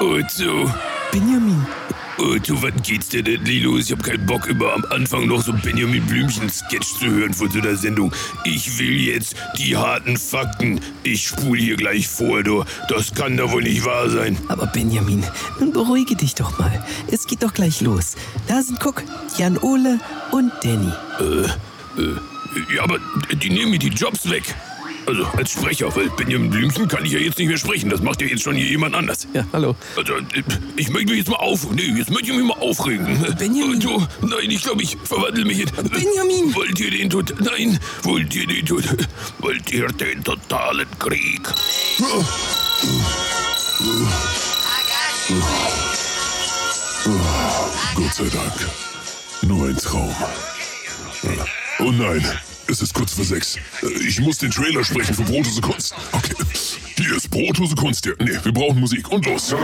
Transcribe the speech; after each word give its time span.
So. 0.00 0.70
Benjamin, 1.12 1.66
so, 2.42 2.62
was 2.62 2.72
geht's 2.82 3.10
denn 3.10 3.26
endlich 3.26 3.62
los? 3.62 3.84
Ich 3.84 3.92
hab 3.92 4.02
keinen 4.02 4.24
Bock, 4.24 4.46
immer 4.48 4.72
am 4.72 4.82
Anfang 4.88 5.26
noch 5.26 5.42
so 5.42 5.52
Benjamin 5.52 6.02
Blümchen-Sketch 6.06 6.98
zu 6.98 7.04
hören 7.04 7.34
von 7.34 7.50
so 7.50 7.58
einer 7.58 7.76
Sendung. 7.76 8.10
Ich 8.44 8.78
will 8.78 8.98
jetzt 8.98 9.36
die 9.58 9.76
harten 9.76 10.16
Fakten. 10.16 10.80
Ich 11.02 11.26
spule 11.26 11.60
hier 11.60 11.76
gleich 11.76 12.08
vor, 12.08 12.42
du. 12.42 12.64
Das 12.88 13.12
kann 13.12 13.36
doch 13.36 13.52
wohl 13.52 13.62
nicht 13.62 13.84
wahr 13.84 14.08
sein. 14.08 14.38
aber 14.48 14.68
Benjamin, 14.68 15.22
nun 15.58 15.70
beruhige 15.70 16.16
dich 16.16 16.34
doch 16.34 16.58
mal. 16.58 16.82
Es 17.08 17.26
geht 17.26 17.42
doch 17.42 17.52
gleich 17.52 17.82
los. 17.82 18.16
Da 18.48 18.62
sind, 18.62 18.80
guck, 18.80 19.02
Jan 19.36 19.58
Ole 19.58 20.00
und 20.30 20.50
Danny. 20.62 20.92
Ja, 22.74 22.82
aber 22.84 22.98
die 23.34 23.50
nehmen 23.50 23.72
mir 23.72 23.78
die 23.78 23.88
Jobs 23.88 24.30
weg. 24.30 24.54
Also 25.10 25.26
als 25.36 25.50
Sprecher, 25.50 25.92
weil 25.96 26.08
Benjamin 26.10 26.50
Blümchen 26.50 26.86
kann 26.86 27.04
ich 27.04 27.10
ja 27.10 27.18
jetzt 27.18 27.36
nicht 27.36 27.48
mehr 27.48 27.58
sprechen. 27.58 27.90
Das 27.90 28.00
macht 28.00 28.22
ja 28.22 28.28
jetzt 28.28 28.44
schon 28.44 28.54
hier 28.54 28.66
jemand 28.66 28.94
anders. 28.94 29.26
Ja, 29.34 29.44
hallo. 29.52 29.74
Also, 29.96 30.12
ich 30.76 30.88
möchte 30.88 31.08
mich 31.08 31.18
jetzt 31.18 31.28
mal 31.28 31.38
auf... 31.38 31.68
Nee, 31.72 31.92
jetzt 31.96 32.12
möchte 32.12 32.30
ich 32.30 32.36
mich 32.36 32.46
mal 32.46 32.60
aufregen. 32.60 33.06
Benjamin. 33.36 33.74
Also, 33.74 34.06
nein, 34.20 34.48
ich 34.50 34.62
glaube, 34.62 34.84
ich 34.84 34.96
verwandle 35.02 35.44
mich 35.44 35.58
jetzt... 35.58 35.74
Benjamin. 35.74 36.54
Wollt 36.54 36.78
ihr 36.78 36.92
den 36.92 37.10
tot... 37.10 37.34
Nein, 37.40 37.80
wollt 38.04 38.32
ihr 38.36 38.46
den 38.46 38.64
tot... 38.64 38.84
Wollt 39.40 39.72
ihr 39.72 39.88
den 39.88 40.22
totalen 40.22 40.86
Krieg? 41.00 41.42
Gott 47.96 48.14
sei 48.14 48.28
Dank. 48.32 48.70
Nur 49.42 49.70
ein 49.70 49.76
Traum. 49.76 50.14
Oh 51.80 51.90
nein, 51.90 52.24
es 52.70 52.80
ist 52.80 52.94
kurz 52.94 53.12
vor 53.12 53.24
sechs. 53.24 53.58
Ich 54.06 54.20
muss 54.20 54.38
den 54.38 54.50
Trailer 54.50 54.84
sprechen 54.84 55.14
für 55.14 55.22
Brothose 55.22 55.60
Kunst. 55.60 55.94
Okay. 56.12 56.34
Hier 56.96 57.16
ist 57.16 57.28
Brothose 57.30 57.74
Kunst. 57.74 58.06
Ja, 58.06 58.12
nee, 58.20 58.38
wir 58.42 58.52
brauchen 58.52 58.78
Musik. 58.78 59.10
Und 59.10 59.26
los. 59.26 59.54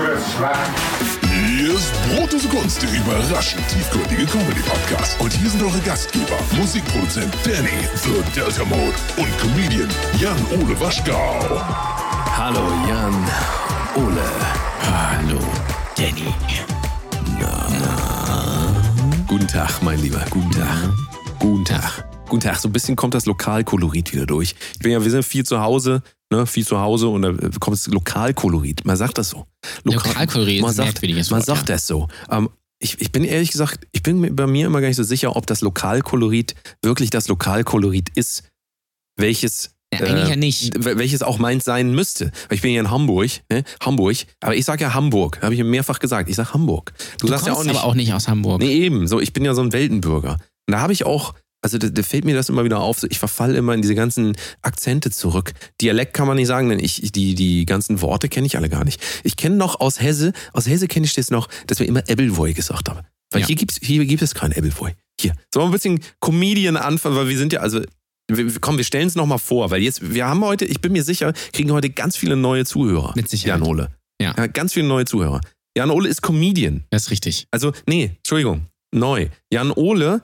Hier 1.58 1.74
ist 1.74 1.92
Brothose 2.08 2.48
Kunst, 2.48 2.82
der 2.82 2.90
überraschend 2.92 3.62
tiefgründige 3.68 4.26
Comedy-Podcast. 4.26 5.20
Und 5.20 5.32
hier 5.32 5.50
sind 5.50 5.62
eure 5.62 5.78
Gastgeber, 5.80 6.38
Musikproduzent 6.56 7.32
Danny, 7.44 7.68
The 7.94 8.22
Delta 8.34 8.64
Mode 8.64 8.94
und 9.16 9.38
Comedian 9.38 9.88
Jan-Ole 10.20 10.78
Waschgau. 10.80 11.62
Hallo 12.36 12.68
Jan, 12.88 13.14
Ole. 13.94 14.30
Hallo, 14.82 15.40
Danny. 15.96 16.34
Guten 19.28 19.46
Tag, 19.48 19.82
mein 19.82 20.00
Lieber. 20.02 20.24
Guten 20.30 20.50
Tag. 20.50 20.90
Guten 21.38 21.64
Tag. 21.64 22.15
Guten 22.28 22.40
Tag. 22.40 22.58
So 22.58 22.68
ein 22.68 22.72
bisschen 22.72 22.96
kommt 22.96 23.14
das 23.14 23.26
Lokalkolorit 23.26 24.12
wieder 24.12 24.26
durch. 24.26 24.54
Ich 24.74 24.78
bin 24.80 24.90
ja, 24.92 25.02
wir 25.02 25.10
sind 25.10 25.24
viel 25.24 25.44
zu 25.44 25.60
Hause, 25.60 26.02
ne, 26.30 26.46
viel 26.46 26.66
zu 26.66 26.80
Hause 26.80 27.08
und 27.08 27.22
da 27.22 27.32
kommt 27.60 27.76
das 27.76 27.86
Lokalkolorit. 27.86 28.84
Man 28.84 28.96
sagt 28.96 29.18
das 29.18 29.30
so. 29.30 29.46
Lokal- 29.84 30.08
Lokalkolorit 30.08 30.56
ist 30.56 30.62
man 30.62 30.70
ein 30.70 30.74
sagt, 30.74 30.86
merkwürdiges 30.94 31.30
Man 31.30 31.38
Wort, 31.38 31.46
sagt 31.46 31.68
ja. 31.68 31.74
das 31.76 31.86
so. 31.86 32.08
Ähm, 32.30 32.50
ich, 32.80 33.00
ich 33.00 33.12
bin 33.12 33.24
ehrlich 33.24 33.52
gesagt, 33.52 33.86
ich 33.92 34.02
bin 34.02 34.34
bei 34.34 34.46
mir 34.46 34.66
immer 34.66 34.80
gar 34.80 34.88
nicht 34.88 34.96
so 34.96 35.04
sicher, 35.04 35.36
ob 35.36 35.46
das 35.46 35.60
Lokalkolorit 35.60 36.54
wirklich 36.82 37.10
das 37.10 37.28
Lokalkolorit 37.28 38.10
ist, 38.16 38.42
welches 39.16 39.70
Ja, 39.94 40.00
eigentlich 40.00 40.26
äh, 40.26 40.30
ja 40.30 40.36
nicht. 40.36 40.74
wel- 40.78 40.98
welches 40.98 41.22
auch 41.22 41.38
meins 41.38 41.64
sein 41.64 41.94
müsste. 41.94 42.32
Weil 42.48 42.56
ich 42.56 42.62
bin 42.62 42.72
ja 42.72 42.80
in 42.80 42.90
Hamburg, 42.90 43.30
ne? 43.52 43.62
Hamburg, 43.80 44.16
aber 44.42 44.56
ich 44.56 44.64
sage 44.64 44.82
ja 44.82 44.94
Hamburg, 44.94 45.40
habe 45.42 45.54
ich 45.54 45.60
mir 45.60 45.64
mehrfach 45.66 46.00
gesagt. 46.00 46.28
Ich 46.28 46.34
sage 46.36 46.52
Hamburg. 46.54 46.92
Du, 47.18 47.26
Du 47.26 47.28
sagst 47.28 47.46
ja 47.46 47.52
auch 47.52 47.62
nicht. 47.62 47.76
aber 47.76 47.84
auch 47.84 47.94
nicht 47.94 48.12
aus 48.12 48.26
Hamburg. 48.26 48.60
Nee, 48.60 48.72
eben. 48.72 49.06
So, 49.06 49.20
ich 49.20 49.32
bin 49.32 49.44
ja 49.44 49.54
so 49.54 49.62
ein 49.62 49.72
Weltenbürger. 49.72 50.32
Und 50.68 50.72
da 50.72 50.80
habe 50.80 50.92
ich 50.92 51.06
auch, 51.06 51.34
also 51.66 51.78
da, 51.78 51.88
da 51.88 52.02
fällt 52.04 52.24
mir 52.24 52.36
das 52.36 52.48
immer 52.48 52.62
wieder 52.64 52.78
auf, 52.78 53.02
ich 53.10 53.18
verfalle 53.18 53.56
immer 53.58 53.74
in 53.74 53.82
diese 53.82 53.96
ganzen 53.96 54.36
Akzente 54.62 55.10
zurück. 55.10 55.52
Dialekt 55.80 56.14
kann 56.14 56.28
man 56.28 56.36
nicht 56.36 56.46
sagen, 56.46 56.68
denn 56.68 56.78
ich, 56.78 57.10
die, 57.10 57.34
die 57.34 57.66
ganzen 57.66 58.00
Worte 58.02 58.28
kenne 58.28 58.46
ich 58.46 58.56
alle 58.56 58.68
gar 58.68 58.84
nicht. 58.84 59.00
Ich 59.24 59.36
kenne 59.36 59.56
noch 59.56 59.80
aus 59.80 60.00
Hesse, 60.00 60.32
aus 60.52 60.68
Hesse 60.68 60.86
kenne 60.86 61.06
ich 61.06 61.14
das 61.14 61.32
noch, 61.32 61.48
dass 61.66 61.80
wir 61.80 61.88
immer 61.88 62.08
Ebbelwoi 62.08 62.52
gesagt 62.52 62.88
haben. 62.88 63.00
Weil 63.32 63.40
Ja. 63.40 63.48
hier, 63.48 63.56
gibt's, 63.56 63.80
hier 63.82 64.04
gibt 64.06 64.22
es 64.22 64.32
kein 64.34 64.52
Ebbelwoi. 64.52 64.92
Hier. 65.20 65.32
So 65.52 65.62
ein 65.62 65.72
bisschen 65.72 65.98
Comedian 66.20 66.76
anfangen, 66.76 67.16
weil 67.16 67.28
wir 67.28 67.36
sind 67.36 67.52
ja, 67.52 67.60
also, 67.60 67.80
wir, 68.30 68.52
komm, 68.60 68.76
wir 68.76 68.84
stellen 68.84 69.08
es 69.08 69.16
nochmal 69.16 69.38
vor, 69.40 69.72
weil 69.72 69.82
jetzt, 69.82 70.14
wir 70.14 70.26
haben 70.26 70.44
heute, 70.44 70.64
ich 70.66 70.80
bin 70.80 70.92
mir 70.92 71.02
sicher, 71.02 71.32
kriegen 71.52 71.72
heute 71.72 71.90
ganz 71.90 72.16
viele 72.16 72.36
neue 72.36 72.64
Zuhörer. 72.64 73.12
Mit 73.16 73.28
Sicherheit. 73.28 73.58
Jan 73.60 73.68
Ole. 73.68 73.88
Ja. 74.22 74.32
Ganz 74.46 74.72
viele 74.72 74.86
neue 74.86 75.04
Zuhörer. 75.04 75.40
Jan 75.76 75.90
Ole 75.90 76.08
ist 76.08 76.22
Comedian. 76.22 76.84
Das 76.90 77.04
ist 77.04 77.10
richtig. 77.10 77.48
Also, 77.50 77.72
nee, 77.86 78.12
Entschuldigung, 78.18 78.66
neu. 78.94 79.28
Jan 79.52 79.72
Ole 79.72 80.22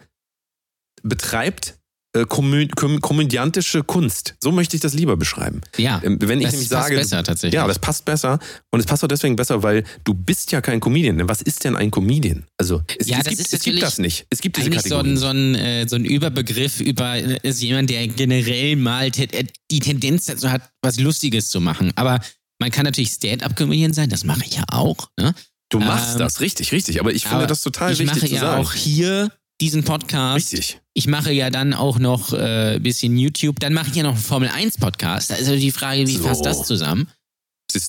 betreibt 1.02 1.78
äh, 2.14 2.26
komö 2.26 2.66
kom 2.76 3.00
komödiantische 3.00 3.82
Kunst. 3.82 4.34
So 4.42 4.52
möchte 4.52 4.76
ich 4.76 4.82
das 4.82 4.92
lieber 4.92 5.16
beschreiben. 5.16 5.62
Ja. 5.78 6.00
Ähm, 6.04 6.18
Wenn 6.20 6.40
ich 6.40 6.44
das 6.44 6.52
nämlich 6.52 6.68
passt 6.68 6.84
sage. 6.88 6.96
besser 6.96 7.24
tatsächlich. 7.24 7.54
Ja, 7.54 7.66
das 7.66 7.78
passt 7.78 8.04
besser. 8.04 8.38
Und 8.70 8.80
es 8.80 8.86
passt 8.86 9.02
auch 9.02 9.08
deswegen 9.08 9.34
besser, 9.34 9.62
weil 9.62 9.84
du 10.04 10.12
bist 10.12 10.52
ja 10.52 10.60
kein 10.60 10.80
Comedian. 10.80 11.16
Denn 11.16 11.28
was 11.28 11.40
ist 11.40 11.64
denn 11.64 11.74
ein 11.74 11.90
Comedian? 11.90 12.44
Also, 12.58 12.82
es, 12.98 13.08
Ja, 13.08 13.18
es, 13.18 13.24
das 13.24 13.36
gibt, 13.38 13.52
es 13.54 13.62
gibt 13.62 13.82
das 13.82 13.98
nicht. 13.98 14.26
Es 14.28 14.40
gibt 14.40 14.58
diese 14.58 14.66
Eigentlich 14.66 14.82
so 14.82 14.96
Kategorie. 14.96 15.10
ein, 15.12 15.16
so, 15.16 15.26
ein, 15.28 15.54
äh, 15.54 15.88
so 15.88 15.96
ein 15.96 16.04
Überbegriff 16.04 16.80
über 16.80 17.16
äh, 17.16 17.38
ist 17.42 17.62
jemand, 17.62 17.88
der 17.88 18.06
generell 18.08 18.76
mal 18.76 19.10
te 19.10 19.28
die 19.70 19.80
Tendenz 19.80 20.26
dazu 20.26 20.50
hat, 20.50 20.70
was 20.82 21.00
Lustiges 21.00 21.48
zu 21.48 21.62
machen. 21.62 21.92
Aber 21.96 22.20
man 22.60 22.70
kann 22.70 22.84
natürlich 22.84 23.10
Stand-up-Comedian 23.12 23.94
sein, 23.94 24.10
das 24.10 24.24
mache 24.24 24.42
ich 24.44 24.56
ja 24.56 24.64
auch. 24.70 25.08
Ne? 25.18 25.34
du 25.70 25.80
machst 25.80 26.12
ähm, 26.12 26.18
das, 26.18 26.40
richtig, 26.40 26.72
richtig. 26.72 27.00
Aber 27.00 27.12
ich 27.12 27.22
finde 27.22 27.38
Aber 27.38 27.46
das 27.46 27.62
total 27.62 27.92
ich 27.92 27.98
wichtig 27.98 28.16
mache 28.16 28.26
zu 28.28 28.34
ja 28.34 28.40
sagen. 28.42 28.62
auch 28.62 28.72
hier 28.74 29.32
diesen 29.62 29.84
Podcast. 29.84 30.52
Richtig. 30.52 30.80
Ich 30.92 31.06
mache 31.06 31.32
ja 31.32 31.48
dann 31.48 31.72
auch 31.72 31.98
noch 31.98 32.32
äh, 32.32 32.74
ein 32.74 32.82
bisschen 32.82 33.16
YouTube. 33.16 33.60
Dann 33.60 33.72
mache 33.72 33.88
ich 33.90 33.96
ja 33.96 34.02
noch 34.02 34.14
einen 34.14 34.20
Formel-1-Podcast. 34.20 35.30
Da 35.30 35.36
ist 35.36 35.48
also 35.48 35.58
die 35.58 35.70
Frage, 35.70 36.06
wie 36.06 36.16
So. 36.16 36.24
passt 36.24 36.44
das 36.44 36.66
zusammen? 36.66 37.08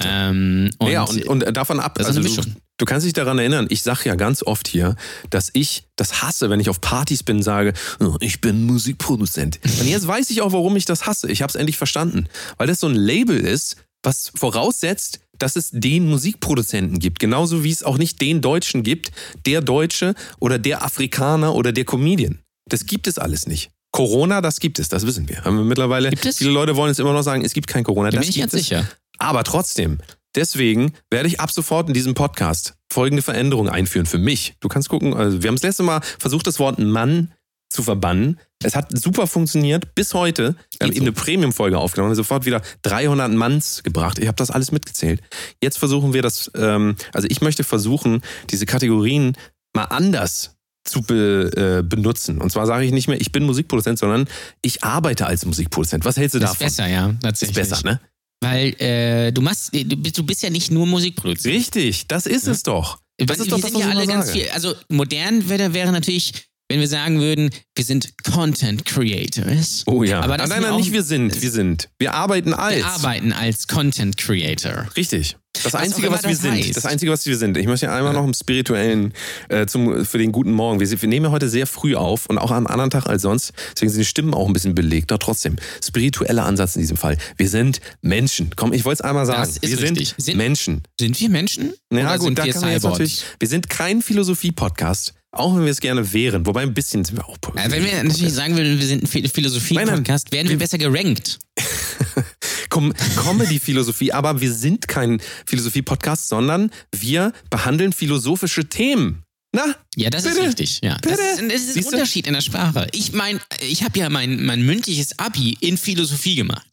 Ähm, 0.02 0.70
und, 0.78 0.92
ja, 0.92 1.04
und, 1.04 1.26
und 1.26 1.58
davon 1.58 1.80
ab. 1.82 2.00
also 2.00 2.22
du, 2.22 2.42
du 2.78 2.86
kannst 2.86 3.06
dich 3.06 3.12
daran 3.12 3.38
erinnern, 3.38 3.66
ich 3.70 3.82
sage 3.82 4.02
ja 4.06 4.16
ganz 4.16 4.42
oft 4.42 4.68
hier, 4.68 4.96
dass 5.30 5.50
ich 5.52 5.84
das 5.98 6.22
hasse, 6.22 6.50
wenn 6.50 6.62
ich 6.62 6.70
auf 6.70 6.80
Partys 6.80 7.24
bin, 7.24 7.42
sage, 7.44 7.74
"Oh, 8.00 8.16
ich 8.22 8.40
bin 8.40 8.64
Musikproduzent. 8.66 9.60
Und 9.82 9.88
jetzt 9.88 10.08
weiß 10.08 10.30
ich 10.30 10.42
auch, 10.42 10.54
warum 10.54 10.78
ich 10.78 10.86
das 10.86 11.06
hasse. 11.06 11.30
Ich 11.30 11.42
habe 11.42 11.50
es 11.50 11.56
endlich 11.56 11.76
verstanden. 11.78 12.28
Weil 12.58 12.68
das 12.68 12.80
so 12.80 12.88
ein 12.88 12.96
Label 12.96 13.38
ist, 13.38 13.76
was 14.04 14.32
voraussetzt, 14.36 15.22
dass 15.38 15.56
es 15.56 15.70
den 15.72 16.08
Musikproduzenten 16.08 17.00
gibt. 17.00 17.20
Genauso 17.20 17.64
wie 17.64 17.72
es 17.72 17.84
auch 17.84 17.98
nicht 17.98 18.22
den 18.22 18.42
Deutschen 18.42 18.84
gibt, 18.84 19.12
der 19.46 19.62
Deutsche 19.62 20.14
oder 20.40 20.60
der 20.60 20.84
Afrikaner 20.84 21.56
oder 21.56 21.72
der 21.72 21.86
Comedian. 21.86 22.40
Das 22.70 22.86
gibt 22.86 23.08
es 23.08 23.18
alles 23.18 23.48
nicht. 23.48 23.72
Corona, 23.92 24.42
das 24.42 24.60
gibt 24.60 24.80
es, 24.80 24.90
das 24.90 25.06
wissen 25.06 25.30
wir. 25.30 25.44
Haben 25.44 25.58
wir 25.58 25.64
mittlerweile. 25.64 26.12
Es? 26.12 26.38
Viele 26.38 26.50
Leute 26.50 26.76
wollen 26.76 26.90
jetzt 26.90 27.00
immer 27.00 27.14
noch 27.14 27.22
sagen, 27.22 27.44
es 27.46 27.54
gibt 27.54 27.68
kein 27.68 27.84
Corona. 27.84 28.10
da 28.10 28.18
das 28.18 28.26
bin 28.26 28.30
ich 28.30 28.36
gibt 28.36 28.52
ganz 28.52 28.54
es. 28.54 28.68
sicher. 28.68 28.88
Aber 29.20 29.44
trotzdem, 29.44 30.00
deswegen 30.36 30.94
werde 31.12 31.28
ich 31.28 31.40
ab 31.40 31.52
sofort 31.52 31.88
in 31.88 31.94
diesem 31.94 32.16
Podcast 32.16 32.74
folgende 32.92 33.22
Veränderung 33.22 33.70
einführen 33.70 34.06
für 34.06 34.18
mich. 34.18 34.56
Du 34.62 34.68
kannst 34.68 34.90
gucken, 34.90 35.14
also 35.14 35.44
wir 35.44 35.48
haben 35.48 35.56
das 35.56 35.64
letzte 35.64 35.84
Mal 35.84 36.02
versucht, 36.20 36.48
das 36.48 36.60
Wort 36.60 36.80
Mann 36.80 37.34
zu 37.74 37.84
verbannen. 37.84 38.40
Es 38.64 38.76
hat 38.76 38.98
super 38.98 39.28
funktioniert 39.28 39.96
bis 39.96 40.14
heute. 40.14 40.56
Wir 40.78 40.86
haben 40.86 40.90
Geht 40.92 40.98
eben 40.98 40.98
so. 40.98 41.02
eine 41.04 41.12
Premium-Folge 41.12 41.78
aufgenommen 41.78 42.12
und 42.12 42.16
sofort 42.16 42.46
wieder 42.46 42.62
300 42.84 43.32
Manns 43.32 43.84
gebracht. 43.84 44.20
Ich 44.20 44.28
habe 44.28 44.36
das 44.38 44.52
alles 44.52 44.72
mitgezählt. 44.72 45.22
Jetzt 45.62 45.78
versuchen 45.80 46.14
wir 46.14 46.22
das, 46.22 46.52
ähm, 46.56 46.96
also 47.14 47.28
ich 47.30 47.42
möchte 47.42 47.64
versuchen, 47.64 48.22
diese 48.52 48.66
Kategorien 48.66 49.36
mal 49.76 49.86
anders 49.86 50.56
zu 50.86 51.02
be, 51.02 51.80
äh, 51.80 51.84
benutzen. 51.84 52.40
Und 52.40 52.52
zwar 52.52 52.68
sage 52.68 52.86
ich 52.86 52.92
nicht 52.92 53.08
mehr, 53.08 53.20
ich 53.20 53.32
bin 53.32 53.44
Musikproduzent, 53.44 53.98
sondern 54.00 54.28
ich 54.62 54.84
arbeite 54.84 55.26
als 55.26 55.46
Musikproduzent. 55.46 56.06
Was 56.06 56.18
hältst 56.18 56.36
du 56.36 56.40
Das 56.40 56.52
ist 56.52 56.62
davon? 56.62 56.68
besser, 56.68 56.88
ja. 56.88 57.10
Ist 57.10 57.22
Tatsächlich. 57.22 57.56
besser, 57.56 57.82
ne? 57.84 58.00
Weil 58.42 58.74
äh, 58.82 59.32
du 59.32 59.42
machst, 59.42 59.72
du 59.74 60.24
bist, 60.26 60.44
ja 60.44 60.50
nicht 60.50 60.70
nur 60.72 60.86
Musikproduzent. 60.86 61.54
Richtig, 61.56 62.08
das 62.08 62.26
ist 62.26 62.48
es 62.48 62.64
doch. 62.64 63.00
Das 63.18 63.38
wir 63.38 63.44
ist 63.46 63.52
doch 63.52 63.62
das, 63.62 63.74
was 63.74 63.80
ja 63.82 63.88
ich 63.90 63.96
alle 63.96 64.08
ganz 64.08 64.28
sage. 64.28 64.40
viel. 64.40 64.50
Also 64.52 64.74
modern 64.90 65.48
wäre, 65.48 65.74
wäre 65.74 65.92
natürlich, 65.94 66.34
wenn 66.74 66.80
wir 66.80 66.88
sagen 66.88 67.20
würden, 67.20 67.52
wir 67.76 67.86
sind 67.86 68.14
Content 68.24 68.84
Creators. 68.86 69.84
Oh 69.86 70.04
ja. 70.04 70.22
Aber 70.22 70.38
das 70.38 70.50
nein, 70.50 70.64
nein, 70.64 70.72
auch- 70.72 70.78
nicht 70.78 70.92
wir 70.92 71.04
sind. 71.04 71.40
Wir 71.40 71.52
sind. 71.52 71.90
Wir 72.00 72.16
arbeiten 72.16 72.54
als. 72.54 72.78
Wir 72.78 72.86
arbeiten 72.88 73.32
als 73.32 73.68
Content 73.68 74.18
Creator. 74.18 74.88
Richtig. 74.98 75.38
Das 75.62 75.76
auch 75.76 75.80
Einzige, 75.82 76.10
was 76.12 76.24
wir 76.24 76.32
das 76.32 76.42
sind. 76.42 76.52
heißt. 76.54 76.76
Das 76.76 76.88
Einzige, 76.88 77.12
was 77.12 77.28
wir 77.28 77.38
sind. 77.38 77.58
Ich 77.58 77.68
möchte 77.68 77.86
ja 77.86 77.96
einmal 77.96 78.12
noch 78.14 78.26
im 78.26 78.34
spirituellen 78.34 79.14
äh, 79.50 79.68
zum, 79.68 80.04
für 80.04 80.18
den 80.18 80.32
guten 80.32 80.52
Morgen. 80.52 80.80
Wir, 80.80 81.00
wir 81.00 81.08
nehmen 81.08 81.28
ja 81.28 81.32
heute 81.32 81.48
sehr 81.48 81.68
früh 81.68 81.94
auf 81.96 82.26
und 82.26 82.40
auch 82.40 82.50
am 82.50 82.66
anderen 82.66 82.90
Tag 82.90 83.06
als 83.06 83.22
sonst. 83.22 83.54
Deswegen 83.76 83.92
sind 83.92 84.00
die 84.00 84.06
Stimmen 84.06 84.34
auch 84.34 84.48
ein 84.48 84.54
bisschen 84.54 84.74
belegt. 84.74 85.12
Doch 85.12 85.20
trotzdem, 85.20 85.58
spiritueller 85.86 86.46
Ansatz 86.46 86.76
in 86.76 86.82
diesem 86.82 86.98
Fall. 86.98 87.18
Wir 87.38 87.50
sind 87.50 87.82
Menschen. 88.02 88.50
Komm, 88.56 88.74
ich 88.74 88.84
wollte 88.84 89.04
es 89.04 89.08
einmal 89.08 89.28
sagen. 89.28 89.42
Das 89.42 89.58
ist 89.58 89.62
wir 89.70 89.80
richtig. 89.80 90.10
sind, 90.18 90.26
Sind- 90.26 90.38
Menschen. 90.38 90.82
Sind 91.00 91.20
wir 91.20 91.30
Menschen? 91.30 91.74
Ja, 91.92 92.18
gut, 92.18 92.36
da 92.40 92.46
wir 92.46 92.54
kann 92.54 92.62
man 92.64 92.72
jetzt 92.72 92.84
natürlich. 92.84 93.24
Wir 93.40 93.48
sind 93.48 93.70
kein 93.70 94.02
Philosophie-Podcast, 94.02 95.14
auch 95.34 95.56
wenn 95.56 95.64
wir 95.66 95.72
es 95.72 95.80
gerne 95.82 96.14
wären. 96.14 96.46
Wobei 96.46 96.62
ein 96.62 96.74
bisschen 96.74 97.04
sind 97.04 97.18
wir 97.18 97.28
auch. 97.28 97.38
Äh, 97.56 97.70
wenn 97.72 97.84
wir 97.84 98.04
natürlich 98.04 98.34
sagen 98.34 98.56
würden, 98.56 98.80
wir 98.80 98.86
sind 98.88 99.04
ein 99.04 99.08
Phil- 99.08 99.28
Philosophie-Podcast, 99.30 100.32
wären 100.32 100.48
wir 100.50 100.58
besser 100.58 100.78
gerankt. 100.78 101.40
Com 102.70 102.94
Comedy-Philosophie, 103.18 104.12
aber 104.14 104.42
wir 104.42 104.52
sind 104.54 104.88
kein 104.88 105.22
Philosophie-Podcast, 105.46 106.28
sondern 106.30 106.72
wir 106.96 107.34
behandeln 107.50 107.94
philosophische 107.94 108.66
Themen. 108.70 109.24
Na? 109.56 109.76
Ja, 109.96 110.10
das 110.10 110.24
Bitte? 110.24 110.40
ist 110.40 110.46
richtig. 110.48 110.80
Ja. 110.82 110.98
Das 111.02 111.12
Bitte? 111.18 111.22
ist, 111.24 111.40
ein- 111.40 111.50
das 111.50 111.62
ist 111.62 111.78
ein? 111.78 111.86
Unterschied 111.94 112.28
in 112.28 112.34
der 112.34 112.42
Sprache. 112.42 112.88
Ich 112.92 113.14
meine, 113.14 113.40
ich 113.68 113.84
habe 113.84 114.00
ja 114.00 114.10
mein, 114.10 114.44
mein 114.44 114.66
mündliches 114.66 115.20
Abi 115.20 115.58
in 115.60 115.78
Philosophie 115.78 116.36
gemacht. 116.36 116.66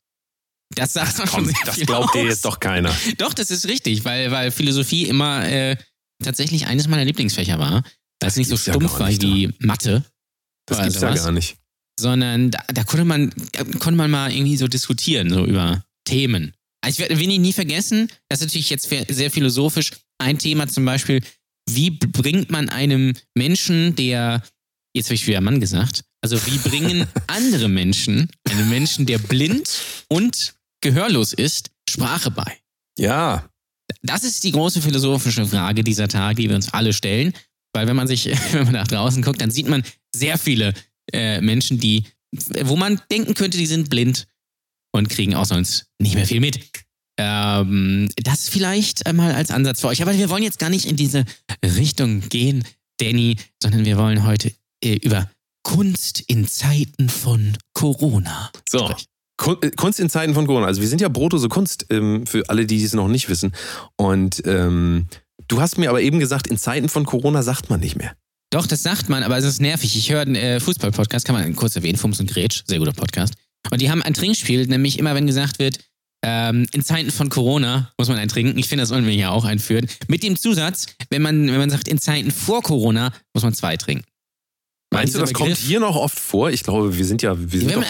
Das 0.75 0.93
sagt 0.93 1.19
man 1.19 1.27
schon 1.29 1.47
sehr 1.47 1.55
das 1.67 1.75
viel 1.75 1.85
glaubt 1.87 2.15
dir 2.15 2.21
aus. 2.23 2.29
jetzt 2.29 2.45
doch 2.45 2.61
keiner. 2.61 2.95
Doch, 3.19 3.35
das 3.35 3.51
ist 3.51 3.67
richtig, 3.67 4.05
weil, 4.05 4.31
weil 4.31 4.51
Philosophie 4.53 5.05
immer 5.07 5.45
äh, 5.47 5.77
tatsächlich 6.23 6.67
eines 6.69 6.87
meiner 6.89 7.05
Lieblingsfächer 7.05 7.59
war. 7.59 7.83
Weil 8.21 8.29
es 8.29 8.37
nicht 8.37 8.49
so 8.49 8.55
ja 8.57 8.75
stumpf 8.75 8.93
gar 8.93 9.01
war 9.01 9.09
wie 9.11 9.51
Mathe, 9.61 10.05
Das 10.67 10.79
gibt's 10.79 10.95
ja 11.01 11.01
sowas. 11.09 11.25
gar 11.25 11.33
nicht. 11.33 11.57
sondern 11.99 12.51
da, 12.51 12.61
da 12.73 12.85
konnte 12.85 13.05
man 13.05 13.31
da 13.53 13.65
konnte 13.65 13.93
man 13.97 14.11
mal 14.11 14.31
irgendwie 14.33 14.57
so 14.57 14.69
diskutieren, 14.69 15.31
so 15.31 15.45
über 15.47 15.85
Themen. 16.05 16.53
Also 16.83 16.95
ich 16.95 16.99
werde 17.01 17.19
will 17.21 17.31
ich 17.31 17.39
nie 17.39 17.53
vergessen, 17.53 18.09
das 18.29 18.41
ist 18.41 18.47
natürlich 18.47 18.71
jetzt 18.71 18.89
sehr 18.89 19.05
sehr 19.09 19.31
philosophisch. 19.31 19.93
Ein 20.19 20.39
Thema 20.39 20.69
zum 20.69 20.85
Beispiel, 20.85 21.23
wie 21.69 21.91
bringt 21.91 22.51
man 22.51 22.69
einem 22.69 23.15
Menschen, 23.37 23.95
der, 23.97 24.43
jetzt 24.95 25.07
habe 25.07 25.15
ich 25.15 25.27
wieder 25.27 25.41
Mann 25.41 25.61
gesagt, 25.61 26.05
also 26.23 26.39
wie 26.47 26.59
bringen 26.59 27.07
andere 27.27 27.69
Menschen, 27.69 28.29
einem 28.51 28.69
Menschen, 28.69 29.07
der 29.07 29.19
blind 29.19 29.81
und 30.09 30.55
gehörlos 30.83 31.33
ist, 31.33 31.71
Sprache 31.89 32.31
bei? 32.31 32.59
Ja, 32.99 33.49
Das 34.03 34.25
ist 34.25 34.43
die 34.45 34.53
große 34.53 34.81
philosophische 34.83 35.47
Frage 35.47 35.83
dieser 35.85 36.09
Tage, 36.09 36.43
die 36.43 36.49
wir 36.49 36.57
uns 36.57 36.73
alle 36.73 36.93
stellen. 36.93 37.33
Weil 37.73 37.87
wenn 37.87 37.97
man 37.97 38.09
sich, 38.09 38.27
wenn 38.53 38.65
man 38.65 38.73
nach 38.73 38.89
draußen 38.89 39.23
guckt, 39.23 39.41
dann 39.41 39.51
sieht 39.51 39.69
man 39.69 39.83
sehr 40.15 40.39
viele 40.39 40.75
äh, 41.13 41.41
Menschen, 41.41 41.79
die, 41.79 42.05
wo 42.63 42.77
man 42.77 43.01
denken 43.11 43.35
könnte, 43.35 43.59
die 43.59 43.67
sind 43.67 43.91
blind 43.91 44.27
und 44.93 45.09
kriegen 45.09 45.35
auch 45.35 45.45
sonst 45.45 45.87
nicht 46.01 46.15
mehr 46.15 46.27
viel 46.27 46.41
mit. 46.41 46.61
Ähm, 47.19 48.09
das 48.17 48.49
vielleicht 48.49 49.07
einmal 49.07 49.33
als 49.33 49.51
Ansatz 49.51 49.81
für 49.81 49.89
euch. 49.89 50.03
Aber 50.03 50.17
wir 50.17 50.31
wollen 50.31 50.43
jetzt 50.43 50.59
gar 50.59 50.71
nicht 50.71 50.87
in 50.87 50.97
diese 50.97 51.25
Richtung 51.63 52.29
gehen, 52.29 52.65
Danny, 52.99 53.37
sondern 53.63 53.85
wir 53.85 53.99
wollen 53.99 54.25
heute 54.25 54.53
äh, 54.83 54.95
über 54.97 55.31
Kunst 55.63 56.21
in 56.21 56.47
Zeiten 56.47 57.09
von 57.09 57.57
Corona. 57.75 58.51
So. 58.69 58.87
sprechen. 58.87 59.07
Äh, 59.63 59.71
Kunst 59.71 60.01
in 60.01 60.11
Zeiten 60.11 60.35
von 60.35 60.47
Corona. 60.47 60.67
Also 60.67 60.81
wir 60.81 60.89
sind 60.89 61.01
ja 61.01 61.09
Brotose 61.09 61.49
Kunst, 61.49 61.87
ähm, 61.91 62.27
für 62.27 62.49
alle, 62.49 62.67
die 62.67 62.83
es 62.83 62.93
noch 62.93 63.09
nicht 63.09 63.29
wissen. 63.29 63.53
Und 63.97 64.43
ähm, 64.47 65.07
du 65.51 65.61
hast 65.61 65.79
mir 65.79 65.91
aber 65.91 66.01
eben 66.01 66.21
gesagt, 66.21 66.47
in 66.47 66.57
Zeiten 66.57 66.89
von 66.89 67.05
Corona 67.05 67.43
sagt 67.43 67.71
man 67.71 67.81
nicht 67.81 67.97
mehr. 67.97 68.15
Doch, 68.51 68.67
das 68.67 68.83
sagt 68.83 69.09
man, 69.09 69.23
aber 69.23 69.37
es 69.37 69.45
ist 69.45 69.61
nervig. 69.61 69.97
Ich 69.97 70.11
höre 70.11 70.23
einen 70.23 70.35
äh, 70.35 70.61
Fußball-Podcast, 70.61 71.25
kann 71.25 71.37
man 71.37 71.55
kurz 71.55 71.77
erwähnen, 71.77 71.99
Fums 71.99 72.19
und 72.21 72.31
Gretsch, 72.31 72.63
sehr 72.67 72.79
guter 72.79 72.93
Podcast. 72.93 73.35
Und 73.71 73.81
die 73.81 73.91
haben 73.91 74.03
ein 74.03 74.15
Trinkspiel, 74.15 74.67
nämlich 74.67 74.99
immer, 74.99 75.15
wenn 75.15 75.27
gesagt 75.27 75.59
wird, 75.59 75.79
ähm, 76.23 76.67
in 76.73 76.83
Zeiten 76.83 77.11
von 77.11 77.29
Corona 77.29 77.93
muss 77.97 78.09
man 78.09 78.19
ein 78.19 78.29
trinken. 78.29 78.59
Ich 78.59 78.69
finde, 78.69 78.83
das 78.83 78.91
wollen 78.91 79.07
wir 79.07 79.13
hier 79.13 79.33
auch 79.33 79.45
einführen. 79.45 79.87
Mit 80.09 80.23
dem 80.23 80.37
Zusatz, 80.37 80.87
wenn 81.09 81.23
man, 81.23 81.47
wenn 81.47 81.59
man 81.59 81.71
sagt, 81.71 81.89
in 81.89 81.99
Zeiten 81.99 82.31
vor 82.31 82.63
Corona 82.63 83.13
muss 83.33 83.43
man 83.43 83.55
zwei 83.55 83.77
trinken. 83.77 84.05
Meinst 84.93 85.15
du, 85.15 85.21
das 85.21 85.33
kommt 85.33 85.57
hier 85.57 85.79
noch 85.79 85.95
oft 85.95 86.19
vor? 86.19 86.51
Ich 86.51 86.65
glaube, 86.65 86.97
wir 86.97 87.05
sind 87.05 87.23
ja, 87.23 87.35
wir 87.39 87.61
sind 87.61 87.73
doch, 87.77 87.83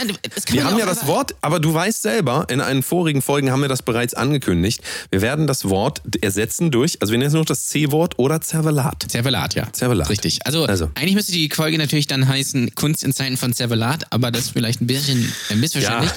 wir 0.53 0.65
haben 0.65 0.79
ja 0.79 0.85
das 0.85 1.07
Wort, 1.07 1.35
aber 1.41 1.59
du 1.59 1.73
weißt 1.73 2.03
selber, 2.03 2.47
in 2.51 2.61
einen 2.61 2.83
vorigen 2.83 3.23
Folgen 3.23 3.51
haben 3.51 3.63
wir 3.63 3.69
das 3.71 3.81
bereits 3.83 4.13
angekündigt. 4.13 4.83
Wir 5.11 5.23
werden 5.23 5.47
das 5.47 5.69
Wort 5.71 6.03
ersetzen 6.23 6.71
durch, 6.71 6.99
also 7.01 7.13
wir 7.13 7.19
nennen 7.19 7.29
es 7.29 7.33
nur 7.33 7.41
noch 7.41 7.47
das 7.47 7.65
C-Wort 7.67 8.19
oder 8.19 8.43
Zervelat. 8.43 9.07
Zervelat, 9.09 9.55
ja. 9.55 9.73
Zervelat. 9.73 10.11
Richtig. 10.11 10.41
Also, 10.45 10.67
Also. 10.67 10.91
eigentlich 10.95 11.15
müsste 11.15 11.33
die 11.33 11.49
Folge 11.49 11.79
natürlich 11.79 12.07
dann 12.07 12.29
heißen 12.29 12.75
Kunst 12.75 13.03
in 13.03 13.15
Zeiten 13.15 13.39
von 13.39 13.55
Zervelat, 13.55 14.05
aber 14.13 14.31
das 14.31 14.43
ist 14.47 14.51
vielleicht 14.51 14.83
ein 14.83 14.87
bisschen 14.87 15.33
ein 15.49 15.59
missverständlich. 15.59 16.13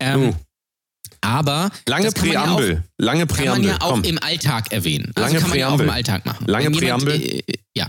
Ähm, 0.00 0.20
Du, 0.30 0.36
aber 1.22 1.70
lange 1.88 2.10
man 2.16 2.30
ja 2.30 2.42
auch- 2.44 2.56
Präambel. 2.56 2.84
lange 2.98 3.26
Kann 3.26 3.36
man 3.36 3.44
Präambel. 3.46 3.70
ja 3.70 3.80
auch 3.80 3.90
Komm. 3.90 4.04
im 4.04 4.18
Alltag 4.22 4.72
erwähnen. 4.72 5.10
Also 5.16 5.26
Lange 5.26 5.40
kann 5.40 5.50
man 5.50 5.58
ja 5.58 5.66
auch 5.66 5.72
im 5.72 5.76
Präambel. 5.78 5.96
Alltag 5.96 6.24
machen. 6.26 6.46
Lange 6.46 6.64
jemand, 6.66 6.80
Präambel. 6.80 7.20
Äh, 7.20 7.42
ja. 7.76 7.88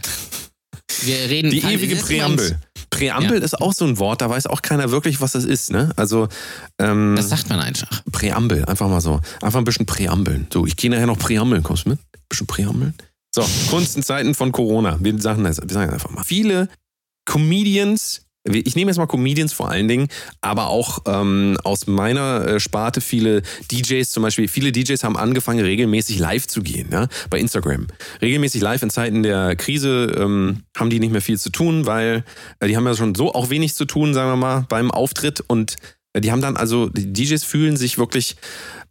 Wir 1.02 1.30
reden 1.30 1.52
Die 1.52 1.60
ewige 1.60 1.96
Präambel. 1.96 2.60
Präambel 2.90 3.42
ist 3.42 3.60
auch 3.60 3.74
so 3.74 3.86
ein 3.86 3.98
Wort, 4.00 4.22
da 4.22 4.30
weiß 4.30 4.48
auch 4.48 4.62
keiner 4.62 4.92
wirklich, 4.92 5.22
was 5.22 5.32
das 5.32 5.46
ist, 5.46 5.72
ne? 5.72 5.92
Also, 5.96 6.28
ähm, 6.78 7.16
Das 7.16 7.30
sagt 7.30 7.50
man 7.50 7.60
einfach. 7.60 8.04
Präambel, 8.12 8.66
einfach 8.66 8.88
mal 8.90 9.02
so. 9.02 9.22
Einfach 9.42 9.60
ein 9.60 9.64
bisschen 9.66 9.86
Präambeln. 9.86 10.48
So, 10.52 10.66
ich 10.66 10.76
gehe 10.76 10.90
nachher 10.90 11.08
noch 11.08 11.18
Präambeln, 11.18 11.64
kommst 11.64 11.86
du 11.86 11.90
mit? 11.90 12.00
Ein 12.00 12.22
bisschen 12.30 12.48
Präambeln. 12.48 12.94
So, 13.34 13.48
Kunst 13.70 13.96
in 13.96 14.04
Zeiten 14.04 14.36
von 14.36 14.52
Corona. 14.52 14.98
Wir 15.00 15.18
sagen 15.20 15.44
das, 15.44 15.62
wir 15.62 15.70
sagen 15.70 15.92
einfach 15.92 16.12
mal. 16.12 16.24
Viele 16.24 16.68
Comedians, 17.26 18.21
ich 18.44 18.76
nehme 18.76 18.90
jetzt 18.90 18.98
mal 18.98 19.08
Comedians 19.08 19.54
vor 19.54 19.70
allen 19.70 19.88
Dingen, 19.88 20.08
aber 20.42 20.68
auch 20.68 21.00
ähm, 21.06 21.58
aus 21.64 21.88
meiner 21.88 22.48
äh, 22.48 22.60
Sparte 22.60 23.02
viele 23.02 23.44
DJs 23.72 24.10
zum 24.10 24.24
Beispiel, 24.24 24.48
viele 24.48 24.72
DJs 24.72 25.04
haben 25.04 25.18
angefangen, 25.18 25.60
regelmäßig 25.60 26.18
live 26.20 26.48
zu 26.48 26.62
gehen, 26.62 26.90
ja, 26.92 27.08
bei 27.30 27.40
Instagram. 27.40 27.88
Regelmäßig 28.22 28.62
live 28.62 28.82
in 28.82 28.90
Zeiten 28.90 29.24
der 29.24 29.56
Krise 29.56 30.12
ähm, 30.18 30.64
haben 30.76 30.90
die 30.90 31.00
nicht 31.00 31.12
mehr 31.12 31.22
viel 31.22 31.40
zu 31.40 31.52
tun, 31.52 31.86
weil 31.86 32.24
äh, 32.60 32.68
die 32.68 32.76
haben 32.76 32.86
ja 32.86 32.96
schon 32.96 33.14
so 33.16 33.34
auch 33.34 33.50
wenig 33.50 33.76
zu 33.76 33.86
tun, 33.86 34.14
sagen 34.14 34.32
wir 34.32 34.38
mal, 34.38 34.66
beim 34.70 34.90
Auftritt 34.90 35.42
und 35.42 35.76
äh, 36.14 36.22
die 36.22 36.32
haben 36.32 36.42
dann 36.42 36.58
also, 36.58 36.90
die 36.90 37.14
DJs 37.14 37.44
fühlen 37.44 37.78
sich 37.78 37.98
wirklich, 37.98 38.38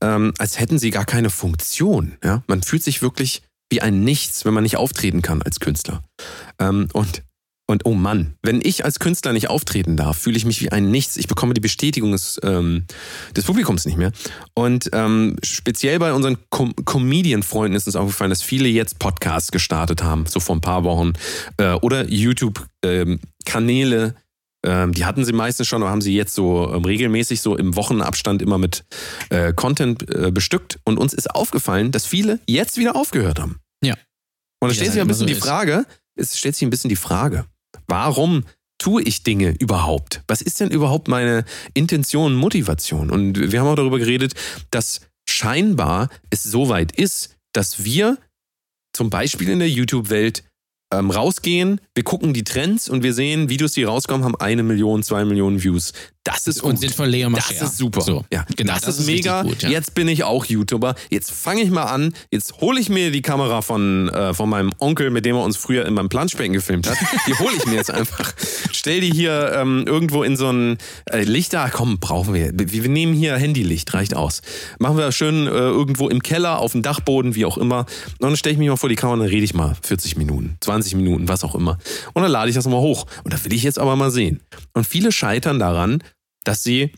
ähm, 0.00 0.32
als 0.38 0.58
hätten 0.58 0.78
sie 0.78 0.90
gar 0.90 1.04
keine 1.04 1.30
Funktion. 1.30 2.16
Ja? 2.22 2.42
Man 2.46 2.62
fühlt 2.62 2.82
sich 2.82 3.02
wirklich 3.02 3.42
wie 3.70 3.80
ein 3.80 4.02
Nichts, 4.02 4.44
wenn 4.44 4.54
man 4.54 4.64
nicht 4.64 4.76
auftreten 4.76 5.22
kann 5.22 5.42
als 5.42 5.60
Künstler. 5.60 6.02
Ähm, 6.58 6.88
und, 6.92 7.22
und 7.70 7.86
oh 7.86 7.94
Mann, 7.94 8.34
wenn 8.42 8.60
ich 8.60 8.84
als 8.84 8.98
Künstler 8.98 9.32
nicht 9.32 9.48
auftreten 9.48 9.96
darf, 9.96 10.18
fühle 10.18 10.36
ich 10.36 10.44
mich 10.44 10.60
wie 10.60 10.72
ein 10.72 10.90
Nichts. 10.90 11.16
Ich 11.16 11.28
bekomme 11.28 11.54
die 11.54 11.60
Bestätigung 11.60 12.10
des, 12.10 12.40
ähm, 12.42 12.84
des 13.36 13.44
Publikums 13.44 13.86
nicht 13.86 13.96
mehr. 13.96 14.10
Und 14.54 14.90
ähm, 14.92 15.36
speziell 15.44 16.00
bei 16.00 16.12
unseren 16.12 16.36
Com 16.50 16.74
Comedian-Freunden 16.84 17.76
ist 17.76 17.86
uns 17.86 17.94
aufgefallen, 17.94 18.30
dass 18.30 18.42
viele 18.42 18.68
jetzt 18.68 18.98
Podcasts 18.98 19.52
gestartet 19.52 20.02
haben, 20.02 20.26
so 20.26 20.40
vor 20.40 20.56
ein 20.56 20.60
paar 20.60 20.82
Wochen. 20.82 21.12
Äh, 21.58 21.74
oder 21.74 22.08
YouTube-Kanäle. 22.08 24.16
Ähm, 24.66 24.92
die 24.92 25.04
hatten 25.04 25.24
sie 25.24 25.32
meistens 25.32 25.68
schon, 25.68 25.80
aber 25.80 25.92
haben 25.92 26.02
sie 26.02 26.16
jetzt 26.16 26.34
so 26.34 26.74
ähm, 26.74 26.84
regelmäßig 26.84 27.40
so 27.40 27.56
im 27.56 27.76
Wochenabstand 27.76 28.42
immer 28.42 28.58
mit 28.58 28.84
äh, 29.28 29.52
Content 29.52 30.12
äh, 30.12 30.32
bestückt. 30.32 30.80
Und 30.82 30.98
uns 30.98 31.14
ist 31.14 31.32
aufgefallen, 31.32 31.92
dass 31.92 32.04
viele 32.04 32.40
jetzt 32.48 32.78
wieder 32.78 32.96
aufgehört 32.96 33.38
haben. 33.38 33.60
Ja. 33.80 33.94
Und 34.58 34.70
da 34.70 34.74
stellt 34.74 34.90
sich 34.90 35.00
ein 35.00 35.06
bisschen 35.06 35.28
die 35.28 35.34
so 35.34 35.38
ist. 35.38 35.46
Frage, 35.46 35.86
es 36.16 36.36
stellt 36.36 36.56
sich 36.56 36.66
ein 36.66 36.70
bisschen 36.70 36.88
die 36.88 36.96
Frage, 36.96 37.46
warum 37.86 38.44
tue 38.78 39.02
ich 39.02 39.22
Dinge 39.22 39.54
überhaupt? 39.58 40.22
Was 40.26 40.40
ist 40.40 40.60
denn 40.60 40.70
überhaupt 40.70 41.08
meine 41.08 41.44
Intention, 41.74 42.34
Motivation? 42.34 43.10
Und 43.10 43.52
wir 43.52 43.60
haben 43.60 43.68
auch 43.68 43.76
darüber 43.76 43.98
geredet, 43.98 44.34
dass 44.70 45.02
scheinbar 45.28 46.08
es 46.30 46.42
so 46.42 46.68
weit 46.68 46.92
ist, 46.92 47.36
dass 47.52 47.84
wir 47.84 48.18
zum 48.92 49.10
Beispiel 49.10 49.48
in 49.50 49.58
der 49.58 49.70
YouTube-Welt 49.70 50.44
ähm, 50.92 51.10
rausgehen, 51.10 51.80
wir 51.94 52.04
gucken 52.04 52.32
die 52.34 52.44
Trends 52.44 52.88
und 52.88 53.02
wir 53.02 53.14
sehen, 53.14 53.48
Videos, 53.48 53.72
die 53.72 53.84
rauskommen, 53.84 54.24
haben 54.24 54.36
eine 54.36 54.62
Million, 54.62 55.02
zwei 55.02 55.24
Millionen 55.24 55.62
Views. 55.62 55.92
Das 56.24 56.46
ist 56.46 56.62
Und 56.62 56.72
gut. 56.72 56.80
sind 56.80 56.94
von 56.94 57.08
Leo 57.08 57.30
Das 57.30 57.48
Mascher. 57.50 57.64
ist 57.64 57.78
super. 57.78 58.02
So. 58.02 58.24
Ja, 58.30 58.44
Genau, 58.56 58.74
das, 58.74 58.82
das 58.82 58.94
ist 58.96 59.00
ist 59.00 59.06
mega. 59.06 59.42
gut, 59.42 59.62
ja. 59.62 59.70
Jetzt 59.70 59.94
bin 59.94 60.06
ich 60.06 60.22
auch 60.22 60.44
YouTuber. 60.44 60.94
Jetzt 61.08 61.30
fange 61.30 61.62
ich 61.62 61.70
mal 61.70 61.84
an. 61.84 62.12
Jetzt 62.30 62.60
hole 62.60 62.78
ich 62.78 62.90
mir 62.90 63.10
die 63.10 63.22
Kamera 63.22 63.62
von, 63.62 64.10
äh, 64.10 64.34
von 64.34 64.50
meinem 64.50 64.70
Onkel, 64.78 65.10
mit 65.10 65.24
dem 65.24 65.34
er 65.36 65.42
uns 65.42 65.56
früher 65.56 65.86
in 65.86 65.94
meinem 65.94 66.10
Planschbecken 66.10 66.52
gefilmt 66.52 66.90
hat. 66.90 66.98
Die 67.26 67.34
hole 67.38 67.52
ich 67.56 67.64
mir 67.66 67.76
jetzt 67.76 67.90
einfach. 67.90 68.34
Stell 68.70 69.00
die 69.00 69.10
hier 69.10 69.52
ähm, 69.56 69.84
irgendwo 69.86 70.22
in 70.22 70.36
so 70.36 70.50
ein 70.50 70.76
äh, 71.10 71.22
Lichter. 71.22 71.70
Komm, 71.72 71.98
brauchen 71.98 72.34
wir. 72.34 72.52
wir. 72.54 72.70
Wir 72.70 72.88
nehmen 72.90 73.14
hier 73.14 73.36
Handylicht, 73.36 73.92
reicht 73.94 74.14
aus. 74.14 74.42
Machen 74.78 74.98
wir 74.98 75.10
schön 75.12 75.46
äh, 75.46 75.50
irgendwo 75.50 76.08
im 76.10 76.22
Keller, 76.22 76.58
auf 76.58 76.72
dem 76.72 76.82
Dachboden, 76.82 77.34
wie 77.34 77.46
auch 77.46 77.56
immer. 77.56 77.80
Und 78.18 78.20
dann 78.20 78.36
stelle 78.36 78.52
ich 78.52 78.58
mich 78.58 78.68
mal 78.68 78.76
vor 78.76 78.90
die 78.90 78.96
Kamera 78.96 79.14
und 79.14 79.20
dann 79.20 79.28
rede 79.30 79.44
ich 79.44 79.54
mal 79.54 79.74
40 79.82 80.16
Minuten, 80.18 80.58
20 80.60 80.79
Minuten, 80.96 81.28
was 81.28 81.44
auch 81.44 81.54
immer. 81.54 81.78
Und 82.14 82.22
dann 82.22 82.30
lade 82.30 82.48
ich 82.48 82.54
das 82.56 82.66
mal 82.66 82.80
hoch. 82.80 83.06
Und 83.24 83.32
da 83.32 83.44
will 83.44 83.52
ich 83.52 83.62
jetzt 83.62 83.78
aber 83.78 83.96
mal 83.96 84.10
sehen. 84.10 84.40
Und 84.72 84.86
viele 84.86 85.12
scheitern 85.12 85.58
daran, 85.58 86.02
dass 86.44 86.62
sie 86.62 86.92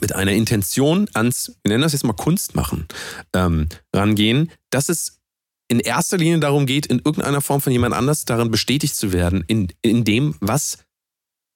mit 0.00 0.14
einer 0.14 0.32
Intention 0.32 1.08
ans, 1.14 1.58
wir 1.62 1.70
nennen 1.70 1.82
das 1.82 1.92
jetzt 1.92 2.04
mal 2.04 2.12
Kunst 2.12 2.54
machen, 2.54 2.86
ähm, 3.34 3.68
rangehen, 3.94 4.50
dass 4.70 4.88
es 4.88 5.20
in 5.68 5.80
erster 5.80 6.16
Linie 6.16 6.40
darum 6.40 6.66
geht, 6.66 6.86
in 6.86 6.98
irgendeiner 6.98 7.40
Form 7.40 7.60
von 7.60 7.72
jemand 7.72 7.94
anders 7.94 8.24
darin 8.24 8.50
bestätigt 8.50 8.96
zu 8.96 9.12
werden, 9.12 9.44
in, 9.46 9.68
in 9.82 10.04
dem, 10.04 10.34
was 10.40 10.78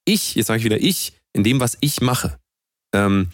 ich, 0.04 0.34
jetzt 0.34 0.46
sage 0.46 0.58
ich 0.58 0.64
wieder 0.64 0.80
ich, 0.80 1.14
in 1.32 1.44
dem, 1.44 1.60
was 1.60 1.78
ich 1.80 2.00
mache. 2.00 2.38
Ähm, 2.94 3.30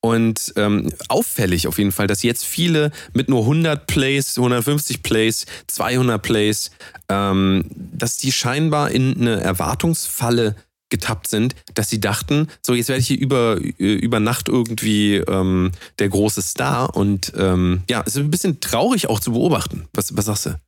und 0.00 0.52
ähm, 0.56 0.90
auffällig 1.08 1.66
auf 1.66 1.78
jeden 1.78 1.92
Fall, 1.92 2.06
dass 2.06 2.22
jetzt 2.22 2.44
viele 2.44 2.92
mit 3.12 3.28
nur 3.28 3.40
100 3.40 3.86
Plays, 3.86 4.38
150 4.38 5.02
Plays, 5.02 5.46
200 5.66 6.22
Plays, 6.22 6.70
ähm, 7.08 7.64
dass 7.74 8.16
die 8.16 8.32
scheinbar 8.32 8.90
in 8.90 9.20
eine 9.20 9.40
Erwartungsfalle 9.40 10.54
getappt 10.90 11.28
sind, 11.28 11.54
dass 11.74 11.90
sie 11.90 12.00
dachten, 12.00 12.48
so 12.62 12.74
jetzt 12.74 12.88
werde 12.88 13.00
ich 13.00 13.08
hier 13.08 13.18
über, 13.18 13.58
über 13.78 14.20
Nacht 14.20 14.48
irgendwie 14.48 15.16
ähm, 15.16 15.72
der 15.98 16.08
große 16.08 16.42
Star. 16.42 16.96
Und 16.96 17.32
ähm, 17.36 17.82
ja, 17.90 18.02
es 18.06 18.14
ist 18.16 18.22
ein 18.22 18.30
bisschen 18.30 18.60
traurig 18.60 19.08
auch 19.08 19.20
zu 19.20 19.32
beobachten. 19.32 19.86
Was, 19.92 20.16
was 20.16 20.26
sagst 20.26 20.46
du? 20.46 20.60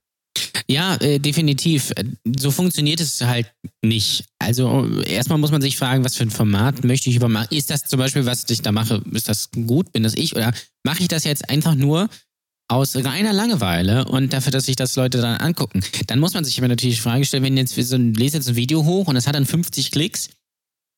Ja, 0.68 0.97
äh, 0.97 1.18
definitiv. 1.18 1.92
So 2.38 2.50
funktioniert 2.50 3.00
es 3.00 3.20
halt 3.20 3.52
nicht. 3.82 4.25
Also 4.38 4.88
erstmal 5.02 5.38
muss 5.38 5.50
man 5.50 5.62
sich 5.62 5.76
fragen, 5.76 6.04
was 6.04 6.16
für 6.16 6.23
ein 6.23 6.30
Format 6.30 6.85
möchte 6.85 7.11
ich 7.11 7.16
übermachen. 7.16 7.49
Ist 7.50 7.70
das 7.70 7.85
zum 7.85 7.99
Beispiel, 7.99 8.26
was 8.26 8.49
ich 8.49 8.62
da 8.62 8.73
mache, 8.73 9.02
ist 9.12 9.28
das 9.28 9.50
gut? 9.50 9.92
Bin 9.92 10.02
das 10.02 10.14
ich? 10.14 10.37
Oder 10.37 10.52
mache 10.85 11.02
ich 11.02 11.09
das 11.09 11.25
jetzt 11.25 11.49
einfach 11.50 11.75
nur 11.75 12.09
aus 12.68 12.94
reiner 12.94 13.32
Langeweile 13.32 14.04
und 14.06 14.32
dafür, 14.32 14.52
dass 14.52 14.66
sich 14.66 14.76
das 14.76 14.94
Leute 14.97 15.18
dann 15.18 15.38
angucken? 15.38 15.82
Dann 16.06 16.20
muss 16.20 16.35
man 16.35 16.44
sich 16.44 16.59
aber 16.59 16.68
natürlich 16.68 16.97
die 16.97 17.02
Frage 17.02 17.25
stellen, 17.25 17.42
wenn 17.42 17.56
jetzt 17.56 17.75
so 17.75 17.97
ein, 17.97 18.14
lese 18.14 18.37
jetzt 18.37 18.49
ein 18.49 18.56
Video 18.56 18.85
hoch 18.85 19.09
und 19.09 19.14
das 19.14 19.26
hat 19.26 19.35
dann 19.35 19.47
50 19.47 19.90
Klicks, 19.90 20.30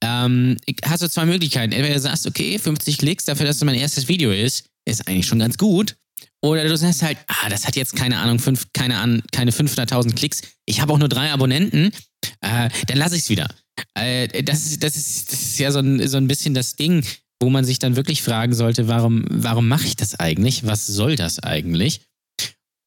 ähm, 0.03 0.57
hast 0.85 1.03
du 1.03 1.09
zwei 1.09 1.25
Möglichkeiten. 1.25 1.73
Entweder 1.73 1.95
du 1.95 2.01
sagst, 2.01 2.27
okay, 2.27 2.59
50 2.59 2.99
Klicks 2.99 3.25
dafür, 3.25 3.47
dass 3.47 3.57
es 3.57 3.65
mein 3.65 3.77
erstes 3.77 4.09
Video 4.09 4.33
ist, 4.33 4.67
ist 4.85 5.09
eigentlich 5.09 5.27
schon 5.27 5.39
ganz 5.39 5.57
gut. 5.57 5.97
Oder 6.45 6.69
du 6.69 6.77
sagst 6.77 7.03
halt, 7.03 7.19
ah, 7.29 7.49
das 7.49 7.67
hat 7.67 7.77
jetzt 7.77 7.95
keine 7.95 8.19
Ahnung, 8.19 8.39
fünf, 8.39 8.67
keine, 8.73 8.99
An 8.99 9.23
keine 9.31 9.53
500.000 9.53 10.15
Klicks. 10.15 10.43
Ich 10.67 10.81
habe 10.81 10.93
auch 10.93 10.99
nur 10.99 11.09
drei 11.09 11.31
Abonnenten. 11.31 11.93
Äh, 12.41 12.69
dann 12.89 12.99
lasse 12.99 13.17
ich 13.17 13.23
es 13.23 13.29
wieder. 13.29 13.47
Äh, 13.95 14.43
das, 14.43 14.67
ist, 14.67 14.83
das, 14.83 14.97
ist, 14.97 15.33
das 15.33 15.41
ist 15.41 15.59
ja 15.59 15.71
so 15.71 15.79
ein, 15.79 16.07
so 16.09 16.17
ein 16.17 16.27
bisschen 16.27 16.55
das 16.55 16.75
Ding, 16.75 17.05
wo 17.41 17.49
man 17.49 17.65
sich 17.65 17.79
dann 17.79 17.97
wirklich 17.97 18.23
fragen 18.23 18.55
sollte, 18.55 18.89
warum, 18.89 19.25
warum 19.29 19.69
mache 19.69 19.87
ich 19.87 19.97
das 19.97 20.19
eigentlich? 20.19 20.67
Was 20.67 20.87
soll 20.87 21.15
das 21.17 21.39
eigentlich? 21.39 22.01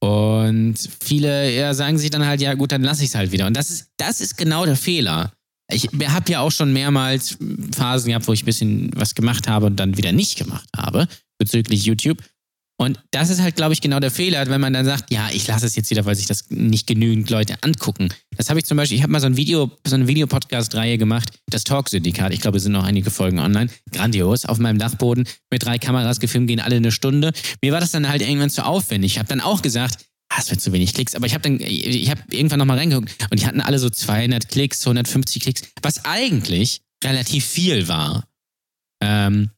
Und 0.00 0.76
viele 1.02 1.54
ja, 1.54 1.72
sagen 1.72 1.98
sich 1.98 2.10
dann 2.10 2.26
halt, 2.26 2.42
ja 2.42 2.54
gut, 2.54 2.72
dann 2.72 2.82
lasse 2.82 3.02
ich 3.02 3.08
es 3.08 3.14
halt 3.14 3.32
wieder. 3.32 3.46
Und 3.46 3.56
das 3.56 3.70
ist, 3.70 3.88
das 3.96 4.20
ist 4.20 4.36
genau 4.36 4.66
der 4.66 4.76
Fehler. 4.76 5.32
Ich 5.72 5.88
habe 6.08 6.30
ja 6.30 6.40
auch 6.40 6.52
schon 6.52 6.72
mehrmals 6.72 7.38
Phasen 7.74 8.08
gehabt, 8.08 8.28
wo 8.28 8.32
ich 8.32 8.42
ein 8.42 8.46
bisschen 8.46 8.90
was 8.94 9.14
gemacht 9.14 9.48
habe 9.48 9.66
und 9.66 9.76
dann 9.76 9.96
wieder 9.96 10.12
nicht 10.12 10.36
gemacht 10.38 10.68
habe 10.76 11.08
bezüglich 11.38 11.84
YouTube. 11.84 12.22
Und 12.78 13.00
das 13.10 13.30
ist 13.30 13.40
halt, 13.40 13.56
glaube 13.56 13.72
ich, 13.72 13.80
genau 13.80 14.00
der 14.00 14.10
Fehler, 14.10 14.46
wenn 14.48 14.60
man 14.60 14.74
dann 14.74 14.84
sagt, 14.84 15.10
ja, 15.10 15.30
ich 15.32 15.46
lasse 15.46 15.64
es 15.64 15.76
jetzt 15.76 15.88
wieder, 15.90 16.04
weil 16.04 16.14
sich 16.14 16.26
das 16.26 16.50
nicht 16.50 16.86
genügend 16.86 17.30
Leute 17.30 17.56
angucken. 17.62 18.10
Das 18.36 18.50
habe 18.50 18.58
ich 18.58 18.66
zum 18.66 18.76
Beispiel, 18.76 18.98
ich 18.98 19.02
habe 19.02 19.12
mal 19.12 19.20
so 19.20 19.26
ein 19.26 19.38
Video, 19.38 19.70
so 19.86 19.94
eine 19.94 20.06
Videopodcast-Reihe 20.06 20.98
gemacht, 20.98 21.30
das 21.46 21.64
Talk-Syndikat. 21.64 22.34
Ich 22.34 22.40
glaube, 22.40 22.58
es 22.58 22.64
sind 22.64 22.72
noch 22.72 22.84
einige 22.84 23.10
Folgen 23.10 23.38
online. 23.38 23.70
Grandios, 23.92 24.44
auf 24.44 24.58
meinem 24.58 24.78
Dachboden 24.78 25.26
mit 25.50 25.64
drei 25.64 25.78
Kameras 25.78 26.20
gefilmt, 26.20 26.48
gehen 26.48 26.60
alle 26.60 26.76
eine 26.76 26.92
Stunde. 26.92 27.32
Mir 27.62 27.72
war 27.72 27.80
das 27.80 27.92
dann 27.92 28.08
halt 28.08 28.20
irgendwann 28.20 28.50
zu 28.50 28.66
aufwendig. 28.66 29.12
Ich 29.12 29.18
habe 29.18 29.28
dann 29.28 29.40
auch 29.40 29.62
gesagt, 29.62 30.04
ah, 30.28 30.36
es 30.38 30.50
wird 30.50 30.60
zu 30.60 30.72
wenig 30.72 30.92
Klicks, 30.92 31.14
aber 31.14 31.26
ich 31.26 31.32
habe 31.32 31.42
dann, 31.42 31.60
ich 31.60 32.10
habe 32.10 32.20
irgendwann 32.30 32.58
nochmal 32.58 32.76
reingeguckt 32.76 33.10
und 33.30 33.40
die 33.40 33.46
hatten 33.46 33.62
alle 33.62 33.78
so 33.78 33.88
200 33.88 34.48
Klicks, 34.48 34.86
150 34.86 35.42
Klicks, 35.42 35.62
was 35.80 36.04
eigentlich 36.04 36.82
relativ 37.02 37.46
viel 37.46 37.88
war. 37.88 38.24
Ähm, 39.02 39.50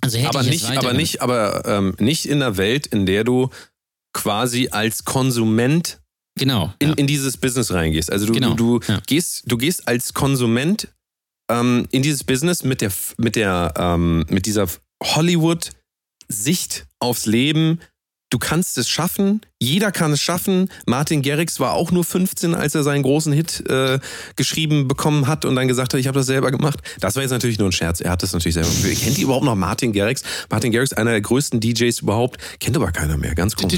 also 0.00 0.18
hätte 0.18 0.28
aber 0.30 0.40
ich 0.42 0.48
nicht, 0.50 0.66
aber 0.78 0.92
nicht, 0.92 1.22
aber 1.22 1.64
ähm, 1.66 1.94
nicht 1.98 2.26
in 2.26 2.42
einer 2.42 2.56
Welt, 2.56 2.86
in 2.86 3.06
der 3.06 3.24
du 3.24 3.50
quasi 4.12 4.68
als 4.70 5.04
Konsument 5.04 6.00
Genau. 6.38 6.72
in, 6.78 6.88
ja. 6.90 6.94
in 6.94 7.06
dieses 7.06 7.36
Business 7.36 7.72
reingehst. 7.72 8.12
Also 8.12 8.26
du, 8.26 8.32
Genau, 8.32 8.54
du, 8.54 8.78
du 8.78 8.92
ja. 8.92 9.00
gehst, 9.06 9.42
du 9.46 9.56
gehst 9.56 9.88
als 9.88 10.14
Konsument 10.14 10.88
ähm, 11.50 11.86
in 11.90 12.02
dieses 12.02 12.24
Business 12.24 12.62
mit 12.62 12.80
der, 12.80 12.92
mit 13.16 13.34
der, 13.36 13.74
ähm, 13.76 14.24
mit 14.28 14.46
dieser 14.46 14.68
Hollywood-Sicht 15.02 16.86
aufs 17.00 17.26
Leben. 17.26 17.80
Du 18.30 18.38
kannst 18.38 18.76
es 18.76 18.88
schaffen. 18.88 19.40
Jeder 19.58 19.90
kann 19.90 20.12
es 20.12 20.20
schaffen. 20.20 20.70
Martin 20.86 21.22
Garrix 21.22 21.60
war 21.60 21.72
auch 21.72 21.90
nur 21.90 22.04
15, 22.04 22.54
als 22.54 22.74
er 22.74 22.82
seinen 22.82 23.02
großen 23.02 23.32
Hit 23.32 23.64
äh, 23.68 23.98
geschrieben 24.36 24.86
bekommen 24.86 25.26
hat 25.26 25.46
und 25.46 25.56
dann 25.56 25.66
gesagt 25.66 25.94
hat, 25.94 26.00
ich 26.00 26.06
habe 26.06 26.18
das 26.18 26.26
selber 26.26 26.50
gemacht. 26.50 26.80
Das 27.00 27.16
war 27.16 27.22
jetzt 27.22 27.30
natürlich 27.32 27.58
nur 27.58 27.68
ein 27.68 27.72
Scherz. 27.72 28.00
Er 28.00 28.10
hat 28.10 28.22
das 28.22 28.32
natürlich 28.34 28.54
selber. 28.54 28.68
gemacht. 28.68 29.00
Kennt 29.02 29.18
ihr 29.18 29.24
überhaupt 29.24 29.44
noch 29.44 29.54
Martin 29.56 29.92
Garrix? 29.92 30.22
Martin 30.50 30.72
Garrix, 30.72 30.92
einer 30.92 31.12
der 31.12 31.22
größten 31.22 31.58
DJs 31.60 32.00
überhaupt. 32.00 32.38
Kennt 32.60 32.76
aber 32.76 32.92
keiner 32.92 33.16
mehr. 33.16 33.34
Ganz 33.34 33.56
komisch. 33.56 33.72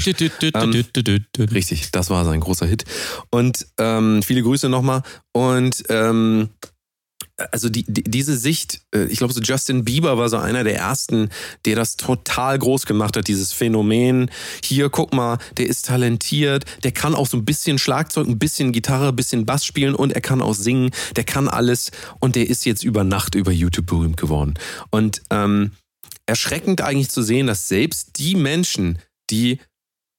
Richtig, 1.39 1.91
das 1.91 2.09
war 2.09 2.25
sein 2.25 2.41
großer 2.41 2.65
Hit. 2.65 2.83
Und 3.29 3.67
ähm, 3.77 4.21
viele 4.21 4.43
Grüße 4.43 4.67
nochmal. 4.67 5.01
Und 5.31 5.83
ähm, 5.89 6.49
also 7.51 7.69
die, 7.69 7.83
die, 7.87 8.03
diese 8.03 8.37
Sicht, 8.37 8.81
äh, 8.93 9.05
ich 9.05 9.17
glaube, 9.17 9.33
so 9.33 9.41
Justin 9.41 9.85
Bieber 9.85 10.17
war 10.17 10.29
so 10.29 10.37
einer 10.37 10.63
der 10.63 10.77
ersten, 10.77 11.29
der 11.65 11.75
das 11.75 11.97
total 11.97 12.57
groß 12.59 12.85
gemacht 12.85 13.17
hat, 13.17 13.27
dieses 13.27 13.53
Phänomen. 13.53 14.29
Hier, 14.63 14.89
guck 14.89 15.13
mal, 15.13 15.37
der 15.57 15.67
ist 15.67 15.85
talentiert, 15.85 16.65
der 16.83 16.91
kann 16.91 17.15
auch 17.15 17.27
so 17.27 17.37
ein 17.37 17.45
bisschen 17.45 17.77
Schlagzeug, 17.77 18.27
ein 18.27 18.39
bisschen 18.39 18.71
Gitarre, 18.71 19.09
ein 19.09 19.15
bisschen 19.15 19.45
Bass 19.45 19.65
spielen 19.65 19.95
und 19.95 20.13
er 20.13 20.21
kann 20.21 20.41
auch 20.41 20.55
singen, 20.55 20.91
der 21.15 21.23
kann 21.23 21.47
alles 21.47 21.91
und 22.19 22.35
der 22.35 22.49
ist 22.49 22.65
jetzt 22.65 22.83
über 22.83 23.03
Nacht 23.03 23.35
über 23.35 23.51
YouTube 23.51 23.87
berühmt 23.87 24.17
geworden. 24.17 24.53
Und 24.89 25.21
ähm, 25.29 25.71
erschreckend 26.25 26.81
eigentlich 26.81 27.09
zu 27.09 27.21
sehen, 27.21 27.47
dass 27.47 27.67
selbst 27.67 28.17
die 28.19 28.35
Menschen, 28.35 28.99
die 29.29 29.59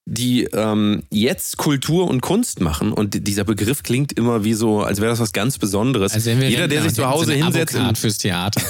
die 0.04 0.44
ähm, 0.44 1.04
jetzt 1.11 1.59
Kultur 1.59 2.09
und 2.09 2.23
Kunst 2.23 2.61
machen 2.61 2.92
und 2.92 3.26
dieser 3.28 3.44
Begriff 3.44 3.85
klingt 3.85 4.12
immer 4.12 4.42
wie 4.42 4.54
so, 4.54 4.82
als 4.82 5.00
wäre 5.00 5.11
das 5.11 5.21
was 5.21 5.32
ganz 5.32 5.59
Besonderes. 5.59 6.12
Also 6.12 6.30
wenn 6.30 6.40
wir 6.40 6.50
Jeder, 6.50 6.66
der 6.66 6.82
sich 6.82 6.94
zu 6.94 7.09
Hause 7.09 7.35
hinsetzt, 7.35 7.76
Avocado 7.76 7.94
fürs 7.94 8.18
Theater. 8.18 8.61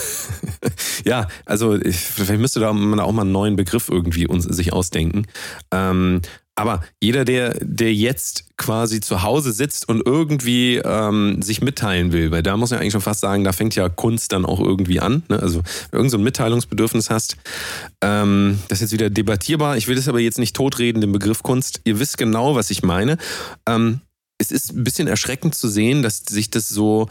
ja, 1.05 1.29
also 1.47 1.77
ich, 1.77 1.97
vielleicht 1.97 2.41
müsste 2.41 2.61
da 2.61 2.73
man 2.73 3.01
auch 3.01 3.13
mal 3.13 3.23
einen 3.23 3.33
neuen 3.33 3.57
Begriff 3.57 3.89
irgendwie 3.89 4.27
uns, 4.27 4.45
sich 4.45 4.73
ausdenken. 4.75 5.27
Ähm, 5.71 6.21
aber 6.55 6.83
jeder, 7.01 7.25
der, 7.25 7.57
der 7.61 7.95
jetzt 7.95 8.57
quasi 8.59 9.01
zu 9.01 9.23
Hause 9.23 9.53
sitzt 9.53 9.89
und 9.89 10.05
irgendwie 10.05 10.77
ähm, 10.77 11.41
sich 11.41 11.63
mitteilen 11.63 12.13
will, 12.13 12.31
weil 12.31 12.43
da 12.43 12.57
muss 12.57 12.71
man 12.71 12.81
eigentlich 12.81 12.93
schon 12.93 13.01
fast 13.01 13.21
sagen, 13.21 13.43
da 13.43 13.53
fängt 13.53 13.75
ja 13.75 13.89
Kunst 13.89 14.33
dann 14.33 14.45
auch 14.45 14.61
irgendwie 14.61 15.01
an. 15.01 15.23
Ne? 15.29 15.41
Also 15.41 15.63
wenn 15.91 15.99
irgend 15.99 16.11
so 16.11 16.19
ein 16.19 16.23
Mitteilungsbedürfnis 16.23 17.09
hast, 17.09 17.37
ähm, 18.03 18.59
das 18.69 18.79
ist 18.79 18.83
jetzt 18.83 18.93
wieder 18.93 19.09
debattierbar. 19.09 19.79
Ich 19.79 19.89
will 19.89 19.97
das 19.97 20.09
aber 20.09 20.21
jetzt 20.21 20.39
nicht 20.39 20.55
totreden, 20.55 21.01
den 21.01 21.13
Begriff 21.13 21.43
Kunst. 21.43 21.81
Ihr 21.85 21.99
wisst 21.99 22.19
genau, 22.19 22.55
was 22.55 22.71
ich 22.71 22.83
meine. 22.83 23.17
Ähm, 23.67 24.01
es 24.39 24.51
ist 24.51 24.73
ein 24.73 24.85
bisschen 24.85 25.09
erschreckend 25.09 25.55
zu 25.55 25.69
sehen, 25.69 26.03
dass 26.03 26.19
sich 26.19 26.51
das 26.51 26.69
so 26.69 27.09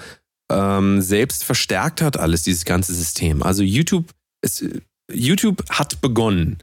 ähm, 0.52 1.02
selbst 1.02 1.44
verstärkt 1.44 2.02
hat, 2.02 2.18
alles, 2.18 2.44
dieses 2.44 2.66
ganze 2.66 2.94
System. 2.94 3.42
Also 3.42 3.64
YouTube, 3.64 4.06
es, 4.42 4.64
YouTube 5.12 5.64
hat 5.70 6.00
begonnen. 6.02 6.58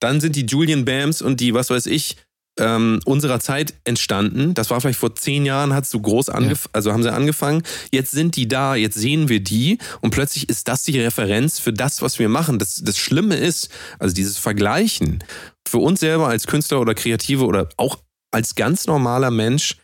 Dann 0.00 0.20
sind 0.20 0.36
die 0.36 0.46
Julian 0.46 0.84
Bams 0.84 1.22
und 1.22 1.40
die, 1.40 1.54
was 1.54 1.70
weiß 1.70 1.86
ich, 1.86 2.16
ähm, 2.58 3.00
unserer 3.04 3.40
Zeit 3.40 3.74
entstanden. 3.84 4.54
Das 4.54 4.70
war 4.70 4.80
vielleicht 4.80 4.98
vor 4.98 5.14
zehn 5.14 5.46
Jahren, 5.46 5.74
hat 5.74 5.86
so 5.86 6.00
groß 6.00 6.28
angefangen, 6.28 6.72
also 6.72 6.92
haben 6.92 7.02
sie 7.02 7.12
angefangen. 7.12 7.62
Jetzt 7.90 8.10
sind 8.10 8.36
die 8.36 8.48
da, 8.48 8.74
jetzt 8.74 8.96
sehen 8.96 9.28
wir 9.28 9.40
die 9.40 9.78
und 10.00 10.10
plötzlich 10.10 10.48
ist 10.48 10.68
das 10.68 10.82
die 10.82 10.98
Referenz 11.00 11.58
für 11.58 11.72
das, 11.72 12.02
was 12.02 12.18
wir 12.18 12.28
machen. 12.28 12.58
Das, 12.58 12.82
das 12.82 12.98
Schlimme 12.98 13.36
ist, 13.36 13.70
also 13.98 14.14
dieses 14.14 14.38
Vergleichen 14.38 15.22
für 15.68 15.78
uns 15.78 16.00
selber 16.00 16.28
als 16.28 16.46
Künstler 16.46 16.80
oder 16.80 16.94
Kreative 16.94 17.44
oder 17.44 17.68
auch 17.76 17.98
als 18.30 18.54
ganz 18.54 18.86
normaler 18.86 19.30
Mensch, 19.30 19.76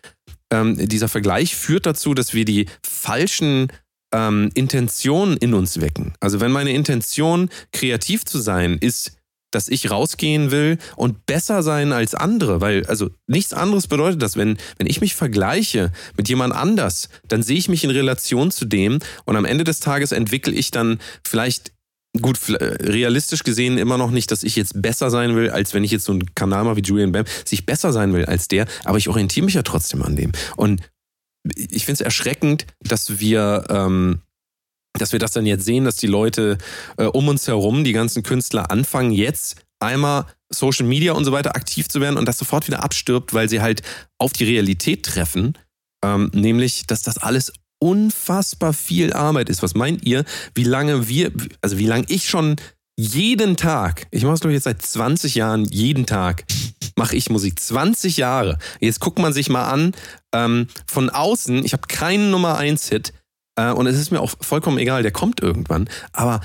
ähm, 0.52 0.88
dieser 0.88 1.08
Vergleich 1.08 1.56
führt 1.56 1.86
dazu, 1.86 2.14
dass 2.14 2.34
wir 2.34 2.44
die 2.44 2.66
falschen 2.84 3.68
ähm, 4.12 4.50
Intentionen 4.54 5.36
in 5.36 5.54
uns 5.54 5.80
wecken. 5.80 6.14
Also 6.20 6.40
wenn 6.40 6.52
meine 6.52 6.72
Intention, 6.72 7.48
kreativ 7.72 8.24
zu 8.24 8.38
sein, 8.38 8.78
ist, 8.78 9.16
dass 9.54 9.68
ich 9.68 9.90
rausgehen 9.90 10.50
will 10.50 10.78
und 10.96 11.26
besser 11.26 11.62
sein 11.62 11.92
als 11.92 12.14
andere, 12.14 12.60
weil 12.60 12.86
also 12.86 13.10
nichts 13.26 13.52
anderes 13.52 13.86
bedeutet 13.86 14.22
das, 14.22 14.36
wenn 14.36 14.56
wenn 14.78 14.86
ich 14.86 15.00
mich 15.00 15.14
vergleiche 15.14 15.92
mit 16.16 16.28
jemand 16.28 16.54
anders, 16.54 17.08
dann 17.28 17.42
sehe 17.42 17.56
ich 17.56 17.68
mich 17.68 17.84
in 17.84 17.90
Relation 17.90 18.50
zu 18.50 18.64
dem 18.64 18.98
und 19.24 19.36
am 19.36 19.44
Ende 19.44 19.64
des 19.64 19.80
Tages 19.80 20.12
entwickle 20.12 20.52
ich 20.52 20.70
dann 20.70 20.98
vielleicht 21.26 21.72
gut 22.20 22.48
äh, 22.48 22.64
realistisch 22.82 23.42
gesehen 23.42 23.78
immer 23.78 23.98
noch 23.98 24.10
nicht, 24.10 24.30
dass 24.30 24.44
ich 24.44 24.56
jetzt 24.56 24.80
besser 24.80 25.10
sein 25.10 25.34
will, 25.34 25.50
als 25.50 25.74
wenn 25.74 25.84
ich 25.84 25.90
jetzt 25.90 26.04
so 26.04 26.12
einen 26.12 26.34
Kanal 26.34 26.64
mache 26.64 26.76
wie 26.76 26.82
Julian 26.82 27.12
Bam, 27.12 27.24
dass 27.24 27.52
ich 27.52 27.66
besser 27.66 27.92
sein 27.92 28.12
will 28.12 28.24
als 28.24 28.48
der, 28.48 28.66
aber 28.84 28.98
ich 28.98 29.08
orientiere 29.08 29.44
mich 29.44 29.54
ja 29.54 29.62
trotzdem 29.62 30.02
an 30.02 30.16
dem. 30.16 30.32
Und 30.56 30.82
ich 31.56 31.84
finde 31.84 31.94
es 31.94 32.00
erschreckend, 32.00 32.66
dass 32.80 33.18
wir 33.18 33.64
ähm, 33.68 34.20
dass 34.98 35.12
wir 35.12 35.18
das 35.18 35.32
dann 35.32 35.46
jetzt 35.46 35.64
sehen, 35.64 35.84
dass 35.84 35.96
die 35.96 36.06
Leute 36.06 36.58
äh, 36.96 37.04
um 37.04 37.28
uns 37.28 37.46
herum, 37.48 37.84
die 37.84 37.92
ganzen 37.92 38.22
Künstler 38.22 38.70
anfangen 38.70 39.12
jetzt 39.12 39.56
einmal 39.80 40.26
Social 40.50 40.86
Media 40.86 41.12
und 41.12 41.24
so 41.24 41.32
weiter 41.32 41.56
aktiv 41.56 41.88
zu 41.88 42.00
werden 42.00 42.16
und 42.16 42.26
das 42.26 42.38
sofort 42.38 42.66
wieder 42.66 42.82
abstirbt, 42.82 43.34
weil 43.34 43.48
sie 43.48 43.60
halt 43.60 43.82
auf 44.18 44.32
die 44.32 44.44
Realität 44.44 45.04
treffen, 45.04 45.58
ähm, 46.04 46.30
nämlich, 46.32 46.86
dass 46.86 47.02
das 47.02 47.18
alles 47.18 47.52
unfassbar 47.80 48.72
viel 48.72 49.12
Arbeit 49.12 49.48
ist. 49.48 49.62
Was 49.62 49.74
meint 49.74 50.04
ihr, 50.06 50.24
wie 50.54 50.64
lange 50.64 51.08
wir, 51.08 51.32
also 51.60 51.76
wie 51.76 51.86
lange 51.86 52.06
ich 52.08 52.28
schon 52.28 52.56
jeden 52.96 53.56
Tag, 53.56 54.06
ich 54.12 54.22
mache 54.22 54.34
es 54.34 54.40
glaube 54.40 54.52
ich 54.52 54.58
jetzt 54.58 54.64
seit 54.64 54.80
20 54.80 55.34
Jahren, 55.34 55.64
jeden 55.64 56.06
Tag 56.06 56.44
mache 56.96 57.16
ich 57.16 57.28
Musik. 57.28 57.58
20 57.58 58.16
Jahre. 58.16 58.58
Jetzt 58.80 59.00
guckt 59.00 59.18
man 59.18 59.32
sich 59.32 59.50
mal 59.50 59.68
an, 59.68 59.92
ähm, 60.32 60.68
von 60.86 61.10
außen, 61.10 61.64
ich 61.64 61.72
habe 61.72 61.88
keinen 61.88 62.30
Nummer 62.30 62.56
1 62.56 62.88
Hit, 62.88 63.12
und 63.56 63.86
es 63.86 63.98
ist 63.98 64.10
mir 64.10 64.20
auch 64.20 64.34
vollkommen 64.40 64.78
egal, 64.78 65.02
der 65.02 65.12
kommt 65.12 65.40
irgendwann. 65.40 65.88
Aber 66.12 66.40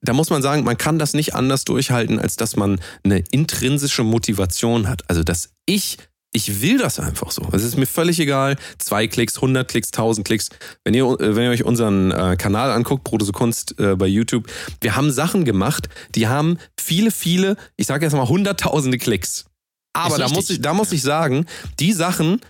da 0.00 0.12
muss 0.12 0.30
man 0.30 0.42
sagen, 0.42 0.64
man 0.64 0.78
kann 0.78 0.98
das 0.98 1.14
nicht 1.14 1.34
anders 1.34 1.64
durchhalten, 1.64 2.18
als 2.18 2.36
dass 2.36 2.56
man 2.56 2.80
eine 3.04 3.22
intrinsische 3.30 4.02
Motivation 4.02 4.88
hat. 4.88 5.08
Also, 5.08 5.22
dass 5.22 5.50
ich, 5.66 5.98
ich 6.32 6.62
will 6.62 6.78
das 6.78 7.00
einfach 7.00 7.30
so. 7.30 7.48
Es 7.52 7.64
ist 7.64 7.76
mir 7.76 7.86
völlig 7.86 8.20
egal. 8.20 8.56
Zwei 8.78 9.06
Klicks, 9.06 9.36
100 9.36 9.68
Klicks, 9.68 9.88
1000 9.88 10.26
Klicks. 10.26 10.48
Wenn 10.84 10.94
ihr, 10.94 11.04
äh, 11.04 11.36
wenn 11.36 11.44
ihr 11.44 11.50
euch 11.50 11.64
unseren 11.64 12.10
äh, 12.10 12.36
Kanal 12.36 12.70
anguckt, 12.70 13.04
Produce 13.04 13.32
Kunst 13.32 13.78
äh, 13.78 13.96
bei 13.96 14.06
YouTube, 14.06 14.46
wir 14.80 14.96
haben 14.96 15.10
Sachen 15.10 15.44
gemacht, 15.44 15.88
die 16.14 16.28
haben 16.28 16.58
viele, 16.78 17.10
viele, 17.10 17.56
ich 17.76 17.86
sage 17.86 18.04
jetzt 18.04 18.14
mal 18.14 18.28
hunderttausende 18.28 18.98
Klicks. 18.98 19.46
Aber 19.92 20.18
da 20.18 20.28
muss, 20.28 20.50
ich, 20.50 20.60
da 20.60 20.72
muss 20.72 20.92
ich 20.92 21.02
sagen, 21.02 21.46
die 21.80 21.92
Sachen, 21.92 22.40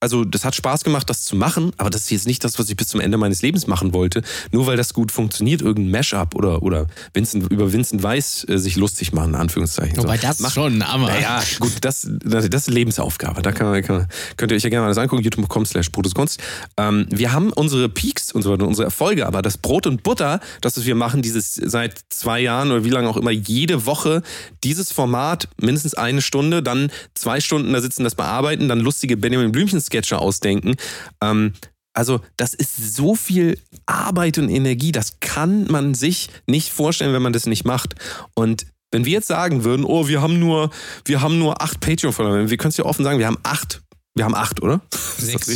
also 0.00 0.24
das 0.24 0.44
hat 0.44 0.54
Spaß 0.54 0.84
gemacht, 0.84 1.08
das 1.08 1.24
zu 1.24 1.36
machen, 1.36 1.72
aber 1.78 1.90
das 1.90 2.02
ist 2.02 2.10
jetzt 2.10 2.26
nicht 2.26 2.44
das, 2.44 2.58
was 2.58 2.68
ich 2.68 2.76
bis 2.76 2.88
zum 2.88 3.00
Ende 3.00 3.16
meines 3.16 3.42
Lebens 3.42 3.66
machen 3.66 3.94
wollte. 3.94 4.22
Nur 4.52 4.66
weil 4.66 4.76
das 4.76 4.92
gut 4.92 5.10
funktioniert, 5.10 5.62
irgendein 5.62 5.90
Mashup 5.90 6.34
oder, 6.34 6.62
oder 6.62 6.86
Vincent, 7.14 7.50
über 7.50 7.72
Vincent 7.72 8.02
Weiss 8.02 8.44
äh, 8.48 8.58
sich 8.58 8.76
lustig 8.76 9.12
machen, 9.12 9.30
in 9.30 9.40
Anführungszeichen. 9.40 9.96
Wobei 9.96 10.18
das 10.18 10.40
Mach- 10.40 10.52
schon, 10.52 10.82
aber. 10.82 11.06
Naja, 11.06 11.42
gut, 11.60 11.72
das, 11.80 12.06
das, 12.24 12.48
das 12.50 12.68
ist 12.68 13.00
Aufgabe. 13.00 13.42
Da 13.42 13.52
kann 13.52 13.68
man, 13.68 13.82
kann 13.82 13.96
man, 13.96 14.08
könnt 14.36 14.52
ihr 14.52 14.56
euch 14.56 14.62
ja 14.62 14.70
gerne 14.70 14.84
mal 14.84 14.88
das 14.88 14.98
angucken, 14.98 15.22
youtube.com 15.22 15.64
slash 15.64 15.90
Kunst. 16.14 16.40
Ähm, 16.76 17.06
wir 17.10 17.32
haben 17.32 17.52
unsere 17.52 17.88
Peaks 17.88 18.32
und 18.32 18.42
so 18.42 18.52
weiter, 18.52 18.66
unsere 18.66 18.84
Erfolge, 18.84 19.26
aber 19.26 19.42
das 19.42 19.58
Brot 19.58 19.86
und 19.86 20.02
Butter, 20.02 20.40
das 20.60 20.84
wir 20.84 20.94
machen, 20.94 21.22
dieses 21.22 21.54
seit 21.54 21.98
zwei 22.10 22.40
Jahren 22.40 22.70
oder 22.70 22.84
wie 22.84 22.90
lange 22.90 23.08
auch 23.08 23.16
immer, 23.16 23.30
jede 23.30 23.86
Woche 23.86 24.22
dieses 24.62 24.92
Format, 24.92 25.48
mindestens 25.60 25.94
eine 25.94 26.20
Stunde, 26.20 26.62
dann 26.62 26.90
zwei 27.14 27.40
Stunden 27.40 27.72
da 27.72 27.80
sitzen, 27.80 28.04
das 28.04 28.14
bearbeiten, 28.14 28.68
dann 28.68 28.80
lustige 28.80 29.16
Benjamin 29.16 29.52
Blümchen-Sketche 29.86 30.18
ausdenken. 30.18 30.76
Ähm, 31.22 31.52
also, 31.94 32.20
das 32.36 32.52
ist 32.52 32.94
so 32.94 33.14
viel 33.14 33.58
Arbeit 33.86 34.36
und 34.36 34.50
Energie, 34.50 34.92
das 34.92 35.18
kann 35.20 35.66
man 35.68 35.94
sich 35.94 36.28
nicht 36.46 36.70
vorstellen, 36.70 37.14
wenn 37.14 37.22
man 37.22 37.32
das 37.32 37.46
nicht 37.46 37.64
macht. 37.64 37.94
Und 38.34 38.66
wenn 38.90 39.06
wir 39.06 39.12
jetzt 39.12 39.28
sagen 39.28 39.64
würden, 39.64 39.84
oh, 39.84 40.06
wir 40.06 40.20
haben 40.20 40.38
nur, 40.38 40.70
wir 41.06 41.22
haben 41.22 41.38
nur 41.38 41.62
acht 41.62 41.80
Patreon-Follower, 41.80 42.50
wir 42.50 42.56
können 42.58 42.70
es 42.70 42.76
ja 42.76 42.84
offen 42.84 43.04
sagen, 43.04 43.18
wir 43.18 43.26
haben 43.26 43.38
acht. 43.42 43.82
Wir 44.14 44.24
haben 44.24 44.34
acht, 44.34 44.62
oder? 44.62 44.82
Sechs. 45.18 45.46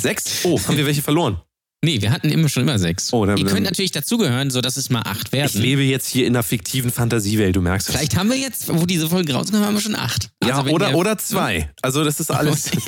Sechs? 0.00 0.44
Oh, 0.44 0.58
haben 0.66 0.76
wir 0.76 0.86
welche 0.86 1.02
verloren? 1.02 1.40
Nee, 1.84 2.02
wir 2.02 2.10
hatten 2.10 2.28
immer 2.30 2.48
schon 2.48 2.64
immer 2.64 2.76
sechs. 2.76 3.12
Oh, 3.12 3.24
dann- 3.24 3.36
Ihr 3.38 3.44
könnt 3.46 3.62
natürlich 3.64 3.92
dazugehören, 3.92 4.50
sodass 4.50 4.76
es 4.76 4.90
mal 4.90 5.02
acht 5.02 5.28
Ich 5.28 5.32
werden. 5.32 5.62
lebe 5.62 5.82
jetzt 5.82 6.08
hier 6.08 6.26
in 6.26 6.34
einer 6.34 6.42
fiktiven 6.42 6.90
Fantasiewelt, 6.90 7.54
du 7.54 7.60
merkst 7.60 7.88
es. 7.88 7.94
Vielleicht 7.94 8.16
haben 8.16 8.28
wir 8.30 8.36
jetzt, 8.36 8.66
wo 8.68 8.84
diese 8.84 9.08
Folge 9.08 9.32
rauskommt, 9.32 9.64
haben 9.64 9.74
wir 9.74 9.80
schon 9.80 9.94
acht. 9.94 10.30
Ja, 10.42 10.54
Also 10.56 10.66
wenn 10.66 10.74
oder, 10.74 10.94
oder 10.96 11.18
zwei. 11.18 11.70
Also 11.80 12.02
das 12.04 12.18
ist 12.20 12.30
alles. 12.32 12.70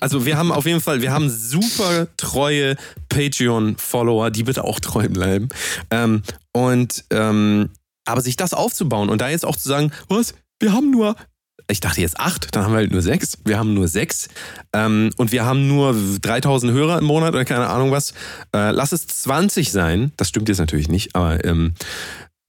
Also 0.00 0.24
wir 0.24 0.36
haben 0.36 0.52
auf 0.52 0.64
jeden 0.64 0.80
Fall, 0.80 1.02
wir 1.02 1.10
haben 1.10 1.28
super 1.28 2.06
treue 2.16 2.76
Patreon-Follower, 3.08 4.30
die 4.30 4.44
bitte 4.44 4.64
auch 4.64 4.80
treu 4.80 5.08
bleiben. 5.08 5.48
Ähm, 5.90 6.22
und 6.52 7.04
ähm, 7.10 7.70
aber 8.04 8.20
sich 8.22 8.36
das 8.36 8.54
aufzubauen 8.54 9.08
und 9.10 9.20
da 9.20 9.28
jetzt 9.28 9.44
auch 9.44 9.56
zu 9.56 9.68
sagen, 9.68 9.92
was, 10.08 10.34
wir 10.60 10.72
haben 10.72 10.90
nur. 10.90 11.16
Ich 11.70 11.80
dachte 11.80 12.00
jetzt 12.00 12.18
acht, 12.18 12.54
dann 12.56 12.64
haben 12.64 12.72
wir 12.72 12.78
halt 12.78 12.92
nur 12.92 13.02
sechs. 13.02 13.38
Wir 13.44 13.58
haben 13.58 13.74
nur 13.74 13.88
sechs. 13.88 14.28
Ähm, 14.72 15.10
und 15.18 15.32
wir 15.32 15.44
haben 15.44 15.68
nur 15.68 15.94
3000 16.22 16.72
Hörer 16.72 16.98
im 16.98 17.04
Monat 17.04 17.34
oder 17.34 17.44
keine 17.44 17.66
Ahnung 17.66 17.90
was. 17.90 18.12
Äh, 18.54 18.70
lass 18.70 18.92
es 18.92 19.06
20 19.06 19.70
sein. 19.70 20.12
Das 20.16 20.28
stimmt 20.30 20.48
jetzt 20.48 20.58
natürlich 20.58 20.88
nicht, 20.88 21.14
aber 21.14 21.44
ähm, 21.44 21.74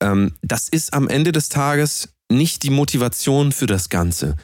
ähm, 0.02 0.32
das 0.40 0.68
ist 0.68 0.94
am 0.94 1.06
Ende 1.08 1.32
des 1.32 1.50
Tages 1.50 2.14
nicht 2.32 2.62
die 2.62 2.70
Motivation 2.70 3.52
für 3.52 3.66
das 3.66 3.90
Ganze. 3.90 4.36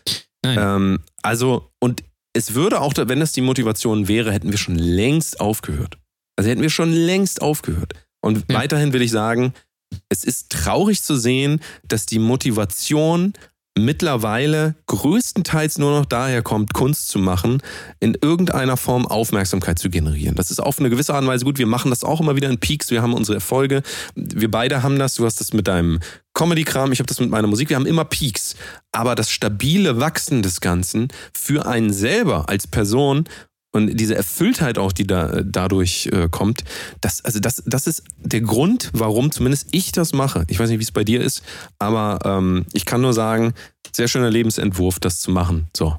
Ähm, 0.45 1.01
also, 1.23 1.71
und 1.81 2.05
es 2.35 2.53
würde 2.55 2.81
auch, 2.81 2.93
wenn 2.97 3.21
das 3.21 3.33
die 3.33 3.41
Motivation 3.41 4.09
wäre, 4.09 4.31
hätten 4.31 4.51
wir 4.51 4.59
schon 4.59 4.77
längst 4.77 5.41
aufgehört. 5.41 5.97
Also 6.37 6.51
hätten 6.51 6.63
wir 6.63 6.71
schon 6.71 6.93
längst 6.93 7.41
aufgehört. 7.41 7.95
Und 8.23 8.45
Ja. 8.51 8.59
weiterhin 8.59 8.93
will 8.93 9.01
ich 9.03 9.11
sagen, 9.11 9.55
es 10.11 10.23
ist 10.23 10.51
traurig 10.51 11.03
zu 11.03 11.17
sehen, 11.17 11.61
dass 11.89 12.05
die 12.07 12.19
Motivation 12.19 13.33
mittlerweile 13.79 14.75
größtenteils 14.87 15.79
nur 15.79 15.99
noch 15.99 16.07
daher 16.07 16.43
kommt, 16.43 16.75
Kunst 16.75 17.09
zu 17.09 17.19
machen, 17.19 17.63
in 18.01 18.17
irgendeiner 18.21 18.77
Form 18.77 19.07
Aufmerksamkeit 19.07 19.79
zu 19.79 19.91
generieren. 19.91 20.35
Das 20.35 20.51
ist 20.51 20.61
auf 20.61 20.79
eine 20.79 20.91
gewisse 20.91 21.15
Art 21.15 21.23
und 21.23 21.29
Weise 21.29 21.45
gut. 21.45 21.59
Wir 21.59 21.67
machen 21.67 21.91
das 21.91 22.03
auch 22.03 22.21
immer 22.21 22.37
wieder 22.37 22.49
in 22.49 22.59
Peaks. 22.59 22.91
Wir 22.91 23.03
haben 23.03 23.15
unsere 23.15 23.37
Erfolge. 23.37 23.83
Wir 24.15 24.51
beide 24.51 24.83
haben 24.83 24.99
das. 24.99 25.15
Du 25.15 25.25
hast 25.25 25.41
das 25.41 25.53
mit 25.53 25.69
deinem 25.69 26.01
Comedy-Kram, 26.35 26.93
ich 26.93 26.99
habe 26.99 27.07
das 27.07 27.21
mit 27.21 27.31
meiner 27.31 27.49
Musik. 27.49 27.69
Wir 27.69 27.77
haben 27.77 27.87
immer 27.87 28.05
Peaks. 28.05 28.57
Aber 28.93 29.15
das 29.15 29.31
stabile 29.31 30.01
Wachsen 30.01 30.43
des 30.43 30.61
Ganzen 30.61 31.09
für 31.35 31.67
einen 31.67 31.93
selber 31.93 32.49
als 32.49 32.67
Person 32.67 33.25
und 33.77 33.97
diese 33.97 34.15
Erfülltheit 34.15 34.79
auch, 34.79 34.93
die 34.93 35.07
da 35.07 35.43
dadurch 35.43 36.09
äh, 36.13 36.29
kommt, 36.31 36.65
das, 37.01 37.25
also 37.25 37.39
das, 37.39 37.63
das 37.67 37.87
ist 37.87 38.03
der 38.19 38.41
Grund, 38.41 38.91
warum 38.93 39.31
zumindest 39.31 39.69
ich 39.73 39.93
das 39.93 40.13
mache. 40.13 40.45
Ich 40.49 40.59
weiß 40.59 40.69
nicht, 40.71 40.79
wie 40.79 40.85
es 40.85 40.93
bei 40.93 41.05
dir 41.05 41.21
ist, 41.21 41.43
aber 41.79 42.19
ähm, 42.25 42.67
ich 42.73 42.85
kann 42.85 43.01
nur 43.01 43.13
sagen, 43.13 43.55
sehr 43.95 44.09
schöner 44.09 44.31
Lebensentwurf, 44.31 44.99
das 44.99 45.21
zu 45.21 45.31
machen. 45.31 45.69
So. 45.77 45.97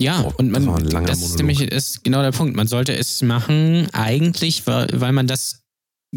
Ja, 0.00 0.24
Oh, 0.26 0.32
und 0.36 0.50
man, 0.50 0.66
das 0.66 1.04
das 1.04 1.22
ist 1.22 1.38
nämlich 1.38 1.60
ist 1.60 2.02
genau 2.02 2.22
der 2.22 2.32
Punkt. 2.32 2.56
Man 2.56 2.66
sollte 2.66 2.94
es 2.94 3.22
machen, 3.22 3.88
eigentlich, 3.92 4.66
weil, 4.66 4.88
weil 4.92 5.12
man 5.12 5.26
das 5.28 5.62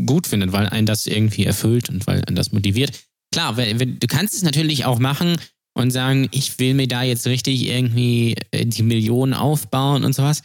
gut 0.05 0.27
findet, 0.27 0.51
weil 0.51 0.67
einen 0.67 0.87
das 0.87 1.07
irgendwie 1.07 1.45
erfüllt 1.45 1.89
und 1.89 2.05
weil 2.07 2.23
einen 2.25 2.35
das 2.35 2.51
motiviert. 2.51 2.99
Klar, 3.31 3.53
du 3.55 4.07
kannst 4.07 4.33
es 4.33 4.43
natürlich 4.43 4.85
auch 4.85 4.99
machen 4.99 5.37
und 5.73 5.91
sagen, 5.91 6.27
ich 6.31 6.57
will 6.59 6.73
mir 6.73 6.87
da 6.87 7.03
jetzt 7.03 7.27
richtig 7.27 7.67
irgendwie 7.67 8.35
äh, 8.51 8.65
die 8.65 8.83
Millionen 8.83 9.33
aufbauen 9.33 10.03
und 10.03 10.13
sowas. 10.13 10.41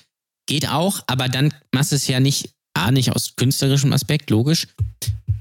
Geht 0.46 0.68
auch, 0.68 1.02
aber 1.06 1.28
dann 1.28 1.54
machst 1.72 1.92
du 1.92 1.96
es 1.96 2.06
ja 2.06 2.20
nicht, 2.20 2.50
A, 2.74 2.90
nicht 2.90 3.12
aus 3.12 3.36
künstlerischem 3.36 3.92
Aspekt, 3.92 4.30
logisch. 4.30 4.66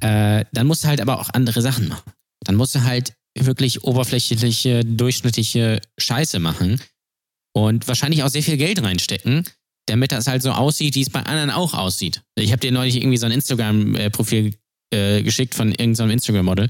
Äh, 0.01 0.45
dann 0.53 0.67
musst 0.67 0.83
du 0.83 0.87
halt 0.87 1.01
aber 1.01 1.19
auch 1.19 1.29
andere 1.31 1.61
Sachen 1.61 1.87
machen. 1.87 2.11
Dann 2.45 2.55
musst 2.55 2.75
du 2.75 2.83
halt 2.83 3.13
wirklich 3.37 3.83
oberflächliche, 3.83 4.83
durchschnittliche 4.83 5.81
Scheiße 5.97 6.39
machen 6.39 6.81
und 7.53 7.87
wahrscheinlich 7.87 8.23
auch 8.23 8.29
sehr 8.29 8.43
viel 8.43 8.57
Geld 8.57 8.81
reinstecken, 8.81 9.45
damit 9.87 10.11
das 10.11 10.27
halt 10.27 10.41
so 10.41 10.51
aussieht, 10.51 10.95
wie 10.95 11.01
es 11.01 11.09
bei 11.09 11.23
anderen 11.23 11.49
auch 11.49 11.73
aussieht. 11.73 12.21
Ich 12.35 12.51
habe 12.51 12.59
dir 12.59 12.71
neulich 12.71 12.97
irgendwie 12.97 13.17
so 13.17 13.25
ein 13.25 13.31
Instagram-Profil 13.31 14.55
äh, 14.93 15.23
geschickt 15.23 15.55
von 15.55 15.71
irgendeinem 15.71 16.11
Instagram-Model, 16.11 16.69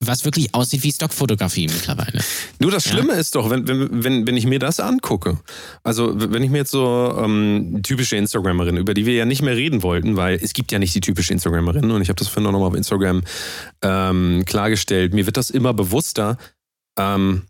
was 0.00 0.24
wirklich 0.24 0.54
aussieht 0.54 0.82
wie 0.82 0.92
Stockfotografie 0.92 1.66
mittlerweile. 1.68 2.20
Nur 2.58 2.70
das 2.70 2.84
Ja. 2.84 2.92
Schlimme 2.92 3.14
ist 3.14 3.34
doch, 3.34 3.48
wenn, 3.50 3.66
wenn, 3.66 4.04
wenn, 4.04 4.26
wenn 4.26 4.36
ich 4.36 4.46
mir 4.46 4.58
das 4.58 4.80
angucke, 4.80 5.38
also 5.82 6.12
wenn 6.14 6.42
ich 6.42 6.50
mir 6.50 6.58
jetzt 6.58 6.72
so 6.72 7.16
ähm, 7.18 7.80
typische 7.82 8.16
Instagramerin, 8.16 8.76
über 8.76 8.92
die 8.94 9.06
wir 9.06 9.14
ja 9.14 9.24
nicht 9.24 9.42
mehr 9.42 9.56
reden 9.56 9.82
wollten, 9.82 10.16
weil 10.16 10.38
es 10.42 10.52
gibt 10.52 10.72
ja 10.72 10.78
nicht 10.78 10.94
die 10.94 11.00
typische 11.00 11.32
Instagramerin 11.32 11.90
und 11.90 12.02
ich 12.02 12.08
habe 12.08 12.18
das 12.18 12.28
vorhin 12.28 12.46
auch 12.48 12.52
nochmal 12.52 12.68
auf 12.68 12.74
Instagram 12.74 13.22
ähm, 13.82 14.42
klargestellt, 14.46 15.14
mir 15.14 15.26
wird 15.26 15.36
das 15.36 15.50
immer 15.50 15.72
bewusster. 15.72 16.38
Ähm, 16.98 17.42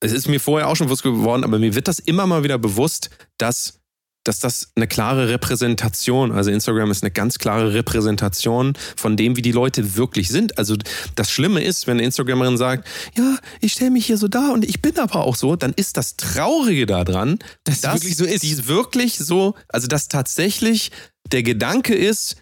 es 0.00 0.12
ist 0.12 0.28
mir 0.28 0.40
vorher 0.40 0.68
auch 0.68 0.76
schon 0.76 0.86
bewusst 0.86 1.02
geworden, 1.02 1.44
aber 1.44 1.58
mir 1.58 1.74
wird 1.74 1.86
das 1.86 1.98
immer 1.98 2.26
mal 2.26 2.42
wieder 2.42 2.58
bewusst, 2.58 3.10
dass 3.36 3.79
dass 4.24 4.38
das 4.38 4.72
eine 4.76 4.86
klare 4.86 5.28
Repräsentation, 5.28 6.30
also 6.32 6.50
Instagram 6.50 6.90
ist 6.90 7.02
eine 7.02 7.10
ganz 7.10 7.38
klare 7.38 7.72
Repräsentation 7.72 8.74
von 8.96 9.16
dem, 9.16 9.36
wie 9.36 9.42
die 9.42 9.52
Leute 9.52 9.96
wirklich 9.96 10.28
sind. 10.28 10.58
Also 10.58 10.76
das 11.14 11.30
Schlimme 11.30 11.62
ist, 11.62 11.86
wenn 11.86 11.96
eine 11.96 12.04
Instagramerin 12.04 12.58
sagt, 12.58 12.86
ja, 13.16 13.38
ich 13.60 13.72
stelle 13.72 13.90
mich 13.90 14.06
hier 14.06 14.18
so 14.18 14.28
da 14.28 14.50
und 14.50 14.64
ich 14.64 14.82
bin 14.82 14.98
aber 14.98 15.24
auch 15.24 15.36
so, 15.36 15.56
dann 15.56 15.72
ist 15.72 15.96
das 15.96 16.16
Traurige 16.16 16.84
daran, 16.86 17.38
Dass 17.64 17.80
dass 17.80 17.94
wirklich 17.94 18.16
so 18.16 18.24
ist. 18.24 18.42
die 18.42 18.66
wirklich 18.68 19.16
so, 19.16 19.54
also 19.68 19.86
dass 19.86 20.08
tatsächlich 20.08 20.90
der 21.32 21.42
Gedanke 21.42 21.94
ist, 21.94 22.36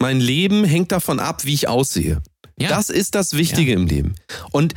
mein 0.00 0.20
Leben 0.20 0.64
hängt 0.64 0.92
davon 0.92 1.18
ab, 1.18 1.44
wie 1.44 1.54
ich 1.54 1.68
aussehe. 1.68 2.22
Ja. 2.58 2.68
Das 2.68 2.88
ist 2.88 3.14
das 3.14 3.34
Wichtige 3.34 3.72
im 3.72 3.86
Leben. 3.86 4.14
Und 4.52 4.74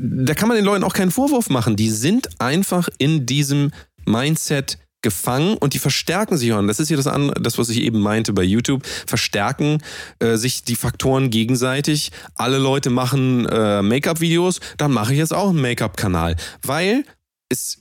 da 0.00 0.34
kann 0.34 0.48
man 0.48 0.56
den 0.56 0.64
Leuten 0.64 0.84
auch 0.84 0.94
keinen 0.94 1.10
Vorwurf 1.10 1.50
machen. 1.50 1.76
Die 1.76 1.90
sind 1.90 2.40
einfach 2.40 2.88
in 2.98 3.26
diesem 3.26 3.70
Mindset 4.06 4.78
gefangen 5.04 5.56
und 5.56 5.74
die 5.74 5.78
verstärken 5.78 6.36
sich. 6.36 6.50
Und 6.50 6.66
das 6.66 6.80
ist 6.80 6.90
ja 6.90 6.96
das, 6.96 7.06
andere, 7.06 7.40
das 7.40 7.56
was 7.58 7.68
ich 7.68 7.82
eben 7.82 8.00
meinte 8.00 8.32
bei 8.32 8.42
YouTube. 8.42 8.84
Verstärken 9.06 9.78
äh, 10.18 10.36
sich 10.36 10.64
die 10.64 10.74
Faktoren 10.74 11.30
gegenseitig. 11.30 12.10
Alle 12.34 12.58
Leute 12.58 12.90
machen 12.90 13.46
äh, 13.46 13.82
Make-up-Videos, 13.82 14.58
dann 14.78 14.90
mache 14.90 15.12
ich 15.12 15.18
jetzt 15.18 15.32
auch 15.32 15.50
einen 15.50 15.60
Make-up-Kanal. 15.60 16.34
Weil 16.62 17.04
es 17.48 17.78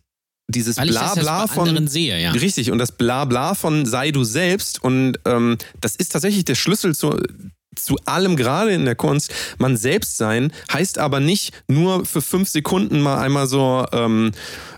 dieses 0.48 0.78
Weil 0.78 0.90
ich 0.90 0.96
das 0.96 1.14
Blabla 1.14 1.48
von 1.48 1.70
anderen 1.70 1.88
sehe, 1.88 2.20
ja. 2.20 2.32
Richtig, 2.32 2.70
und 2.70 2.78
das 2.78 2.92
Blabla 2.92 3.56
von 3.56 3.86
sei 3.86 4.12
du 4.12 4.24
selbst 4.24 4.84
und 4.84 5.18
ähm, 5.26 5.58
das 5.80 5.96
ist 5.96 6.12
tatsächlich 6.12 6.44
der 6.46 6.56
Schlüssel 6.56 6.94
zu, 6.94 7.18
zu 7.76 7.98
allem, 8.06 8.36
gerade 8.36 8.72
in 8.72 8.86
der 8.86 8.96
Kunst. 8.96 9.34
Man 9.58 9.78
selbst 9.78 10.18
sein 10.18 10.52
heißt 10.72 10.98
aber 10.98 11.20
nicht 11.20 11.54
nur 11.68 12.06
für 12.06 12.22
fünf 12.22 12.50
Sekunden 12.50 13.02
mal 13.02 13.20
einmal 13.20 13.48
so 13.48 13.86
ähm, 13.92 14.32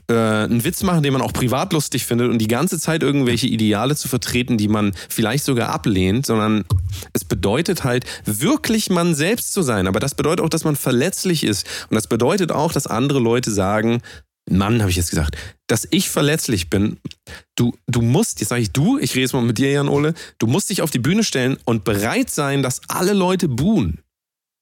äh, 0.07 0.13
einen 0.13 0.63
Witz 0.63 0.83
machen, 0.83 1.03
den 1.03 1.13
man 1.13 1.21
auch 1.21 1.33
privat 1.33 1.73
lustig 1.73 2.05
findet 2.05 2.29
und 2.29 2.39
die 2.39 2.47
ganze 2.47 2.79
Zeit 2.79 3.03
irgendwelche 3.03 3.47
Ideale 3.47 3.95
zu 3.95 4.07
vertreten, 4.07 4.57
die 4.57 4.67
man 4.67 4.93
vielleicht 5.09 5.45
sogar 5.45 5.69
ablehnt, 5.69 6.25
sondern 6.25 6.65
es 7.13 7.25
bedeutet 7.25 7.83
halt, 7.83 8.05
wirklich 8.25 8.89
man 8.89 9.15
selbst 9.15 9.53
zu 9.53 9.61
sein. 9.61 9.87
Aber 9.87 9.99
das 9.99 10.15
bedeutet 10.15 10.41
auch, 10.43 10.49
dass 10.49 10.63
man 10.63 10.75
verletzlich 10.75 11.43
ist. 11.43 11.65
Und 11.89 11.95
das 11.95 12.07
bedeutet 12.07 12.51
auch, 12.51 12.71
dass 12.71 12.87
andere 12.87 13.19
Leute 13.19 13.51
sagen, 13.51 14.01
Mann, 14.49 14.81
habe 14.81 14.91
ich 14.91 14.97
jetzt 14.97 15.09
gesagt, 15.09 15.35
dass 15.67 15.87
ich 15.89 16.09
verletzlich 16.09 16.69
bin. 16.69 16.97
Du, 17.55 17.73
du 17.87 18.01
musst, 18.01 18.39
jetzt 18.41 18.49
sage 18.49 18.61
ich 18.61 18.71
du, 18.71 18.99
ich 18.99 19.11
rede 19.11 19.21
jetzt 19.21 19.33
mal 19.33 19.41
mit 19.41 19.57
dir, 19.57 19.71
Jan 19.71 19.87
Ole, 19.89 20.13
du 20.37 20.45
musst 20.47 20.69
dich 20.69 20.81
auf 20.83 20.91
die 20.91 20.99
Bühne 20.99 21.23
stellen 21.23 21.57
und 21.65 21.83
bereit 21.83 22.29
sein, 22.29 22.61
dass 22.61 22.81
alle 22.87 23.13
Leute 23.13 23.47
buhen. 23.47 23.99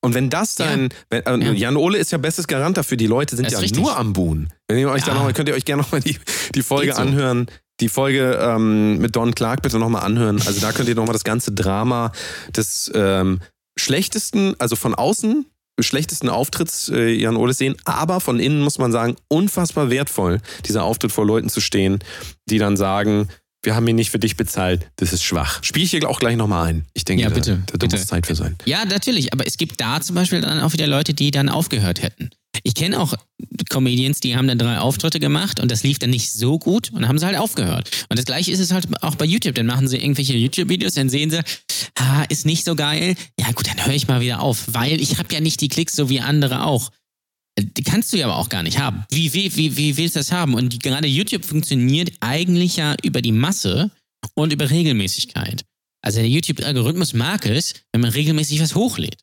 Und 0.01 0.13
wenn 0.13 0.29
das 0.29 0.57
Ja. 0.57 0.67
dein, 0.67 0.89
wenn, 1.09 1.23
äh, 1.25 1.45
Ja. 1.47 1.51
Jan 1.53 1.77
Ole 1.77 1.97
ist 1.97 2.11
ja 2.11 2.17
bestes 2.17 2.47
Garant 2.47 2.77
dafür, 2.77 2.97
die 2.97 3.07
Leute 3.07 3.35
sind 3.35 3.51
ja 3.51 3.59
richtig. 3.59 3.79
nur 3.81 3.97
am 3.97 4.13
Buhen. 4.13 4.51
Wenn 4.67 4.77
ihr 4.77 4.89
euch 4.89 5.01
Ja. 5.01 5.07
da 5.07 5.13
noch 5.15 5.23
mal, 5.23 5.33
könnt 5.33 5.49
ihr 5.49 5.55
euch 5.55 5.65
gerne 5.65 5.81
nochmal 5.81 6.01
die, 6.01 6.17
die 6.55 6.61
Folge 6.63 6.93
so. 6.93 7.01
anhören. 7.01 7.47
Die 7.79 7.89
Folge 7.89 8.37
ähm, 8.41 8.99
mit 8.99 9.15
Don 9.15 9.33
Clark 9.33 9.61
bitte 9.63 9.79
nochmal 9.79 10.03
anhören. 10.03 10.41
Also 10.45 10.61
da 10.61 10.71
könnt 10.71 10.87
ihr 10.89 10.95
nochmal 10.95 11.13
das 11.13 11.23
ganze 11.23 11.51
Drama 11.53 12.11
des 12.55 12.91
ähm, 12.93 13.39
schlechtesten, 13.77 14.55
also 14.59 14.75
von 14.75 14.93
außen 14.93 15.45
schlechtesten 15.79 16.29
Auftritts 16.29 16.89
äh, 16.89 17.09
Jan 17.09 17.35
Oles 17.35 17.57
sehen, 17.57 17.75
aber 17.85 18.19
von 18.19 18.39
innen 18.39 18.61
muss 18.61 18.77
man 18.77 18.91
sagen, 18.91 19.15
unfassbar 19.27 19.89
wertvoll, 19.89 20.39
dieser 20.65 20.83
Auftritt 20.83 21.11
vor 21.11 21.25
Leuten 21.25 21.49
zu 21.49 21.61
stehen, 21.61 21.99
die 22.45 22.59
dann 22.59 22.77
sagen, 22.77 23.27
wir 23.63 23.75
haben 23.75 23.87
ihn 23.87 23.95
nicht 23.95 24.11
für 24.11 24.19
dich 24.19 24.35
bezahlt, 24.37 24.87
das 24.97 25.13
ist 25.13 25.23
schwach. 25.23 25.63
Spiele 25.63 25.85
ich 25.85 25.91
hier 25.91 26.07
auch 26.09 26.19
gleich 26.19 26.35
nochmal 26.35 26.67
ein. 26.67 26.85
Ich 26.93 27.05
denke, 27.05 27.23
Ja, 27.23 27.29
bitte, 27.29 27.63
da, 27.65 27.71
da 27.73 27.77
bitte. 27.77 27.95
muss 27.97 28.05
Zeit 28.07 28.27
für 28.27 28.35
sein. 28.35 28.55
Ja, 28.65 28.85
natürlich, 28.85 29.33
aber 29.33 29.47
es 29.47 29.57
gibt 29.57 29.79
da 29.81 30.01
zum 30.01 30.15
Beispiel 30.15 30.41
dann 30.41 30.59
auch 30.59 30.73
wieder 30.73 30.85
Leute, 30.87 31.13
die 31.13 31.31
dann 31.31 31.49
aufgehört 31.49 32.01
hätten. 32.01 32.29
Ich 32.61 32.75
kenne 32.75 32.99
auch 32.99 33.13
Comedians, 33.69 34.19
die 34.19 34.35
haben 34.35 34.47
dann 34.47 34.59
drei 34.59 34.77
Auftritte 34.77 35.19
gemacht 35.19 35.59
und 35.59 35.71
das 35.71 35.83
lief 35.83 35.97
dann 35.99 36.11
nicht 36.11 36.31
so 36.31 36.59
gut 36.59 36.91
und 36.93 37.07
haben 37.07 37.17
sie 37.17 37.25
halt 37.25 37.37
aufgehört. 37.37 37.89
Und 38.09 38.19
das 38.19 38.25
gleiche 38.25 38.51
ist 38.51 38.59
es 38.59 38.71
halt 38.71 38.87
auch 39.01 39.15
bei 39.15 39.25
YouTube. 39.25 39.55
Dann 39.55 39.65
machen 39.65 39.87
sie 39.87 39.97
irgendwelche 39.97 40.35
YouTube-Videos, 40.35 40.93
dann 40.93 41.09
sehen 41.09 41.31
sie, 41.31 41.39
ah, 41.95 42.23
ist 42.29 42.45
nicht 42.45 42.63
so 42.65 42.75
geil. 42.75 43.15
Ja 43.39 43.51
gut, 43.53 43.67
dann 43.67 43.83
höre 43.85 43.93
ich 43.95 44.07
mal 44.07 44.21
wieder 44.21 44.41
auf, 44.41 44.65
weil 44.67 45.01
ich 45.01 45.17
habe 45.17 45.33
ja 45.33 45.39
nicht 45.41 45.61
die 45.61 45.67
Klicks 45.69 45.95
so 45.95 46.09
wie 46.09 46.19
andere 46.21 46.65
auch. 46.65 46.91
Die 47.59 47.83
kannst 47.83 48.11
du 48.11 48.17
ja 48.17 48.25
aber 48.25 48.37
auch 48.37 48.49
gar 48.49 48.63
nicht 48.63 48.79
haben. 48.79 49.05
Wie, 49.11 49.31
wie, 49.33 49.55
wie, 49.55 49.77
wie 49.77 49.95
willst 49.97 50.15
du 50.15 50.19
das 50.19 50.31
haben? 50.31 50.55
Und 50.55 50.81
gerade 50.81 51.07
YouTube 51.07 51.45
funktioniert 51.45 52.11
eigentlich 52.19 52.77
ja 52.77 52.95
über 53.03 53.21
die 53.21 53.31
Masse 53.31 53.91
und 54.33 54.51
über 54.53 54.69
Regelmäßigkeit. 54.69 55.63
Also 56.01 56.19
der 56.19 56.27
YouTube-Algorithmus 56.29 57.13
mag 57.13 57.45
es, 57.45 57.73
wenn 57.91 58.01
man 58.01 58.09
regelmäßig 58.11 58.59
was 58.61 58.73
hochlädt. 58.75 59.17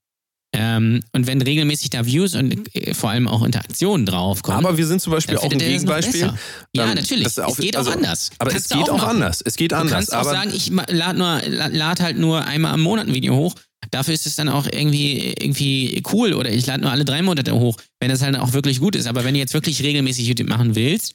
Ähm, 0.53 1.01
und 1.13 1.27
wenn 1.29 1.41
regelmäßig 1.43 1.91
da 1.91 2.05
Views 2.07 2.35
und 2.35 2.75
äh, 2.75 2.93
vor 2.95 3.11
allem 3.11 3.29
auch 3.29 3.45
Interaktionen 3.45 4.05
draufkommen. 4.05 4.65
Aber 4.67 4.77
wir 4.77 4.87
sind 4.87 5.01
zum 5.01 5.13
Beispiel 5.13 5.37
auch 5.37 5.45
ein 5.45 5.59
Gegenbeispiel. 5.59 6.33
Ja, 6.75 6.89
Ähm, 6.89 6.95
natürlich. 6.95 7.23
das 7.25 7.39
auch- 7.39 7.51
es 7.53 7.59
geht 7.59 7.77
also- 7.77 7.91
auch 7.91 7.97
anders. 7.97 8.31
Aber 8.39 8.51
Kannst 8.51 8.65
es 8.67 8.69
du 8.71 8.79
geht 8.79 8.91
auch, 8.91 8.97
machen. 8.99 9.11
anders. 9.11 9.43
Es 9.43 9.55
geht 9.57 9.71
Du 9.73 9.77
anders. 9.77 9.93
kannst 9.93 10.15
auch 10.15 10.25
sagen, 10.25 10.51
ich 10.53 10.71
ma- 10.73 10.87
lad, 10.89 11.17
nur, 11.17 11.41
la- 11.47 11.67
lad 11.69 12.01
halt 12.01 12.19
nur 12.19 12.45
einmal 12.45 12.73
am 12.75 12.81
Monat 12.81 13.07
ein 13.07 13.15
Video 13.15 13.37
hoch. 13.37 13.55
Dafür 13.91 14.15
ist 14.15 14.27
es 14.27 14.37
dann 14.37 14.49
auch 14.49 14.67
irgendwie, 14.67 15.35
irgendwie 15.39 16.03
cool. 16.13 16.35
Oder 16.35 16.51
ich 16.51 16.67
lade 16.67 16.83
nur 16.83 16.91
alle 16.91 17.05
drei 17.05 17.23
Monate 17.23 17.55
hoch, 17.55 17.77
wenn 18.01 18.11
das 18.11 18.23
halt 18.23 18.37
auch 18.37 18.53
wirklich 18.53 18.81
gut 18.81 18.95
ist. 18.97 19.07
Aber 19.07 19.25
wenn 19.25 19.35
du 19.35 19.41
jetzt 19.41 19.55
wirklich 19.55 19.83
regelmäßig 19.83 20.27
YouTube 20.27 20.49
machen 20.49 20.75
willst, 20.75 21.15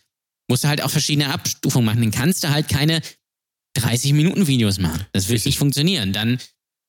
musst 0.49 0.63
du 0.63 0.67
halt 0.67 0.81
auch 0.83 0.89
verschiedene 0.89 1.33
Abstufungen 1.33 1.85
machen. 1.85 2.01
Dann 2.01 2.11
kannst 2.11 2.43
du 2.43 2.49
halt 2.49 2.67
keine 2.67 3.01
30-Minuten-Videos 3.77 4.79
machen. 4.79 5.05
Das 5.13 5.29
wird 5.29 5.45
nicht 5.45 5.57
funktionieren. 5.57 6.13
Dann 6.13 6.39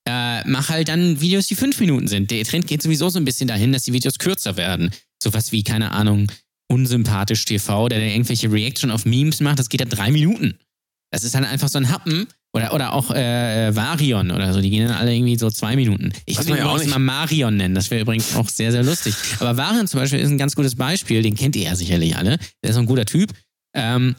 äh, 0.08 0.48
mach 0.48 0.68
halt 0.68 0.88
dann 0.88 1.20
Videos, 1.20 1.46
die 1.46 1.56
fünf 1.56 1.80
Minuten 1.80 2.08
sind. 2.08 2.30
Der 2.30 2.44
Trend 2.44 2.66
geht 2.66 2.82
sowieso 2.82 3.08
so 3.08 3.18
ein 3.18 3.24
bisschen 3.24 3.48
dahin, 3.48 3.72
dass 3.72 3.84
die 3.84 3.92
Videos 3.92 4.18
kürzer 4.18 4.56
werden. 4.56 4.90
Sowas 5.22 5.52
wie, 5.52 5.64
keine 5.64 5.92
Ahnung, 5.92 6.30
unsympathisch 6.68 7.44
TV, 7.44 7.88
der 7.88 8.00
dann 8.00 8.08
irgendwelche 8.08 8.50
Reaction 8.50 8.90
auf 8.90 9.04
Memes 9.04 9.40
macht, 9.40 9.58
das 9.58 9.68
geht 9.68 9.80
dann 9.80 9.88
drei 9.88 10.10
Minuten. 10.10 10.58
Das 11.10 11.24
ist 11.24 11.34
dann 11.34 11.44
einfach 11.44 11.68
so 11.68 11.78
ein 11.78 11.90
Happen. 11.90 12.26
Oder, 12.56 12.72
oder 12.72 12.92
auch 12.94 13.10
äh, 13.10 13.74
Varion 13.76 14.30
oder 14.30 14.52
so, 14.54 14.60
die 14.62 14.70
gehen 14.70 14.88
dann 14.88 14.96
alle 14.96 15.14
irgendwie 15.14 15.36
so 15.36 15.50
zwei 15.50 15.76
Minuten. 15.76 16.12
Ich 16.24 16.38
würde 16.38 16.52
ihn 16.52 16.56
ja 16.56 16.66
auch 16.66 16.84
mal 16.86 16.98
Marion 16.98 17.56
nennen, 17.56 17.74
das 17.74 17.90
wäre 17.90 18.00
übrigens 18.00 18.34
auch 18.34 18.48
sehr, 18.48 18.72
sehr 18.72 18.82
lustig. 18.82 19.14
Aber 19.40 19.56
Varion 19.58 19.86
zum 19.86 20.00
Beispiel 20.00 20.20
ist 20.20 20.30
ein 20.30 20.38
ganz 20.38 20.54
gutes 20.56 20.74
Beispiel, 20.74 21.22
den 21.22 21.34
kennt 21.34 21.54
ihr 21.56 21.64
ja 21.64 21.76
sicherlich 21.76 22.16
alle. 22.16 22.38
Der 22.62 22.70
ist 22.70 22.76
so 22.76 22.80
ein 22.80 22.86
guter 22.86 23.04
Typ. 23.04 23.32
Ähm, 23.74 24.16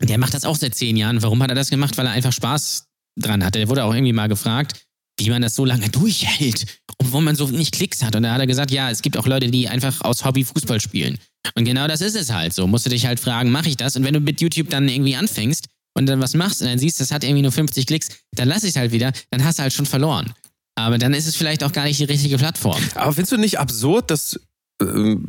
der 0.00 0.16
macht 0.16 0.32
das 0.32 0.44
auch 0.44 0.56
seit 0.56 0.74
zehn 0.74 0.96
Jahren. 0.96 1.22
Warum 1.22 1.42
hat 1.42 1.50
er 1.50 1.54
das 1.54 1.68
gemacht? 1.68 1.98
Weil 1.98 2.06
er 2.06 2.12
einfach 2.12 2.32
Spaß 2.32 2.86
dran 3.20 3.44
hatte. 3.44 3.58
Der 3.58 3.68
wurde 3.68 3.84
auch 3.84 3.92
irgendwie 3.92 4.12
mal 4.12 4.28
gefragt, 4.28 4.80
wie 5.18 5.28
man 5.28 5.42
das 5.42 5.54
so 5.54 5.64
lange 5.64 5.88
durchhält, 5.90 6.64
obwohl 6.98 7.20
man 7.20 7.36
so 7.36 7.48
nicht 7.48 7.74
Klicks 7.74 8.02
hat. 8.02 8.16
Und 8.16 8.22
da 8.22 8.32
hat 8.32 8.40
er 8.40 8.46
gesagt, 8.46 8.70
ja, 8.70 8.90
es 8.90 9.02
gibt 9.02 9.16
auch 9.16 9.26
Leute, 9.26 9.50
die 9.50 9.68
einfach 9.68 10.00
aus 10.02 10.24
Hobby 10.24 10.44
Fußball 10.44 10.80
spielen. 10.80 11.18
Und 11.54 11.64
genau 11.64 11.86
das 11.86 12.00
ist 12.00 12.16
es 12.16 12.32
halt 12.32 12.54
so. 12.54 12.66
Musst 12.66 12.86
du 12.86 12.90
dich 12.90 13.06
halt 13.06 13.20
fragen, 13.20 13.50
mache 13.50 13.68
ich 13.68 13.76
das? 13.76 13.96
Und 13.96 14.04
wenn 14.04 14.14
du 14.14 14.20
mit 14.20 14.40
YouTube 14.40 14.70
dann 14.70 14.88
irgendwie 14.88 15.16
anfängst 15.16 15.66
und 15.98 16.06
dann 16.06 16.20
was 16.20 16.34
machst 16.34 16.62
und 16.62 16.68
dann 16.68 16.78
siehst, 16.78 17.00
das 17.00 17.10
hat 17.10 17.24
irgendwie 17.24 17.42
nur 17.42 17.52
50 17.52 17.86
Klicks, 17.86 18.08
dann 18.34 18.48
lass 18.48 18.62
ich 18.62 18.70
es 18.70 18.76
halt 18.76 18.92
wieder, 18.92 19.12
dann 19.30 19.44
hast 19.44 19.58
du 19.58 19.62
halt 19.64 19.72
schon 19.72 19.86
verloren. 19.86 20.32
Aber 20.76 20.96
dann 20.96 21.12
ist 21.12 21.26
es 21.26 21.34
vielleicht 21.34 21.64
auch 21.64 21.72
gar 21.72 21.84
nicht 21.84 21.98
die 21.98 22.04
richtige 22.04 22.38
Plattform. 22.38 22.80
Aber 22.94 23.12
findest 23.12 23.32
du 23.32 23.36
nicht 23.36 23.58
absurd, 23.58 24.10
dass 24.10 24.38
ähm, 24.80 25.24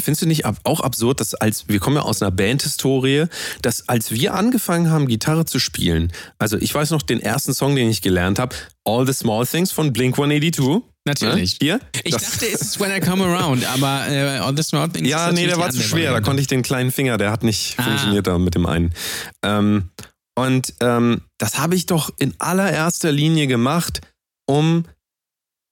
findest 0.00 0.22
du 0.22 0.26
nicht 0.26 0.44
auch 0.44 0.80
absurd, 0.80 1.18
dass 1.18 1.34
als 1.34 1.68
wir 1.68 1.80
kommen 1.80 1.96
ja 1.96 2.02
aus 2.02 2.22
einer 2.22 2.30
Bandhistorie, 2.30 3.26
dass 3.60 3.88
als 3.88 4.12
wir 4.12 4.34
angefangen 4.34 4.90
haben 4.90 5.08
Gitarre 5.08 5.46
zu 5.46 5.58
spielen, 5.58 6.12
also 6.38 6.56
ich 6.56 6.72
weiß 6.72 6.90
noch 6.90 7.02
den 7.02 7.18
ersten 7.18 7.52
Song, 7.54 7.74
den 7.74 7.90
ich 7.90 8.02
gelernt 8.02 8.38
habe, 8.38 8.54
All 8.84 9.04
the 9.04 9.12
Small 9.12 9.46
Things 9.46 9.72
von 9.72 9.92
Blink 9.92 10.16
182. 10.16 10.82
Natürlich. 11.06 11.52
Ne? 11.60 11.66
Hier? 11.66 11.80
Ich 12.02 12.12
Das- 12.12 12.22
dachte, 12.30 12.46
es 12.46 12.60
ist 12.62 12.80
When 12.80 12.90
I 12.90 13.00
Come 13.00 13.24
Around, 13.24 13.64
aber 13.66 14.06
äh, 14.08 14.40
the 14.56 14.62
Small 14.62 14.88
Things 14.88 15.08
Ja, 15.08 15.30
nee, 15.32 15.46
der 15.46 15.58
war 15.58 15.70
zu 15.70 15.80
schwer. 15.82 15.88
Da 16.04 16.06
Variante. 16.08 16.22
konnte 16.22 16.40
ich 16.42 16.46
den 16.48 16.62
kleinen 16.62 16.90
Finger, 16.92 17.18
der 17.18 17.30
hat 17.30 17.42
nicht 17.42 17.74
Ah. 17.78 17.82
funktioniert 17.82 18.26
da 18.26 18.38
mit 18.38 18.54
dem 18.54 18.64
einen. 18.66 18.94
Ähm, 19.42 19.90
und 20.36 20.74
ähm, 20.80 21.20
das 21.38 21.58
habe 21.58 21.74
ich 21.74 21.86
doch 21.86 22.10
in 22.18 22.34
allererster 22.38 23.12
Linie 23.12 23.46
gemacht, 23.46 24.00
um, 24.46 24.84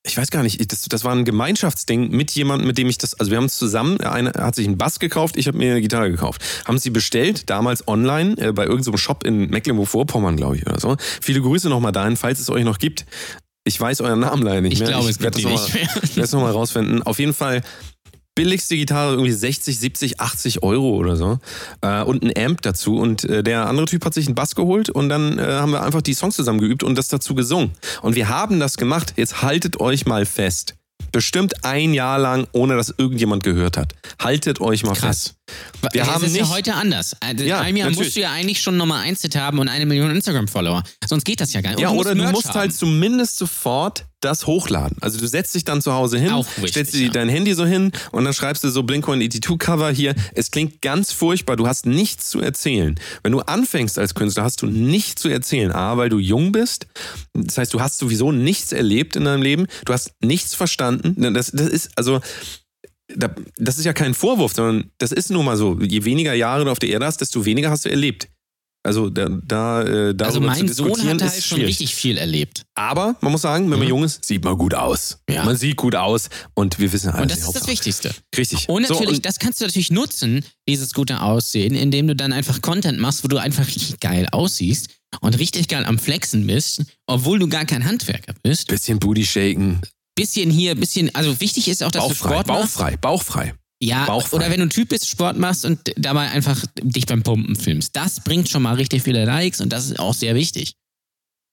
ich 0.07 0.17
weiß 0.17 0.31
gar 0.31 0.43
nicht, 0.43 0.71
das, 0.73 0.83
das 0.83 1.05
war 1.05 1.15
ein 1.15 1.25
Gemeinschaftsding 1.25 2.11
mit 2.11 2.31
jemandem, 2.33 2.67
mit 2.67 2.77
dem 2.77 2.89
ich 2.89 2.99
das, 2.99 3.15
also 3.19 3.31
wir 3.31 3.39
haben 3.39 3.45
es 3.47 3.57
zusammen, 3.57 3.99
der 3.99 4.13
eine 4.13 4.33
hat 4.37 4.55
sich 4.55 4.67
einen 4.67 4.77
Bass 4.79 4.99
gekauft, 4.99 5.37
ich 5.37 5.47
habe 5.47 5.57
mir 5.59 5.71
eine 5.73 5.81
Gitarre 5.81 6.11
gekauft. 6.11 6.43
Haben 6.67 6.79
sie 6.79 6.91
bestellt, 6.91 7.49
damals 7.49 7.87
online, 7.89 8.37
äh, 8.39 8.53
bei 8.53 8.65
irgendeinem 8.67 8.99
Shop 8.99 9.25
in 9.25 9.49
Mecklenburg-Vorpommern, 9.49 10.37
glaube 10.37 10.57
ich, 10.57 10.67
oder 10.67 10.79
so. 10.79 10.97
Viele 11.21 11.41
Grüße 11.41 11.69
nochmal 11.69 11.93
dahin, 11.93 12.17
falls 12.17 12.39
es 12.41 12.51
euch 12.51 12.65
noch 12.65 12.79
gibt. 12.79 13.07
Ich 13.65 13.81
weiß 13.81 14.01
euren 14.01 14.21
Namen 14.21 14.43
leider 14.43 14.61
nicht 14.61 14.73
Ich 14.75 14.79
mehr. 14.81 14.89
glaube, 14.89 15.09
es 15.09 15.21
werd 15.21 15.35
gibt 15.37 15.45
das 15.47 15.67
die 15.67 15.73
mal- 15.73 15.81
nicht 15.81 15.95
mehr. 15.95 16.03
ich 16.05 16.17
werde 16.17 16.23
es 16.23 16.33
nochmal 16.33 16.53
rausfinden. 16.53 17.03
Auf 17.03 17.19
jeden 17.19 17.35
Fall 17.35 17.63
billigste 18.35 18.77
Gitarre 18.77 19.13
irgendwie 19.13 19.31
60, 19.33 19.79
70, 19.79 20.21
80 20.21 20.63
Euro 20.63 20.97
oder 20.97 21.17
so. 21.17 21.39
Äh, 21.83 22.03
und 22.03 22.25
ein 22.25 22.33
Amp 22.37 22.63
dazu. 22.63 22.97
Und 22.97 23.25
äh, 23.25 23.43
der 23.43 23.67
andere 23.69 23.87
Typ 23.87 24.05
hat 24.05 24.15
sich 24.15 24.27
einen 24.27 24.35
Bass 24.35 24.55
geholt 24.55 24.89
und 24.91 25.09
dann 25.11 25.39
äh, 25.39 25.43
haben 25.43 25.73
wir 25.73 25.83
einfach 25.83 26.03
die 26.03 26.15
Songs 26.15 26.35
zusammen 26.37 26.59
geübt 26.59 26.83
und 26.83 26.97
das 26.97 27.09
dazu 27.09 27.35
gesungen. 27.35 27.73
Und 28.01 28.17
wir 28.17 28.29
haben 28.29 28.59
das 28.59 28.77
gemacht. 28.79 29.15
Jetzt 29.17 29.43
haltet 29.43 29.81
euch 29.81 30.07
mal 30.07 30.25
fest. 30.27 30.75
Bestimmt 31.13 31.65
ein 31.65 31.93
Jahr 31.93 32.19
lang, 32.19 32.47
ohne 32.53 32.75
dass 32.77 32.95
irgendjemand 32.97 33.43
gehört 33.45 33.77
hat. 33.77 33.95
Haltet 34.19 34.61
euch 34.63 34.83
mal 34.83 34.95
Krass. 34.95 35.25
fest. 35.29 35.35
Wir 35.93 36.03
es 36.03 36.09
haben 36.09 36.25
ist 36.25 36.37
ja 36.37 36.43
nicht- 36.43 36.53
heute 36.53 36.75
anders. 36.75 37.17
Ja, 37.39 37.67
Jahr 37.67 37.91
musst 37.91 38.15
du 38.17 38.21
ja 38.21 38.31
eigentlich 38.33 38.61
schon 38.61 38.77
1 39.03 39.23
Hit 39.23 39.37
haben 39.37 39.59
und 39.59 39.69
eine 39.69 39.87
Million 39.87 40.11
Instagram-Follower. 40.11 40.83
Sonst 41.07 41.25
geht 41.25 41.41
das 41.41 41.53
ja 41.53 41.61
gar 41.61 41.71
nicht. 41.71 41.79
Und 41.79 41.83
Ja, 41.83 41.91
du 41.93 41.99
oder 41.99 42.15
du 42.15 42.23
musst 42.31 42.49
haben. 42.51 42.61
halt 42.61 42.75
zumindest 42.75 43.39
sofort 43.39 44.05
das 44.21 44.47
hochladen. 44.47 44.97
Also 45.01 45.19
du 45.19 45.27
setzt 45.27 45.53
dich 45.57 45.65
dann 45.65 45.83
zu 45.83 45.93
Hause 45.93 46.17
hin, 46.19 46.33
wichtig, 46.33 46.69
stellst 46.71 46.95
dir 46.95 47.07
ja. 47.07 47.11
dein 47.11 47.29
Handy 47.29 47.55
so 47.55 47.67
hin 47.67 47.91
und 48.13 48.25
dann 48.25 48.33
schreibst 48.33 48.63
du 48.63 48.69
so 48.71 48.85
Blink-182-Cover 48.85 49.91
hier. 49.91 50.15
Es 50.35 50.53
klingt 50.53 50.81
ganz 50.81 51.11
furchtbar, 51.11 51.57
du 51.57 51.67
hast 51.67 51.87
nichts 51.87 52.31
zu 52.31 52.41
erzählen. 52.41 52.95
Wenn 53.25 53.33
du 53.33 53.41
anfängst 53.41 53.99
als 53.99 54.15
Künstler, 54.15 54.45
hast 54.45 54.63
du 54.63 54.67
nichts 54.67 55.21
zu 55.21 55.29
erzählen. 55.29 55.73
A, 55.73 55.97
weil 55.97 56.09
du 56.09 56.19
jung 56.19 56.53
bist. 56.53 56.87
Das 57.35 57.59
heißt, 57.59 57.75
du 57.75 57.81
hast 57.81 57.99
sowieso 57.99 58.31
nichts 58.31 58.71
erlebt 58.71 59.17
in 59.17 59.25
deinem 59.25 59.43
Leben. 59.43 59.67
Du 59.87 59.93
hast 59.93 60.13
nichts 60.23 60.55
verstanden. 60.55 61.35
Das, 61.35 61.51
das 61.51 61.67
ist, 61.69 61.91
also... 61.97 62.21
da- 63.17 63.35
Das 63.57 63.79
ist 63.79 63.85
ja 63.85 63.93
kein 63.93 64.15
Vorwurf, 64.15 64.55
sondern 64.55 64.91
das 64.99 65.13
ist 65.13 65.31
nun 65.31 65.45
mal 65.45 65.57
so. 65.57 65.79
Je 65.81 66.05
weniger 66.05 66.35
Jahre 66.35 66.65
du 66.65 66.71
auf 66.71 66.79
der 66.79 66.89
Erde 66.91 67.07
hast, 67.07 67.21
desto 67.21 67.45
weniger 67.45 67.71
hast 67.71 67.85
du 67.85 67.91
erlebt. 67.91 68.29
Also 68.85 69.11
da, 69.11 69.29
da 69.29 69.83
äh, 69.83 70.13
darüber 70.13 70.25
Also 70.27 70.41
zu 70.41 70.45
mein 70.45 70.57
Sohn 70.57 70.67
diskutieren 70.89 71.15
hat 71.21 71.29
halt 71.29 71.39
ist 71.39 71.47
schon 71.47 71.59
schwierig. 71.59 71.71
richtig 71.79 71.95
viel 71.95 72.19
erlebt. 72.19 72.63
Aber 72.75 73.15
man 73.21 73.31
muss 73.31 73.43
sagen, 73.43 73.65
wenn 73.71 73.79
man 73.79 73.83
Mhm. 73.87 73.89
jung 73.91 74.03
ist, 74.05 74.25
sieht 74.25 74.43
man 74.43 74.59
gut 74.59 74.75
aus. 74.75 75.19
Ja. 75.31 75.45
Man 75.45 75.57
sieht 75.57 75.77
gut 75.77 75.95
aus 75.95 76.29
und 76.55 76.81
wir 76.81 76.93
wissen 76.93 77.11
alle 77.11 77.23
Und 77.23 77.31
das 77.31 77.39
ist 77.39 77.47
das 77.47 77.55
Hauptsache. 77.55 77.71
Wichtigste. 77.71 78.11
Richtig. 78.37 78.69
Und 78.69 78.85
So, 78.89 78.95
natürlich, 78.95 79.19
und 79.19 79.27
das 79.27 79.39
kannst 79.39 79.61
du 79.61 79.67
natürlich 79.67 79.93
nutzen, 79.93 80.45
dieses 80.69 80.95
gute 80.95 81.21
Aussehen, 81.21 81.77
indem 81.77 82.09
du 82.09 82.17
dann 82.17 82.33
einfach 82.33 82.61
Content 82.61 82.99
machst, 82.99 83.23
wo 83.23 83.29
du 83.29 83.37
einfach 83.39 83.65
richtig 83.69 84.01
geil 84.01 84.27
aussiehst 84.33 84.89
und 85.21 85.39
richtig 85.39 85.69
geil 85.69 85.85
am 85.85 86.01
Flexen 86.01 86.45
bist, 86.49 86.83
obwohl 87.07 87.39
du 87.39 87.47
gar 87.47 87.67
kein 87.67 87.85
Handwerker 87.85 88.35
bist. 88.43 88.67
bisschen 88.67 88.99
Booty 88.99 89.25
shaken. 89.25 89.81
Bisschen 90.15 90.51
hier, 90.51 90.75
bisschen, 90.75 91.15
also 91.15 91.41
wichtig 91.41 91.69
ist 91.69 91.83
auch, 91.83 91.91
dass 91.91 92.03
du 92.03 92.09
Bauchfrei, 92.11 92.29
Sport 92.29 92.47
machst. 92.49 92.77
bauchfrei, 92.77 92.97
bauchfrei. 92.97 93.55
Ja, 93.83 94.05
Bauchfrei. 94.05 94.37
oder 94.37 94.51
wenn 94.51 94.59
du 94.61 94.67
ein 94.67 94.71
Typ 94.71 94.91
bist, 94.91 95.09
Sport 95.09 95.39
machst 95.39 95.65
und 95.65 95.81
dabei 95.97 96.31
einfach 96.31 96.65
dich 96.83 97.07
beim 97.07 97.23
Pumpen 97.23 97.57
filmst. 97.57 97.97
Das 97.97 98.21
bringt 98.21 98.49
schon 98.49 98.63
mal 98.63 98.75
richtig 98.75 99.03
viele 99.03 99.25
Likes 99.25 99.61
und 99.61 99.73
das 99.73 99.87
ist 99.87 99.99
auch 99.99 100.15
sehr 100.15 100.35
wichtig. 100.37 100.75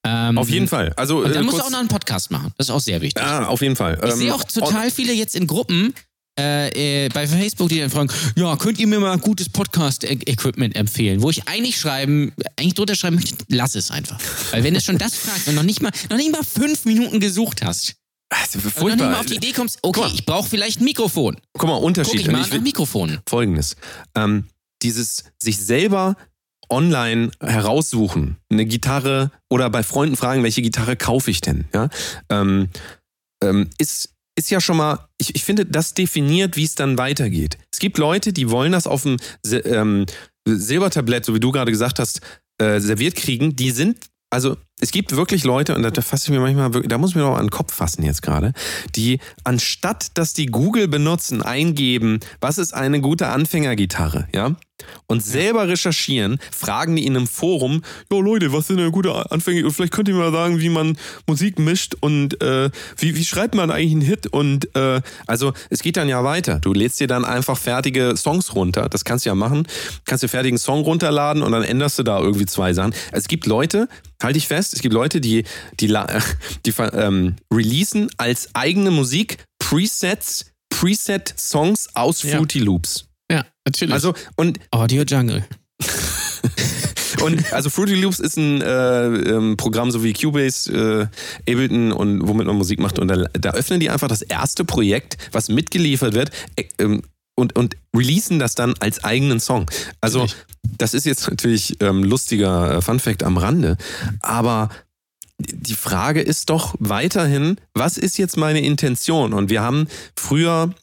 Ähm, 0.05 0.37
Auf 0.37 0.49
jeden 0.49 0.67
Fall. 0.67 0.93
Also 0.95 1.19
Und 1.19 1.31
äh, 1.31 1.33
dann 1.33 1.45
musst 1.45 1.57
du 1.57 1.63
auch 1.63 1.69
noch 1.71 1.79
einen 1.79 1.87
Podcast 1.87 2.29
machen. 2.31 2.53
Das 2.57 2.67
ist 2.67 2.71
auch 2.71 2.79
sehr 2.79 3.01
wichtig. 3.01 3.21
ah, 3.23 3.45
auf 3.47 3.61
jeden 3.61 3.75
Fall. 3.75 3.99
Ich 4.03 4.11
Ähm, 4.11 4.17
sehe 4.17 4.33
auch 4.35 4.43
total 4.43 4.91
viele 4.91 5.11
jetzt 5.13 5.35
in 5.35 5.47
Gruppen 5.47 5.93
äh, 6.39 7.05
äh, 7.05 7.09
bei 7.09 7.27
Facebook, 7.27 7.67
die 7.67 7.79
dann 7.79 7.89
fragen, 7.89 8.09
ja, 8.35 8.55
könnt 8.55 8.79
ihr 8.79 8.87
mir 8.87 8.99
mal 8.99 9.17
gutes 9.17 9.49
Podcast-Equipment 9.49 10.75
empfehlen? 10.75 11.21
Wo 11.21 11.29
ich 11.29 11.47
eigentlich 11.47 11.77
schreiben, 11.79 12.31
eigentlich 12.55 12.75
drunter 12.75 12.95
schreiben 12.95 13.15
möchte, 13.17 13.35
lass 13.49 13.75
es 13.75 13.91
einfach. 13.91 14.19
Weil 14.51 14.63
wenn 14.63 14.73
du 14.73 14.79
schon 14.81 14.97
das 14.97 15.15
fragst 15.15 15.47
und 15.49 15.55
noch 15.55 15.63
nicht 15.63 15.81
mal, 15.81 15.91
noch 16.09 16.17
nicht 16.17 16.31
mal 16.31 16.43
fünf 16.43 16.85
Minuten 16.85 17.19
gesucht 17.19 17.61
hast 17.63 17.95
Also, 18.29 18.59
und 18.59 18.63
noch 18.63 18.63
nicht 18.65 18.77
furchtbar. 18.79 19.09
mal 19.11 19.19
auf 19.19 19.25
die 19.25 19.35
Idee 19.35 19.51
kommst, 19.53 19.79
okay, 19.81 20.01
Guck 20.03 20.13
ich 20.13 20.25
brauche 20.25 20.47
vielleicht 20.49 20.81
ein 20.81 20.83
Mikrofon. 20.83 21.37
Guck 21.53 21.67
mal, 21.67 21.75
Guck 21.75 21.83
Unterschied. 21.83 22.21
ich 22.21 22.27
Und 22.27 22.33
mal 22.33 22.41
ich 22.41 22.51
will- 22.51 22.61
Mikrofonen. 22.61 23.19
Folgendes. 23.27 23.75
Ähm, 24.15 24.45
dieses 24.83 25.23
sich 25.39 25.57
selber 25.57 26.15
online 26.69 27.31
heraussuchen, 27.41 28.37
eine 28.51 28.65
Gitarre 28.65 29.31
oder 29.49 29.69
bei 29.71 29.81
Freunden 29.83 30.15
fragen, 30.15 30.43
welche 30.43 30.61
Gitarre 30.61 30.95
kaufe 30.95 31.31
ich 31.31 31.41
denn, 31.41 31.65
ja, 31.73 31.89
ähm, 32.29 32.69
ähm, 33.43 33.69
ist, 33.79 34.13
ist 34.37 34.51
ja 34.51 34.61
schon 34.61 34.77
mal, 34.77 35.07
ich, 35.17 35.33
ich 35.35 35.43
finde, 35.43 35.65
das 35.65 35.95
definiert, 35.95 36.55
wie 36.55 36.63
es 36.65 36.75
dann 36.75 36.97
weitergeht. 36.99 37.57
Es 37.73 37.79
gibt 37.79 37.97
Leute, 37.97 38.31
die 38.33 38.51
wollen 38.51 38.71
das 38.71 38.85
auf 38.85 39.01
dem 39.01 39.17
ähm, 39.43 40.05
Silbertablett, 40.47 41.25
so 41.25 41.33
wie 41.33 41.39
du 41.39 41.51
gerade 41.51 41.71
gesagt 41.71 41.97
hast, 41.99 42.21
äh, 42.61 42.79
serviert 42.79 43.15
kriegen, 43.15 43.55
die 43.55 43.71
sind 43.71 44.05
also 44.29 44.57
es 44.79 44.91
gibt 44.91 45.15
wirklich 45.15 45.43
Leute, 45.43 45.75
und 45.75 45.83
da, 45.83 45.91
da 45.91 46.01
fasse 46.01 46.25
ich 46.25 46.29
mir 46.29 46.39
manchmal, 46.39 46.69
da 46.83 46.97
muss 46.97 47.11
ich 47.11 47.15
mir 47.15 47.23
noch 47.23 47.35
an 47.35 47.45
den 47.45 47.51
Kopf 47.51 47.73
fassen 47.73 48.03
jetzt 48.03 48.21
gerade, 48.21 48.53
die 48.95 49.19
anstatt, 49.43 50.17
dass 50.17 50.33
die 50.33 50.45
Google 50.45 50.87
benutzen, 50.87 51.41
eingeben, 51.41 52.19
was 52.39 52.57
ist 52.57 52.73
eine 52.73 53.01
gute 53.01 53.27
Anfängergitarre, 53.27 54.27
ja? 54.33 54.55
Und 55.07 55.23
selber 55.23 55.67
recherchieren, 55.67 56.39
fragen 56.55 56.95
die 56.95 57.05
in 57.05 57.15
einem 57.15 57.27
Forum, 57.27 57.83
jo 58.11 58.21
Leute, 58.21 58.53
was 58.53 58.67
sind 58.67 58.77
denn 58.77 58.91
gute 58.91 59.31
Anfänger? 59.31 59.69
Vielleicht 59.71 59.93
könnt 59.93 60.07
ihr 60.07 60.15
mal 60.15 60.31
sagen, 60.31 60.59
wie 60.59 60.69
man 60.69 60.97
Musik 61.27 61.59
mischt 61.59 61.95
und 61.99 62.41
äh, 62.41 62.69
wie, 62.97 63.15
wie 63.15 63.25
schreibt 63.25 63.55
man 63.55 63.71
eigentlich 63.71 63.91
einen 63.91 64.01
Hit? 64.01 64.27
Und 64.27 64.75
äh, 64.75 65.01
also 65.27 65.53
es 65.69 65.81
geht 65.81 65.97
dann 65.97 66.09
ja 66.09 66.23
weiter. 66.23 66.59
Du 66.59 66.73
lädst 66.73 66.99
dir 66.99 67.07
dann 67.07 67.25
einfach 67.25 67.57
fertige 67.57 68.15
Songs 68.17 68.55
runter. 68.55 68.89
Das 68.89 69.05
kannst 69.05 69.25
du 69.25 69.29
ja 69.29 69.35
machen. 69.35 69.67
Kannst 70.05 70.23
dir 70.23 70.29
fertigen 70.29 70.57
Song 70.57 70.81
runterladen 70.81 71.43
und 71.43 71.51
dann 71.51 71.63
änderst 71.63 71.99
du 71.99 72.03
da 72.03 72.19
irgendwie 72.19 72.45
zwei 72.45 72.73
Sachen. 72.73 72.93
Es 73.11 73.27
gibt 73.27 73.45
Leute, 73.45 73.87
halte 74.21 74.37
ich 74.37 74.47
fest, 74.47 74.73
es 74.73 74.81
gibt 74.81 74.93
Leute, 74.93 75.21
die, 75.21 75.43
die, 75.79 75.87
die 76.65 76.73
ähm, 76.93 77.35
releasen 77.51 78.09
als 78.17 78.49
eigene 78.53 78.91
Musik 78.91 79.37
Presets, 79.59 80.45
Preset-Songs 80.69 81.95
aus. 81.95 82.21
Fruity 82.21 82.59
Loops. 82.59 83.01
Ja, 83.01 83.08
natürlich. 83.69 83.93
Also, 83.93 84.13
und 84.35 84.59
Audio 84.71 85.03
Jungle. 85.03 85.45
Und 87.21 87.51
also 87.51 87.69
Fruity 87.69 87.95
Loops 87.95 88.19
ist 88.19 88.37
ein 88.37 88.61
äh, 88.61 89.05
ähm, 89.07 89.57
Programm 89.57 89.91
so 89.91 90.03
wie 90.03 90.13
Cubase, 90.13 91.09
äh, 91.45 91.51
Ableton 91.51 91.91
und 91.91 92.27
womit 92.27 92.47
man 92.47 92.55
Musik 92.55 92.79
macht. 92.79 92.97
Und 92.97 93.09
da, 93.09 93.25
da 93.33 93.51
öffnen 93.51 93.79
die 93.79 93.89
einfach 93.89 94.07
das 94.07 94.21
erste 94.21 94.63
Projekt, 94.63 95.17
was 95.31 95.49
mitgeliefert 95.49 96.13
wird 96.13 96.31
äh, 96.55 96.63
ähm, 96.79 97.01
und, 97.35 97.57
und 97.57 97.75
releasen 97.95 98.39
das 98.39 98.55
dann 98.55 98.73
als 98.79 99.03
eigenen 99.03 99.39
Song. 99.39 99.69
Also 100.01 100.27
das 100.77 100.93
ist 100.93 101.05
jetzt 101.05 101.29
natürlich 101.29 101.77
ähm, 101.81 102.03
lustiger 102.03 102.77
äh, 102.77 102.81
Funfact 102.81 103.23
am 103.23 103.37
Rande, 103.37 103.77
aber 104.21 104.69
die 105.39 105.75
Frage 105.75 106.21
ist 106.21 106.49
doch 106.49 106.75
weiterhin, 106.79 107.55
was 107.73 107.97
ist 107.97 108.17
jetzt 108.17 108.35
meine 108.35 108.59
Intention? 108.59 109.31
Und 109.31 109.49
wir 109.49 109.61
haben 109.61 109.87
früher 110.17 110.73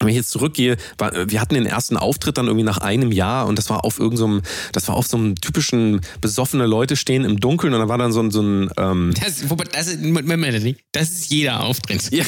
wenn 0.00 0.08
ich 0.08 0.16
jetzt 0.16 0.30
zurückgehe, 0.30 0.76
war, 0.98 1.12
wir 1.30 1.40
hatten 1.40 1.54
den 1.54 1.64
ersten 1.64 1.96
Auftritt 1.96 2.36
dann 2.36 2.46
irgendwie 2.46 2.64
nach 2.66 2.78
einem 2.78 3.12
Jahr 3.12 3.46
und 3.46 3.56
das 3.58 3.70
war 3.70 3.84
auf 3.84 3.98
irgendeinem, 3.98 4.42
das 4.72 4.88
war 4.88 4.94
auf 4.94 5.06
so 5.06 5.16
einem 5.16 5.34
typischen 5.36 6.02
besoffene 6.20 6.66
Leute 6.66 6.96
stehen 6.96 7.24
im 7.24 7.40
Dunkeln 7.40 7.72
und 7.72 7.80
da 7.80 7.88
war 7.88 7.96
dann 7.96 8.12
so 8.12 8.20
ein, 8.20 8.30
so 8.30 8.42
ein 8.42 8.70
ähm, 8.76 9.14
Das, 9.18 9.48
wobei, 9.48 9.64
das, 9.64 9.86
ist, 9.88 9.98
das 10.92 11.08
ist 11.10 11.30
jeder 11.32 11.62
Auftritt. 11.64 12.10
ja. 12.12 12.24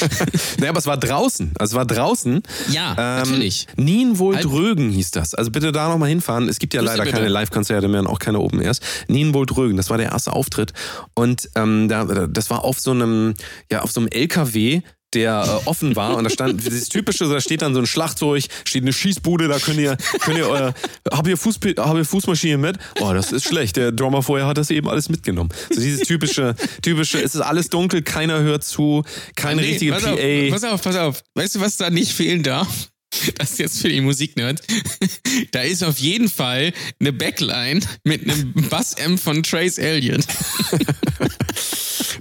naja, 0.58 0.70
aber 0.70 0.78
es 0.78 0.86
war 0.86 0.96
draußen. 0.96 1.52
Also 1.58 1.72
es 1.72 1.76
war 1.76 1.84
draußen. 1.86 2.42
Ja, 2.70 2.92
Ähm, 2.92 3.28
natürlich. 3.28 3.66
Nienwohl 3.76 4.36
Halt- 4.36 4.46
Drögen 4.46 4.90
hieß 4.90 5.10
das. 5.10 5.34
Also 5.34 5.50
bitte 5.50 5.70
da 5.72 5.88
nochmal 5.90 6.08
hinfahren. 6.08 6.48
Es 6.48 6.58
gibt 6.58 6.72
ja 6.74 6.80
Grüße 6.80 6.92
leider 6.92 7.04
bitte. 7.04 7.16
keine 7.16 7.28
Live-Konzerte 7.28 7.88
mehr 7.88 8.00
und 8.00 8.06
auch 8.06 8.18
keine 8.20 8.40
Open 8.40 8.60
Airs. 8.62 8.80
Nienwohl 9.08 9.44
Drögen, 9.46 9.76
das 9.76 9.90
war 9.90 9.98
der 9.98 10.12
erste 10.12 10.32
Auftritt. 10.32 10.72
Und 11.14 11.50
ähm, 11.56 11.88
da, 11.88 12.04
das 12.26 12.48
war 12.48 12.64
auf 12.64 12.80
so 12.80 12.92
einem, 12.92 13.34
ja, 13.70 13.82
auf 13.82 13.92
so 13.92 14.00
einem 14.00 14.08
LKW, 14.08 14.80
der 15.14 15.62
äh, 15.64 15.68
offen 15.68 15.96
war 15.96 16.16
und 16.16 16.24
da 16.24 16.30
stand 16.30 16.64
dieses 16.66 16.88
typische, 16.88 17.28
da 17.28 17.40
steht 17.40 17.62
dann 17.62 17.74
so 17.74 17.80
ein 17.80 17.86
Schlagzeug, 17.86 18.44
steht 18.64 18.82
eine 18.82 18.92
Schießbude, 18.92 19.48
da 19.48 19.58
könnt 19.58 19.78
ihr, 19.78 19.96
könnt 20.20 20.38
ihr 20.38 20.48
euer, 20.48 20.74
habt 21.10 21.28
ihr, 21.28 21.36
Fuß, 21.36 21.60
habt 21.76 21.96
ihr 21.96 22.04
Fußmaschine 22.04 22.58
mit? 22.58 22.78
Oh, 23.00 23.12
das 23.12 23.32
ist 23.32 23.44
schlecht. 23.44 23.76
Der 23.76 23.92
Drummer 23.92 24.22
vorher 24.22 24.46
hat 24.46 24.58
das 24.58 24.70
eben 24.70 24.88
alles 24.88 25.08
mitgenommen. 25.08 25.50
So 25.70 25.80
dieses 25.80 26.06
typische, 26.06 26.54
typische, 26.82 27.18
es 27.18 27.34
ist 27.34 27.40
alles 27.40 27.68
dunkel, 27.68 28.02
keiner 28.02 28.40
hört 28.40 28.64
zu, 28.64 29.04
keine 29.36 29.62
Nee, 29.62 29.68
richtige 29.68 29.92
pass 29.92 30.02
PA. 30.04 30.10
Auf, 30.12 30.50
pass 30.50 30.64
auf, 30.64 30.82
pass 30.82 30.96
auf. 30.96 31.22
Weißt 31.34 31.54
du, 31.56 31.60
was 31.60 31.76
da 31.76 31.90
nicht 31.90 32.12
fehlen 32.12 32.42
darf? 32.42 32.68
Das 33.36 33.52
ist 33.52 33.58
jetzt 33.58 33.82
für 33.82 33.90
die 33.90 34.00
Musiknerds. 34.00 34.62
Da 35.50 35.60
ist 35.60 35.84
auf 35.84 35.98
jeden 35.98 36.28
Fall 36.30 36.72
eine 36.98 37.12
Backline 37.12 37.80
mit 38.04 38.22
einem 38.22 38.52
Bass-M 38.70 39.18
von 39.18 39.42
Trace 39.42 39.78
Elliott. 39.78 40.24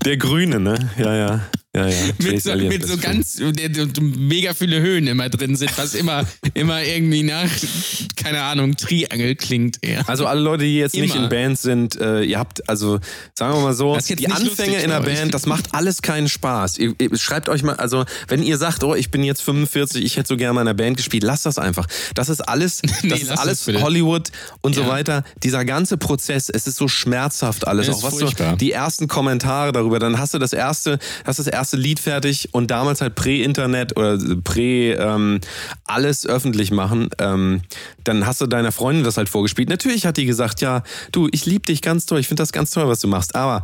Der 0.06 0.17
Grüne, 0.17 0.60
ne? 0.60 0.91
Ja, 0.97 1.15
ja. 1.15 1.49
Ja, 1.73 1.88
ja. 1.88 2.10
Mit 2.17 2.43
so, 2.43 2.55
mit 2.55 2.86
so 2.86 2.97
ganz, 2.97 3.41
mega 4.01 4.53
viele 4.53 4.81
Höhen 4.81 5.07
immer 5.07 5.29
drin 5.29 5.55
sind, 5.55 5.77
was 5.77 5.93
immer, 5.93 6.27
immer 6.53 6.84
irgendwie 6.84 7.23
nach, 7.23 7.49
keine 8.21 8.41
Ahnung, 8.43 8.75
Triangel 8.75 9.36
klingt 9.36 9.77
eher. 9.81 10.07
Also 10.10 10.25
alle 10.25 10.41
Leute, 10.41 10.63
die 10.63 10.77
jetzt 10.77 10.95
nicht 10.95 11.15
Immer. 11.15 11.23
in 11.25 11.29
Bands 11.29 11.62
sind, 11.62 11.99
äh, 11.99 12.21
ihr 12.23 12.39
habt, 12.39 12.67
also 12.69 12.99
sagen 13.34 13.53
wir 13.55 13.62
mal 13.62 13.73
so, 13.73 13.95
Das 13.95 14.10
ist 14.10 14.19
die 14.19 14.25
nicht 14.27 14.31
Anfänge 14.36 14.49
lustig 14.71 14.84
in 14.84 14.91
euch. 14.91 15.05
Band, 15.05 15.34
das 15.34 15.45
macht 15.45 15.73
alles 15.73 16.01
keinen 16.01 16.29
Spaß. 16.29 16.77
Ihr, 16.77 16.93
ihr 16.99 17.17
schreibt 17.17 17.49
euch 17.49 17.63
mal, 17.63 17.75
also 17.75 18.05
wenn 18.27 18.43
ihr 18.43 18.57
sagt, 18.57 18.84
oh, 18.84 18.95
ich 18.95 19.12
bin 19.12 19.23
jetzt 19.23 19.41
45, 19.41 20.03
ich 20.03 20.17
hätte 20.17 20.27
so 20.29 20.38
gerne 20.38 20.53
mal 20.53 20.62
in 20.62 20.67
einer 20.67 20.75
Band 20.75 20.97
gespielt, 20.97 21.23
lasst 21.23 21.45
das 21.45 21.57
einfach. 21.57 21.88
Das 22.15 22.29
ist 22.29 22.41
alles, 22.41 22.81
das 22.84 23.03
Nee, 23.03 23.13
ist 23.15 23.27
lasst 23.29 23.41
alles 23.41 23.65
das. 23.65 23.81
Hollywood 23.81 24.29
und 24.62 24.75
so 24.75 24.81
Ja. 24.81 24.88
weiter. 24.89 25.23
Dieser 25.43 25.65
ganze 25.65 25.97
Prozess, 25.97 26.49
es 26.49 26.67
ist 26.67 26.77
so 26.77 26.88
schmerzhaft 26.88 27.67
alles. 27.67 27.88
Es 27.88 27.93
Auch 27.95 27.97
ist 27.99 28.03
was 28.03 28.13
so, 28.13 28.19
furchtbar. 28.27 28.55
die 28.57 28.71
ersten 28.71 29.07
Kommentare 29.07 29.71
darüber, 29.71 29.99
dann 29.99 30.17
hast 30.19 30.34
du 30.34 30.39
das 30.39 30.53
erste, 30.53 30.99
hast 31.25 31.39
das 31.39 31.47
erste 31.47 31.77
Lied 31.77 31.99
fertig 31.99 32.49
und 32.51 32.71
damals 32.71 33.01
halt 33.01 33.15
Prä-Internet 33.15 33.97
oder 33.97 34.17
Prä 34.43 34.93
ähm, 34.93 35.39
alles 35.86 36.25
öffentlich 36.27 36.71
machen. 36.71 37.10
Ähm, 37.19 37.62
dann 38.12 38.26
hast 38.28 38.41
du 38.41 38.47
deiner 38.47 38.71
Freundin 38.71 39.04
das 39.04 39.17
halt 39.17 39.30
vorgespielt. 39.30 39.69
Natürlich 39.69 40.06
hat 40.06 40.17
die 40.17 40.26
gesagt, 40.26 40.62
ja, 40.62 40.84
du, 41.12 41.28
ich 41.32 41.45
liebe 41.45 41.65
dich 41.65 41.82
ganz 41.82 42.06
toll, 42.06 42.19
ich 42.19 42.28
finde 42.28 42.41
das 42.41 42.52
ganz 42.52 42.71
toll, 42.71 42.88
was 42.88 43.00
du 43.00 43.08
machst, 43.08 43.36
aber 43.36 43.63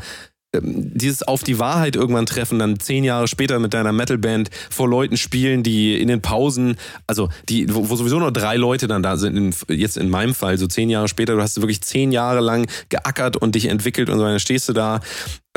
ähm, 0.54 0.98
dieses 0.98 1.24
auf 1.24 1.44
die 1.44 1.60
Wahrheit 1.60 1.96
irgendwann 1.96 2.26
treffen, 2.26 2.60
dann 2.60 2.80
zehn 2.80 3.04
Jahre 3.04 3.28
später 3.28 3.60
mit 3.60 3.74
deiner 3.74 3.92
Metalband 3.92 4.50
vor 4.70 4.88
Leuten 4.88 5.18
spielen, 5.18 5.62
die 5.62 6.00
in 6.00 6.08
den 6.08 6.22
Pausen, 6.22 6.78
also 7.06 7.30
die, 7.50 7.74
wo, 7.74 7.90
wo 7.90 7.96
sowieso 7.96 8.20
nur 8.20 8.32
drei 8.32 8.56
Leute 8.56 8.88
dann 8.88 9.04
da 9.04 9.18
sind, 9.18 9.36
in, 9.36 9.54
jetzt 9.68 9.98
in 9.98 10.10
meinem 10.10 10.34
Fall, 10.34 10.58
so 10.58 10.68
zehn 10.68 10.90
Jahre 10.90 11.10
später, 11.10 11.36
du 11.36 11.42
hast 11.42 11.60
wirklich 11.60 11.82
zehn 11.82 12.12
Jahre 12.12 12.40
lang 12.40 12.68
geackert 12.90 13.36
und 13.36 13.56
dich 13.56 13.66
entwickelt 13.66 14.10
und 14.10 14.18
so, 14.20 14.24
dann 14.24 14.40
stehst 14.40 14.70
du 14.70 14.74
da, 14.74 15.02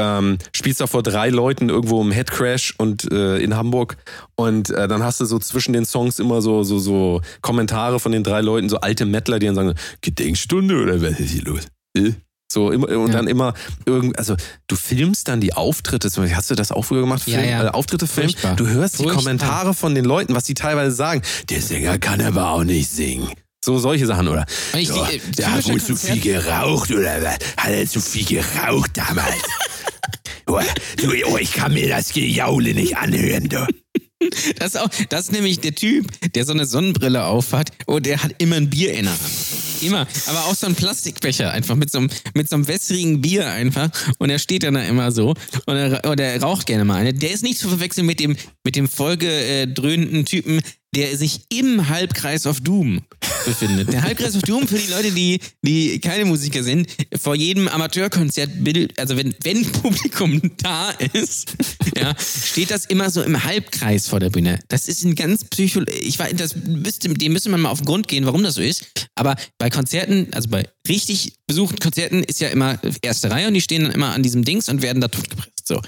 ähm, 0.00 0.38
spielst 0.54 0.80
da 0.80 0.86
vor 0.86 1.02
drei 1.02 1.28
Leuten 1.28 1.68
irgendwo 1.68 2.00
im 2.00 2.10
Headcrash 2.10 2.74
und 2.78 3.10
äh, 3.12 3.36
in 3.38 3.54
Hamburg 3.56 3.96
und 4.36 4.70
äh, 4.70 4.88
dann 4.88 5.02
hast 5.02 5.20
du 5.20 5.26
so 5.26 5.38
zwischen 5.38 5.72
den 5.74 5.84
Songs 5.84 6.18
immer 6.18 6.40
so, 6.40 6.62
so, 6.62 6.78
so 6.78 7.20
Kommentare 7.42 8.00
von 8.00 8.12
den 8.12 8.24
drei 8.24 8.40
Leuten, 8.40 8.68
so 8.70 8.78
alte 8.80 9.04
Metaler, 9.04 9.38
die 9.38 9.46
dann 9.46 9.54
sagen, 9.54 9.74
Gedenkstunde 10.00 10.80
oder 10.82 11.02
was 11.02 11.20
ist 11.20 11.30
hier 11.32 11.42
los? 11.42 11.66
Äh? 11.96 12.12
So 12.52 12.72
immer 12.72 12.88
und 12.88 13.08
Ja. 13.08 13.12
dann 13.18 13.28
immer 13.28 13.54
irgend 13.86 14.18
also 14.18 14.34
du 14.66 14.74
filmst 14.74 15.28
dann 15.28 15.40
die 15.40 15.52
Auftritte, 15.52 16.08
hast 16.34 16.50
du 16.50 16.54
das 16.56 16.72
auch 16.72 16.82
früher 16.84 17.02
gemacht? 17.02 17.22
Ja, 17.26 17.38
Film, 17.38 17.50
ja. 17.50 17.66
Äh, 17.66 17.68
Auftritte 17.68 18.06
filmen. 18.08 18.34
Du 18.56 18.66
hörst 18.66 18.94
die 18.98 19.04
Furchtbar. 19.04 19.22
Kommentare 19.22 19.74
von 19.74 19.94
den 19.94 20.04
Leuten, 20.04 20.34
was 20.34 20.44
die 20.44 20.54
teilweise 20.54 20.90
sagen. 20.96 21.22
Der 21.48 21.60
Sänger 21.62 21.98
kann 21.98 22.20
aber 22.20 22.50
auch 22.50 22.64
nicht 22.64 22.90
singen. 22.90 23.28
So 23.64 23.78
solche 23.78 24.06
Sachen, 24.06 24.26
oder? 24.26 24.46
Ich- 24.76 24.88
Ja, 24.88 25.08
äh, 25.10 25.20
der 25.36 25.52
hat 25.52 25.68
wohl 25.68 25.80
zu 25.80 25.94
viel 25.94 26.18
geraucht 26.20 26.90
oder 26.90 27.22
was? 27.22 27.38
Hat 27.58 27.70
er 27.70 27.86
zu 27.86 28.00
viel 28.00 28.24
geraucht 28.24 28.96
damals? 28.96 29.36
oh, 30.54 30.60
du, 30.96 31.12
oh, 31.26 31.36
ich 31.36 31.52
kann 31.52 31.74
mir 31.74 31.88
das 31.88 32.12
Gejaule 32.12 32.74
nicht 32.74 32.96
anhören, 32.96 33.48
du. 33.48 33.66
Das 34.58 34.74
ist, 34.74 34.80
auch, 34.80 34.90
das 35.08 35.22
ist 35.22 35.32
nämlich 35.32 35.60
der 35.60 35.74
Typ, 35.74 36.06
der 36.34 36.44
so 36.44 36.52
eine 36.52 36.66
Sonnenbrille 36.66 37.24
aufhat 37.24 37.70
und 37.86 38.04
der 38.04 38.22
hat 38.22 38.34
immer 38.36 38.56
ein 38.56 38.68
Bier 38.68 38.92
in 38.92 39.04
der 39.04 39.12
Hand. 39.12 39.22
Immer. 39.80 40.06
Aber 40.26 40.44
auch 40.44 40.54
so 40.54 40.66
ein 40.66 40.74
Plastikbecher 40.74 41.50
einfach 41.50 41.74
mit 41.74 41.90
so 41.90 41.98
einem, 41.98 42.10
mit 42.34 42.48
so 42.48 42.56
einem 42.56 42.68
wässrigen 42.68 43.22
Bier 43.22 43.50
einfach. 43.50 43.90
Und 44.18 44.28
er 44.28 44.38
steht 44.38 44.62
dann 44.62 44.74
da 44.74 44.82
immer 44.82 45.10
so. 45.10 45.30
Und 45.64 45.76
er, 45.76 46.04
und 46.04 46.20
er 46.20 46.40
raucht 46.42 46.66
gerne 46.66 46.84
mal 46.84 46.96
eine. 46.96 47.14
Der 47.14 47.30
ist 47.30 47.42
nicht 47.42 47.58
zu 47.58 47.68
verwechseln 47.68 48.06
mit 48.06 48.20
dem, 48.20 48.36
mit 48.62 48.76
dem 48.76 48.88
vollgedröhnten 48.88 50.26
Typen, 50.26 50.60
der 50.94 51.16
sich 51.16 51.42
im 51.50 51.88
Halbkreis 51.88 52.46
of 52.46 52.60
Doom 52.60 53.02
befindet. 53.44 53.92
Der 53.92 54.02
Halbkreis 54.02 54.36
of 54.36 54.42
Doom 54.42 54.66
für 54.66 54.78
die 54.78 54.90
Leute, 54.90 55.12
die, 55.12 55.40
die 55.62 56.00
keine 56.00 56.24
Musiker 56.24 56.62
sind, 56.62 56.88
vor 57.20 57.34
jedem 57.34 57.68
Amateurkonzert, 57.68 58.50
also 58.96 59.16
wenn, 59.16 59.34
wenn 59.44 59.64
Publikum 59.72 60.40
da 60.58 60.90
ist, 61.12 61.54
ja, 61.96 62.14
steht 62.18 62.70
das 62.70 62.86
immer 62.86 63.10
so 63.10 63.22
im 63.22 63.42
Halbkreis 63.44 64.08
vor 64.08 64.20
der 64.20 64.30
Bühne. 64.30 64.58
Das 64.68 64.88
ist 64.88 65.04
ein 65.04 65.14
ganz 65.14 65.44
psycho, 65.44 65.82
ich 66.00 66.18
weiß, 66.18 66.34
das 66.36 66.56
müsste, 66.56 67.08
dem 67.08 67.32
müsste 67.32 67.50
man 67.50 67.60
mal 67.60 67.70
auf 67.70 67.78
den 67.78 67.86
Grund 67.86 68.08
gehen, 68.08 68.26
warum 68.26 68.42
das 68.42 68.54
so 68.54 68.62
ist. 68.62 68.84
Aber 69.14 69.36
bei 69.58 69.70
Konzerten, 69.70 70.28
also 70.32 70.48
bei 70.48 70.68
richtig 70.88 71.34
besuchten 71.46 71.78
Konzerten 71.78 72.24
ist 72.24 72.40
ja 72.40 72.48
immer 72.48 72.80
erste 73.02 73.30
Reihe 73.30 73.48
und 73.48 73.54
die 73.54 73.60
stehen 73.60 73.84
dann 73.84 73.92
immer 73.92 74.12
an 74.12 74.22
diesem 74.22 74.44
Dings 74.44 74.68
und 74.68 74.82
werden 74.82 75.00
da 75.00 75.08
totgepresst. 75.08 75.66
So. 75.66 75.80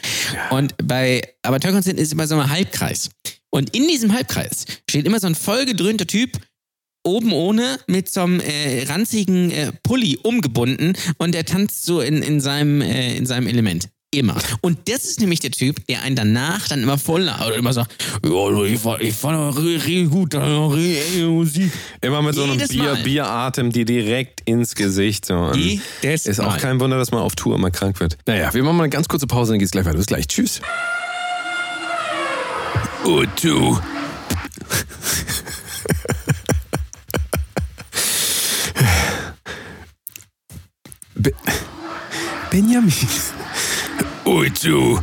Und 0.50 0.74
bei 0.82 1.22
Amateurkonzerten 1.42 2.00
ist 2.00 2.12
immer 2.12 2.26
so 2.28 2.38
ein 2.38 2.48
Halbkreis. 2.48 3.10
Und 3.54 3.76
in 3.76 3.86
diesem 3.86 4.12
Halbkreis 4.12 4.64
steht 4.88 5.06
immer 5.06 5.20
so 5.20 5.26
ein 5.26 5.34
vollgedröhnter 5.34 6.06
Typ, 6.06 6.38
oben 7.04 7.32
ohne, 7.32 7.78
mit 7.86 8.08
so 8.08 8.22
einem 8.22 8.40
äh, 8.40 8.84
ranzigen 8.84 9.50
äh, 9.50 9.72
Pulli 9.82 10.18
umgebunden 10.22 10.94
und 11.18 11.34
der 11.34 11.44
tanzt 11.44 11.84
so 11.84 12.00
in, 12.00 12.22
in, 12.22 12.40
seinem, 12.40 12.80
äh, 12.80 13.16
in 13.16 13.26
seinem 13.26 13.46
Element. 13.46 13.88
Immer. 14.14 14.36
Und 14.60 14.90
das 14.90 15.04
ist 15.04 15.20
nämlich 15.20 15.40
der 15.40 15.52
Typ, 15.52 15.86
der 15.86 16.02
einen 16.02 16.16
danach 16.16 16.68
dann 16.68 16.82
immer 16.82 16.98
voll 16.98 17.22
oder 17.22 17.54
immer 17.54 17.72
sagt, 17.72 17.94
ja, 18.22 18.62
ich 18.64 18.78
fand, 18.78 19.02
ich 19.02 19.14
fand 19.14 19.56
richtig 19.56 20.10
gut, 20.10 20.34
richtig 20.34 21.22
Musik. 21.22 21.72
Immer 22.02 22.20
mit 22.20 22.34
so 22.34 22.42
einem 22.42 22.52
Jedes 22.52 22.68
Bier, 22.68 22.82
Mal. 22.82 23.02
Bierartem, 23.02 23.72
die 23.72 23.86
direkt 23.86 24.42
ins 24.44 24.74
Gesicht. 24.74 25.24
So. 25.24 25.52
Ist 26.02 26.40
auch 26.40 26.46
Mal. 26.46 26.58
kein 26.58 26.78
Wunder, 26.78 26.98
dass 26.98 27.10
man 27.10 27.22
auf 27.22 27.36
Tour 27.36 27.54
immer 27.54 27.70
krank 27.70 28.00
wird. 28.00 28.18
Naja, 28.26 28.52
wir 28.52 28.62
machen 28.62 28.76
mal 28.76 28.84
eine 28.84 28.90
ganz 28.90 29.08
kurze 29.08 29.26
Pause, 29.26 29.52
dann 29.52 29.60
geht's 29.60 29.72
gleich 29.72 29.86
weiter. 29.86 29.96
Bis 29.96 30.06
gleich. 30.06 30.28
Tschüss. 30.28 30.60
Oh, 33.04 33.24
du. 33.42 33.78
Benjamin. 42.50 42.92
Und 44.24 44.64
du, 44.64 45.00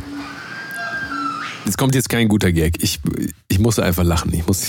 Es 1.66 1.76
kommt 1.76 1.94
jetzt 1.94 2.08
kein 2.08 2.28
guter 2.28 2.52
Gag. 2.52 2.82
Ich, 2.82 3.00
ich 3.48 3.58
muss 3.58 3.78
einfach 3.78 4.04
lachen. 4.04 4.32
Ich 4.32 4.46
muss. 4.46 4.64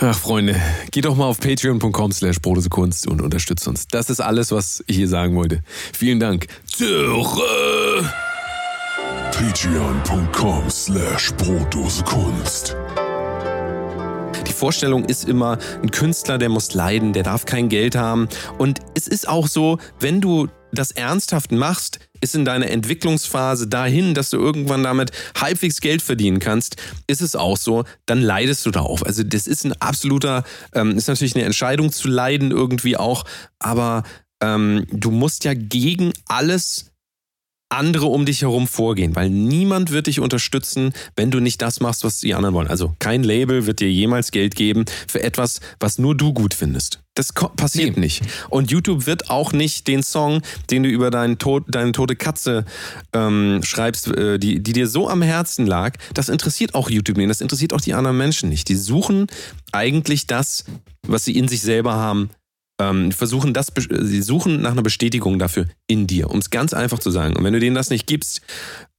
Ach, 0.00 0.18
Freunde, 0.18 0.60
geht 0.90 1.04
doch 1.06 1.16
mal 1.16 1.26
auf 1.26 1.40
patreon.com 1.40 2.12
slash 2.12 2.36
Kunst 2.68 3.06
und 3.06 3.22
unterstützt 3.22 3.66
uns. 3.68 3.86
Das 3.88 4.10
ist 4.10 4.20
alles, 4.20 4.50
was 4.50 4.84
ich 4.86 4.96
hier 4.96 5.08
sagen 5.08 5.34
wollte. 5.36 5.62
Vielen 5.92 6.20
Dank. 6.20 6.46
Töre. 6.76 8.12
Patreon.com 9.32 10.70
slash 10.70 11.32
Brotdosekunst. 11.34 12.76
Die 14.46 14.52
Vorstellung 14.52 15.04
ist 15.04 15.28
immer, 15.28 15.58
ein 15.82 15.90
Künstler, 15.90 16.38
der 16.38 16.48
muss 16.48 16.74
leiden, 16.74 17.12
der 17.12 17.22
darf 17.22 17.44
kein 17.44 17.68
Geld 17.68 17.96
haben. 17.96 18.28
Und 18.58 18.80
es 18.94 19.08
ist 19.08 19.28
auch 19.28 19.48
so, 19.48 19.78
wenn 20.00 20.20
du 20.20 20.48
das 20.72 20.90
ernsthaft 20.90 21.52
machst, 21.52 22.00
ist 22.20 22.34
in 22.34 22.44
deiner 22.44 22.70
Entwicklungsphase 22.70 23.68
dahin, 23.68 24.14
dass 24.14 24.30
du 24.30 24.38
irgendwann 24.38 24.82
damit 24.82 25.12
halbwegs 25.38 25.80
Geld 25.80 26.02
verdienen 26.02 26.40
kannst, 26.40 26.76
ist 27.06 27.22
es 27.22 27.36
auch 27.36 27.56
so, 27.56 27.84
dann 28.06 28.20
leidest 28.20 28.66
du 28.66 28.70
darauf. 28.70 29.04
Also 29.04 29.22
das 29.22 29.46
ist 29.46 29.64
ein 29.64 29.72
absoluter, 29.80 30.44
ähm, 30.74 30.96
ist 30.96 31.08
natürlich 31.08 31.34
eine 31.36 31.44
Entscheidung 31.44 31.92
zu 31.92 32.08
leiden 32.08 32.50
irgendwie 32.50 32.96
auch, 32.96 33.24
aber 33.58 34.02
ähm, 34.40 34.86
du 34.90 35.10
musst 35.10 35.44
ja 35.44 35.54
gegen 35.54 36.12
alles 36.26 36.90
andere 37.70 38.06
um 38.06 38.24
dich 38.24 38.42
herum 38.42 38.68
vorgehen, 38.68 39.16
weil 39.16 39.30
niemand 39.30 39.90
wird 39.90 40.06
dich 40.06 40.20
unterstützen, 40.20 40.92
wenn 41.16 41.30
du 41.30 41.40
nicht 41.40 41.60
das 41.60 41.80
machst, 41.80 42.04
was 42.04 42.20
die 42.20 42.34
anderen 42.34 42.54
wollen. 42.54 42.68
Also 42.68 42.94
kein 42.98 43.24
Label 43.24 43.66
wird 43.66 43.80
dir 43.80 43.90
jemals 43.90 44.30
Geld 44.30 44.54
geben 44.54 44.84
für 45.08 45.22
etwas, 45.22 45.60
was 45.80 45.98
nur 45.98 46.16
du 46.16 46.32
gut 46.32 46.54
findest. 46.54 47.00
Das 47.14 47.32
passiert 47.32 47.96
Nee. 47.96 48.00
nicht. 48.02 48.22
Und 48.50 48.70
YouTube 48.70 49.06
wird 49.06 49.30
auch 49.30 49.52
nicht 49.52 49.86
den 49.86 50.02
Song, 50.02 50.42
den 50.70 50.82
du 50.82 50.88
über 50.88 51.10
deinen 51.10 51.38
Tod, 51.38 51.64
deine 51.68 51.92
tote 51.92 52.16
Katze 52.16 52.64
ähm, 53.12 53.60
schreibst, 53.62 54.08
äh, 54.08 54.38
die, 54.38 54.62
die 54.62 54.72
dir 54.72 54.88
so 54.88 55.08
am 55.08 55.22
Herzen 55.22 55.66
lag, 55.66 55.96
das 56.12 56.28
interessiert 56.28 56.74
auch 56.74 56.90
YouTube 56.90 57.16
nicht. 57.16 57.30
Das 57.30 57.40
interessiert 57.40 57.72
auch 57.72 57.80
die 57.80 57.94
anderen 57.94 58.16
Menschen 58.18 58.48
nicht. 58.48 58.68
Die 58.68 58.76
suchen 58.76 59.26
eigentlich 59.72 60.26
das, 60.26 60.64
was 61.06 61.24
sie 61.24 61.36
in 61.36 61.48
sich 61.48 61.62
selber 61.62 61.94
haben, 61.94 62.30
ähm, 62.80 63.12
versuchen 63.12 63.54
das, 63.54 63.70
be- 63.70 63.86
sie 64.04 64.20
suchen 64.20 64.60
nach 64.60 64.72
einer 64.72 64.82
Bestätigung 64.82 65.38
dafür 65.38 65.66
in 65.86 66.06
dir, 66.08 66.30
um 66.30 66.38
es 66.40 66.50
ganz 66.50 66.74
einfach 66.74 66.98
zu 66.98 67.10
sagen. 67.10 67.36
Und 67.36 67.44
wenn 67.44 67.52
du 67.52 67.60
denen 67.60 67.76
das 67.76 67.88
nicht 67.90 68.06
gibst, 68.06 68.40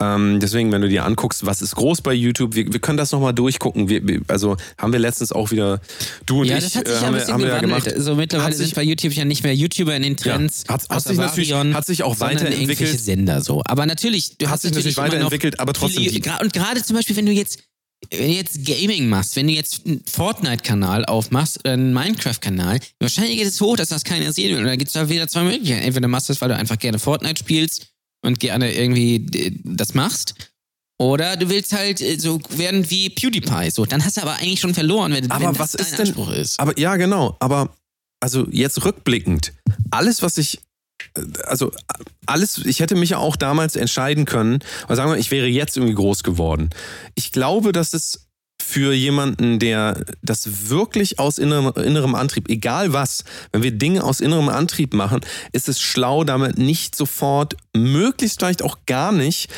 ähm, 0.02 0.40
deswegen, 0.40 0.72
wenn 0.72 0.82
du 0.82 0.88
dir 0.88 1.04
anguckst, 1.06 1.46
was 1.46 1.62
ist 1.62 1.76
groß 1.76 2.02
bei 2.02 2.14
YouTube, 2.14 2.56
wir, 2.56 2.72
wir 2.72 2.80
können 2.80 2.98
das 2.98 3.12
nochmal 3.12 3.34
durchgucken. 3.34 3.90
Wir, 3.90 4.08
wir, 4.08 4.22
also 4.30 4.56
haben 4.78 4.94
wir 4.94 5.00
letztens 5.00 5.32
auch 5.34 5.52
wieder, 5.52 5.82
du 6.26 6.42
und 6.42 6.48
Ja, 6.48 6.58
ich, 6.58 6.64
das 6.64 6.76
hat 6.76 6.88
sich 6.88 6.96
äh, 6.96 7.00
ja 7.00 7.06
haben, 7.06 7.08
ein 7.08 7.14
wir, 7.14 7.20
bisschen 7.20 7.34
haben 7.34 7.42
wir 7.44 7.50
ja 7.50 7.60
gemacht. 7.60 7.94
So 7.98 8.16
mittlerweile 8.16 8.48
Hat 8.48 8.56
sich- 8.56 8.68
sind 8.68 8.76
bei 8.76 8.84
YouTube 8.84 9.14
ja 9.14 9.26
nicht 9.26 9.44
mehr 9.44 9.54
YouTuber 9.56 9.96
in 9.96 10.04
den 10.04 10.16
Trends. 10.18 10.64
Ja, 10.68 10.76
hat- 10.76 10.90
hat 10.90 11.04
sich 11.04 11.18
natürlich- 11.18 11.54
hat 11.54 11.86
sich 11.86 12.04
auch 12.04 12.20
weiterentwickelt. 12.22 13.00
Sender 13.00 13.42
so. 13.42 13.62
Aber 13.66 13.86
natürlich, 13.86 14.38
du 14.38 14.46
Hat 14.46 14.54
hast 14.54 14.62
sich 14.62 14.72
natürlich 14.72 14.96
weiterentwickelt, 14.98 15.60
aber 15.60 15.74
trotzdem 15.74 16.04
Viele, 16.04 16.40
und 16.42 16.54
gerade 16.54 16.82
zum 16.82 16.96
Beispiel, 16.96 17.16
wenn 17.18 17.26
du 17.26 17.32
jetzt 17.34 17.60
wenn 18.12 18.28
du 18.30 18.34
jetzt 18.36 18.64
Gaming 18.66 19.10
machst, 19.10 19.36
wenn 19.36 19.48
du 19.48 19.54
jetzt 19.54 19.86
einen 19.86 20.04
Fortnite-Kanal 20.06 21.06
aufmachst 21.06 21.60
oder 21.60 21.74
einen 21.74 21.94
Minecraft-Kanal, 21.94 22.80
wahrscheinlich 23.00 23.38
geht 23.38 23.48
es 23.48 23.60
hoch, 23.62 23.76
dass 23.76 23.90
das 23.90 24.04
keiner 24.04 24.32
sehen 24.32 24.52
will. 24.52 24.60
Und 24.60 24.66
da 24.68 24.76
gibt 24.76 24.90
es 24.90 24.94
da 24.94 25.10
wieder 25.10 25.28
zwei 25.28 25.44
Möglichkeiten. 25.44 25.84
Entweder 25.84 26.08
machst 26.08 26.30
du 26.30 26.34
das, 26.34 26.42
weil 26.42 26.50
du 26.50 26.56
einfach 26.56 26.78
gerne 26.78 27.00
Fortnite 27.00 27.40
spielst 27.40 27.88
und 28.24 28.40
gerne 28.40 28.74
irgendwie 28.74 29.16
äh, 29.34 29.52
das 29.64 29.94
machst. 29.96 30.36
Oder 30.98 31.36
du 31.36 31.50
willst 31.50 31.74
halt 31.74 32.00
äh, 32.02 32.18
so 32.20 32.40
werden 32.50 32.90
wie 32.90 33.10
PewDiePie. 33.10 33.72
So, 33.72 33.86
dann 33.86 34.04
hast 34.06 34.18
du 34.18 34.22
aber 34.22 34.36
eigentlich 34.36 34.60
schon 34.62 34.74
verloren, 34.74 35.12
wenn, 35.12 35.30
Aber 35.32 35.46
wenn 35.48 35.54
das 35.54 35.60
was 35.60 35.72
dein 35.74 35.86
ist 35.86 35.92
denn- 35.98 36.08
Anspruch 36.08 36.32
ist. 36.32 36.60
Aber 36.60 36.78
ja, 36.80 36.96
genau. 36.96 37.36
Aber 37.40 37.76
also 38.22 38.48
jetzt 38.52 38.84
rückblickend, 38.86 39.52
alles, 39.92 40.22
was 40.22 40.38
ich, 40.38 40.60
also 41.46 41.72
alles, 42.26 42.58
ich 42.66 42.80
hätte 42.80 42.96
mich 42.96 43.12
ja 43.12 43.18
auch 43.18 43.36
damals 43.36 43.76
entscheiden 43.76 44.26
können, 44.26 44.60
oder 44.86 44.96
sagen 44.96 45.12
wir, 45.12 45.18
ich 45.18 45.32
wäre 45.32 45.48
jetzt 45.48 45.78
irgendwie 45.78 45.96
groß 45.96 46.24
geworden. 46.24 46.70
Ich 47.16 47.32
glaube, 47.32 47.72
dass 47.72 47.94
es 47.94 48.28
für 48.62 48.94
jemanden, 48.94 49.60
der 49.60 50.04
das 50.24 50.70
wirklich 50.70 51.20
aus 51.20 51.38
innerem, 51.38 51.72
innerem 51.84 52.16
Antrieb, 52.16 52.50
egal 52.50 52.94
was, 52.94 53.24
wenn 53.52 53.62
wir 53.62 53.72
Dinge 53.72 54.04
aus 54.04 54.22
innerem 54.22 54.50
Antrieb 54.50 54.94
machen, 54.94 55.22
ist 55.52 55.70
es 55.70 55.80
schlau, 55.80 56.24
damit 56.24 56.58
nicht 56.58 56.96
sofort, 56.96 57.56
möglichst 57.76 58.40
vielleicht 58.40 58.64
auch 58.64 58.80
gar 58.88 59.12
nicht, 59.12 59.50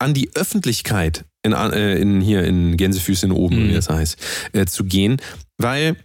an 0.00 0.14
die 0.14 0.30
Öffentlichkeit 0.34 1.24
in, 1.42 1.52
äh, 1.52 1.98
in 1.98 2.20
hier 2.20 2.44
in 2.44 2.76
Gänsefüßchen 2.76 3.32
oben, 3.32 3.64
Mhm. 3.64 3.68
wie 3.70 3.74
das 3.74 3.90
heißt, 3.90 4.16
äh, 4.52 4.64
zu 4.64 4.84
gehen, 4.84 5.20
weil 5.58 5.96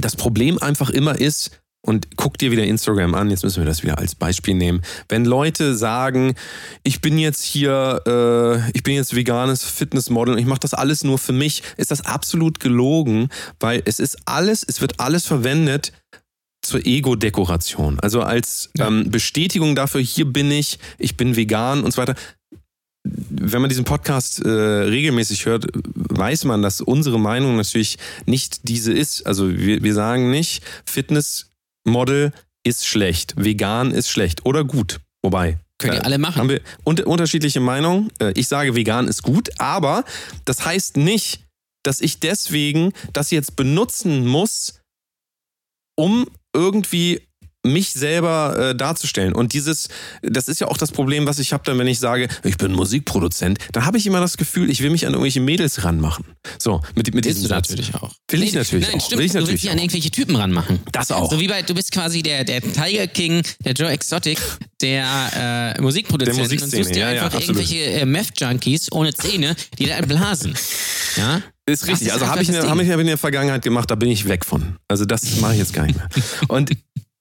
das 0.00 0.16
Problem 0.16 0.58
einfach 0.58 0.88
immer 0.88 1.18
ist, 1.18 1.61
und 1.84 2.16
guck 2.16 2.38
dir 2.38 2.50
wieder 2.50 2.64
Instagram 2.64 3.14
an, 3.14 3.30
jetzt 3.30 3.42
müssen 3.42 3.60
wir 3.60 3.66
das 3.66 3.82
wieder 3.82 3.98
als 3.98 4.14
Beispiel 4.14 4.54
nehmen. 4.54 4.82
Wenn 5.08 5.24
Leute 5.24 5.74
sagen, 5.76 6.34
ich 6.84 7.00
bin 7.00 7.18
jetzt 7.18 7.42
hier, 7.42 8.00
äh, 8.06 8.70
ich 8.70 8.82
bin 8.82 8.94
jetzt 8.94 9.14
veganes 9.14 9.64
Fitnessmodel 9.64 10.34
und 10.34 10.40
ich 10.40 10.46
mache 10.46 10.60
das 10.60 10.74
alles 10.74 11.02
nur 11.02 11.18
für 11.18 11.32
mich, 11.32 11.62
ist 11.76 11.90
das 11.90 12.06
absolut 12.06 12.60
gelogen, 12.60 13.28
weil 13.58 13.82
es 13.84 13.98
ist 13.98 14.16
alles, 14.24 14.64
es 14.66 14.80
wird 14.80 15.00
alles 15.00 15.26
verwendet 15.26 15.92
zur 16.64 16.86
Ego-Dekoration. 16.86 17.98
Also 17.98 18.22
als 18.22 18.70
ähm, 18.78 19.10
Bestätigung 19.10 19.74
dafür, 19.74 20.00
hier 20.00 20.26
bin 20.26 20.52
ich, 20.52 20.78
ich 20.98 21.16
bin 21.16 21.34
vegan 21.34 21.82
und 21.82 21.92
so 21.92 22.00
weiter 22.00 22.14
wenn 23.04 23.60
man 23.60 23.68
diesen 23.68 23.84
Podcast 23.84 24.44
äh, 24.44 24.48
regelmäßig 24.48 25.46
hört, 25.46 25.66
weiß 25.74 26.44
man, 26.44 26.62
dass 26.62 26.80
unsere 26.80 27.18
Meinung 27.18 27.56
natürlich 27.56 27.98
nicht 28.26 28.68
diese 28.68 28.92
ist. 28.92 29.26
Also 29.26 29.52
wir, 29.52 29.82
wir 29.82 29.94
sagen 29.94 30.30
nicht, 30.30 30.62
Fitnessmodel 31.82 32.32
ist 32.64 32.86
schlecht, 32.86 33.34
vegan 33.36 33.90
ist 33.90 34.08
schlecht 34.08 34.46
oder 34.46 34.64
gut. 34.64 35.00
Wobei. 35.22 35.58
Könnt 35.78 35.94
ihr 35.94 36.00
äh, 36.00 36.04
alle 36.04 36.18
machen. 36.18 36.36
Haben 36.36 36.48
wir 36.48 36.60
unter, 36.84 37.06
unterschiedliche 37.06 37.60
Meinungen. 37.60 38.10
Äh, 38.20 38.32
ich 38.36 38.48
sage, 38.48 38.74
vegan 38.76 39.08
ist 39.08 39.22
gut, 39.22 39.50
aber 39.58 40.04
das 40.44 40.64
heißt 40.64 40.96
nicht, 40.96 41.44
dass 41.84 42.00
ich 42.00 42.20
deswegen 42.20 42.92
das 43.12 43.30
jetzt 43.30 43.56
benutzen 43.56 44.26
muss, 44.26 44.80
um 45.96 46.26
irgendwie 46.54 47.20
mich 47.64 47.92
selber 47.92 48.70
äh, 48.70 48.74
darzustellen. 48.74 49.32
Und 49.34 49.52
dieses, 49.52 49.88
das 50.22 50.48
ist 50.48 50.60
ja 50.60 50.68
auch 50.68 50.76
das 50.76 50.90
Problem, 50.90 51.26
was 51.26 51.38
ich 51.38 51.52
habe 51.52 51.62
dann, 51.64 51.78
wenn 51.78 51.86
ich 51.86 51.98
sage, 52.00 52.28
ich 52.44 52.56
bin 52.56 52.72
Musikproduzent, 52.72 53.58
da 53.72 53.84
habe 53.84 53.98
ich 53.98 54.06
immer 54.06 54.20
das 54.20 54.36
Gefühl, 54.36 54.68
ich 54.70 54.82
will 54.82 54.90
mich 54.90 55.06
an 55.06 55.12
irgendwelche 55.12 55.40
Mädels 55.40 55.84
ranmachen. 55.84 56.24
So, 56.58 56.80
mit, 56.94 57.14
mit 57.14 57.24
Willst 57.24 57.38
diesem 57.38 57.42
du 57.42 57.48
Satz. 57.48 57.70
natürlich 57.70 57.94
auch. 57.94 58.12
Will 58.30 58.42
ich 58.42 58.52
natürlich 58.54 58.88
Nein, 58.88 58.96
auch. 58.96 59.04
stimmt. 59.04 59.18
Will 59.18 59.26
ich 59.26 59.32
du 59.32 59.38
willst 59.38 59.46
natürlich 59.46 59.60
dich 59.60 59.70
an 59.70 59.78
irgendwelche 59.78 60.10
Typen 60.10 60.36
ranmachen. 60.36 60.80
Das 60.90 61.12
auch. 61.12 61.30
So 61.30 61.38
wie 61.40 61.48
bei, 61.48 61.62
du 61.62 61.74
bist 61.74 61.92
quasi 61.92 62.22
der, 62.22 62.44
der 62.44 62.60
Tiger 62.62 63.06
King, 63.06 63.42
der 63.64 63.74
Joe 63.74 63.88
Exotic, 63.90 64.38
der 64.80 65.74
äh, 65.78 65.80
Musikproduzent 65.80 66.36
Der 66.36 66.44
und 66.44 66.50
Musikszene, 66.50 66.82
suchst 66.84 66.94
dir 66.96 67.00
ja, 67.00 67.12
ja, 67.12 67.22
einfach 67.24 67.36
absolut. 67.38 67.60
irgendwelche 67.60 67.84
äh, 67.84 68.04
Meth-Junkies 68.06 68.90
ohne 68.90 69.14
Zähne, 69.14 69.54
die 69.78 69.86
da 69.86 70.00
blasen. 70.00 70.54
Ja? 71.16 71.42
Ist 71.66 71.86
richtig. 71.86 72.08
ist 72.08 72.12
also 72.14 72.26
habe 72.26 72.42
ich, 72.42 72.48
der- 72.48 72.62
Ding. 72.62 72.70
hab 72.70 72.80
ich 72.80 72.88
in 72.88 73.06
der 73.06 73.18
Vergangenheit 73.18 73.62
gemacht, 73.62 73.88
da 73.90 73.94
bin 73.94 74.10
ich 74.10 74.26
weg 74.26 74.44
von. 74.44 74.76
Also 74.88 75.04
das 75.04 75.36
mache 75.40 75.52
ich 75.52 75.58
jetzt 75.60 75.72
gar 75.72 75.86
nicht 75.86 75.96
mehr. 75.96 76.08
Und 76.48 76.72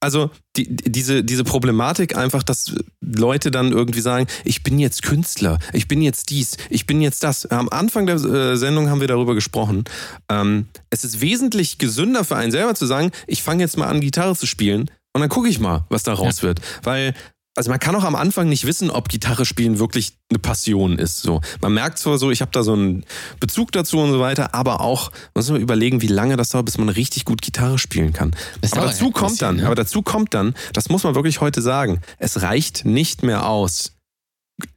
also 0.02 0.30
die, 0.58 0.76
die- 0.76 0.92
diese, 0.92 1.24
diese 1.24 1.44
Problematik 1.44 2.18
einfach, 2.18 2.44
dass 2.44 2.76
Leute 3.00 3.52
dann 3.52 3.72
irgendwie 3.72 4.02
sagen, 4.02 4.28
ich 4.44 4.64
bin 4.64 4.80
jetzt 4.80 5.04
Künstler, 5.04 5.60
ich 5.74 5.88
bin 5.88 6.02
jetzt 6.02 6.30
dies, 6.32 6.58
ich 6.70 6.86
bin 6.88 7.02
jetzt 7.02 7.24
das. 7.24 7.46
Am 7.46 7.70
Anfang 7.70 8.06
der 8.08 8.16
äh, 8.16 8.58
Sendung 8.58 8.90
haben 8.90 9.00
wir 9.00 9.08
darüber 9.08 9.36
gesprochen. 9.36 9.84
Ähm, 10.30 10.68
es 10.90 11.04
ist 11.06 11.22
wesentlich 11.22 11.78
gesünder 11.78 12.24
für 12.26 12.36
einen 12.36 12.52
selber 12.52 12.76
zu 12.76 12.86
sagen, 12.86 13.12
ich 13.28 13.44
fange 13.44 13.64
jetzt 13.64 13.78
mal 13.78 13.88
an, 13.88 14.02
Gitarre 14.02 14.36
zu 14.36 14.46
spielen 14.48 14.90
und 15.14 15.22
dann 15.22 15.30
gucke 15.30 15.48
ich 15.50 15.60
mal, 15.60 15.86
was 15.90 16.04
da 16.04 16.14
raus 16.14 16.42
wird. 16.44 16.60
Weil 16.84 17.14
also 17.56 17.70
man 17.70 17.80
kann 17.80 17.96
auch 17.96 18.04
am 18.04 18.16
Anfang 18.16 18.48
nicht 18.48 18.66
wissen, 18.66 18.90
ob 18.90 19.10
Gitarre 19.10 19.46
spielen 19.46 19.78
wirklich 19.78 20.14
eine 20.30 20.40
Passion 20.40 20.98
ist. 20.98 21.18
So, 21.18 21.42
man 21.62 21.74
merkt 21.74 21.98
zwar 21.98 22.18
so, 22.18 22.32
ich 22.32 22.42
habe 22.42 22.52
da 22.52 22.64
so 22.64 22.74
einen 22.74 23.06
Bezug 23.40 23.72
dazu 23.74 24.00
und 24.00 24.12
so 24.12 24.20
weiter, 24.20 24.56
aber 24.56 24.80
auch 24.82 25.12
muss 25.36 25.50
man 25.50 25.60
überlegen, 25.60 26.02
wie 26.02 26.08
lange 26.08 26.38
das 26.38 26.50
dauert, 26.50 26.66
bis 26.66 26.78
man 26.78 26.90
richtig 26.90 27.26
gut 27.26 27.42
Gitarre 27.42 27.78
spielen 27.78 28.14
kann. 28.14 28.32
Das 28.62 28.74
aber 28.74 28.88
dazu 28.88 29.06
halt 29.06 29.14
kommt 29.16 29.32
bisschen, 29.32 29.48
dann, 29.48 29.56
ne? 29.58 29.66
aber 29.66 29.76
dazu 29.76 30.02
kommt 30.02 30.34
dann, 30.34 30.56
das 30.74 30.90
muss 30.90 31.04
man 31.04 31.16
wirklich 31.16 31.42
heute 31.42 31.62
sagen, 31.62 32.00
es 32.20 32.42
reicht 32.42 32.86
nicht 32.86 33.22
mehr 33.22 33.46
aus, 33.46 33.98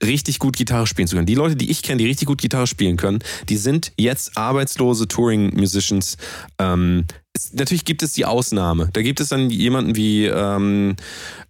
richtig 0.02 0.38
gut 0.38 0.56
Gitarre 0.56 0.86
spielen 0.86 1.06
zu 1.06 1.14
können. 1.14 1.26
Die 1.26 1.34
Leute, 1.34 1.56
die 1.56 1.70
ich 1.70 1.82
kenne, 1.82 1.98
die 1.98 2.06
richtig 2.06 2.26
gut 2.26 2.40
Gitarre 2.40 2.66
spielen 2.66 2.96
können, 2.96 3.20
die 3.48 3.56
sind 3.56 3.92
jetzt 3.96 4.36
arbeitslose 4.36 5.06
Touring-Musicians. 5.06 6.16
Ähm, 6.58 7.06
natürlich 7.52 7.84
gibt 7.84 8.02
es 8.02 8.12
die 8.12 8.24
Ausnahme. 8.24 8.88
Da 8.92 9.02
gibt 9.02 9.20
es 9.20 9.28
dann 9.28 9.50
jemanden 9.50 9.96
wie, 9.96 10.26
ähm, 10.26 10.96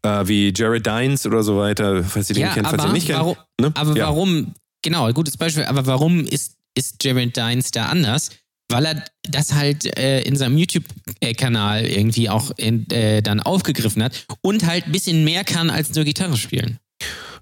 äh, 0.02 0.26
wie 0.26 0.52
Jared 0.54 0.86
Dines 0.86 1.26
oder 1.26 1.42
so 1.42 1.58
weiter, 1.58 2.02
falls 2.04 2.30
ihr 2.30 2.34
den 2.34 2.42
Ja, 2.42 2.54
kennt, 2.54 2.68
falls 2.68 2.84
ihr 2.84 2.92
nicht 2.92 3.06
kennt. 3.06 3.18
warum- 3.18 3.36
ne? 3.60 3.72
Aber 3.74 3.96
ja. 3.96 4.06
warum, 4.06 4.54
genau, 4.82 5.10
gutes 5.12 5.36
Beispiel, 5.36 5.64
aber 5.64 5.86
warum 5.86 6.26
ist, 6.26 6.54
ist 6.76 7.02
Jared 7.02 7.36
Dines 7.36 7.70
da 7.70 7.86
anders? 7.86 8.30
Weil 8.70 8.86
er 8.86 9.04
das 9.28 9.52
halt 9.52 9.84
äh, 9.98 10.22
in 10.22 10.36
seinem 10.36 10.56
YouTube-Kanal 10.56 11.84
irgendwie 11.84 12.30
auch 12.30 12.50
in, 12.56 12.88
äh, 12.90 13.20
dann 13.22 13.40
aufgegriffen 13.40 14.02
hat 14.02 14.26
und 14.40 14.64
halt 14.66 14.86
ein 14.86 14.92
bisschen 14.92 15.22
mehr 15.22 15.44
kann 15.44 15.68
als 15.68 15.94
nur 15.94 16.04
Gitarre 16.04 16.36
spielen. 16.38 16.78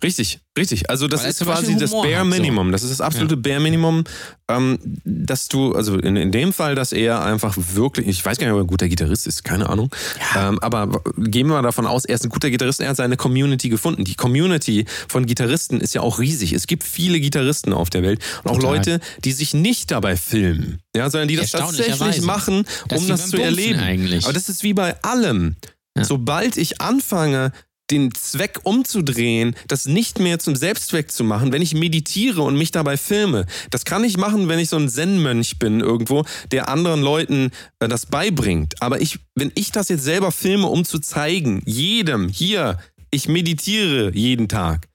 Richtig, 0.03 0.41
richtig. 0.59 0.91
Also 0.91 1.07
das 1.07 1.23
er 1.23 1.31
ist 1.31 1.41
quasi 1.41 1.77
das 1.77 1.91
Humor 1.93 2.05
Bare 2.05 2.17
hat, 2.17 2.25
so. 2.25 2.31
Minimum. 2.31 2.73
Das 2.73 2.83
ist 2.83 2.91
das 2.91 3.01
absolute 3.01 3.37
Bare 3.37 3.61
Minimum, 3.61 4.03
ähm, 4.48 4.79
dass 5.05 5.46
du, 5.48 5.75
also 5.75 5.96
in, 5.96 6.17
in 6.17 6.33
dem 6.33 6.53
Fall, 6.53 6.75
dass 6.75 6.92
er 6.92 7.23
einfach 7.25 7.57
wirklich, 7.57 8.09
ich 8.09 8.25
weiß 8.25 8.38
gar 8.38 8.46
nicht, 8.46 8.53
ob 8.53 8.59
er 8.59 8.65
ein 8.65 8.67
guter 8.67 8.88
Gitarrist 8.88 9.27
ist, 9.27 9.44
keine 9.44 9.69
Ahnung. 9.69 9.94
Ähm, 10.37 10.59
aber 10.59 11.03
gehen 11.19 11.46
wir 11.46 11.55
mal 11.55 11.63
davon 11.63 11.87
aus, 11.87 12.05
er 12.05 12.17
ist 12.17 12.25
ein 12.25 12.31
guter 12.31 12.50
Gitarrist, 12.50 12.81
er 12.81 12.88
hat 12.88 12.96
seine 12.96 13.17
Community 13.17 13.69
gefunden. 13.69 14.05
Die 14.05 14.17
Community 14.17 14.87
von 15.09 15.27
Gitarristen 15.27 15.81
ist 15.81 15.94
ja 15.94 16.00
auch 16.00 16.19
riesig. 16.19 16.53
Es 16.53 16.67
gibt 16.67 16.83
viele 16.83 17.21
Gitarristen 17.21 17.73
auf 17.73 17.88
der 17.88 18.03
Welt 18.03 18.21
und 18.42 18.50
auch 18.50 18.57
Total. 18.57 18.77
Leute, 18.77 19.00
die 19.25 19.33
sich 19.33 19.55
nicht 19.55 19.90
dabei 19.92 20.17
filmen, 20.17 20.81
ja, 20.96 21.09
sondern 21.11 21.29
die 21.29 21.37
das 21.37 21.50
tatsächlich 21.50 22.23
machen, 22.23 22.65
Das 22.88 23.00
um 23.00 23.09
das 23.09 23.31
zu 23.31 23.37
erleben. 23.37 23.79
eigentlich. 23.79 24.25
Aber 24.25 24.33
das 24.33 24.48
ist 24.48 24.65
wie 24.65 24.75
bei 24.75 25.00
allem. 25.03 25.57
Ja. 25.96 26.05
Sobald 26.05 26.57
ich 26.57 26.81
anfange, 26.81 27.53
den 27.93 28.13
Zweck 28.15 28.61
umzudrehen, 28.65 29.55
das 29.69 29.87
nicht 29.87 30.19
mehr 30.19 30.38
zum 30.38 30.57
Selbstzweck 30.57 31.13
zu 31.13 31.25
machen, 31.25 31.53
wenn 31.53 31.63
ich 31.63 31.75
meditiere 31.75 32.43
und 32.43 32.57
mich 32.57 32.71
dabei 32.71 32.97
filme. 32.97 33.47
Das 33.71 33.85
kann 33.85 34.03
ich 34.03 34.17
machen, 34.17 34.49
wenn 34.49 34.59
ich 34.59 34.71
so 34.71 34.77
ein 34.77 34.88
Zen-Mönch 34.88 35.59
bin 35.59 35.81
irgendwo, 35.81 36.25
der 36.51 36.69
anderen 36.69 37.03
Leuten 37.03 37.51
äh, 37.79 37.88
das 37.88 38.07
beibringt. 38.07 38.81
Aber 38.81 39.01
ich, 39.01 39.19
wenn 39.35 39.53
ich 39.55 39.71
das 39.71 39.88
jetzt 39.88 40.05
selber 40.05 40.33
filme, 40.33 40.67
um 40.67 40.85
zu 40.85 40.99
zeigen, 40.99 41.63
jedem 41.67 42.29
hier, 42.29 42.79
ich 43.11 43.29
meditiere 43.29 44.11
jeden 44.15 44.49
Tag, 44.49 44.88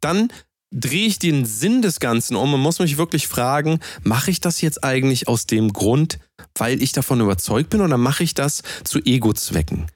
dann 0.00 0.28
drehe 0.70 1.06
ich 1.06 1.18
den 1.18 1.44
Sinn 1.44 1.82
des 1.82 2.00
Ganzen 2.00 2.36
um 2.36 2.54
und 2.54 2.60
muss 2.60 2.78
mich 2.78 2.98
wirklich 2.98 3.26
fragen, 3.26 3.80
mache 4.02 4.30
ich 4.30 4.40
das 4.40 4.60
jetzt 4.60 4.84
eigentlich 4.84 5.28
aus 5.28 5.46
dem 5.46 5.72
Grund, 5.72 6.18
weil 6.56 6.82
ich 6.82 6.92
davon 6.92 7.20
überzeugt 7.20 7.70
bin 7.70 7.80
oder 7.80 7.96
mache 7.96 8.24
ich 8.24 8.34
das 8.34 8.62
zu 8.84 8.98
Ego-Zwecken? 8.98 9.86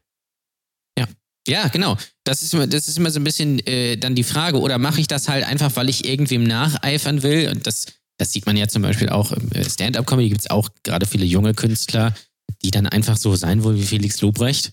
Ja, 1.48 1.68
genau. 1.68 1.96
Das 2.24 2.42
ist 2.42 2.52
immer, 2.52 2.66
das 2.66 2.88
ist 2.88 2.98
immer 2.98 3.10
so 3.10 3.18
ein 3.18 3.24
bisschen 3.24 3.58
äh, 3.66 3.96
dann 3.96 4.14
die 4.14 4.24
Frage. 4.24 4.60
Oder 4.60 4.78
mache 4.78 5.00
ich 5.00 5.06
das 5.06 5.28
halt 5.28 5.44
einfach, 5.44 5.74
weil 5.76 5.88
ich 5.88 6.06
irgendwem 6.06 6.44
nacheifern 6.44 7.22
will? 7.22 7.48
Und 7.48 7.66
das, 7.66 7.86
das 8.18 8.32
sieht 8.32 8.44
man 8.44 8.56
ja 8.56 8.68
zum 8.68 8.82
Beispiel 8.82 9.08
auch 9.08 9.32
im 9.32 9.50
äh, 9.52 9.64
Stand-up-Comedy 9.64 10.28
gibt 10.28 10.42
es 10.42 10.50
auch 10.50 10.68
gerade 10.82 11.06
viele 11.06 11.24
junge 11.24 11.54
Künstler, 11.54 12.14
die 12.62 12.70
dann 12.70 12.86
einfach 12.86 13.16
so 13.16 13.34
sein 13.34 13.62
wollen 13.64 13.78
wie 13.78 13.86
Felix 13.86 14.20
Lobrecht. 14.20 14.72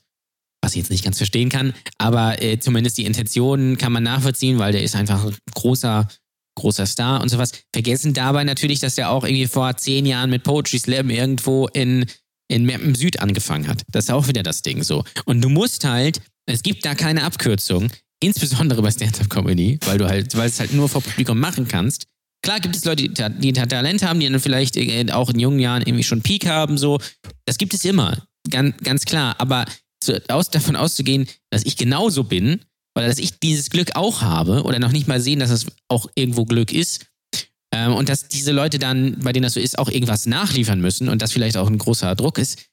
Was 0.61 0.71
ich 0.71 0.78
jetzt 0.78 0.89
nicht 0.89 1.03
ganz 1.03 1.17
verstehen 1.17 1.49
kann, 1.49 1.73
aber 1.99 2.41
äh, 2.41 2.59
zumindest 2.59 2.97
die 2.97 3.05
Intentionen 3.05 3.78
kann 3.78 3.91
man 3.91 4.01
nachvollziehen, 4.01 4.57
weil 4.57 4.71
der 4.71 4.82
ist 4.82 4.95
einfach 4.95 5.23
ein 5.23 5.36
großer, 5.53 6.07
großer 6.55 6.88
Star 6.88 7.21
und 7.21 7.30
sowas. 7.30 7.51
Vergessen 7.71 8.13
dabei 8.13 8.43
natürlich, 8.43 8.80
dass 8.80 8.95
der 8.95 9.11
auch 9.11 9.23
irgendwie 9.23 9.45
vor 9.45 9.78
zehn 9.78 10.07
Jahren 10.07 10.32
mit 10.32 10.43
Poetry 10.43 10.80
Slam 10.80 11.11
irgendwo 11.11 11.67
in, 11.67 12.07
in 12.47 12.65
Meppen 12.65 12.95
Süd 12.95 13.19
angefangen 13.19 13.67
hat. 13.67 13.84
Das 13.91 14.05
ist 14.05 14.09
auch 14.09 14.28
wieder 14.28 14.41
das 14.41 14.63
Ding 14.63 14.82
so. 14.82 15.03
Und 15.26 15.41
du 15.41 15.49
musst 15.49 15.86
halt, 15.86 16.19
es 16.46 16.64
gibt 16.64 16.86
da 16.86 16.96
keine 16.96 17.24
Abkürzung, 17.24 17.89
insbesondere 18.22 18.82
bei 18.82 18.91
Stand-Up-Comedy, 18.91 19.80
weil 19.86 19.98
du 19.98 20.08
halt, 20.08 20.36
weil 20.36 20.48
es 20.50 20.60
halt 20.60 20.74
nur 20.74 20.89
vor 20.89 21.02
Publikum 21.02 21.39
machen 21.39 21.68
kannst. 21.68 22.06
Klar 22.43 22.60
gibt 22.60 22.76
es 22.76 22.86
Leute, 22.86 23.10
die, 23.10 23.39
die 23.39 23.54
Ta- 23.54 23.66
Talent 23.66 24.04
haben, 24.04 24.20
die 24.20 24.30
dann 24.30 24.39
vielleicht 24.39 24.78
äh, 24.78 25.12
auch 25.12 25.30
in 25.30 25.39
jungen 25.39 25.60
Jahren 25.60 25.82
irgendwie 25.82 26.04
schon 26.04 26.22
Peak 26.22 26.46
haben, 26.46 26.78
so. 26.78 27.00
Das 27.46 27.58
gibt 27.58 27.74
es 27.74 27.84
immer. 27.86 28.26
Ganz, 28.50 28.76
ganz 28.84 29.06
klar. 29.06 29.36
Aber 29.39 29.66
zu, 30.00 30.22
aus, 30.30 30.52
davon 30.52 30.76
auszugehen, 30.76 31.28
dass 31.50 31.64
ich 31.64 31.78
genauso 31.78 32.24
bin, 32.24 32.62
oder 32.98 33.08
dass 33.08 33.18
ich 33.18 33.39
dieses 33.39 33.70
Glück 33.70 33.96
auch 33.96 34.22
habe, 34.22 34.64
oder 34.64 34.78
noch 34.80 34.91
nicht 34.91 35.08
mal 35.08 35.20
sehen, 35.20 35.39
dass 35.39 35.50
es 35.50 35.66
auch 35.88 36.08
irgendwo 36.14 36.46
Glück 36.46 36.72
ist, 36.72 37.08
ähm, 37.74 37.93
und 37.93 38.10
dass 38.10 38.28
diese 38.28 38.52
Leute 38.52 38.78
dann, 38.78 39.20
bei 39.20 39.34
denen 39.34 39.43
das 39.43 39.54
so 39.54 39.60
ist, 39.60 39.80
auch 39.80 39.89
irgendwas 39.89 40.28
nachliefern 40.28 40.80
müssen 40.80 41.10
und 41.10 41.22
das 41.24 41.32
vielleicht 41.32 41.58
auch 41.58 41.68
ein 41.68 41.80
großer 41.80 42.14
Druck 42.16 42.38
ist, 42.38 42.64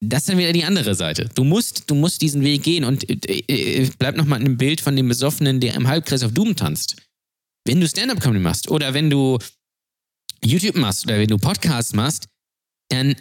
das 0.00 0.22
ist 0.22 0.28
dann 0.28 0.38
wieder 0.38 0.52
die 0.52 0.64
andere 0.64 0.94
Seite. 0.94 1.28
Du 1.34 1.44
musst, 1.44 1.90
du 1.90 1.94
musst 1.94 2.22
diesen 2.22 2.42
Weg 2.42 2.62
gehen 2.62 2.84
und 2.84 3.08
äh, 3.08 3.42
äh, 3.48 3.90
bleib 3.98 4.16
nochmal 4.16 4.38
in 4.40 4.44
dem 4.44 4.56
Bild 4.56 4.80
von 4.80 4.94
dem 4.94 5.08
Besoffenen, 5.08 5.60
der 5.60 5.74
im 5.74 5.88
Halbkreis 5.88 6.22
auf 6.22 6.32
Doom 6.32 6.54
tanzt. 6.54 6.96
Wenn 7.66 7.80
du 7.80 7.88
Stand-Up-Comedy 7.88 8.40
machst 8.40 8.70
oder 8.70 8.94
wenn 8.94 9.10
du 9.10 9.38
YouTube 10.44 10.76
machst 10.76 11.04
oder 11.04 11.18
wenn 11.18 11.28
du 11.28 11.36
Podcasts 11.36 11.94
machst, 11.94 12.28
dann 12.90 13.16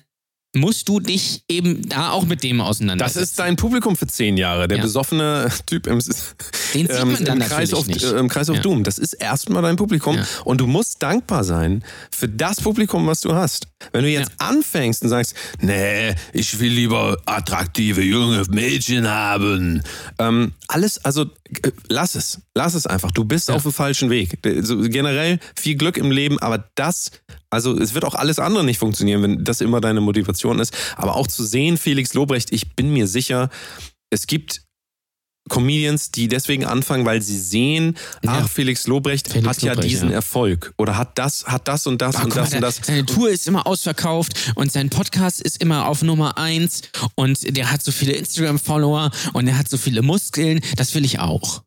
musst 0.58 0.90
du 0.90 1.00
dich 1.00 1.44
eben 1.48 1.88
da 1.90 2.12
auch 2.12 2.26
mit 2.26 2.44
dem 2.44 2.58
Das 2.60 2.68
auseinandersetzen. 2.68 3.24
ist 3.24 3.40
dein 3.40 3.56
Publikum 3.56 3.96
für 3.96 4.08
zehn 4.08 4.38
Jahre, 4.38 4.68
der 4.68 4.78
Ja. 4.78 4.84
besoffene 4.84 5.50
Typ 5.66 5.88
im, 5.88 6.00
Den 6.00 6.02
sieht 6.04 6.90
ähm, 6.92 7.12
man 7.12 7.26
dann 7.26 7.42
im 7.42 7.48
Kreis 7.48 7.74
of, 7.74 7.88
nicht. 7.88 8.04
äh, 8.04 8.18
im 8.18 8.28
Kreis 8.30 8.50
of 8.50 8.58
Ja. 8.58 8.62
Doom. 8.62 8.84
Das 8.84 8.98
ist 8.98 9.14
erstmal 9.14 9.62
dein 9.62 9.76
Publikum 9.76 10.16
Ja. 10.18 10.26
und 10.46 10.60
du 10.62 10.68
musst 10.68 11.02
dankbar 11.04 11.44
sein 11.44 11.84
für 12.12 12.28
das 12.28 12.62
Publikum, 12.62 13.08
was 13.08 13.22
du 13.22 13.34
hast. 13.34 13.68
Wenn 13.92 14.04
du 14.04 14.10
jetzt 14.10 14.32
anfängst 14.40 15.04
und 15.04 15.10
sagst, 15.10 15.36
nee, 15.62 16.16
ich 16.34 16.60
will 16.60 16.72
lieber 16.72 17.18
attraktive 17.26 18.02
junge 18.02 18.44
Mädchen 18.50 19.08
haben, 19.08 19.84
ähm, 20.20 20.54
alles, 20.68 21.04
also 21.06 21.26
lass 21.90 22.16
es, 22.16 22.42
lass 22.56 22.74
es 22.74 22.86
einfach. 22.88 23.12
Du 23.12 23.26
bist 23.26 23.50
Ja. 23.50 23.56
auf 23.56 23.64
dem 23.64 23.74
falschen 23.74 24.10
Weg. 24.10 24.38
So, 24.62 24.80
generell 24.82 25.40
viel 25.56 25.76
Glück 25.76 25.98
im 25.98 26.12
Leben, 26.12 26.40
aber 26.40 26.70
das, 26.76 27.12
also 27.50 27.78
es 27.78 27.94
wird 27.94 28.06
auch 28.06 28.16
alles 28.16 28.40
andere 28.40 28.64
nicht 28.64 28.80
funktionieren, 28.80 29.22
wenn 29.24 29.44
das 29.44 29.62
immer 29.62 29.82
deine 29.82 30.02
Motivation 30.02 30.60
ist. 30.60 30.76
Aber 30.96 31.16
auch 31.16 31.28
zu 31.28 31.44
sehen, 31.46 31.78
Felix 31.78 32.14
Lobrecht, 32.14 32.52
ich 32.52 32.76
bin 32.76 32.92
mir 32.92 33.08
sicher, 33.08 33.50
es 34.10 34.28
gibt 34.28 34.62
Comedians, 35.48 36.12
die 36.12 36.28
deswegen 36.28 36.66
anfangen, 36.66 37.06
weil 37.06 37.22
sie 37.22 37.40
sehen, 37.40 37.98
Ja. 38.24 38.42
ach, 38.44 38.50
Felix 38.50 38.88
Lobrecht 38.88 39.28
Felix 39.32 39.48
hat 39.48 39.62
ja 39.62 39.74
Lobrecht, 39.74 39.92
diesen 39.92 40.10
ja. 40.10 40.16
Erfolg 40.16 40.74
oder 40.78 40.98
hat 40.98 41.18
das, 41.18 41.46
hat 41.46 41.68
das 41.68 41.88
und 41.88 42.02
das 42.02 42.16
Ah, 42.16 42.24
und 42.24 42.30
guck 42.30 42.36
mal, 42.36 42.44
das 42.44 42.54
und 42.54 42.62
das. 42.62 42.80
Seine 42.84 43.06
Tour 43.06 43.30
ist 43.30 43.48
immer 43.48 43.66
ausverkauft 43.68 44.34
und 44.56 44.72
sein 44.72 44.90
Podcast 44.90 45.42
ist 45.42 45.62
immer 45.62 45.88
auf 45.88 46.02
Nummer 46.02 46.38
eins 46.38 46.82
und 47.16 47.56
der 47.58 47.72
hat 47.72 47.82
so 47.84 47.92
viele 47.92 48.14
Instagram-Follower 48.14 49.12
und 49.34 49.48
er 49.48 49.58
hat 49.58 49.70
so 49.70 49.78
viele 49.78 50.02
Muskeln. 50.02 50.62
Das 50.76 50.94
will 50.96 51.06
ich 51.06 51.20
auch. 51.20 51.64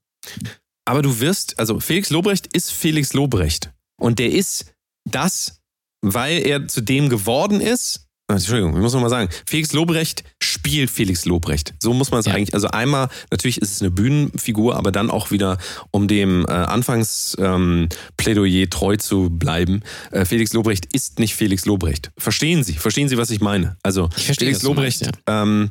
Aber 0.84 1.02
du 1.02 1.20
wirst, 1.20 1.58
also 1.58 1.78
Felix 1.80 2.10
Lobrecht 2.10 2.48
ist 2.54 2.72
Felix 2.72 3.12
Lobrecht. 3.12 3.70
Und 4.00 4.18
der 4.18 4.30
ist 4.32 4.72
das, 5.08 5.60
weil 6.02 6.38
er 6.46 6.66
zu 6.68 6.80
dem 6.80 7.08
geworden 7.08 7.60
ist. 7.60 8.06
Entschuldigung, 8.34 8.74
ich 8.74 8.80
muss 8.80 8.92
noch 8.92 9.00
mal 9.00 9.10
sagen, 9.10 9.28
Felix 9.46 9.72
Lobrecht 9.72 10.24
spielt 10.42 10.90
Felix 10.90 11.24
Lobrecht. 11.24 11.74
So 11.80 11.92
muss 11.92 12.10
man 12.10 12.20
es 12.20 12.26
Ja. 12.26 12.34
eigentlich. 12.34 12.54
Also 12.54 12.68
einmal, 12.68 13.08
natürlich 13.30 13.60
ist 13.60 13.72
es 13.72 13.80
eine 13.80 13.90
Bühnenfigur, 13.90 14.76
aber 14.76 14.92
dann 14.92 15.10
auch 15.10 15.30
wieder, 15.30 15.58
um 15.90 16.08
dem 16.08 16.44
äh, 16.46 16.50
Anfangsplädoyer 16.52 18.62
ähm, 18.62 18.70
treu 18.70 18.96
zu 18.96 19.30
bleiben. 19.30 19.82
Äh, 20.10 20.24
Felix 20.24 20.52
Lobrecht 20.52 20.86
ist 20.92 21.18
nicht 21.18 21.34
Felix 21.34 21.64
Lobrecht. 21.66 22.10
Verstehen 22.18 22.64
Sie? 22.64 22.74
Verstehen 22.74 23.08
Sie, 23.08 23.18
was 23.18 23.30
ich 23.30 23.40
meine? 23.40 23.76
Also 23.82 24.08
Ich 24.16 24.24
verstehe, 24.26 24.48
Felix 24.48 24.62
Lobrecht 24.62 25.02
meinst, 25.02 25.18
ähm, 25.26 25.70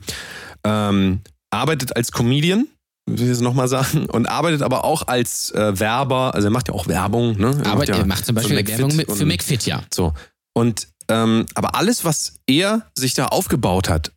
ähm, 0.63 1.21
arbeitet 1.51 1.95
als 1.95 2.11
Comedian, 2.11 2.67
will 3.07 3.25
ich 3.25 3.31
es 3.31 3.41
nochmal 3.41 3.67
sagen, 3.67 4.05
und 4.07 4.27
arbeitet 4.27 4.61
aber 4.61 4.83
auch 4.83 5.07
als 5.07 5.51
äh, 5.51 5.79
Werber, 5.79 6.33
also 6.35 6.47
er 6.47 6.51
macht 6.51 6.67
ja 6.67 6.73
auch 6.73 6.87
Werbung, 6.87 7.37
ne? 7.39 7.59
Er 7.63 7.71
Aber 7.71 7.85
ja 7.85 7.97
er 7.97 8.05
macht 8.05 8.25
zum 8.25 8.35
Beispiel 8.35 8.65
Werbung 8.67 8.95
mit, 8.95 9.11
für 9.11 9.25
McFit, 9.25 9.65
ja. 9.65 9.83
So. 9.93 10.13
Und 10.53 10.87
ähm, 11.09 11.45
aber 11.55 11.75
alles, 11.75 12.05
was 12.05 12.35
er 12.47 12.89
sich 12.97 13.13
da 13.13 13.27
aufgebaut 13.27 13.89
hat, 13.89 14.11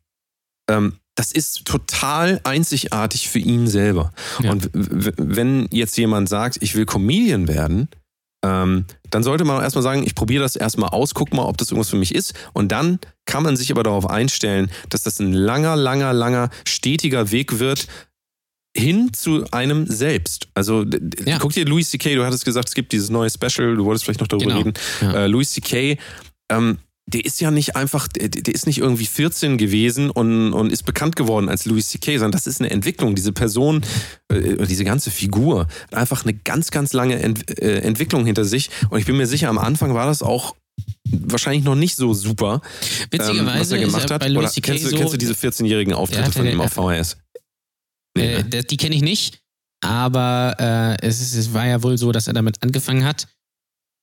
ähm, 0.71 0.97
das 1.15 1.31
ist 1.33 1.65
total 1.67 2.41
einzigartig 2.45 3.29
für 3.29 3.39
ihn 3.39 3.67
selber. 3.67 4.13
Ja. 4.41 4.51
Und 4.53 4.71
wenn 4.73 5.69
jetzt 5.71 5.99
jemand 5.99 6.29
sagt, 6.29 6.59
ich 6.63 6.75
will 6.75 6.87
Comedian 6.87 7.49
werden, 7.49 7.89
ähm, 8.45 8.87
dann 9.11 9.23
sollte 9.23 9.45
man 9.45 9.59
auch 9.59 9.63
erstmal 9.63 9.83
sagen, 9.83 10.05
ich 10.07 10.15
probiere 10.15 10.43
das 10.43 10.57
erstmal 10.57 10.89
aus, 10.89 11.13
guck 11.15 11.33
mal, 11.35 11.43
ob 11.45 11.59
das 11.59 11.69
irgendwas 11.71 11.91
für 11.91 11.97
mich 11.97 12.15
ist. 12.15 12.33
Und 12.55 12.73
dann 12.73 12.99
kann 13.27 13.43
man 13.43 13.57
sich 13.57 13.71
aber 13.71 13.83
darauf 13.83 14.09
einstellen, 14.09 14.71
dass 14.89 15.03
das 15.03 15.21
ein 15.21 15.33
langer, 15.33 15.77
langer, 15.77 16.13
langer, 16.15 16.51
stetiger 16.67 17.31
Weg 17.31 17.59
wird 17.59 17.87
hin 18.75 19.13
zu 19.13 19.45
einem 19.51 19.87
selbst. 19.87 20.49
Also 20.55 20.85
Ja. 21.27 21.39
guck 21.39 21.53
dir 21.53 21.67
Louis 21.67 21.91
C.K., 21.91 22.15
du 22.15 22.25
hattest 22.25 22.45
gesagt, 22.47 22.69
es 22.69 22.75
gibt 22.75 22.93
dieses 22.93 23.11
neue 23.11 23.29
Special, 23.31 23.77
du 23.77 23.85
wolltest 23.85 24.05
vielleicht 24.07 24.21
noch 24.21 24.29
darüber 24.29 24.47
Genau. 24.47 24.59
reden. 24.59 24.75
Ja. 25.03 25.13
Äh, 25.13 25.27
Louis 25.27 25.51
C.K., 25.51 25.99
ähm, 26.57 26.79
der 27.07 27.25
ist 27.25 27.41
ja 27.41 27.51
nicht 27.51 27.77
einfach, 27.77 28.09
der, 28.09 28.29
der 28.29 28.55
ist 28.55 28.67
nicht 28.67 28.79
irgendwie 28.79 29.07
14 29.07 29.59
gewesen 29.59 30.09
und, 30.11 30.53
und 30.53 30.73
ist 30.73 30.85
bekannt 30.85 31.17
geworden 31.17 31.49
als 31.49 31.65
Louis 31.65 31.89
C.K., 31.89 32.19
sondern 32.19 32.33
das 32.33 32.47
ist 32.47 32.61
eine 32.61 32.71
Entwicklung. 32.71 33.15
Diese 33.15 33.33
Person, 33.33 33.83
äh, 34.29 34.65
diese 34.67 34.85
ganze 34.85 35.11
Figur 35.11 35.67
hat 35.91 35.95
einfach 35.95 36.25
eine 36.25 36.35
ganz, 36.35 36.71
ganz 36.71 36.93
lange 36.93 37.19
Ent, 37.19 37.61
äh, 37.61 37.81
Entwicklung 37.81 38.25
hinter 38.25 38.45
sich. 38.45 38.71
Und 38.91 38.99
ich 39.01 39.07
bin 39.07 39.17
mir 39.17 39.27
sicher, 39.27 39.49
am 39.49 39.59
Anfang 39.59 39.95
war 39.95 40.07
das 40.07 40.23
auch 40.23 40.55
wahrscheinlich 41.11 41.65
noch 41.65 41.75
nicht 41.75 41.97
so 41.97 42.15
super, 42.15 42.55
ähm, 42.55 43.19
was 43.19 43.29
Witzigerweise 43.29 43.77
er 43.77 43.85
gemacht 43.85 44.11
er 44.11 44.15
hat. 44.15 44.21
bei 44.21 44.31
Oder 44.31 44.49
kennst, 44.49 44.85
du, 44.85 44.91
so, 44.91 44.97
kennst 44.97 45.13
du 45.13 45.19
diese 45.19 45.35
14-jährigen 45.35 45.95
Auftritte 45.95 46.33
von 46.33 46.47
ihm 46.47 46.61
auf 46.61 46.73
VHS? 46.73 47.19
Nee, 48.17 48.35
äh, 48.35 48.43
ne? 48.43 48.63
die 48.63 48.77
kenne 48.77 48.95
ich 48.95 49.03
nicht, 49.03 49.41
aber 49.83 50.57
äh, 51.01 51.07
es, 51.07 51.21
ist, 51.21 51.35
es 51.35 51.53
war 51.53 51.67
ja 51.67 51.83
wohl 51.83 51.99
so, 51.99 52.13
dass 52.13 52.29
er 52.29 52.35
damit 52.35 52.63
angefangen 52.63 53.05
hat 53.05 53.27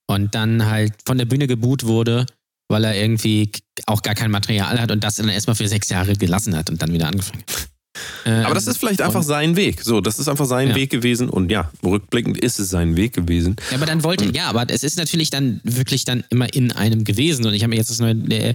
und 0.08 0.36
dann 0.36 0.66
halt 0.66 0.93
von 1.06 1.18
der 1.18 1.26
Bühne 1.26 1.47
geboot 1.47 1.86
wurde, 1.86 2.26
weil 2.70 2.84
er 2.84 2.95
irgendwie 2.95 3.51
auch 3.88 4.01
gar 4.01 4.15
kein 4.15 4.32
Material 4.32 4.80
hat 4.80 4.91
und 4.91 5.03
das 5.03 5.15
dann 5.15 5.28
erstmal 5.28 5.55
für 5.55 5.67
sechs 5.67 5.89
Jahre 5.89 6.13
gelassen 6.15 6.55
hat 6.55 6.70
und 6.70 6.82
dann 6.82 6.93
wieder 6.93 7.07
angefangen 7.07 7.43
hat. 7.47 7.70
Ähm, 8.26 8.45
Aber 8.45 8.53
das 8.55 8.67
ist 8.67 8.78
vielleicht 8.78 9.01
einfach 9.01 9.24
sein 9.24 9.57
Weg. 9.57 9.82
So, 9.82 9.99
das 9.99 10.20
ist 10.20 10.30
einfach 10.30 10.45
sein 10.45 10.70
Ja. 10.70 10.76
Weg 10.76 10.89
gewesen. 10.89 11.28
Und 11.28 11.51
ja, 11.51 11.70
rückblickend 11.84 12.38
ist 12.38 12.57
es 12.59 12.70
sein 12.70 12.95
Weg 12.95 13.13
gewesen. 13.13 13.57
Ja, 13.72 13.78
aber 13.78 13.88
dann 13.88 14.03
wollte, 14.03 14.32
ja, 14.34 14.47
aber 14.47 14.65
es 14.70 14.84
ist 14.84 14.97
natürlich 14.97 15.32
dann 15.32 15.59
wirklich 15.63 16.05
dann 16.05 16.24
immer 16.30 16.53
in 16.53 16.72
einem 16.72 17.03
gewesen. 17.03 17.45
Und 17.45 17.53
ich 17.53 17.63
habe 17.63 17.72
mir 17.72 17.76
jetzt 17.78 17.89
das 17.89 17.99
neue 17.99 18.13
äh, 18.30 18.53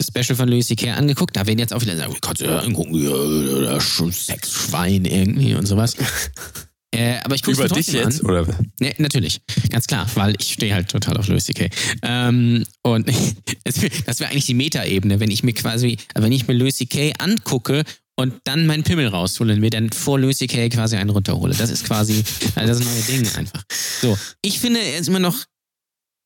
Special 0.00 0.36
von 0.36 0.48
Louis 0.48 0.66
C.K. 0.66 0.92
angeguckt. 0.92 1.34
Da 1.34 1.46
werden 1.46 1.58
jetzt 1.58 1.72
auch 1.72 1.80
wieder 1.80 1.96
sagen, 1.96 2.14
kannst 2.20 2.42
du 2.42 2.44
ja 2.44 2.58
angucken, 2.58 2.94
ja, 2.94 3.74
das 3.74 4.26
Sexschwein 4.26 5.06
irgendwie 5.06 5.54
und 5.54 5.66
sowas. 5.66 5.96
Äh, 6.94 7.18
aber 7.24 7.34
ich 7.34 7.42
gucke 7.42 7.56
Über 7.56 7.68
dich 7.68 7.88
jetzt, 7.88 8.20
an. 8.20 8.26
oder? 8.26 8.46
Ja, 8.80 8.90
natürlich, 8.98 9.40
ganz 9.68 9.86
klar, 9.86 10.08
weil 10.14 10.34
ich 10.38 10.52
stehe 10.52 10.72
halt 10.72 10.88
total 10.88 11.16
auf 11.16 11.26
Louis 11.26 11.44
C.K. 11.44 11.68
Ähm, 12.02 12.64
und 12.82 13.08
das 13.64 14.20
wäre 14.20 14.30
eigentlich 14.30 14.46
die 14.46 14.54
Metaebene, 14.54 15.18
wenn 15.18 15.30
ich 15.30 15.42
mir 15.42 15.54
quasi, 15.54 15.98
wenn 16.14 16.32
ich 16.32 16.46
mir 16.46 16.54
Louis 16.54 16.76
C.K. 16.76 17.14
angucke 17.18 17.82
und 18.16 18.34
dann 18.44 18.66
meinen 18.66 18.84
Pimmel 18.84 19.08
raushole 19.08 19.54
und 19.54 19.60
mir 19.60 19.70
dann 19.70 19.90
vor 19.90 20.20
Louis 20.20 20.38
C.K. 20.38 20.68
quasi 20.68 20.96
einen 20.96 21.10
runterhole. 21.10 21.54
Das 21.54 21.70
ist 21.70 21.84
quasi 21.84 22.22
also 22.54 22.74
das 22.74 22.84
neue 22.84 23.02
Ding 23.18 23.28
einfach. 23.36 23.64
So, 24.00 24.16
ich 24.42 24.60
finde, 24.60 24.80
er 24.80 24.98
ist 24.98 25.08
immer 25.08 25.18
noch 25.18 25.36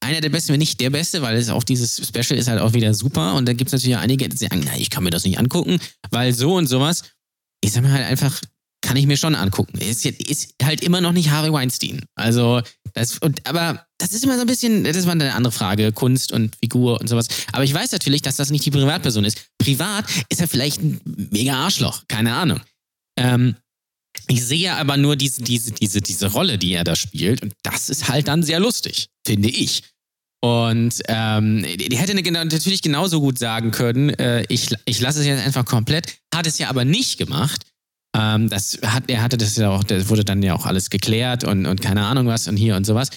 einer 0.01 0.21
der 0.21 0.29
besten, 0.29 0.53
wenn 0.53 0.59
nicht 0.59 0.81
der 0.81 0.91
beste, 0.91 1.23
weil 1.23 1.37
es 1.37 1.49
auch 1.49 1.65
dieses 1.65 1.97
Special 2.07 2.39
ist 2.39 2.49
halt 2.49 2.61
auch 2.61 2.73
wieder 2.73 2.95
super 2.95 3.35
und 3.35 3.47
da 3.47 3.53
gibt 3.53 3.69
es 3.69 3.73
natürlich 3.73 3.97
auch 3.97 4.03
einige, 4.03 4.29
die 4.29 4.37
sagen, 4.37 4.63
na, 4.65 4.77
ich 4.77 4.91
kann 4.91 5.03
mir 5.03 5.11
das 5.11 5.25
nicht 5.25 5.39
angucken, 5.39 5.81
weil 6.11 6.33
so 6.33 6.55
und 6.55 6.67
sowas. 6.67 7.05
Ich 7.61 7.73
sag 7.73 7.83
mir 7.83 7.91
halt 7.91 8.07
einfach, 8.07 8.41
kann 8.83 8.97
ich 8.97 9.07
mir 9.07 9.17
schon 9.17 9.35
angucken. 9.35 9.79
Ist, 9.79 10.05
ist 10.07 10.55
halt 10.63 10.83
immer 10.83 11.01
noch 11.01 11.13
nicht 11.13 11.31
Harvey 11.31 11.53
Weinstein. 11.53 12.05
Also, 12.15 12.63
das, 12.95 13.19
und, 13.19 13.47
aber 13.47 13.87
das 13.99 14.13
ist 14.13 14.25
immer 14.25 14.37
so 14.37 14.43
ein 14.43 14.47
bisschen, 14.47 14.85
das 14.85 15.05
war 15.07 15.13
eine 15.13 15.35
andere 15.35 15.53
Frage, 15.53 15.93
Kunst 15.93 16.33
und 16.33 16.57
Figur 16.57 17.01
und 17.01 17.09
sowas. 17.09 17.27
Aber 17.53 17.65
ich 17.65 17.75
weiß 17.75 17.93
natürlich, 17.93 18.23
dass 18.23 18.37
das 18.37 18.51
nicht 18.51 18.65
die 18.65 18.71
Privatperson 18.71 19.25
ist. 19.25 19.47
Privat 19.59 20.05
ist 20.29 20.41
er 20.41 20.49
vielleicht 20.49 20.83
ein 20.83 21.01
mega 21.31 21.55
Arschloch, 21.55 22.05
keine 22.09 22.35
Ahnung. 22.35 22.61
Ähm, 23.19 23.57
ich 24.29 24.45
sehe 24.45 24.75
aber 24.75 24.97
nur 24.97 25.17
diese, 25.17 25.43
diese, 25.43 25.73
diese, 25.73 26.01
diese 26.01 26.33
Rolle, 26.33 26.59
die 26.59 26.73
er 26.73 26.85
da 26.85 26.97
spielt. 26.97 27.43
Und 27.43 27.55
das 27.63 27.89
ist 27.89 28.09
halt 28.09 28.29
dann 28.29 28.43
sehr 28.43 28.61
lustig, 28.61 29.09
finde 29.27 29.49
ich. 29.49 29.83
Und 30.41 31.03
ähm, 31.09 31.65
die 31.65 31.97
hätte 31.97 32.15
natürlich 32.15 32.83
genauso 32.83 33.21
gut 33.21 33.39
sagen 33.39 33.73
können, 33.73 34.11
äh, 34.11 34.45
ich, 34.49 34.69
ich 34.85 35.01
lasse 35.01 35.21
es 35.21 35.27
jetzt 35.27 35.45
einfach 35.45 35.65
komplett, 35.65 36.19
hat 36.33 36.47
es 36.47 36.59
ja 36.59 36.69
aber 36.69 36.85
nicht 36.85 37.19
gemacht. 37.19 37.65
Ähm, 38.17 38.49
das 38.49 38.79
hat, 38.85 39.05
er 39.09 39.23
hatte 39.23 39.37
das 39.37 39.57
ja 39.57 39.71
auch, 39.71 39.85
das 39.85 40.09
wurde 40.09 40.25
dann 40.25 40.43
ja 40.43 40.55
auch 40.55 40.67
alles 40.67 40.91
geklärt 40.91 41.45
und, 41.45 41.67
und 41.67 41.81
keine 41.81 42.05
Ahnung 42.05 42.27
was 42.27 42.49
und 42.49 42.57
hier 42.57 42.77
und 42.77 42.85
sowas. 42.85 43.11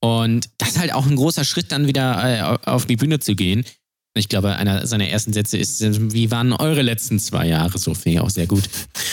Und 0.00 0.48
das 0.58 0.70
ist 0.70 0.78
halt 0.78 0.94
auch 0.94 1.06
ein 1.06 1.16
großer 1.16 1.44
Schritt, 1.44 1.72
dann 1.72 1.86
wieder 1.86 2.58
äh, 2.64 2.68
auf 2.68 2.86
die 2.86 2.96
Bühne 2.96 3.18
zu 3.18 3.34
gehen. 3.34 3.64
Ich 4.14 4.28
glaube, 4.28 4.56
einer 4.56 4.86
seiner 4.86 5.08
ersten 5.08 5.32
Sätze 5.32 5.58
ist, 5.58 5.80
wie 6.12 6.30
waren 6.30 6.52
eure 6.52 6.82
letzten 6.82 7.18
zwei 7.18 7.46
Jahre? 7.46 7.78
So 7.78 7.94
finde 7.94 8.18
ich 8.18 8.20
auch 8.20 8.30
sehr 8.30 8.46
gut. 8.46 8.64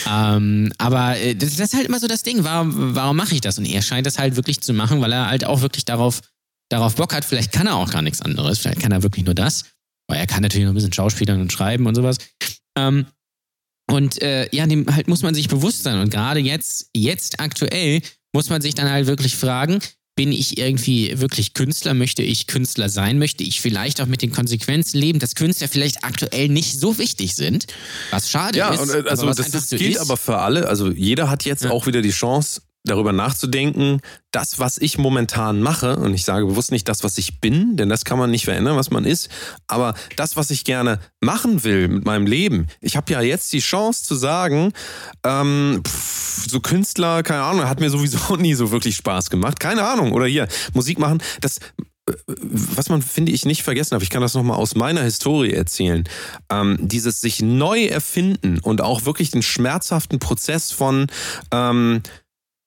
Ähm, 0.08 0.72
aber 0.78 1.16
äh, 1.18 1.34
das, 1.34 1.56
das, 1.56 1.68
ist 1.68 1.74
halt 1.74 1.86
immer 1.86 2.00
so 2.00 2.06
das 2.06 2.22
Ding. 2.22 2.44
Warum, 2.44 2.94
warum 2.94 3.16
mache 3.16 3.34
ich 3.34 3.40
das? 3.40 3.58
Und 3.58 3.66
er 3.66 3.82
scheint 3.82 4.06
das 4.06 4.18
halt 4.18 4.36
wirklich 4.36 4.60
zu 4.60 4.72
machen, 4.72 5.00
weil 5.00 5.12
er 5.12 5.28
halt 5.28 5.44
auch 5.44 5.60
wirklich 5.60 5.84
darauf 5.84 6.22
darauf 6.68 6.96
Bock 6.96 7.14
hat, 7.14 7.24
vielleicht 7.24 7.52
kann 7.52 7.66
er 7.66 7.76
auch 7.76 7.90
gar 7.90 8.02
nichts 8.02 8.22
anderes, 8.22 8.58
vielleicht 8.58 8.80
kann 8.80 8.92
er 8.92 9.02
wirklich 9.02 9.24
nur 9.24 9.34
das, 9.34 9.64
weil 10.08 10.18
er 10.18 10.26
kann 10.26 10.42
natürlich 10.42 10.64
noch 10.64 10.72
ein 10.72 10.76
bisschen 10.76 10.92
Schauspielern 10.92 11.40
und 11.40 11.52
schreiben 11.52 11.86
und 11.86 11.94
sowas. 11.94 12.18
Ähm, 12.76 13.06
und 13.90 14.20
äh, 14.22 14.48
ja, 14.54 14.66
dem 14.66 14.86
halt 14.94 15.08
muss 15.08 15.22
man 15.22 15.34
sich 15.34 15.48
bewusst 15.48 15.82
sein. 15.82 16.00
Und 16.00 16.10
gerade 16.10 16.40
jetzt, 16.40 16.90
jetzt 16.94 17.40
aktuell, 17.40 18.02
muss 18.32 18.50
man 18.50 18.60
sich 18.60 18.74
dann 18.74 18.90
halt 18.90 19.06
wirklich 19.06 19.36
fragen, 19.36 19.78
bin 20.16 20.32
ich 20.32 20.58
irgendwie 20.58 21.20
wirklich 21.20 21.52
Künstler? 21.52 21.92
Möchte 21.92 22.22
ich 22.22 22.46
Künstler 22.46 22.88
sein? 22.88 23.18
Möchte 23.18 23.44
ich 23.44 23.60
vielleicht 23.60 24.00
auch 24.00 24.06
mit 24.06 24.22
den 24.22 24.32
Konsequenzen 24.32 24.98
leben, 24.98 25.18
dass 25.18 25.34
Künstler 25.34 25.68
vielleicht 25.68 26.04
aktuell 26.04 26.48
nicht 26.48 26.80
so 26.80 26.98
wichtig 26.98 27.34
sind? 27.34 27.66
Was 28.10 28.30
schade 28.30 28.58
ja, 28.58 28.70
ist. 28.70 28.88
Ja, 28.88 28.98
und 28.98 29.08
also 29.08 29.32
das, 29.32 29.50
das 29.50 29.68
gilt 29.68 29.96
ist. 29.96 29.98
aber 29.98 30.16
für 30.16 30.38
alle. 30.38 30.68
Also 30.68 30.90
jeder 30.90 31.28
hat 31.28 31.44
jetzt 31.44 31.64
ja. 31.64 31.70
auch 31.70 31.86
wieder 31.86 32.00
die 32.00 32.10
Chance, 32.10 32.62
darüber 32.86 33.12
nachzudenken, 33.12 34.00
das, 34.30 34.58
was 34.58 34.78
ich 34.78 34.98
momentan 34.98 35.60
mache, 35.60 35.96
und 35.96 36.14
ich 36.14 36.24
sage 36.24 36.46
bewusst 36.46 36.72
nicht 36.72 36.88
das, 36.88 37.04
was 37.04 37.18
ich 37.18 37.40
bin, 37.40 37.76
denn 37.76 37.88
das 37.88 38.04
kann 38.04 38.18
man 38.18 38.30
nicht 38.30 38.44
verändern, 38.44 38.76
was 38.76 38.90
man 38.90 39.04
ist, 39.04 39.28
aber 39.66 39.94
das, 40.16 40.36
was 40.36 40.50
ich 40.50 40.64
gerne 40.64 40.98
machen 41.20 41.64
will 41.64 41.88
mit 41.88 42.04
meinem 42.04 42.26
Leben. 42.26 42.68
Ich 42.80 42.96
habe 42.96 43.12
ja 43.12 43.20
jetzt 43.20 43.52
die 43.52 43.60
Chance 43.60 44.04
zu 44.04 44.14
sagen, 44.14 44.72
ähm, 45.24 45.82
pff, 45.86 46.48
so 46.48 46.60
Künstler, 46.60 47.22
keine 47.22 47.42
Ahnung, 47.42 47.68
hat 47.68 47.80
mir 47.80 47.90
sowieso 47.90 48.36
nie 48.38 48.54
so 48.54 48.70
wirklich 48.70 48.96
Spaß 48.96 49.30
gemacht. 49.30 49.60
Keine 49.60 49.86
Ahnung. 49.86 50.12
Oder 50.12 50.26
hier, 50.26 50.48
Musik 50.74 50.98
machen, 50.98 51.22
das 51.40 51.58
was 52.28 52.88
man, 52.88 53.02
finde 53.02 53.32
ich, 53.32 53.44
nicht 53.44 53.62
vergessen 53.62 53.90
darf, 53.90 54.02
ich 54.02 54.10
kann 54.10 54.22
das 54.22 54.34
nochmal 54.34 54.58
aus 54.58 54.76
meiner 54.76 55.02
Historie 55.02 55.52
erzählen, 55.52 56.04
ähm, 56.50 56.78
dieses 56.80 57.20
sich 57.20 57.42
neu 57.42 57.86
erfinden 57.86 58.60
und 58.60 58.80
auch 58.80 59.04
wirklich 59.04 59.32
den 59.32 59.42
schmerzhaften 59.42 60.20
Prozess 60.20 60.70
von 60.70 61.08
ähm, 61.50 62.02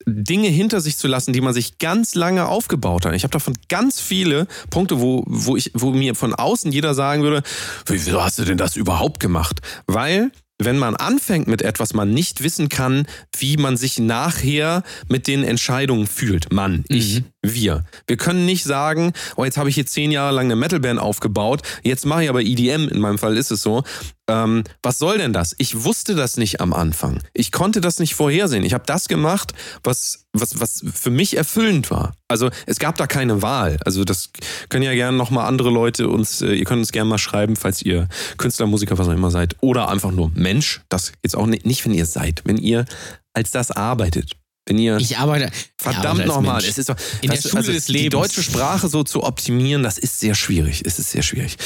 Dinge 0.10 0.50
hinter 0.50 0.82
sich 0.82 0.98
zu 0.98 1.08
lassen, 1.08 1.34
die 1.34 1.42
man 1.42 1.54
sich 1.54 1.78
ganz 1.78 2.16
lange 2.16 2.48
aufgebaut 2.48 3.06
hat. 3.06 3.14
Ich 3.14 3.24
habe 3.24 3.32
davon 3.32 3.54
ganz 3.68 4.00
viele 4.00 4.48
Punkte, 4.70 5.00
wo, 5.02 5.24
wo, 5.28 5.56
ich, 5.56 5.72
wo 5.74 5.92
mir 5.92 6.16
von 6.16 6.34
außen 6.34 6.72
jeder 6.72 6.94
sagen 6.94 7.24
würde, 7.24 7.44
wieso 7.86 8.24
hast 8.24 8.40
du 8.40 8.46
denn 8.46 8.58
das 8.58 8.76
überhaupt 8.76 9.20
gemacht? 9.20 9.62
Weil 9.88 10.32
wenn 10.60 10.78
man 10.78 10.96
anfängt 10.96 11.48
mit 11.48 11.62
etwas, 11.62 11.94
man 11.94 12.12
nicht 12.12 12.44
wissen 12.44 12.68
kann, 12.68 13.08
wie 13.38 13.56
man 13.56 13.78
sich 13.78 13.98
nachher 13.98 14.84
mit 15.08 15.28
den 15.28 15.44
Entscheidungen 15.44 16.06
fühlt. 16.06 16.52
Man, 16.52 16.84
ich, 16.90 17.22
mhm. 17.22 17.26
Wir. 17.42 17.86
Wir 18.08 18.18
können 18.18 18.46
nicht 18.46 18.64
sagen, 18.64 19.14
oh, 19.36 19.46
jetzt 19.46 19.58
habe 19.58 19.70
ich 19.70 19.76
hier 19.76 19.86
zehn 19.86 20.12
Jahre 20.12 20.36
lang 20.36 20.46
eine 20.46 20.56
Metalband 20.56 21.00
aufgebaut, 21.00 21.62
jetzt 21.84 22.06
mache 22.06 22.24
ich 22.24 22.30
aber 22.30 22.42
EDM, 22.42 22.88
in 22.90 23.00
meinem 23.00 23.18
Fall 23.18 23.38
ist 23.38 23.52
es 23.52 23.62
so. 23.62 23.84
Ähm, 24.30 24.64
was 24.84 25.00
soll 25.00 25.18
denn 25.18 25.34
das? 25.34 25.56
Ich 25.58 25.84
wusste 25.84 26.14
das 26.16 26.38
nicht 26.38 26.62
am 26.62 26.74
Anfang. 26.74 27.24
Ich 27.34 27.52
konnte 27.52 27.82
das 27.82 28.00
nicht 28.00 28.14
vorhersehen. 28.14 28.64
Ich 28.64 28.74
habe 28.74 28.84
das 28.86 29.08
gemacht, 29.08 29.54
was, 29.84 30.26
was, 30.34 30.60
was 30.60 30.84
für 30.94 31.10
mich 31.10 31.36
erfüllend 31.36 31.90
war. 31.90 32.14
Also 32.28 32.50
es 32.68 32.78
gab 32.78 32.98
da 32.98 33.08
keine 33.08 33.42
Wahl. 33.42 33.80
Also 33.86 34.04
das 34.04 34.30
können 34.70 34.84
ja 34.84 34.94
gerne 34.94 35.18
nochmal 35.18 35.48
andere 35.48 35.72
Leute 35.72 36.10
uns, 36.10 36.42
äh, 36.42 36.54
ihr 36.54 36.66
könnt 36.66 36.80
uns 36.80 36.92
gerne 36.92 37.10
mal 37.10 37.18
schreiben, 37.18 37.56
falls 37.56 37.82
ihr 37.82 38.08
Künstler, 38.38 38.68
Musiker, 38.68 38.98
was 38.98 39.08
auch 39.08 39.14
immer 39.14 39.32
seid. 39.32 39.56
Oder 39.62 39.90
einfach 39.90 40.12
nur 40.12 40.32
Mensch. 40.36 40.82
Das 40.90 41.12
jetzt 41.24 41.36
auch 41.36 41.48
nicht, 41.48 41.66
nicht 41.66 41.84
wenn 41.86 41.94
ihr 41.94 42.06
seid, 42.06 42.42
wenn 42.46 42.58
ihr 42.58 42.86
als 43.34 43.52
das 43.52 43.72
arbeitet. 43.72 44.39
Wenn 44.70 44.78
ihr 44.78 44.98
ich 44.98 45.18
arbeite 45.18 45.52
verdammt 45.78 46.28
nochmal, 46.28 46.64
es 46.64 46.78
ist 46.78 46.90
doch, 46.90 46.96
in 47.22 47.32
der 47.32 47.38
Schule 47.38 47.58
also 47.58 47.72
des 47.72 47.88
Lebens. 47.88 48.04
Die 48.04 48.10
deutsche 48.10 48.44
Sprache 48.44 48.88
so 48.88 49.04
zu 49.04 49.24
optimieren, 49.24 49.82
das 49.82 49.98
ist 49.98 50.20
sehr 50.20 50.36
schwierig. 50.36 50.84
Es 50.86 51.00
ist 51.00 51.10
sehr 51.10 51.24
schwierig. 51.24 51.58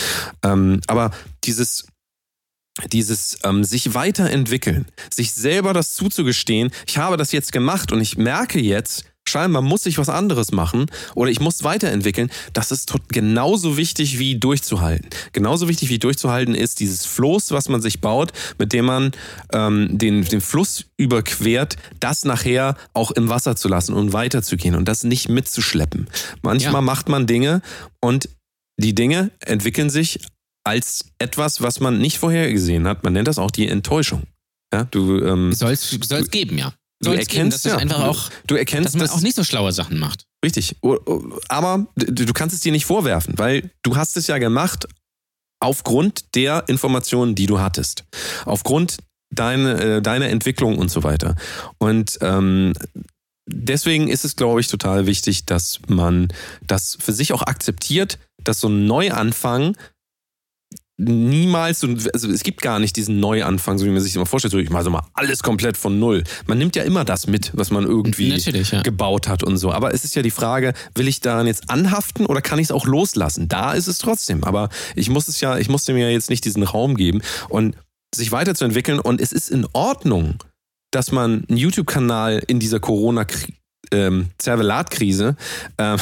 Ähm, 0.41 0.79
aber 0.87 1.11
dieses 1.43 1.85
dieses 2.91 3.37
ähm, 3.43 3.63
sich 3.63 3.93
weiterentwickeln, 3.93 4.87
sich 5.13 5.33
selber 5.33 5.73
das 5.73 5.93
zuzugestehen, 5.93 6.71
ich 6.87 6.97
habe 6.97 7.17
das 7.17 7.31
jetzt 7.31 7.51
gemacht 7.51 7.91
und 7.91 8.01
ich 8.01 8.17
merke 8.17 8.59
jetzt, 8.59 9.05
scheinbar 9.27 9.61
muss 9.61 9.85
ich 9.85 9.97
was 9.97 10.09
anderes 10.09 10.51
machen 10.51 10.85
oder 11.15 11.31
ich 11.31 11.39
muss 11.39 11.63
weiterentwickeln, 11.63 12.29
das 12.53 12.71
ist 12.71 12.93
genauso 13.09 13.77
wichtig 13.77 14.19
wie 14.19 14.37
durchzuhalten. 14.37 15.09
Genauso 15.31 15.67
wichtig 15.67 15.89
wie 15.89 15.99
durchzuhalten 15.99 16.55
ist 16.55 16.79
dieses 16.79 17.05
Floß, 17.05 17.51
was 17.51 17.69
man 17.69 17.81
sich 17.81 18.01
baut, 18.01 18.31
mit 18.57 18.73
dem 18.73 18.85
man 18.85 19.11
ähm, 19.51 19.97
den, 19.97 20.23
den 20.23 20.41
Fluss 20.41 20.85
überquert, 20.97 21.75
das 21.99 22.25
nachher 22.25 22.75
auch 22.93 23.11
im 23.11 23.29
Wasser 23.29 23.55
zu 23.55 23.67
lassen 23.67 23.93
und 23.93 24.13
weiterzugehen 24.13 24.75
und 24.75 24.87
das 24.87 25.03
nicht 25.03 25.29
mitzuschleppen. 25.29 26.07
Manchmal 26.41 26.75
ja. 26.75 26.81
macht 26.81 27.09
man 27.09 27.27
Dinge 27.27 27.61
und 28.01 28.29
die 28.77 28.95
Dinge 28.95 29.31
entwickeln 29.39 29.89
sich 29.89 30.19
als 30.63 31.05
etwas, 31.19 31.61
was 31.61 31.79
man 31.79 31.99
nicht 31.99 32.17
vorhergesehen 32.17 32.87
hat. 32.87 33.03
Man 33.03 33.13
nennt 33.13 33.27
das 33.27 33.37
auch 33.37 33.51
die 33.51 33.67
Enttäuschung. 33.67 34.23
Ja, 34.73 34.85
du 34.85 35.23
ähm, 35.23 35.53
soll 35.53 35.73
es 35.73 36.31
geben, 36.31 36.57
ja. 36.57 36.73
Du 37.03 37.11
erkennst 37.11 37.65
ja, 37.65 37.77
einfach 37.77 38.03
auch, 38.03 38.29
du 38.47 38.55
erkennst, 38.55 38.95
dass 38.95 38.95
man 38.95 39.09
auch 39.09 39.21
nicht 39.21 39.35
so 39.35 39.43
schlaue 39.43 39.71
Sachen 39.71 39.99
macht. 39.99 40.25
Richtig, 40.43 40.75
aber 41.49 41.87
du 41.95 42.33
kannst 42.33 42.55
es 42.55 42.61
dir 42.61 42.71
nicht 42.71 42.85
vorwerfen, 42.85 43.37
weil 43.37 43.71
du 43.83 43.95
hast 43.95 44.17
es 44.17 44.27
ja 44.27 44.37
gemacht 44.37 44.87
aufgrund 45.61 46.35
der 46.35 46.65
Informationen, 46.67 47.35
die 47.35 47.45
du 47.45 47.59
hattest, 47.59 48.03
aufgrund 48.45 48.97
deine, 49.33 49.81
äh, 49.81 50.01
deiner 50.01 50.29
Entwicklung 50.29 50.77
und 50.77 50.91
so 50.91 51.03
weiter. 51.03 51.35
Und 51.77 52.17
ähm, 52.21 52.73
deswegen 53.47 54.09
ist 54.09 54.25
es, 54.25 54.35
glaube 54.35 54.59
ich, 54.59 54.67
total 54.67 55.05
wichtig, 55.05 55.45
dass 55.45 55.79
man 55.87 56.27
das 56.67 56.97
für 56.99 57.13
sich 57.13 57.33
auch 57.33 57.41
akzeptiert, 57.41 58.19
dass 58.43 58.59
so 58.59 58.67
ein 58.67 58.85
Neuanfang 58.85 59.77
niemals, 60.97 61.83
also 62.13 62.29
es 62.29 62.43
gibt 62.43 62.61
gar 62.61 62.79
nicht 62.79 62.95
diesen 62.95 63.19
Neuanfang, 63.19 63.77
so 63.77 63.85
wie 63.85 63.89
man 63.89 64.01
sich 64.01 64.15
immer 64.15 64.25
vorstellt, 64.25 64.51
so 64.51 64.59
ich 64.59 64.69
mache 64.69 64.83
so 64.83 64.89
mal 64.89 65.05
alles 65.13 65.41
komplett 65.41 65.75
von 65.75 65.99
null. 65.99 66.23
Man 66.45 66.57
nimmt 66.57 66.75
ja 66.75 66.83
immer 66.83 67.03
das 67.03 67.27
mit, 67.27 67.51
was 67.53 67.71
man 67.71 67.83
irgendwie 67.83 68.29
ja. 68.29 68.81
gebaut 68.83 69.27
hat 69.27 69.43
und 69.43 69.57
so. 69.57 69.71
Aber 69.71 69.93
es 69.93 70.05
ist 70.05 70.15
ja 70.15 70.21
die 70.21 70.31
Frage, 70.31 70.73
will 70.95 71.07
ich 71.07 71.19
daran 71.19 71.47
jetzt 71.47 71.69
anhaften 71.69 72.25
oder 72.25 72.41
kann 72.41 72.59
ich 72.59 72.65
es 72.65 72.71
auch 72.71 72.85
loslassen? 72.85 73.47
Da 73.47 73.73
ist 73.73 73.87
es 73.87 73.97
trotzdem. 73.97 74.43
Aber 74.43 74.69
ich 74.95 75.09
muss 75.09 75.27
es 75.27 75.41
ja, 75.41 75.57
ich 75.57 75.69
musste 75.69 75.93
mir 75.93 76.07
ja 76.07 76.11
jetzt 76.11 76.29
nicht 76.29 76.45
diesen 76.45 76.63
Raum 76.63 76.95
geben 76.95 77.21
und 77.49 77.75
sich 78.13 78.31
weiterzuentwickeln 78.31 78.99
und 78.99 79.19
es 79.19 79.33
ist 79.33 79.49
in 79.49 79.65
Ordnung, 79.73 80.35
dass 80.91 81.11
man 81.11 81.45
einen 81.49 81.57
YouTube-Kanal 81.57 82.43
in 82.45 82.59
dieser 82.59 82.79
Corona-Krise 82.79 83.62
ähm, 83.91 84.27
Zervelatkrise 84.37 85.35
äh, 85.77 85.97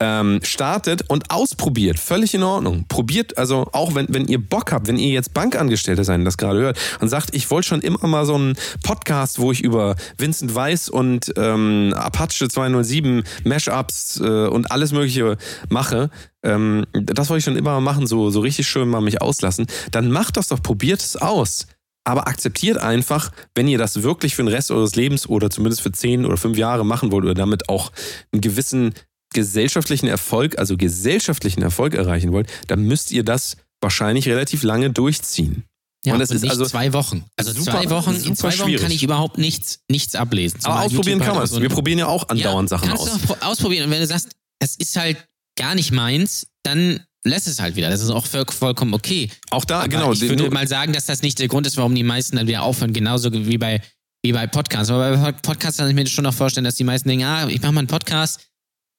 ähm, 0.00 0.40
startet 0.42 1.08
und 1.08 1.30
ausprobiert. 1.30 1.98
Völlig 1.98 2.34
in 2.34 2.42
Ordnung. 2.42 2.86
Probiert, 2.88 3.38
also 3.38 3.68
auch 3.72 3.94
wenn, 3.94 4.06
wenn 4.10 4.26
ihr 4.26 4.38
Bock 4.38 4.72
habt, 4.72 4.88
wenn 4.88 4.98
ihr 4.98 5.10
jetzt 5.10 5.34
Bankangestellte 5.34 6.04
seid 6.04 6.18
und 6.18 6.24
das 6.24 6.36
gerade 6.36 6.60
hört 6.60 6.78
und 7.00 7.08
sagt, 7.08 7.34
ich 7.34 7.50
wollte 7.50 7.68
schon 7.68 7.80
immer 7.80 8.06
mal 8.06 8.26
so 8.26 8.34
einen 8.34 8.54
Podcast, 8.82 9.38
wo 9.38 9.52
ich 9.52 9.62
über 9.62 9.96
Vincent 10.18 10.54
Weiss 10.54 10.88
und 10.88 11.32
ähm, 11.36 11.94
Apache 11.96 12.48
207 12.48 13.24
Mashups 13.44 14.20
äh, 14.20 14.46
und 14.46 14.70
alles 14.70 14.92
Mögliche 14.92 15.36
mache, 15.68 16.10
ähm, 16.42 16.84
das 16.92 17.30
wollte 17.30 17.38
ich 17.38 17.44
schon 17.44 17.56
immer 17.56 17.72
mal 17.72 17.80
machen, 17.80 18.06
so, 18.06 18.30
so 18.30 18.40
richtig 18.40 18.66
schön 18.66 18.88
mal 18.88 19.00
mich 19.00 19.22
auslassen, 19.22 19.66
dann 19.90 20.10
macht 20.10 20.36
das 20.36 20.48
doch, 20.48 20.62
probiert 20.62 21.00
es 21.00 21.16
aus. 21.16 21.66
Aber 22.04 22.26
akzeptiert 22.26 22.78
einfach, 22.78 23.30
wenn 23.54 23.68
ihr 23.68 23.78
das 23.78 24.02
wirklich 24.02 24.34
für 24.34 24.42
den 24.42 24.48
Rest 24.48 24.70
eures 24.70 24.96
Lebens 24.96 25.28
oder 25.28 25.50
zumindest 25.50 25.82
für 25.82 25.92
zehn 25.92 26.24
oder 26.26 26.36
fünf 26.36 26.58
Jahre 26.58 26.84
machen 26.84 27.12
wollt 27.12 27.24
oder 27.24 27.34
damit 27.34 27.68
auch 27.68 27.92
einen 28.32 28.40
gewissen 28.40 28.94
gesellschaftlichen 29.34 30.08
Erfolg, 30.08 30.58
also 30.58 30.76
gesellschaftlichen 30.76 31.62
Erfolg 31.62 31.94
erreichen 31.94 32.32
wollt, 32.32 32.50
dann 32.66 32.82
müsst 32.82 33.12
ihr 33.12 33.24
das 33.24 33.56
wahrscheinlich 33.80 34.28
relativ 34.28 34.62
lange 34.62 34.90
durchziehen. 34.90 35.64
Ja, 36.04 36.14
Und 36.14 36.18
und 36.18 36.24
es 36.24 36.30
ist 36.32 36.44
also 36.50 36.66
zwei 36.66 36.92
Wochen. 36.92 37.24
Also 37.36 37.52
super- 37.52 37.70
zwei 37.80 37.90
Wochen, 37.90 38.14
in 38.16 38.34
zwei 38.36 38.48
Wochen 38.48 38.64
schwierig. 38.64 38.82
kann 38.82 38.90
ich 38.90 39.02
überhaupt 39.04 39.38
nichts, 39.38 39.78
nichts 39.88 40.14
ablesen. 40.16 40.56
Aber 40.64 40.74
Zumal 40.74 40.86
ausprobieren 40.86 41.18
YouTube 41.18 41.26
kann 41.26 41.36
man 41.36 41.44
es. 41.44 41.60
Wir 41.60 41.68
probieren 41.68 41.98
ja 42.00 42.06
auch 42.08 42.28
andauernd 42.28 42.70
ja, 42.70 42.78
Sachen 42.78 42.90
aus. 42.92 43.04
Du 43.04 43.12
auch 43.12 43.38
pro- 43.38 43.46
ausprobieren. 43.46 43.84
Und 43.84 43.90
wenn 43.92 44.00
du 44.00 44.06
sagst, 44.06 44.30
das 44.58 44.74
ist 44.76 44.96
halt 44.96 45.24
gar 45.56 45.74
nicht 45.76 45.92
meins, 45.92 46.48
dann 46.64 47.04
lässt 47.24 47.46
es 47.46 47.60
halt 47.60 47.76
wieder. 47.76 47.90
Das 47.90 48.00
ist 48.00 48.10
auch 48.10 48.26
voll, 48.26 48.44
vollkommen 48.50 48.94
okay. 48.94 49.30
Auch 49.50 49.64
da, 49.64 49.80
Aber 49.80 49.88
genau. 49.88 50.12
ich 50.12 50.20
würde 50.22 50.50
mal 50.50 50.66
sagen, 50.66 50.92
dass 50.92 51.06
das 51.06 51.22
nicht 51.22 51.38
der 51.38 51.48
Grund 51.48 51.66
ist, 51.66 51.76
warum 51.76 51.94
die 51.94 52.02
meisten 52.02 52.36
dann 52.36 52.46
wieder 52.46 52.62
aufhören. 52.62 52.92
Genauso 52.92 53.32
wie 53.32 53.58
bei, 53.58 53.80
wie 54.22 54.32
bei 54.32 54.46
Podcasts. 54.46 54.90
Aber 54.90 55.16
bei 55.16 55.32
Podcasts 55.32 55.78
kann 55.78 55.88
ich 55.88 55.94
mir 55.94 56.06
schon 56.06 56.24
noch 56.24 56.34
vorstellen, 56.34 56.64
dass 56.64 56.74
die 56.74 56.84
meisten 56.84 57.08
denken, 57.08 57.24
ah, 57.24 57.48
ich 57.48 57.60
mache 57.62 57.72
mal 57.72 57.80
einen 57.80 57.88
Podcast. 57.88 58.40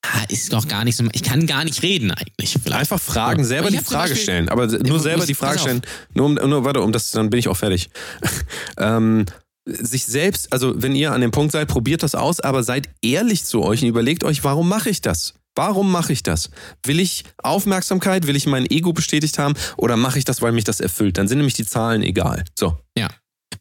Ah, 0.05 0.23
ist 0.27 0.51
doch 0.51 0.67
gar 0.67 0.83
nicht 0.83 0.97
so. 0.97 1.05
Ich 1.13 1.23
kann 1.23 1.47
gar 1.47 1.63
nicht 1.63 1.81
reden 1.81 2.11
eigentlich. 2.11 2.57
Vielleicht. 2.61 2.81
Einfach 2.81 2.99
fragen, 2.99 3.45
selber 3.45 3.69
die 3.69 3.77
Frage 3.77 4.09
Beispiel- 4.09 4.23
stellen. 4.23 4.49
Aber 4.49 4.67
nur 4.67 4.99
selber 4.99 5.25
die 5.25 5.33
Frage 5.33 5.59
stellen. 5.59 5.81
Nur, 6.13 6.29
nur 6.29 6.65
warte, 6.65 6.81
um 6.81 6.91
das, 6.91 7.11
dann 7.11 7.29
bin 7.29 7.39
ich 7.39 7.47
auch 7.47 7.55
fertig. 7.55 7.89
ähm, 8.77 9.25
sich 9.65 10.05
selbst, 10.05 10.51
also 10.51 10.73
wenn 10.75 10.93
ihr 10.93 11.13
an 11.13 11.21
dem 11.21 11.31
Punkt 11.31 11.53
seid, 11.53 11.69
probiert 11.69 12.03
das 12.03 12.15
aus, 12.15 12.41
aber 12.41 12.63
seid 12.63 12.89
ehrlich 13.01 13.45
zu 13.45 13.63
euch 13.63 13.81
und 13.81 13.87
überlegt 13.87 14.25
euch, 14.25 14.43
warum 14.43 14.67
mache 14.67 14.89
ich 14.89 14.99
das? 14.99 15.35
Warum 15.55 15.91
mache 15.91 16.13
ich 16.13 16.23
das? 16.23 16.49
Will 16.83 16.99
ich 16.99 17.23
Aufmerksamkeit? 17.37 18.27
Will 18.27 18.35
ich 18.35 18.47
mein 18.47 18.69
Ego 18.69 18.93
bestätigt 18.93 19.37
haben? 19.37 19.53
Oder 19.77 19.97
mache 19.97 20.17
ich 20.17 20.25
das, 20.25 20.41
weil 20.41 20.51
mich 20.51 20.63
das 20.63 20.79
erfüllt? 20.79 21.17
Dann 21.17 21.27
sind 21.27 21.37
nämlich 21.37 21.53
die 21.53 21.65
Zahlen 21.65 22.01
egal. 22.01 22.43
So. 22.57 22.77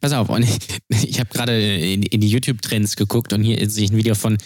Pass 0.01 0.11
auf, 0.13 0.29
und 0.29 0.43
ich, 0.43 0.57
ich 1.07 1.19
habe 1.19 1.29
gerade 1.29 1.59
in, 1.59 2.03
in 2.03 2.21
die 2.21 2.29
YouTube-Trends 2.29 2.95
geguckt 2.95 3.31
und 3.33 3.43
hier 3.43 3.69
sehe 3.69 3.85
ich 3.85 3.91
ein 3.91 3.97
Video 3.97 4.15
von 4.15 4.37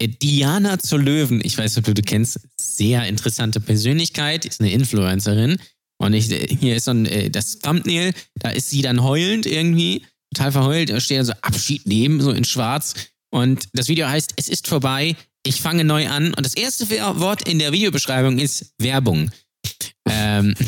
Diana 0.00 0.78
zur 0.78 1.00
Löwen. 1.00 1.40
Ich 1.42 1.56
weiß 1.56 1.76
nicht, 1.76 1.78
ob 1.78 1.84
du 1.86 1.94
die 1.94 2.02
kennst. 2.02 2.40
Sehr 2.60 3.06
interessante 3.06 3.60
Persönlichkeit, 3.60 4.44
ist 4.44 4.60
eine 4.60 4.70
Influencerin. 4.70 5.58
Und 6.00 6.12
ich, 6.12 6.26
hier 6.26 6.76
ist 6.76 6.84
so 6.84 6.92
ein, 6.92 7.06
äh, 7.06 7.30
das 7.30 7.58
Thumbnail, 7.58 8.12
da 8.36 8.50
ist 8.50 8.70
sie 8.70 8.82
dann 8.82 9.02
heulend 9.02 9.46
irgendwie, 9.46 10.04
total 10.32 10.52
verheult. 10.52 10.90
Da 10.90 11.00
steht 11.00 11.18
dann 11.18 11.26
so 11.26 11.32
Abschied 11.42 11.86
nehmen, 11.86 12.20
so 12.20 12.30
in 12.30 12.44
schwarz. 12.44 12.94
Und 13.30 13.68
das 13.72 13.88
Video 13.88 14.08
heißt, 14.08 14.34
es 14.36 14.48
ist 14.48 14.68
vorbei, 14.68 15.16
ich 15.44 15.60
fange 15.60 15.84
neu 15.84 16.08
an. 16.08 16.34
Und 16.34 16.44
das 16.44 16.54
erste 16.54 16.88
Wort 17.20 17.48
in 17.48 17.58
der 17.58 17.72
Videobeschreibung 17.72 18.38
ist 18.38 18.72
Werbung. 18.78 19.30
Ähm 20.10 20.54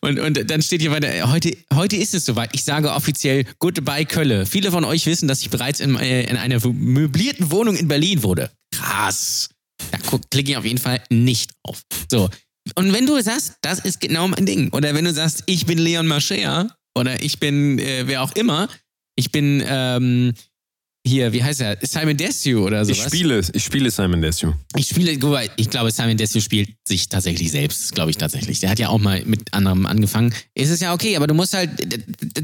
und, 0.00 0.18
und 0.18 0.50
dann 0.50 0.62
steht 0.62 0.80
hier 0.80 0.90
weiter, 0.90 1.30
heute, 1.30 1.56
heute 1.72 1.96
ist 1.96 2.14
es 2.14 2.24
soweit. 2.24 2.50
Ich 2.54 2.64
sage 2.64 2.92
offiziell 2.92 3.44
Goodbye 3.58 4.06
Kölle. 4.06 4.46
Viele 4.46 4.70
von 4.70 4.84
euch 4.84 5.06
wissen, 5.06 5.28
dass 5.28 5.40
ich 5.40 5.50
bereits 5.50 5.80
in, 5.80 5.96
äh, 5.96 6.24
in 6.24 6.36
einer 6.36 6.60
möblierten 6.66 7.50
Wohnung 7.50 7.76
in 7.76 7.88
Berlin 7.88 8.22
wurde. 8.22 8.50
Krass. 8.74 9.48
Da 9.90 9.98
klicke 10.30 10.52
ich 10.52 10.56
auf 10.56 10.64
jeden 10.64 10.78
Fall 10.78 11.02
nicht 11.10 11.50
drauf. 11.64 11.82
So. 12.10 12.28
Und 12.74 12.92
wenn 12.92 13.06
du 13.06 13.20
sagst, 13.22 13.54
das 13.62 13.80
ist 13.80 14.00
genau 14.00 14.28
mein 14.28 14.46
Ding, 14.46 14.70
oder 14.72 14.94
wenn 14.94 15.04
du 15.04 15.12
sagst, 15.12 15.42
ich 15.46 15.66
bin 15.66 15.78
Leon 15.78 16.06
Mascher, 16.06 16.68
oder 16.96 17.22
ich 17.22 17.38
bin 17.38 17.78
äh, 17.78 18.06
wer 18.06 18.22
auch 18.22 18.32
immer, 18.32 18.68
ich 19.16 19.32
bin 19.32 19.62
ähm, 19.66 20.34
hier, 21.06 21.32
wie 21.32 21.42
heißt 21.42 21.62
er? 21.62 21.78
Simon 21.80 22.16
Desue 22.16 22.60
oder 22.60 22.84
sowas. 22.84 22.98
Ich 22.98 23.04
spiele, 23.04 23.40
ich 23.52 23.64
spiele 23.64 23.90
Simon 23.90 24.20
Desue. 24.20 24.54
Ich 24.76 24.88
spiele, 24.88 25.12
ich 25.56 25.70
glaube, 25.70 25.90
Simon 25.90 26.16
Desue 26.16 26.42
spielt 26.42 26.70
sich 26.86 27.08
tatsächlich 27.08 27.50
selbst, 27.50 27.94
glaube 27.94 28.10
ich 28.10 28.18
tatsächlich. 28.18 28.60
Der 28.60 28.70
hat 28.70 28.78
ja 28.78 28.88
auch 28.90 28.98
mal 28.98 29.24
mit 29.24 29.54
anderem 29.54 29.86
angefangen. 29.86 30.34
Es 30.54 30.68
ist 30.68 30.82
ja 30.82 30.92
okay, 30.92 31.16
aber 31.16 31.26
du 31.26 31.34
musst 31.34 31.54
halt, 31.54 31.70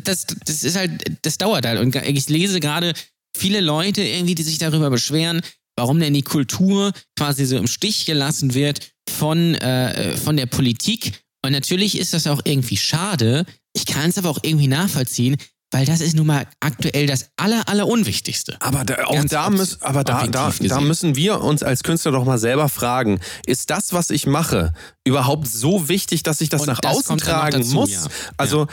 das, 0.04 0.26
das 0.44 0.64
ist 0.64 0.76
halt, 0.76 0.90
das 1.22 1.36
dauert 1.36 1.66
halt. 1.66 1.80
Und 1.80 1.94
ich 1.96 2.28
lese 2.28 2.60
gerade 2.60 2.94
viele 3.36 3.60
Leute 3.60 4.02
irgendwie, 4.02 4.34
die 4.34 4.42
sich 4.42 4.58
darüber 4.58 4.88
beschweren, 4.88 5.42
warum 5.76 6.00
denn 6.00 6.14
die 6.14 6.22
Kultur 6.22 6.92
quasi 7.18 7.44
so 7.44 7.58
im 7.58 7.66
Stich 7.66 8.06
gelassen 8.06 8.54
wird 8.54 8.90
von, 9.10 9.54
äh, 9.56 10.16
von 10.16 10.38
der 10.38 10.46
Politik. 10.46 11.12
Und 11.44 11.52
natürlich 11.52 11.98
ist 11.98 12.14
das 12.14 12.26
auch 12.26 12.40
irgendwie 12.44 12.78
schade. 12.78 13.44
Ich 13.74 13.84
kann 13.84 14.08
es 14.08 14.16
aber 14.16 14.30
auch 14.30 14.40
irgendwie 14.42 14.68
nachvollziehen, 14.68 15.36
weil 15.70 15.84
das 15.84 16.00
ist 16.00 16.14
nun 16.14 16.26
mal 16.26 16.46
aktuell 16.60 17.06
das 17.06 17.30
aller, 17.36 17.68
aller 17.68 17.86
Unwichtigste. 17.86 18.56
Aber 18.60 18.84
da, 18.84 19.04
auch 19.04 19.14
Ganz 19.14 19.30
da, 19.30 19.50
müssen, 19.50 19.82
aber 19.82 20.04
da, 20.04 20.26
da, 20.26 20.52
da 20.58 20.80
müssen 20.80 21.16
wir 21.16 21.40
uns 21.40 21.62
als 21.62 21.82
Künstler 21.82 22.12
doch 22.12 22.24
mal 22.24 22.38
selber 22.38 22.68
fragen, 22.68 23.20
ist 23.46 23.70
das, 23.70 23.92
was 23.92 24.10
ich 24.10 24.26
mache, 24.26 24.72
überhaupt 25.04 25.48
so 25.48 25.88
wichtig, 25.88 26.22
dass 26.22 26.40
ich 26.40 26.48
das 26.48 26.62
Und 26.62 26.68
nach 26.68 26.80
das 26.80 26.96
außen 26.96 27.18
tragen 27.18 27.62
dazu, 27.62 27.74
muss? 27.74 27.90
ja. 27.90 28.06
Also 28.36 28.66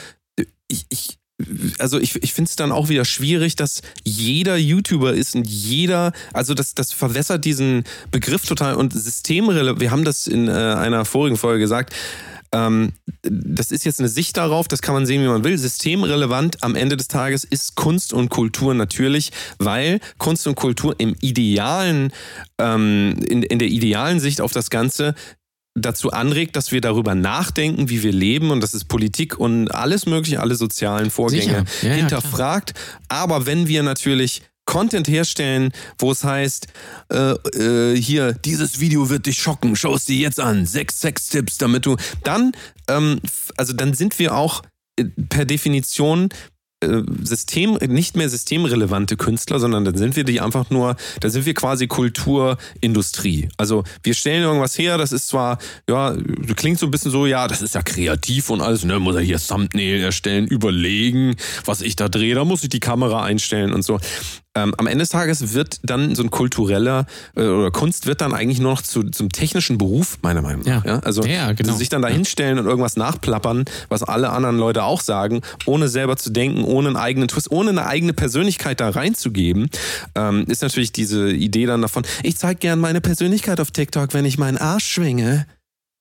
ich, 0.67 0.85
ich 0.89 1.17
also 1.79 1.99
ich, 1.99 2.21
ich 2.23 2.33
finde 2.33 2.49
es 2.49 2.55
dann 2.55 2.71
auch 2.71 2.89
wieder 2.89 3.05
schwierig, 3.05 3.55
dass 3.55 3.81
jeder 4.03 4.55
YouTuber 4.55 5.13
ist 5.13 5.35
und 5.35 5.47
jeder, 5.47 6.13
also 6.31 6.53
das, 6.53 6.75
das 6.75 6.93
verwässert 6.93 7.43
diesen 7.43 7.83
Begriff 8.11 8.45
total 8.45 8.75
und 8.75 8.93
systemrelevant. 8.93 9.79
Wir 9.81 9.91
haben 9.91 10.05
das 10.05 10.27
in 10.27 10.47
äh, 10.47 10.51
einer 10.51 11.05
vorigen 11.05 11.37
Folge 11.37 11.59
gesagt. 11.59 11.93
Ähm, 12.53 12.93
das 13.23 13.71
ist 13.71 13.83
jetzt 13.83 13.99
eine 13.99 14.09
Sicht 14.09 14.37
darauf, 14.37 14.67
das 14.67 14.81
kann 14.81 14.93
man 14.93 15.05
sehen, 15.05 15.23
wie 15.23 15.27
man 15.27 15.43
will. 15.43 15.57
Systemrelevant 15.57 16.63
am 16.63 16.75
Ende 16.75 16.95
des 16.95 17.07
Tages 17.07 17.43
ist 17.43 17.75
Kunst 17.75 18.13
und 18.13 18.29
Kultur 18.29 18.73
natürlich, 18.73 19.31
weil 19.57 19.99
Kunst 20.19 20.47
und 20.47 20.55
Kultur 20.55 20.95
im 20.99 21.15
idealen, 21.19 22.13
ähm, 22.59 23.17
in, 23.27 23.43
in 23.43 23.59
der 23.59 23.67
idealen 23.67 24.19
Sicht 24.19 24.39
auf 24.39 24.53
das 24.53 24.69
Ganze 24.69 25.15
dazu 25.75 26.11
anregt, 26.11 26.55
dass 26.55 26.71
wir 26.71 26.81
darüber 26.81 27.15
nachdenken, 27.15 27.89
wie 27.89 28.03
wir 28.03 28.11
leben 28.11 28.51
und 28.51 28.61
das 28.61 28.75
ist 28.75 28.85
Politik 28.85 29.39
und 29.39 29.73
alles 29.73 30.05
mögliche, 30.05 30.39
alle 30.39 30.53
sozialen 30.55 31.09
Vorgänge. 31.09 31.65
Ja, 31.81 31.89
hinterfragt. 31.89 32.73
Aber 33.07 33.47
wenn 33.47 33.67
wir 33.67 33.81
natürlich 33.81 34.43
Content 34.65 35.07
herstellen, 35.07 35.71
wo 35.97 36.11
es 36.11 36.23
heißt, 36.23 36.67
äh, 37.11 37.31
äh, 37.31 37.95
hier, 37.95 38.33
dieses 38.33 38.79
Video 38.79 39.09
wird 39.09 39.25
dich 39.25 39.37
schocken, 39.37 39.75
schau 39.75 39.95
es 39.95 40.05
dir 40.05 40.17
jetzt 40.17 40.39
an, 40.39 40.65
sechs 40.65 41.01
Sextipps, 41.01 41.57
damit 41.57 41.85
du, 41.85 41.97
dann, 42.23 42.53
ähm, 42.87 43.19
also 43.57 43.73
dann 43.73 43.93
sind 43.93 44.19
wir 44.19 44.35
auch 44.35 44.63
äh, 44.97 45.05
per 45.29 45.45
Definition 45.45 46.29
äh, 46.83 47.03
System, 47.23 47.77
nicht 47.87 48.15
mehr 48.15 48.29
systemrelevante 48.29 49.17
Künstler, 49.17 49.59
sondern 49.59 49.85
dann 49.85 49.97
sind 49.97 50.15
wir 50.15 50.23
die 50.23 50.41
einfach 50.41 50.69
nur, 50.69 50.95
da 51.19 51.29
sind 51.29 51.45
wir 51.45 51.53
quasi 51.53 51.87
Kulturindustrie. 51.87 53.49
Also 53.57 53.83
wir 54.03 54.13
stellen 54.13 54.43
irgendwas 54.43 54.77
her, 54.77 54.97
das 54.97 55.11
ist 55.11 55.27
zwar, 55.27 55.59
ja, 55.89 56.15
klingt 56.55 56.79
so 56.79 56.87
ein 56.87 56.91
bisschen 56.91 57.11
so, 57.11 57.25
ja, 57.25 57.47
das 57.47 57.61
ist 57.61 57.75
ja 57.75 57.81
kreativ 57.81 58.49
und 58.49 58.61
alles, 58.61 58.83
ne, 58.83 58.99
muss 58.99 59.15
er 59.15 59.21
hier 59.21 59.39
Thumbnail 59.39 60.01
erstellen, 60.01 60.47
überlegen, 60.47 61.35
was 61.65 61.81
ich 61.81 61.95
da 61.95 62.09
drehe, 62.09 62.35
da 62.35 62.45
muss 62.45 62.63
ich 62.63 62.69
die 62.69 62.79
Kamera 62.79 63.23
einstellen 63.23 63.73
und 63.73 63.83
so. 63.83 63.99
Ähm, 64.55 64.73
am 64.77 64.85
Ende 64.85 65.01
des 65.01 65.09
Tages 65.09 65.53
wird 65.53 65.79
dann 65.83 66.13
so 66.13 66.21
ein 66.21 66.29
kultureller 66.29 67.07
äh, 67.35 67.41
oder 67.41 67.71
Kunst 67.71 68.05
wird 68.05 68.21
dann 68.21 68.33
eigentlich 68.33 68.59
nur 68.59 68.71
noch 68.71 68.81
zu, 68.83 69.03
zum 69.03 69.29
technischen 69.29 69.79
Beruf, 69.79 70.19
meiner 70.21 70.43
Meinung 70.43 70.61
nach. 70.61 70.85
Ja. 70.85 70.93
Ja. 70.93 70.99
Also 70.99 71.23
Ja, 71.23 71.53
genau. 71.53 71.73
sich 71.73 71.89
dann 71.89 72.03
da 72.03 72.07
hinstellen 72.07 72.59
und 72.59 72.67
irgendwas 72.67 72.95
nachplappern, 72.95 73.65
was 73.89 74.03
alle 74.03 74.29
anderen 74.29 74.57
Leute 74.57 74.83
auch 74.83 75.01
sagen, 75.01 75.41
ohne 75.65 75.87
selber 75.87 76.17
zu 76.17 76.29
denken, 76.29 76.63
ohne 76.63 76.89
einen 76.89 76.97
eigenen 76.97 77.27
Twist, 77.29 77.51
ohne 77.51 77.71
eine 77.71 77.87
eigene 77.87 78.13
Persönlichkeit 78.13 78.79
da 78.79 78.89
reinzugeben, 78.89 79.69
ähm, 80.13 80.45
ist 80.47 80.61
natürlich 80.61 80.91
diese 80.91 81.31
Idee 81.31 81.65
dann 81.65 81.81
davon, 81.81 82.03
ich 82.21 82.37
zeige 82.37 82.59
gern 82.59 82.79
meine 82.79 83.01
Persönlichkeit 83.01 83.59
auf 83.59 83.71
TikTok, 83.71 84.13
wenn 84.13 84.25
ich 84.25 84.37
meinen 84.37 84.57
Arsch 84.57 84.85
schwinge. 84.85 85.47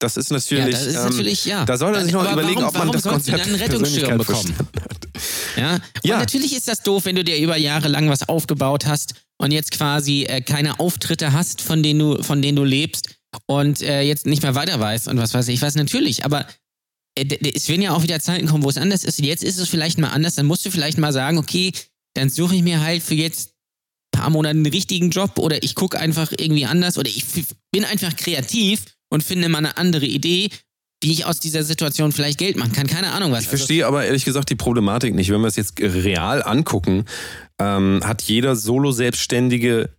Das 0.03 0.17
ist 0.17 0.33
natürlich. 0.33 0.65
Ja, 0.65 0.71
das 0.71 0.87
ist 0.87 0.97
ähm, 0.97 1.05
natürlich, 1.05 1.45
ja. 1.45 1.65
Da 1.65 1.77
soll 1.77 1.95
er 1.95 2.03
sich 2.03 2.13
noch 2.13 2.23
Aber 2.23 2.33
überlegen, 2.33 2.57
warum, 2.57 2.69
ob 2.69 2.75
man 2.75 2.81
warum 2.89 2.93
das 2.93 3.03
sollst 3.05 3.29
du 3.29 3.33
Konzept 3.33 3.47
dann 3.47 3.55
einen 3.55 3.63
Rettungsschirm 3.71 4.19
bekommen? 4.19 4.55
Ja? 5.57 5.75
Und 5.75 5.83
Ja. 6.05 6.19
natürlich 6.19 6.57
ist 6.57 6.67
das 6.67 6.83
doof, 6.83 7.05
wenn 7.05 7.15
du 7.15 7.23
dir 7.23 7.37
über 7.37 7.57
Jahre 7.57 7.89
lang 7.89 8.09
was 8.09 8.29
aufgebaut 8.29 8.87
hast 8.87 9.15
und 9.39 9.53
jetzt 9.53 9.71
quasi 9.71 10.25
äh, 10.25 10.41
keine 10.41 10.81
Auftritte 10.81 11.33
hast, 11.33 11.61
von 11.61 11.83
denen 11.83 12.01
du, 12.01 12.23
von 12.23 12.43
denen 12.43 12.57
du 12.57 12.65
lebst 12.65 13.15
und 13.47 13.83
äh, 13.83 14.01
jetzt 14.01 14.27
nicht 14.27 14.43
mehr 14.43 14.55
weiter 14.55 14.81
weißt 14.81 15.07
und 15.09 15.19
was 15.19 15.35
weiß 15.35 15.47
ich 15.49 15.63
was. 15.63 15.75
Natürlich, 15.77 16.25
aber 16.25 16.47
äh, 17.17 17.27
es 17.55 17.69
werden 17.69 17.83
ja 17.83 17.93
auch 17.93 18.03
wieder 18.03 18.19
Zeiten 18.19 18.47
kommen, 18.49 18.65
wo 18.65 18.71
es 18.71 18.79
anders 18.79 19.05
ist. 19.05 19.21
Jetzt 19.21 19.45
ist 19.45 19.59
es 19.59 19.69
vielleicht 19.69 19.99
mal 19.99 20.09
anders. 20.09 20.35
Dann 20.35 20.47
musst 20.47 20.65
du 20.65 20.71
vielleicht 20.71 20.99
mal 20.99 21.13
sagen, 21.13 21.39
okay, 21.39 21.73
dann 22.15 22.29
suche 22.29 22.57
ich 22.57 22.63
mir 22.63 22.81
halt 22.81 23.03
für 23.03 23.15
jetzt 23.15 23.51
ein 24.15 24.21
paar 24.21 24.31
Monate 24.31 24.57
einen 24.57 24.67
richtigen 24.67 25.11
Job 25.11 25.39
oder 25.39 25.63
ich 25.63 25.75
gucke 25.75 26.01
einfach 26.01 26.33
irgendwie 26.37 26.67
anders 26.67 26.99
oder 26.99 27.09
ich 27.11 27.25
bin 27.71 27.85
einfach 27.85 28.17
kreativ 28.17 28.85
und 29.13 29.23
finde 29.23 29.51
mal 29.51 29.59
eine 29.59 29.77
andere 29.77 30.07
Idee, 30.07 30.49
wie 31.03 31.13
ich 31.13 31.27
aus 31.27 31.39
dieser 31.39 31.65
Situation 31.65 32.13
vielleicht 32.13 32.39
Geld 32.39 32.57
machen 32.57 32.73
kann. 32.73 32.87
Keine 32.87 33.13
Ahnung 33.13 33.31
was. 33.31 33.43
Ich 33.43 33.49
verstehe 33.49 33.87
aber 33.87 34.07
ehrlich 34.07 34.25
gesagt 34.25 34.49
die 34.49 34.57
Problematik 34.57 35.15
nicht. 35.15 35.31
Wenn 35.31 35.43
wir 35.43 35.49
es 35.49 35.57
jetzt 35.57 35.79
real 35.81 36.43
angucken, 36.43 37.05
ähm, 37.61 38.01
hat 38.05 38.23
jeder 38.23 38.57
Solo-Selbstständige, 38.57 39.91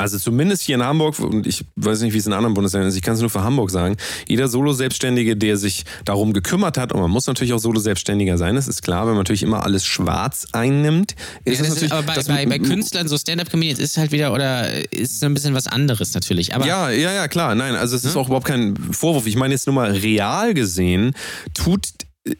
also 0.00 0.18
zumindest 0.18 0.62
hier 0.62 0.74
in 0.76 0.82
Hamburg, 0.82 1.18
und 1.20 1.46
ich 1.46 1.64
weiß 1.76 2.00
nicht, 2.02 2.12
wie 2.14 2.18
es 2.18 2.26
in 2.26 2.32
anderen 2.32 2.54
Bundesländern 2.54 2.88
ist, 2.88 2.96
ich 2.96 3.02
kann 3.02 3.14
es 3.14 3.20
nur 3.20 3.30
für 3.30 3.42
Hamburg 3.42 3.70
sagen, 3.70 3.96
jeder 4.28 4.48
Solo-Selbstständige, 4.48 5.36
der 5.36 5.56
sich 5.56 5.84
darum 6.04 6.32
gekümmert 6.32 6.78
hat, 6.78 6.92
und 6.92 7.00
man 7.00 7.10
muss 7.10 7.26
natürlich 7.26 7.52
auch 7.52 7.58
Solo-Selbstständiger 7.58 8.38
sein, 8.38 8.54
das 8.56 8.68
ist 8.68 8.82
klar, 8.82 9.02
wenn 9.02 9.10
man 9.12 9.18
natürlich 9.18 9.42
immer 9.42 9.64
alles 9.64 9.84
schwarz 9.84 10.46
einnimmt, 10.52 11.12
ist 11.12 11.18
Ja, 11.44 11.52
es 11.52 11.58
das 11.58 11.66
ist, 11.68 11.74
natürlich... 11.74 11.92
aber 11.92 12.02
bei, 12.02 12.14
das- 12.14 12.26
bei, 12.26 12.46
bei 12.46 12.58
Künstlern, 12.58 13.08
so 13.08 13.16
Stand-Up-Comedians 13.18 13.78
ist 13.80 13.96
halt 13.96 14.12
wieder, 14.12 14.32
oder 14.32 14.92
ist 14.92 15.20
so 15.20 15.26
ein 15.26 15.34
bisschen 15.34 15.54
was 15.54 15.66
anderes 15.66 16.14
natürlich. 16.14 16.54
Aber 16.54 16.66
Ja, 16.66 16.90
ja, 16.90 17.12
ja, 17.12 17.28
klar. 17.28 17.54
Nein, 17.54 17.74
also 17.76 17.96
es 17.96 18.04
ist 18.04 18.16
auch 18.16 18.26
überhaupt 18.26 18.46
kein 18.46 18.76
Vorwurf. 18.92 19.26
Ich 19.26 19.36
meine 19.36 19.54
jetzt 19.54 19.66
nur 19.66 19.74
mal 19.74 19.90
real 19.92 20.54
gesehen, 20.54 21.14
tut 21.54 21.82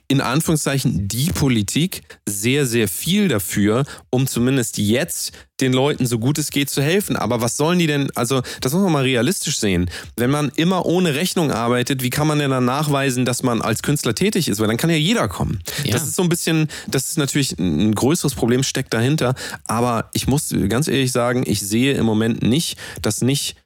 in 0.08 0.20
Anführungszeichen 0.20 1.08
die 1.08 1.30
Politik 1.32 2.02
sehr, 2.28 2.66
sehr 2.66 2.86
viel 2.86 3.28
dafür, 3.28 3.84
um 4.10 4.26
zumindest 4.26 4.76
jetzt 4.76 5.32
den 5.60 5.72
Leuten 5.72 6.06
so 6.06 6.18
gut 6.18 6.38
es 6.38 6.50
geht 6.50 6.68
zu 6.68 6.82
helfen. 6.82 7.16
Aber 7.16 7.40
was 7.40 7.56
sollen 7.56 7.78
die 7.78 7.86
denn, 7.86 8.10
also 8.14 8.42
das 8.60 8.72
muss 8.72 8.82
man 8.82 8.92
mal 8.92 9.02
realistisch 9.02 9.58
sehen. 9.58 9.90
Wenn 10.16 10.30
man 10.30 10.50
immer 10.56 10.86
ohne 10.86 11.14
Rechnung 11.14 11.50
arbeitet, 11.50 12.02
wie 12.02 12.10
kann 12.10 12.26
man 12.26 12.38
denn 12.38 12.50
dann 12.50 12.64
nachweisen, 12.64 13.24
dass 13.24 13.42
man 13.42 13.62
als 13.62 13.82
Künstler 13.82 14.14
tätig 14.14 14.48
ist? 14.48 14.60
Weil 14.60 14.68
dann 14.68 14.76
kann 14.76 14.90
ja 14.90 14.96
jeder 14.96 15.28
kommen. 15.28 15.60
Ja. 15.84 15.92
Das 15.92 16.02
ist 16.02 16.16
so 16.16 16.22
ein 16.22 16.28
bisschen, 16.28 16.68
das 16.86 17.08
ist 17.08 17.18
natürlich 17.18 17.58
ein 17.58 17.94
größeres 17.94 18.34
Problem, 18.34 18.62
steckt 18.62 18.92
dahinter. 18.92 19.34
Aber 19.66 20.10
ich 20.12 20.26
muss 20.26 20.54
ganz 20.68 20.88
ehrlich 20.88 21.12
sagen, 21.12 21.44
ich 21.46 21.60
sehe 21.60 21.94
im 21.94 22.04
Moment 22.04 22.42
nicht, 22.42 22.78
dass 23.02 23.22
nicht 23.22 23.56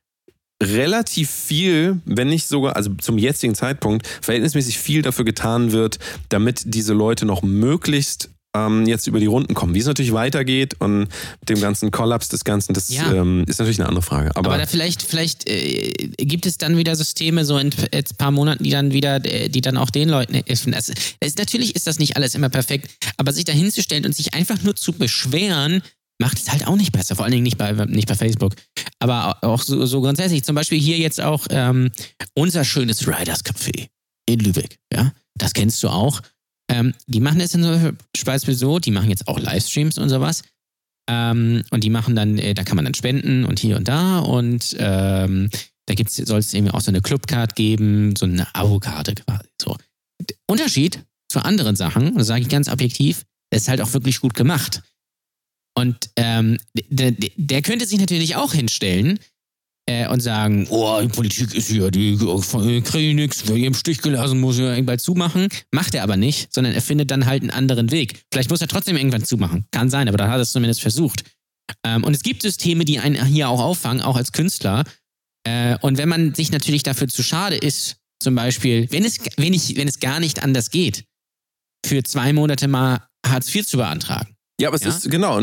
relativ 0.65 1.31
viel, 1.31 2.01
wenn 2.05 2.29
nicht 2.29 2.47
sogar, 2.49 2.77
also 2.77 2.91
zum 3.01 3.19
jetzigen 3.19 3.55
Zeitpunkt, 3.55 4.07
verhältnismäßig 4.23 4.79
viel 4.79 5.03
dafür 5.03 5.25
getan 5.25 5.73
wird, 5.73 5.99
damit 6.29 6.63
diese 6.67 6.93
Leute 6.95 7.27
noch 7.27 7.43
möglichst 7.43 8.31
ähm, 8.57 8.87
jetzt 8.87 9.07
über 9.07 9.19
die 9.21 9.27
Runden 9.27 9.55
kommen. 9.55 9.75
Wie 9.75 9.81
es 9.81 9.87
natürlich 9.87 10.13
weitergeht 10.13 10.77
und 10.79 11.09
mit 11.41 11.49
dem 11.49 11.61
ganzen 11.61 11.91
Kollaps 11.91 12.29
des 12.29 12.45
Ganzen, 12.45 12.73
das 12.73 12.89
Ja. 12.89 13.13
ähm, 13.13 13.45
ist 13.49 13.59
natürlich 13.59 13.81
eine 13.81 13.89
andere 13.89 14.03
Frage. 14.03 14.35
Aber, 14.37 14.55
Aber 14.55 14.67
vielleicht, 14.67 15.03
vielleicht 15.03 15.49
äh, 15.49 15.93
gibt 16.19 16.47
es 16.47 16.57
dann 16.57 16.77
wieder 16.77 16.95
Systeme 16.95 17.45
so 17.45 17.59
in 17.59 17.71
jetzt 17.93 18.13
ein 18.13 18.17
paar 18.17 18.31
Monaten, 18.31 18.63
die 18.63 18.71
dann 18.71 18.93
wieder, 18.93 19.25
äh, 19.25 19.49
die 19.49 19.61
dann 19.61 19.77
auch 19.77 19.91
den 19.91 20.09
Leuten 20.09 20.35
helfen. 20.35 20.73
Das, 20.73 20.93
es, 21.21 21.37
natürlich 21.37 21.75
ist 21.75 21.87
das 21.87 21.99
nicht 21.99 22.17
alles 22.17 22.35
immer 22.35 22.49
perfekt, 22.49 22.91
aber 23.17 23.33
sich 23.33 23.45
da 23.45 23.53
hinzustellen 23.53 24.05
und 24.07 24.15
sich 24.15 24.35
einfach 24.35 24.63
nur 24.63 24.77
zu 24.77 24.93
beschweren, 24.93 25.83
macht 26.21 26.39
es 26.39 26.51
halt 26.51 26.67
auch 26.67 26.77
nicht 26.77 26.93
besser. 26.93 27.17
Vor 27.17 27.25
allen 27.25 27.33
Dingen 27.33 27.45
nicht 27.45 27.59
bei, 27.59 27.73
nicht 27.87 28.09
bei 28.09 28.15
Facebook. 28.15 28.55
Aber 28.99 29.43
auch 29.43 29.63
so, 29.63 29.85
so 29.87 30.01
grundsätzlich. 30.01 30.45
Zum 30.45 30.55
Beispiel 30.55 30.79
hier 30.79 30.99
jetzt 30.99 31.21
auch 31.21 31.47
ähm, 31.51 31.91
unser 32.35 32.65
schönes 32.65 33.07
Riders 33.07 33.45
Café 33.45 33.89
in 34.27 34.41
Lübeck. 34.41 34.79
Ja, 34.93 35.13
das 35.35 35.53
kennst 35.53 35.83
du 35.83 35.89
auch. 35.89 36.21
Ähm, 36.71 36.95
die 37.07 37.21
machen 37.21 37.41
in 37.41 37.49
so 37.49 37.93
Beispiel 38.25 38.55
so, 38.55 38.79
die 38.79 38.91
machen 38.91 39.11
jetzt 39.11 39.29
auch 39.29 39.39
Livestreams 39.39 39.99
und 39.99 40.09
sowas. 40.09 40.43
Ähm, 41.09 41.63
und 41.71 41.85
die 41.85 41.91
machen 41.91 42.17
dann, 42.17 42.39
äh, 42.39 42.55
da 42.55 42.65
kann 42.65 42.77
man 42.77 42.87
dann 42.87 42.95
spenden 42.95 43.45
und 43.45 43.59
hier 43.59 43.77
und 43.77 43.89
da 43.89 44.21
und 44.21 44.75
ähm, 44.79 45.51
da 45.87 45.95
soll 46.09 46.39
es 46.39 46.55
eben 46.55 46.71
auch 46.71 46.81
so 46.81 46.91
eine 46.91 47.03
Clubcard 47.03 47.57
geben, 47.57 48.17
so 48.17 48.25
eine 48.25 48.47
Abo-Karte 48.55 49.15
quasi. 49.15 49.49
So. 49.61 49.77
Unterschied 50.47 51.05
zu 51.29 51.45
anderen 51.45 51.77
Sachen, 51.77 52.17
das 52.17 52.27
sage 52.27 52.41
ich 52.41 52.49
ganz 52.49 52.71
objektiv, 52.71 53.25
das 53.51 53.63
ist 53.63 53.69
halt 53.69 53.83
auch 53.83 53.93
wirklich 53.93 54.21
gut 54.21 54.33
gemacht. 54.33 54.83
Und 55.77 56.11
ähm, 56.17 56.59
der, 56.89 57.13
der- 57.37 57.63
könnte 57.63 57.87
sich 57.87 57.99
natürlich 57.99 58.37
auch 58.37 58.53
hinstellen 58.53 59.19
äh, 59.87 60.07
und 60.09 60.21
sagen, 60.21 60.67
oh, 60.71 61.01
die 61.03 61.09
Politik 61.09 61.53
ist 61.55 61.69
hier, 61.69 61.91
die 61.91 62.17
kriegen 62.17 63.17
nichts, 63.17 63.47
wer 63.49 63.57
hier 63.57 63.67
im 63.67 63.75
Stich 63.75 64.01
gelassen, 64.01 64.41
muss 64.41 64.59
ja 64.59 64.73
irgendwann 64.73 64.99
zumachen. 65.01 65.49
Macht 65.73 65.95
er 65.95 66.05
aber 66.05 66.17
nicht, 66.17 66.55
sondern 66.55 66.75
er 66.75 66.83
findet 66.83 67.11
dann 67.11 67.27
halt 67.27 67.43
einen 67.43 67.51
anderen 67.51 67.91
Weg. 67.91 68.23
Vielleicht 68.33 68.51
muss 68.51 68.61
er 68.61 68.69
trotzdem 68.69 68.97
irgendwann 68.97 69.25
zumachen. 69.25 69.67
Kann 69.73 69.91
sein, 69.91 70.09
aber 70.09 70.17
dann 70.17 70.29
hat 70.29 70.39
er 70.39 70.43
es 70.43 70.53
zumindest 70.53 70.81
versucht. 70.81 71.25
Ähm, 71.85 72.05
und 72.05 72.15
es 72.15 72.23
gibt 72.23 72.43
Systeme, 72.43 72.85
die 72.85 73.01
einen 73.01 73.25
hier 73.27 73.49
auch 73.49 73.61
auffangen, 73.61 74.01
auch 74.03 74.17
als 74.17 74.33
Künstler. 74.33 74.85
Äh, 75.47 75.77
und 75.81 75.99
wenn 75.99 76.09
man 76.09 76.35
sich 76.35 76.53
natürlich 76.53 76.85
dafür 76.85 77.09
zu 77.09 77.23
schade 77.23 77.57
ist, 77.57 77.97
zum 78.23 78.35
Beispiel, 78.37 78.87
wenn 78.91 79.05
es, 79.05 79.19
wenn 79.37 79.53
ich, 79.53 79.77
wenn 79.77 79.89
es 79.89 79.99
gar 79.99 80.21
nicht 80.21 80.43
anders 80.43 80.71
geht, 80.71 81.05
für 81.85 82.03
zwei 82.05 82.33
Monate 82.33 82.69
mal 82.69 83.07
Hartz 83.27 83.55
IV 83.55 83.67
zu 83.67 83.77
beantragen. 83.77 84.34
Ja, 84.65 84.71
aber 84.71 84.77
es 84.77 84.83
Ja? 84.83 84.89
ist 84.89 85.11
genau, 85.11 85.39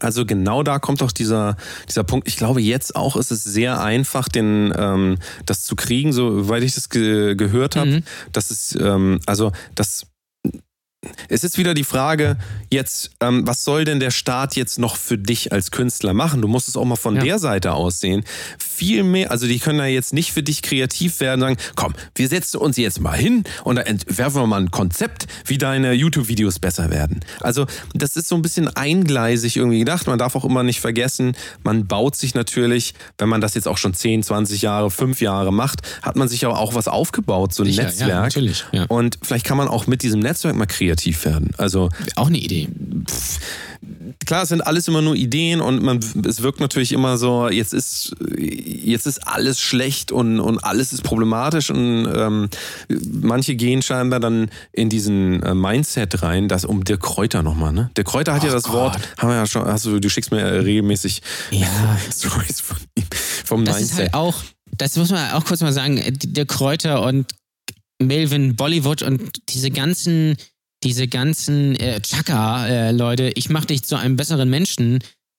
also 0.00 0.26
genau 0.26 0.64
da 0.64 0.80
kommt 0.80 1.00
doch 1.00 1.12
dieser, 1.12 1.56
dieser 1.88 2.02
Punkt. 2.02 2.26
Ich 2.26 2.36
glaube, 2.36 2.60
jetzt 2.60 2.96
auch 2.96 3.14
ist 3.14 3.30
es 3.30 3.44
sehr 3.44 3.80
einfach, 3.80 4.28
den, 4.28 4.74
ähm, 4.76 5.18
das 5.44 5.62
zu 5.62 5.76
kriegen, 5.76 6.12
soweit 6.12 6.64
ich 6.64 6.74
das 6.74 6.88
ge 6.88 7.36
gehört 7.36 7.76
habe. 7.76 7.90
Mhm. 7.90 8.02
Das 8.32 8.50
ist, 8.50 8.74
ähm, 8.74 9.20
also 9.24 9.52
das 9.76 10.08
es 11.28 11.44
ist 11.44 11.58
wieder 11.58 11.74
die 11.74 11.84
Frage, 11.84 12.36
jetzt, 12.70 13.10
ähm, 13.20 13.46
was 13.46 13.64
soll 13.64 13.84
denn 13.84 14.00
der 14.00 14.10
Staat 14.10 14.56
jetzt 14.56 14.78
noch 14.78 14.96
für 14.96 15.18
dich 15.18 15.52
als 15.52 15.70
Künstler 15.70 16.14
machen? 16.14 16.42
Du 16.42 16.48
musst 16.48 16.68
es 16.68 16.76
auch 16.76 16.84
mal 16.84 16.96
von 16.96 17.16
Ja. 17.16 17.22
der 17.22 17.38
Seite 17.38 17.72
aus 17.72 18.00
sehen. 18.00 18.24
Viel 18.58 19.02
mehr, 19.04 19.30
also 19.30 19.46
die 19.46 19.58
können 19.58 19.78
ja 19.78 19.86
jetzt 19.86 20.12
nicht 20.12 20.32
für 20.32 20.42
dich 20.42 20.62
kreativ 20.62 21.20
werden 21.20 21.42
und 21.42 21.48
sagen, 21.48 21.70
komm, 21.76 21.94
wir 22.14 22.28
setzen 22.28 22.58
uns 22.58 22.76
jetzt 22.76 23.00
mal 23.00 23.16
hin 23.16 23.44
und 23.64 23.76
da 23.76 23.82
entwerfen 23.82 24.42
wir 24.42 24.46
mal 24.46 24.60
ein 24.60 24.70
Konzept, 24.70 25.26
wie 25.46 25.58
deine 25.58 25.92
YouTube-Videos 25.92 26.58
besser 26.58 26.90
werden. 26.90 27.20
Also 27.40 27.66
das 27.94 28.16
ist 28.16 28.28
so 28.28 28.34
ein 28.34 28.42
bisschen 28.42 28.68
eingleisig 28.76 29.56
irgendwie 29.56 29.78
gedacht. 29.78 30.06
Man 30.06 30.18
darf 30.18 30.34
auch 30.36 30.44
immer 30.44 30.62
nicht 30.62 30.80
vergessen, 30.80 31.36
man 31.64 31.86
baut 31.86 32.16
sich 32.16 32.34
natürlich, 32.34 32.94
wenn 33.18 33.28
man 33.28 33.40
das 33.40 33.54
jetzt 33.54 33.68
auch 33.68 33.78
schon 33.78 33.94
10, 33.94 34.22
20 34.22 34.62
Jahre, 34.62 34.90
5 34.90 35.20
Jahre 35.20 35.52
macht, 35.52 35.82
hat 36.02 36.16
man 36.16 36.28
sich 36.28 36.44
aber 36.44 36.58
auch 36.58 36.74
was 36.74 36.88
aufgebaut, 36.88 37.54
so 37.54 37.62
ein 37.62 37.66
Sicher, 37.66 37.82
ja, 37.82 37.88
Netzwerk. 37.88 38.22
natürlich, 38.22 38.64
ja. 38.72 38.84
Und 38.88 39.18
vielleicht 39.22 39.44
kann 39.46 39.56
man 39.56 39.68
auch 39.68 39.86
mit 39.86 40.02
diesem 40.02 40.20
Netzwerk 40.20 40.56
mal 40.56 40.66
kreativ 40.66 40.95
werden. 41.24 41.50
Also 41.58 41.88
Auch 42.16 42.28
eine 42.28 42.38
Idee. 42.38 42.68
klar, 44.24 44.42
es 44.42 44.48
sind 44.48 44.60
alles 44.66 44.88
immer 44.88 45.02
nur 45.02 45.14
Ideen 45.14 45.60
und 45.60 45.82
man, 45.82 46.00
es 46.26 46.42
wirkt 46.42 46.60
natürlich 46.60 46.92
immer 46.92 47.18
so, 47.18 47.48
jetzt 47.48 47.72
ist, 47.74 48.14
jetzt 48.38 49.06
ist 49.06 49.26
alles 49.26 49.60
schlecht 49.60 50.12
und, 50.12 50.40
und 50.40 50.58
alles 50.64 50.92
ist 50.92 51.02
problematisch 51.02 51.70
und 51.70 52.06
ähm, 52.14 52.48
manche 53.22 53.54
gehen 53.54 53.82
scheinbar 53.82 54.20
dann 54.20 54.50
in 54.72 54.88
diesen 54.88 55.42
äh, 55.42 55.54
Mindset 55.54 56.22
rein, 56.22 56.48
das 56.48 56.64
um 56.64 56.84
der 56.84 56.96
Kräuter 56.98 57.42
nochmal, 57.42 57.72
ne? 57.72 57.90
Der 57.96 58.04
Kräuter 58.04 58.34
hat 58.34 58.44
ja 58.44 58.50
das 58.50 58.68
Wort, 58.70 58.98
haben 59.18 59.28
wir 59.28 59.36
ja 59.36 59.46
schon, 59.46 59.64
hast 59.66 59.84
du, 59.86 60.00
du 60.00 60.08
schickst 60.08 60.30
mir 60.32 60.40
äh, 60.40 60.58
regelmäßig 60.60 61.22
Ja. 61.50 61.98
Stories 62.12 62.60
von 62.60 62.76
ihm, 62.96 63.04
vom 63.44 63.64
Das 63.64 63.76
ist 63.76 63.94
Mindset. 63.96 63.98
halt 63.98 64.14
auch, 64.14 64.42
das 64.76 64.96
muss 64.96 65.10
man 65.10 65.30
auch 65.32 65.44
kurz 65.44 65.60
mal 65.60 65.72
sagen, 65.72 66.00
der 66.10 66.46
Kräuter 66.46 67.02
und 67.02 67.26
Melvin 68.02 68.56
Bollywood 68.56 69.02
und 69.02 69.22
diese 69.48 69.70
ganzen, 69.70 70.36
diese 70.82 71.08
ganzen 71.08 71.74
äh, 71.76 72.00
Chaka-Leute, 72.00 73.32
ich 73.34 73.48
mach 73.48 73.64
dich 73.64 73.82
zu 73.82 73.96
einem 73.96 74.16
besseren 74.16 74.48
Menschen. 74.48 74.98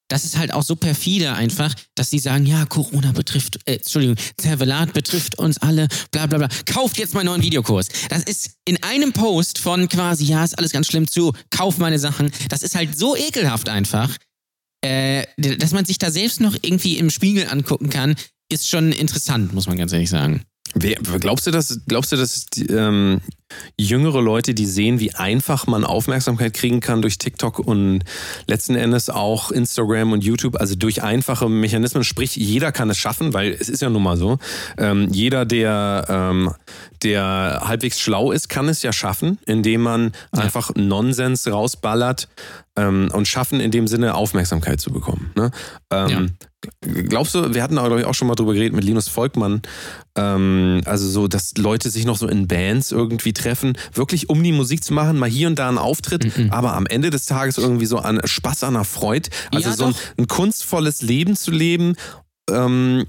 Das 0.09 0.23
ist 0.23 0.37
halt 0.37 0.53
auch 0.53 0.63
so 0.63 0.75
perfide 0.77 1.33
einfach, 1.33 1.73
dass 1.95 2.09
die 2.09 2.19
sagen, 2.19 2.45
ja, 2.45 2.65
Corona 2.65 3.11
betrifft, 3.11 3.59
äh, 3.65 3.75
Entschuldigung, 3.75 4.15
Zervelat 4.37 4.93
betrifft 4.93 5.37
uns 5.37 5.57
alle, 5.57 5.87
bla 6.11 6.27
bla 6.27 6.37
bla. 6.37 6.49
Kauft 6.65 6.97
jetzt 6.97 7.13
meinen 7.13 7.25
neuen 7.25 7.43
Videokurs. 7.43 7.89
Das 8.09 8.23
ist 8.23 8.51
in 8.65 8.81
einem 8.83 9.13
Post 9.13 9.59
von 9.59 9.89
quasi, 9.89 10.25
ja, 10.25 10.43
ist 10.43 10.57
alles 10.57 10.71
ganz 10.71 10.87
schlimm 10.87 11.07
zu, 11.07 11.33
kauf 11.49 11.77
meine 11.77 11.99
Sachen. 11.99 12.31
Das 12.49 12.63
ist 12.63 12.75
halt 12.75 12.97
so 12.97 13.15
ekelhaft 13.15 13.69
einfach, 13.69 14.15
äh, 14.81 15.25
dass 15.37 15.71
man 15.71 15.85
sich 15.85 15.97
da 15.97 16.11
selbst 16.11 16.39
noch 16.39 16.55
irgendwie 16.61 16.97
im 16.97 17.09
Spiegel 17.09 17.47
angucken 17.49 17.89
kann, 17.89 18.15
ist 18.49 18.69
schon 18.69 18.91
interessant, 18.91 19.53
muss 19.53 19.67
man 19.67 19.77
ganz 19.77 19.91
ehrlich 19.91 20.09
sagen. 20.09 20.43
Wer, 20.73 20.95
glaubst 21.19 21.47
du, 21.47 21.51
dass, 21.51 21.79
glaubst 21.87 22.11
du, 22.11 22.15
dass 22.15 22.45
ähm, 22.69 23.21
jüngere 23.77 24.21
Leute, 24.21 24.53
die 24.53 24.65
sehen, 24.65 24.99
wie 24.99 25.13
einfach 25.13 25.67
man 25.67 25.83
Aufmerksamkeit 25.83 26.53
kriegen 26.53 26.79
kann 26.79 27.01
durch 27.01 27.17
TikTok 27.17 27.59
und 27.59 28.03
letzten 28.47 28.75
Endes 28.75 29.09
auch 29.09 29.51
Instagram 29.51 30.11
und 30.11 30.23
YouTube, 30.23 30.59
also 30.59 30.75
durch 30.75 31.03
einfache 31.03 31.49
Mechanismen, 31.49 32.03
sprich, 32.03 32.35
jeder 32.35 32.71
kann 32.71 32.89
es 32.89 32.97
schaffen, 32.97 33.33
weil 33.33 33.51
es 33.51 33.69
ist 33.69 33.81
ja 33.81 33.89
nun 33.89 34.03
mal 34.03 34.17
so, 34.17 34.37
ähm, 34.77 35.07
jeder, 35.11 35.45
der, 35.45 36.05
ähm, 36.09 36.53
der 37.03 37.61
halbwegs 37.65 37.99
schlau 37.99 38.31
ist, 38.31 38.49
kann 38.49 38.67
es 38.69 38.81
ja 38.83 38.91
schaffen, 38.91 39.37
indem 39.45 39.81
man 39.81 40.11
einfach 40.31 40.71
Nonsens 40.75 41.47
rausballert 41.47 42.27
ähm, 42.75 43.09
und 43.13 43.27
schaffen, 43.27 43.59
in 43.59 43.71
dem 43.71 43.87
Sinne 43.87 44.15
Aufmerksamkeit 44.15 44.81
zu 44.81 44.91
bekommen. 44.91 45.31
Ne? 45.35 45.51
Ähm, 45.91 46.37
Glaubst 46.81 47.35
du, 47.35 47.53
wir 47.53 47.61
hatten 47.61 47.75
glaube 47.75 47.99
ich, 47.99 48.05
auch 48.05 48.15
schon 48.15 48.27
mal 48.27 48.35
drüber 48.35 48.53
geredet 48.53 48.73
mit 48.73 48.83
Linus 48.83 49.07
Volkmann, 49.07 49.61
ähm, 50.15 50.81
also 50.85 51.07
so, 51.07 51.27
dass 51.27 51.55
Leute 51.57 51.89
sich 51.89 52.05
noch 52.05 52.17
so 52.17 52.27
in 52.27 52.47
Bands 52.47 52.91
irgendwie 52.91 53.31
treffen, 53.37 53.77
wirklich 53.93 54.29
um 54.29 54.43
die 54.43 54.51
Musik 54.51 54.83
zu 54.83 54.93
machen, 54.93 55.17
mal 55.17 55.29
hier 55.29 55.47
und 55.47 55.57
da 55.59 55.69
einen 55.69 55.77
Auftritt, 55.77 56.31
aber 56.51 56.73
am 56.73 56.85
Ende 56.85 57.09
des 57.09 57.25
Tages 57.25 57.57
irgendwie 57.57 57.85
so 57.85 57.97
an 57.99 58.19
Spaß 58.23 58.63
an 58.63 58.73
der 58.73 58.83
Freude, 58.83 59.29
also 59.51 59.69
Ja, 59.69 59.75
so 59.75 59.85
ein, 59.85 59.95
ein 60.17 60.27
kunstvolles 60.27 61.01
Leben 61.01 61.35
zu 61.35 61.51
leben. 61.51 61.95
Ähm, 62.49 63.05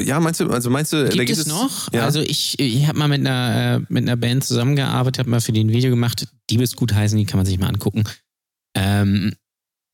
ja, 0.00 0.20
meinst 0.20 0.40
du, 0.40 0.50
also 0.50 0.68
meinst 0.68 0.92
du, 0.92 1.08
da 1.08 1.24
Gibt 1.24 1.30
es 1.30 1.46
noch? 1.46 1.92
Ja. 1.92 2.04
Also 2.04 2.20
ich, 2.20 2.58
ich 2.58 2.86
habe 2.86 2.98
mal 2.98 3.08
mit 3.08 3.20
einer, 3.20 3.76
äh, 3.76 3.80
mit 3.88 4.04
einer 4.04 4.16
Band 4.16 4.44
zusammengearbeitet, 4.44 5.20
habe 5.20 5.30
mal 5.30 5.40
für 5.40 5.52
den 5.52 5.70
Video 5.70 5.90
gemacht, 5.90 6.28
Diebesgut 6.50 6.92
heißen, 6.92 7.16
die 7.16 7.24
kann 7.24 7.38
man 7.38 7.46
sich 7.46 7.58
mal 7.58 7.68
angucken. 7.68 8.04
Ähm, 8.76 9.32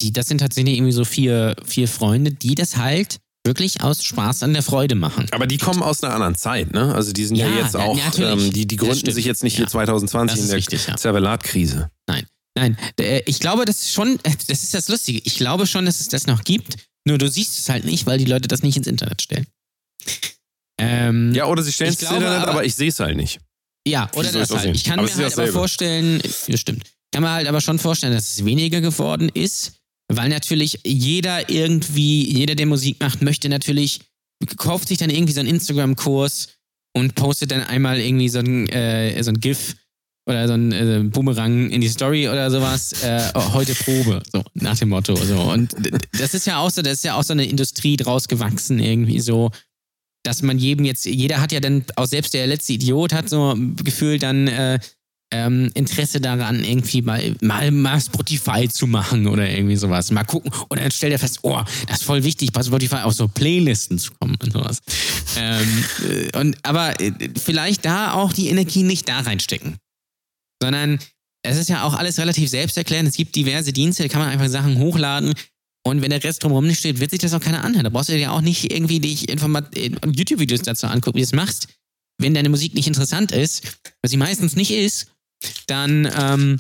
die, 0.03 0.13
das 0.13 0.27
sind 0.27 0.39
tatsächlich 0.39 0.77
irgendwie 0.77 0.93
so 0.93 1.05
vier, 1.05 1.57
vier 1.65 1.89
Freunde, 1.89 2.33
die 2.33 2.55
das 2.55 2.77
halt 2.77 3.19
wirklich 3.47 3.81
aus 3.83 4.05
Spaß 4.05 4.43
an 4.43 4.53
der 4.53 4.63
Freude 4.63 4.95
machen. 4.95 5.27
aber 5.33 5.47
die 5.47 5.57
kommen 5.57 5.83
aus 5.83 6.05
einer 6.05 6.13
anderen 6.13 6.35
Zeit, 6.35 6.73
ne? 6.73 6.95
Also 6.95 7.13
die 7.13 7.25
sind 7.25 7.37
ja, 7.37 7.49
Ja, 7.49 7.57
jetzt 7.65 7.75
auch, 7.77 7.99
ähm, 8.19 8.53
die, 8.53 8.67
die 8.67 8.77
gründen 8.77 9.11
sich 9.11 9.25
jetzt 9.25 9.43
nicht 9.43 9.57
hier 9.57 9.65
Ja. 9.65 9.71
2020 9.71 10.37
Das 10.37 10.45
in 10.45 10.49
der 10.51 10.57
richtig, 10.59 10.87
ja. 10.87 10.97
Zervelat-Krise. 10.97 11.91
Nein, 12.59 12.77
äh, 13.01 13.23
ich 13.27 13.39
glaube, 13.41 13.65
das 13.67 13.83
ist 13.83 13.93
schon, 13.93 14.19
äh, 14.23 14.33
das 14.49 14.63
ist 14.63 14.73
das 14.75 14.89
Lustige. 14.89 15.21
Ich 15.25 15.37
glaube 15.37 15.67
schon, 15.67 15.85
dass 15.87 16.01
es 16.01 16.09
das 16.09 16.27
noch 16.27 16.43
gibt, 16.45 16.77
nur 17.07 17.19
du 17.19 17.29
siehst 17.29 17.59
es 17.59 17.69
halt 17.69 17.85
nicht, 17.85 18.07
weil 18.07 18.19
die 18.19 18.25
Leute 18.25 18.49
das 18.49 18.63
nicht 18.63 18.77
ins 18.77 18.87
Internet 18.87 19.21
stellen. 19.23 19.47
Ähm, 20.79 21.33
Ja, 21.35 21.47
oder 21.47 21.63
sie 21.63 21.73
stellen 21.73 21.91
es 21.93 22.01
ins 22.03 22.11
Internet, 22.11 22.43
aber, 22.43 22.51
aber- 22.53 22.65
ich 22.65 22.75
sehe 22.75 22.89
es 22.89 23.01
halt 23.01 23.17
nicht. 23.17 23.39
Ja, 23.87 24.11
oder 24.15 24.33
das 24.33 24.51
halt. 24.51 24.63
sehen? 24.63 24.75
Ich 24.75 24.85
kann 24.85 24.99
Aber 24.99 25.09
mir 25.09 25.15
halt 25.25 25.39
aber 25.39 25.47
vorstellen, 25.49 26.21
ja, 26.49 26.57
stimmt. 26.57 26.83
Ich 26.85 27.11
kann 27.13 27.23
mir 27.23 27.31
halt 27.31 27.47
aber 27.47 27.61
schon 27.61 27.79
vorstellen, 27.79 28.13
dass 28.15 28.33
es 28.33 28.45
weniger 28.45 28.81
geworden 28.81 29.29
ist, 29.33 29.75
weil 30.09 30.29
natürlich 30.29 30.81
jeder 30.85 31.49
irgendwie, 31.51 32.31
jeder, 32.33 32.55
der 32.55 32.67
Musik 32.67 33.01
macht, 33.01 33.23
möchte 33.23 33.49
natürlich, 33.49 34.01
kauft 34.57 34.89
sich 34.89 34.99
dann 34.99 35.11
irgendwie 35.11 35.33
so 35.33 35.41
einen 35.41 35.49
Instagram-Kurs 35.49 36.49
und 36.95 37.15
postet 37.15 37.51
dann 37.51 37.63
einmal 37.63 38.01
irgendwie 38.01 38.29
so 38.29 38.39
ein, 38.39 38.69
äh, 38.69 39.23
so 39.23 39.31
ein 39.31 39.41
GIF 39.41 39.75
oder 40.29 40.49
so 40.49 40.55
ein 40.55 40.73
äh, 40.73 41.03
Boomerang 41.05 41.71
in 41.71 41.81
die 41.81 41.89
Story 41.89 42.29
oder 42.29 42.51
sowas, 42.51 43.03
äh, 43.03 43.33
heute 43.53 43.75
Probe, 43.75 44.23
so 44.33 44.43
nach 44.55 44.79
dem 44.79 44.91
Motto. 44.91 45.15
So. 45.17 45.41
Und 45.41 45.75
das 46.19 46.35
ist 46.35 46.47
ja 46.47 46.59
auch 46.59 46.71
so, 46.71 46.83
das 46.83 46.95
ist 46.95 47.05
ja 47.05 47.15
auch 47.15 47.23
so 47.23 47.33
eine 47.33 47.47
Industrie 47.47 47.97
draus 47.97 48.29
gewachsen, 48.29 48.79
irgendwie 48.79 49.21
so, 49.21 49.51
dass 50.25 50.43
man 50.43 50.59
jedem 50.59 50.85
jetzt, 50.85 51.05
jeder 51.05 51.41
hat 51.41 51.53
ja 51.53 51.61
dann, 51.61 51.85
auch 51.97 52.07
selbst 52.07 52.35
der 52.35 52.47
letzte 52.47 52.73
Idiot 52.73 53.13
hat 53.13 53.29
so 53.29 53.55
Gefühl 53.83 54.19
dann 54.19 54.49
äh, 54.49 54.79
ähm, 55.33 55.71
Interesse 55.75 56.21
daran, 56.21 56.63
irgendwie 56.63 57.03
mal, 57.03 57.35
mal, 57.41 57.71
mal 57.71 58.01
Spotify 58.01 58.69
zu 58.69 58.87
machen 58.87 59.27
oder 59.27 59.49
irgendwie 59.49 59.77
sowas. 59.77 60.11
Mal 60.11 60.25
gucken. 60.25 60.53
Und 60.69 60.81
dann 60.81 60.91
stellt 60.91 61.13
er 61.13 61.19
fest, 61.19 61.41
oh, 61.43 61.61
das 61.89 61.99
ist 61.99 62.05
voll 62.05 62.23
wichtig, 62.23 62.53
bei 62.53 62.63
Spotify 62.63 62.97
auf 62.97 63.15
so 63.15 63.27
Playlisten 63.27 63.99
zu 63.99 64.13
kommen 64.15 64.37
und 64.43 64.53
sowas. 64.53 64.81
ähm, 65.37 65.85
äh, 66.09 66.39
und, 66.39 66.57
aber 66.65 67.01
äh, 67.01 67.13
vielleicht 67.43 67.85
da 67.85 68.13
auch 68.13 68.33
die 68.33 68.49
Energie 68.49 68.83
nicht 68.83 69.09
da 69.09 69.21
reinstecken. 69.21 69.77
Sondern 70.63 70.99
es 71.43 71.57
ist 71.57 71.69
ja 71.69 71.83
auch 71.83 71.95
alles 71.95 72.19
relativ 72.19 72.49
selbsterklärend. 72.49 73.09
Es 73.09 73.17
gibt 73.17 73.35
diverse 73.35 73.73
Dienste, 73.73 74.05
da 74.05 74.09
kann 74.09 74.21
man 74.21 74.31
einfach 74.31 74.49
Sachen 74.49 74.79
hochladen. 74.79 75.35
Und 75.85 76.03
wenn 76.03 76.11
der 76.11 76.23
Rest 76.23 76.43
drumherum 76.43 76.67
nicht 76.67 76.81
steht, 76.81 76.99
wird 76.99 77.11
sich 77.11 77.21
das 77.21 77.33
auch 77.33 77.41
keiner 77.41 77.63
anhören. 77.63 77.85
Da 77.85 77.91
brauchst 77.91 78.09
du 78.09 78.13
dir 78.13 78.19
ja 78.19 78.31
auch 78.33 78.41
nicht 78.41 78.73
irgendwie 78.73 79.01
dich 79.01 79.29
äh, 79.29 79.37
YouTube-Videos 79.37 80.63
dazu 80.63 80.87
angucken, 80.87 81.17
wie 81.17 81.23
du 81.23 81.27
es 81.27 81.33
machst. 81.33 81.69
Wenn 82.19 82.35
deine 82.35 82.49
Musik 82.49 82.75
nicht 82.75 82.87
interessant 82.87 83.31
ist, 83.31 83.79
was 84.03 84.11
sie 84.11 84.17
meistens 84.17 84.57
nicht 84.57 84.71
ist, 84.71 85.13
dann 85.67 86.11
ähm, 86.19 86.59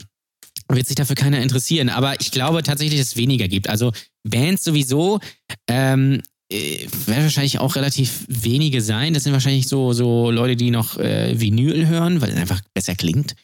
wird 0.69 0.87
sich 0.87 0.97
dafür 0.97 1.17
keiner 1.17 1.41
interessieren. 1.41 1.89
Aber 1.89 2.21
ich 2.21 2.31
glaube 2.31 2.63
tatsächlich, 2.63 3.01
dass 3.01 3.11
es 3.11 3.17
weniger 3.17 3.49
gibt. 3.49 3.69
Also 3.69 3.93
Bands 4.25 4.65
sowieso 4.65 5.21
ähm, 5.69 6.21
äh, 6.51 6.87
werden 7.07 7.25
wahrscheinlich 7.25 7.59
auch 7.59 7.77
relativ 7.77 8.25
wenige 8.29 8.81
sein. 8.81 9.15
Das 9.15 9.25
sind 9.25 9.33
wahrscheinlich 9.33 9.69
so, 9.69 9.93
so 9.93 10.31
Leute, 10.31 10.57
die 10.57 10.71
noch 10.71 10.99
äh, 10.99 11.39
Vinyl 11.41 11.87
hören, 11.87 12.21
weil 12.21 12.31
es 12.31 12.37
einfach 12.37 12.61
besser 12.75 12.95
klingt. 12.95 13.35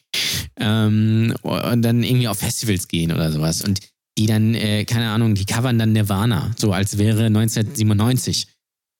Ähm, 0.57 1.33
und 1.41 1.81
dann 1.81 2.03
irgendwie 2.03 2.27
auf 2.27 2.39
Festivals 2.39 2.87
gehen 2.87 3.11
oder 3.11 3.31
sowas. 3.31 3.61
Und 3.61 3.79
die 4.17 4.25
dann, 4.25 4.53
äh, 4.53 4.85
keine 4.85 5.09
Ahnung, 5.09 5.35
die 5.35 5.45
covern 5.45 5.79
dann 5.79 5.93
Nirvana, 5.93 6.51
so 6.57 6.71
als 6.71 6.97
wäre 6.97 7.25
1997. 7.25 8.47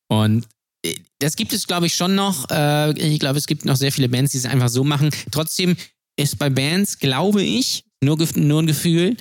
Und 0.10 0.48
äh, 0.86 0.96
das 1.20 1.36
gibt 1.36 1.54
es, 1.54 1.68
glaube 1.68 1.86
ich, 1.86 1.96
schon 1.96 2.16
noch. 2.16 2.50
Äh, 2.50 2.92
ich 2.98 3.20
glaube, 3.20 3.38
es 3.38 3.48
gibt 3.48 3.66
noch 3.66 3.76
sehr 3.76 3.92
viele 3.92 4.10
Bands, 4.10 4.32
die 4.32 4.40
es 4.40 4.46
einfach 4.46 4.70
so 4.70 4.84
machen. 4.84 5.12
Trotzdem 5.32 5.76
ist 6.18 6.38
bei 6.40 6.50
Bands, 6.50 7.00
glaube 7.00 7.44
ich, 7.44 7.86
nur, 8.04 8.18
nur 8.36 8.62
ein 8.62 8.68
Gefühl, 8.68 9.16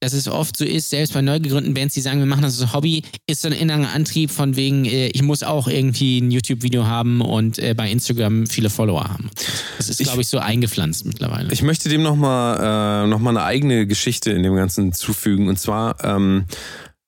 dass 0.00 0.12
es 0.12 0.26
oft 0.26 0.56
so 0.56 0.64
ist, 0.64 0.90
selbst 0.90 1.14
bei 1.14 1.22
neu 1.22 1.38
gegründeten 1.38 1.74
Bands, 1.74 1.94
die 1.94 2.00
sagen, 2.00 2.18
wir 2.18 2.26
machen 2.26 2.42
das 2.42 2.60
als 2.60 2.72
Hobby, 2.72 3.04
ist 3.28 3.42
so 3.42 3.48
ein 3.48 3.54
innerer 3.54 3.92
Antrieb 3.92 4.32
von 4.32 4.56
wegen, 4.56 4.84
äh, 4.84 5.08
ich 5.08 5.22
muss 5.22 5.44
auch 5.44 5.68
irgendwie 5.68 6.18
ein 6.18 6.32
YouTube-Video 6.32 6.86
haben 6.86 7.20
und 7.20 7.58
äh, 7.60 7.72
bei 7.74 7.88
Instagram 7.88 8.48
viele 8.48 8.68
Follower 8.68 9.04
haben. 9.04 9.30
Das 9.78 9.88
ist, 9.88 9.98
glaube 9.98 10.22
ich, 10.22 10.28
so 10.28 10.38
eingepflanzt 10.38 11.06
mittlerweile. 11.06 11.52
Ich 11.52 11.62
möchte 11.62 11.88
dem 11.88 12.02
nochmal 12.02 13.04
äh, 13.04 13.06
noch 13.08 13.24
eine 13.24 13.44
eigene 13.44 13.86
Geschichte 13.86 14.32
in 14.32 14.42
dem 14.42 14.56
Ganzen 14.56 14.92
zufügen. 14.92 15.48
Und 15.48 15.60
zwar 15.60 16.02
ähm, 16.04 16.46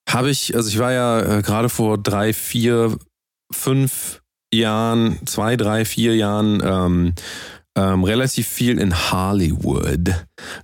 habe 0.08 0.30
ich, 0.30 0.54
also 0.54 0.68
ich 0.68 0.78
war 0.78 0.92
ja 0.92 1.38
äh, 1.38 1.42
gerade 1.42 1.68
vor 1.68 1.98
drei, 1.98 2.32
vier, 2.32 2.96
fünf 3.50 4.22
Jahren, 4.52 5.18
zwei, 5.26 5.56
drei, 5.56 5.84
vier 5.84 6.14
Jahren 6.14 6.62
ähm, 6.64 7.14
ähm, 7.76 8.04
relativ 8.04 8.46
viel 8.46 8.78
in 8.78 8.94
Hollywood. 9.10 10.14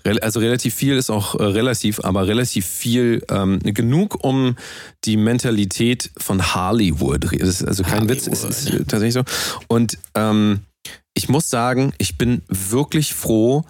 Re 0.04 0.22
also 0.22 0.40
relativ 0.40 0.74
viel 0.74 0.96
ist 0.96 1.10
auch 1.10 1.34
äh, 1.34 1.42
relativ, 1.44 2.00
aber 2.00 2.26
relativ 2.26 2.66
viel 2.66 3.22
ähm, 3.30 3.58
genug, 3.60 4.22
um 4.24 4.56
die 5.04 5.16
Mentalität 5.16 6.10
von 6.16 6.54
Hollywood. 6.54 7.24
Das 7.24 7.48
ist 7.48 7.64
also 7.64 7.82
kein 7.82 8.02
Hollywood. 8.02 8.16
Witz, 8.16 8.26
es 8.28 8.44
ist 8.44 8.70
tatsächlich 8.88 9.14
so. 9.14 9.24
Und 9.68 9.98
ähm, 10.14 10.60
ich 11.14 11.28
muss 11.28 11.50
sagen, 11.50 11.92
ich 11.98 12.16
bin 12.16 12.42
wirklich 12.48 13.14
froh 13.14 13.64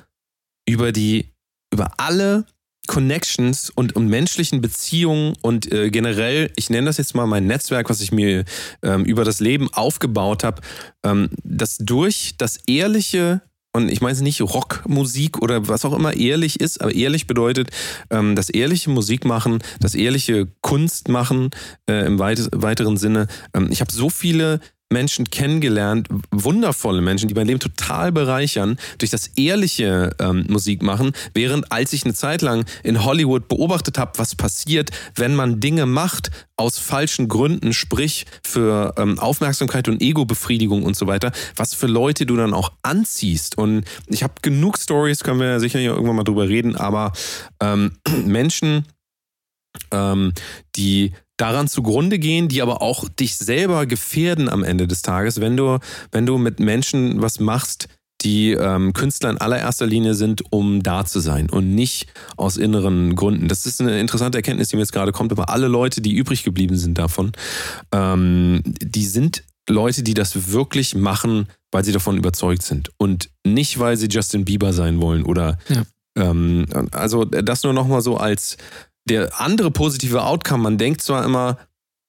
über 0.66 0.92
die, 0.92 1.26
über 1.72 1.92
alle 1.96 2.44
Connections 2.90 3.70
und, 3.70 3.94
und 3.94 4.08
menschlichen 4.08 4.60
Beziehungen 4.60 5.34
und 5.42 5.70
äh, 5.70 5.90
generell, 5.90 6.50
ich 6.56 6.70
nenne 6.70 6.86
das 6.86 6.96
jetzt 6.96 7.14
mal 7.14 7.24
mein 7.24 7.46
Netzwerk, 7.46 7.88
was 7.88 8.00
ich 8.00 8.10
mir 8.10 8.44
ähm, 8.82 9.04
über 9.04 9.24
das 9.24 9.38
Leben 9.38 9.72
aufgebaut 9.72 10.42
habe, 10.42 10.60
ähm, 11.04 11.28
das 11.44 11.78
durch 11.78 12.34
das 12.36 12.58
ehrliche 12.66 13.42
und 13.72 13.92
ich 13.92 14.00
meine 14.00 14.20
nicht 14.22 14.40
Rockmusik 14.40 15.40
oder 15.40 15.68
was 15.68 15.84
auch 15.84 15.92
immer 15.92 16.14
ehrlich 16.14 16.58
ist, 16.58 16.80
aber 16.80 16.92
ehrlich 16.92 17.28
bedeutet 17.28 17.70
ähm, 18.10 18.34
das 18.34 18.50
ehrliche 18.50 18.90
Musik 18.90 19.24
machen, 19.24 19.62
das 19.78 19.94
ehrliche 19.94 20.48
Kunst 20.60 21.08
machen 21.08 21.50
äh, 21.88 22.04
im 22.04 22.18
weit 22.18 22.48
weiteren 22.50 22.96
Sinne. 22.96 23.28
Ähm, 23.54 23.68
ich 23.70 23.80
habe 23.80 23.92
so 23.92 24.10
viele 24.10 24.58
Menschen 24.92 25.30
kennengelernt, 25.30 26.08
wundervolle 26.32 27.00
Menschen, 27.00 27.28
die 27.28 27.34
mein 27.34 27.46
Leben 27.46 27.60
total 27.60 28.10
bereichern, 28.10 28.76
durch 28.98 29.10
das 29.10 29.28
ehrliche 29.36 30.10
ähm, 30.18 30.46
Musik 30.48 30.82
machen, 30.82 31.12
während 31.32 31.70
als 31.70 31.92
ich 31.92 32.04
eine 32.04 32.14
Zeit 32.14 32.42
lang 32.42 32.64
in 32.82 33.04
Hollywood 33.04 33.46
beobachtet 33.46 33.98
habe, 33.98 34.18
was 34.18 34.34
passiert, 34.34 34.90
wenn 35.14 35.36
man 35.36 35.60
Dinge 35.60 35.86
macht 35.86 36.32
aus 36.56 36.78
falschen 36.78 37.28
Gründen, 37.28 37.72
sprich 37.72 38.26
für 38.42 38.94
ähm, 38.98 39.18
Aufmerksamkeit 39.20 39.86
und 39.88 40.02
Ego-Befriedigung 40.02 40.82
und 40.82 40.96
so 40.96 41.06
weiter, 41.06 41.30
was 41.54 41.72
für 41.72 41.86
Leute 41.86 42.26
du 42.26 42.36
dann 42.36 42.52
auch 42.52 42.72
anziehst. 42.82 43.56
Und 43.56 43.84
ich 44.08 44.24
habe 44.24 44.34
genug 44.42 44.76
Stories, 44.76 45.20
können 45.20 45.38
wir 45.38 45.60
sicher 45.60 45.78
hier 45.78 45.92
irgendwann 45.92 46.16
mal 46.16 46.24
drüber 46.24 46.48
reden, 46.48 46.74
aber 46.74 47.12
ähm, 47.60 47.92
Menschen, 48.26 48.86
ähm, 49.92 50.32
die 50.74 51.12
daran 51.40 51.68
zugrunde 51.68 52.18
gehen, 52.18 52.48
die 52.48 52.62
aber 52.62 52.82
auch 52.82 53.08
dich 53.08 53.36
selber 53.36 53.86
gefährden 53.86 54.48
am 54.48 54.62
Ende 54.62 54.86
des 54.86 55.02
Tages, 55.02 55.40
wenn 55.40 55.56
du, 55.56 55.78
wenn 56.12 56.26
du 56.26 56.38
mit 56.38 56.60
Menschen 56.60 57.22
was 57.22 57.40
machst, 57.40 57.88
die 58.22 58.52
ähm, 58.52 58.92
Künstler 58.92 59.30
in 59.30 59.38
allererster 59.38 59.86
Linie 59.86 60.14
sind, 60.14 60.42
um 60.50 60.82
da 60.82 61.04
zu 61.04 61.20
sein 61.20 61.48
und 61.48 61.74
nicht 61.74 62.08
aus 62.36 62.56
inneren 62.56 63.16
Gründen. 63.16 63.48
Das 63.48 63.64
ist 63.64 63.80
eine 63.80 63.98
interessante 63.98 64.38
Erkenntnis, 64.38 64.68
die 64.68 64.76
mir 64.76 64.82
jetzt 64.82 64.92
gerade 64.92 65.12
kommt, 65.12 65.32
aber 65.32 65.48
alle 65.48 65.68
Leute, 65.68 66.00
die 66.00 66.12
übrig 66.14 66.44
geblieben 66.44 66.76
sind 66.76 66.98
davon, 66.98 67.32
ähm, 67.92 68.60
die 68.64 69.06
sind 69.06 69.44
Leute, 69.68 70.02
die 70.02 70.14
das 70.14 70.52
wirklich 70.52 70.94
machen, 70.94 71.46
weil 71.70 71.84
sie 71.84 71.92
davon 71.92 72.18
überzeugt 72.18 72.62
sind 72.62 72.90
und 72.98 73.30
nicht, 73.46 73.78
weil 73.78 73.96
sie 73.96 74.08
Justin 74.08 74.44
Bieber 74.44 74.72
sein 74.72 75.00
wollen 75.00 75.22
oder 75.22 75.58
ja. 75.68 75.82
ähm, 76.16 76.66
also 76.90 77.24
das 77.24 77.62
nur 77.62 77.72
nochmal 77.72 78.02
so 78.02 78.16
als 78.16 78.56
der 79.10 79.40
andere 79.40 79.70
positive 79.70 80.22
Outcome, 80.22 80.62
man 80.62 80.78
denkt 80.78 81.02
zwar 81.02 81.24
immer, 81.24 81.58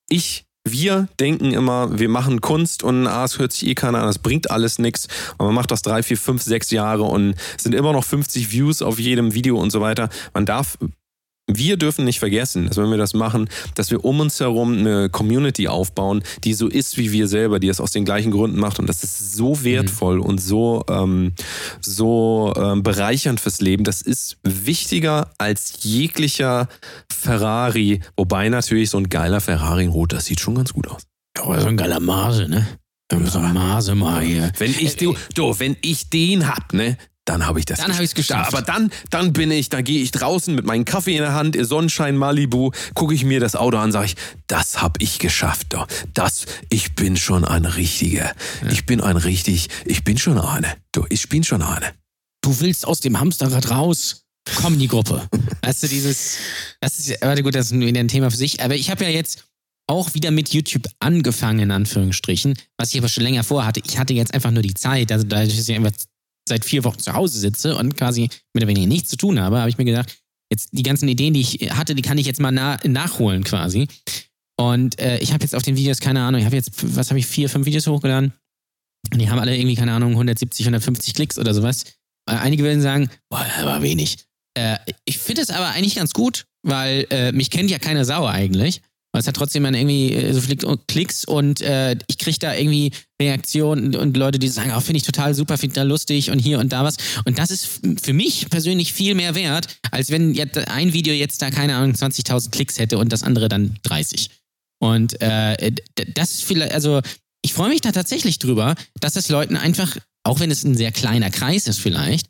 ich, 0.08 0.45
wir 0.64 1.08
denken 1.20 1.52
immer, 1.52 1.99
wir 1.99 2.10
machen 2.10 2.41
Kunst 2.41 2.84
und 2.84 3.08
ah, 3.08 3.26
es 3.26 3.39
hört 3.39 3.52
sich 3.52 3.68
eh 3.68 3.76
keiner 3.76 4.04
an, 4.04 4.08
es 4.08 4.20
bringt 4.20 4.52
alles 4.52 4.78
nichts. 4.78 5.08
Aber 5.38 5.47
man 5.47 5.56
macht 5.56 5.72
das 5.72 5.82
drei, 5.82 6.04
vier, 6.04 6.18
fünf, 6.18 6.43
sechs 6.43 6.70
Jahre 6.70 7.04
und 7.04 7.36
sind 7.58 7.74
immer 7.74 7.91
noch 7.91 8.04
50 8.04 8.52
Views 8.52 8.82
auf 8.82 8.99
jedem 8.99 9.34
Video 9.34 9.58
und 9.58 9.72
so 9.72 9.82
weiter. 9.82 10.10
Man 10.34 10.45
darf 10.45 10.78
wir 11.58 11.78
dürfen 11.78 12.06
nicht 12.06 12.20
vergessen, 12.20 12.68
dass 12.68 12.78
wenn 12.78 12.89
wir 12.89 12.97
das 12.97 13.14
machen, 13.14 13.49
dass 13.76 13.91
wir 13.91 14.04
um 14.06 14.20
uns 14.20 14.39
herum 14.39 14.78
eine 14.78 15.10
Community 15.10 15.68
aufbauen, 15.68 16.24
die 16.43 16.54
so 16.54 16.68
ist 16.68 16.97
wie 16.97 17.12
wir 17.12 17.28
selber, 17.28 17.60
die 17.60 17.68
es 17.68 17.80
aus 17.80 17.91
den 17.91 18.06
gleichen 18.06 18.32
Gründen 18.32 18.60
macht. 18.60 18.80
Und 18.80 18.88
das 18.88 19.04
ist 19.04 19.34
so 19.34 19.64
wertvoll 19.64 20.18
mhm. 20.18 20.24
und 20.24 20.41
so, 20.41 20.84
ähm, 20.89 21.34
so 21.80 22.54
ähm, 22.56 22.84
bereichernd 22.84 23.39
fürs 23.39 23.62
Leben. 23.62 23.84
Das 23.84 24.02
ist 24.02 24.38
wichtiger 24.43 25.32
als 25.38 25.80
jeglicher 25.82 26.68
Ferrari. 27.12 28.02
Wobei 28.16 28.49
natürlich 28.49 28.89
so 28.89 28.97
ein 28.97 29.10
geiler 29.10 29.41
Ferrari 29.41 29.86
in 29.86 29.89
Rot, 29.89 30.14
das 30.14 30.26
sieht 30.26 30.39
schon 30.39 30.56
ganz 30.56 30.74
gut 30.74 30.88
aus. 30.88 31.04
Aber 31.39 31.60
so 31.62 31.68
ein 31.68 31.78
geiler 31.78 31.99
Mase, 31.99 32.47
ne? 32.47 32.68
So 33.12 33.39
ein 33.39 33.54
Mase 33.54 33.93
mal 33.93 34.22
hier. 34.22 34.52
Wenn 34.58 34.72
ich, 34.72 34.95
du, 34.95 35.16
du, 35.36 35.60
wenn 35.60 35.76
ich 35.82 36.10
den 36.10 36.47
hab, 36.47 36.74
ne, 36.74 36.97
dann 37.32 37.45
habe 37.45 37.59
ich 37.59 37.65
das. 37.65 37.79
Dann 37.79 37.93
habe 37.93 38.03
ich 38.03 38.09
es 38.09 38.15
geschafft. 38.15 38.53
Aber 38.53 38.61
dann, 38.61 38.91
dann 39.09 39.32
bin 39.32 39.51
ich, 39.51 39.69
dann 39.69 39.84
gehe 39.84 40.01
ich 40.01 40.11
draußen 40.11 40.53
mit 40.53 40.65
meinem 40.65 40.86
Kaffee 40.86 41.15
in 41.15 41.21
der 41.21 41.34
Hand, 41.34 41.57
Sonnenschein 41.59 42.17
Malibu, 42.17 42.71
gucke 42.93 43.13
ich 43.13 43.23
mir 43.23 43.39
das 43.39 43.55
Auto 43.55 43.77
an, 43.77 43.91
sage 43.91 44.07
ich, 44.07 44.15
das 44.47 44.82
habe 44.82 45.01
ich 45.01 45.19
geschafft. 45.19 45.75
Das, 46.13 46.45
ich 46.69 46.93
bin 46.95 47.15
schon 47.15 47.45
ein 47.45 47.65
richtiger. 47.65 48.34
Ja. 48.63 48.69
Ich 48.69 48.86
bin 48.86 48.99
ein 48.99 49.15
richtig, 49.15 49.69
ich 49.86 50.03
bin 50.03 50.17
schon 50.17 50.38
eine. 50.38 50.75
Du, 50.91 51.05
ich 51.09 51.29
bin 51.29 51.43
schon 51.43 51.61
eine. 51.61 51.93
Du 52.41 52.59
willst 52.59 52.86
aus 52.86 52.99
dem 52.99 53.19
Hamsterrad 53.19 53.69
raus. 53.69 54.23
Komm 54.55 54.73
in 54.73 54.79
die 54.79 54.88
Gruppe. 54.88 55.27
weißt 55.61 55.84
du, 55.84 55.88
dieses, 55.88 56.38
das 56.82 56.99
ist, 56.99 57.21
warte 57.21 57.43
gut, 57.43 57.55
das 57.55 57.71
ist 57.71 57.79
wieder 57.79 57.99
ein 57.99 58.07
Thema 58.07 58.29
für 58.29 58.38
sich. 58.38 58.61
Aber 58.61 58.75
ich 58.75 58.89
habe 58.89 59.05
ja 59.05 59.09
jetzt 59.09 59.45
auch 59.88 60.13
wieder 60.13 60.32
mit 60.32 60.49
YouTube 60.53 60.88
angefangen, 60.99 61.59
in 61.59 61.71
Anführungsstrichen, 61.71 62.57
was 62.77 62.93
ich 62.93 62.99
aber 62.99 63.09
schon 63.09 63.23
länger 63.23 63.43
vorhatte. 63.43 63.82
Ich 63.86 63.97
hatte 63.97 64.13
jetzt 64.13 64.34
einfach 64.34 64.51
nur 64.51 64.63
die 64.63 64.73
Zeit, 64.73 65.11
also 65.11 65.25
da 65.25 65.41
ist 65.41 65.67
ja 65.67 65.75
einfach 65.75 65.91
seit 66.48 66.66
vier 66.66 66.84
Wochen 66.84 67.00
zu 67.00 67.14
Hause 67.14 67.39
sitze 67.39 67.76
und 67.76 67.96
quasi 67.98 68.30
mit 68.54 68.66
weniger 68.68 68.88
nichts 68.88 69.10
zu 69.10 69.18
tun 69.18 69.39
habe, 69.39 69.60
habe 69.60 69.70
ich 69.70 69.78
mir 69.78 69.86
gedacht, 69.86 70.18
jetzt 70.52 70.70
die 70.72 70.84
ganzen 70.84 71.08
Ideen, 71.08 71.34
die 71.34 71.42
ich 71.42 71.72
hatte, 71.72 71.96
die 71.96 72.02
kann 72.02 72.18
ich 72.18 72.26
jetzt 72.26 72.39
mal 72.39 72.52
na 72.52 72.78
nachholen 72.86 73.44
quasi. 73.44 73.88
Und 74.60 75.00
äh, 75.00 75.18
ich 75.20 75.34
habe 75.34 75.44
jetzt 75.44 75.56
auf 75.56 75.64
den 75.64 75.76
Videos, 75.76 76.00
keine 76.00 76.22
Ahnung, 76.22 76.39
ich 76.39 76.46
habe 76.46 76.56
jetzt, 76.56 76.72
was 76.96 77.10
habe 77.10 77.20
ich, 77.20 77.26
vier, 77.26 77.50
fünf 77.50 77.66
Videos 77.66 77.88
hochgeladen. 77.88 78.34
Und 79.12 79.20
die 79.20 79.30
haben 79.30 79.39
alle 79.39 79.56
irgendwie, 79.56 79.76
keine 79.76 79.94
Ahnung, 79.94 80.12
170, 80.12 80.66
150 80.66 81.14
Klicks 81.14 81.39
oder 81.39 81.54
sowas. 81.54 81.86
Äh, 82.30 82.36
einige 82.36 82.64
würden 82.64 82.82
sagen, 82.82 83.10
boah, 83.30 83.44
das 83.44 83.66
war 83.66 83.82
wenig. 83.82 84.18
Äh, 84.54 84.78
ich 85.06 85.18
finde 85.18 85.42
es 85.42 85.50
aber 85.50 85.70
eigentlich 85.70 85.96
ganz 85.96 86.14
gut, 86.14 86.46
weil 86.64 87.08
äh, 87.10 87.32
mich 87.32 87.50
kennt 87.50 87.72
ja 87.72 87.80
keine 87.80 88.06
Sau 88.06 88.28
eigentlich. 88.28 88.82
Aber 89.12 89.20
es 89.20 89.28
hat 89.28 89.36
trotzdem 89.36 89.64
dann 89.64 89.74
irgendwie 89.74 90.14
äh, 90.14 90.34
so 90.34 90.39
viele 90.39 90.57
Klicks 90.88 91.26
und 91.26 91.62
äh, 91.62 91.97
ich 92.07 92.18
kriege 92.18 92.39
da 92.39 92.55
irgendwie 92.55 92.91
Reaktionen 93.22 93.88
und, 93.88 93.95
und 93.95 94.18
Leute, 94.18 94.39
die 94.39 94.47
sagen, 94.47 94.72
oh, 94.76 94.80
finde 94.80 94.97
ich 94.97 95.03
total 95.03 95.34
super, 95.34 95.57
finde 95.57 95.74
ich 95.74 95.76
da 95.76 95.84
lustig 95.84 96.32
und 96.32 96.39
hier 96.39 96.59
und 96.59 96.72
da 96.72 96.84
was. 96.84 96.95
Und 97.26 97.38
das 97.38 97.51
ist 97.51 97.82
für 98.01 98.14
mich 98.14 98.49
persönlich 98.49 98.93
viel 98.93 99.16
mehr 99.16 99.36
wert, 99.36 99.68
als 99.91 100.12
wenn 100.12 100.34
jetzt 100.34 100.57
ein 100.57 100.93
Video 100.93 101.14
jetzt 101.14 101.41
da, 101.41 101.51
keine 101.51 101.76
Ahnung, 101.76 101.93
20.000 101.93 102.51
Klicks 102.51 102.80
hätte 102.80 102.97
und 102.97 103.12
das 103.12 103.24
andere 103.24 103.49
dann 103.49 103.78
30. 103.84 104.30
Und 104.80 105.22
äh, 105.22 105.74
das 106.16 106.32
ist 106.32 106.43
vielleicht, 106.43 106.74
also 106.74 107.01
ich 107.43 107.53
freue 107.53 107.70
mich 107.70 107.82
da 107.82 107.91
tatsächlich 107.91 108.39
drüber, 108.39 108.76
dass 108.99 109.16
es 109.16 109.30
Leuten 109.30 109.57
einfach, 109.57 109.97
auch 110.24 110.39
wenn 110.39 110.51
es 110.51 110.64
ein 110.64 110.76
sehr 110.76 110.91
kleiner 110.91 111.30
Kreis 111.30 111.68
ist 111.68 111.80
vielleicht, 111.80 112.28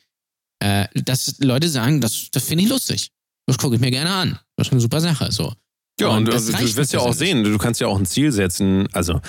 äh, 0.60 0.88
dass 0.96 1.40
Leute 1.40 1.70
sagen, 1.70 2.02
das, 2.02 2.30
das 2.32 2.44
finde 2.44 2.64
ich 2.64 2.70
lustig. 2.70 3.12
Das 3.48 3.58
gucke 3.58 3.76
ich 3.76 3.82
mir 3.82 3.92
gerne 3.92 4.12
an. 4.12 4.40
Das 4.56 4.68
ist 4.68 4.72
eine 4.72 4.82
super 4.82 5.02
Sache. 5.02 5.32
So. 5.32 5.54
Ja, 6.02 6.10
und, 6.10 6.28
das 6.28 6.48
du, 6.48 6.76
wirst 6.76 6.94
ja 6.94 7.00
auch 7.00 7.14
sehen, 7.14 7.44
du 7.44 7.58
kannst 7.58 7.80
ja 7.82 7.88
auch 7.88 7.98
ein 7.98 8.06
Ziel 8.06 8.32
setzen. 8.32 8.88
Also 8.94 9.22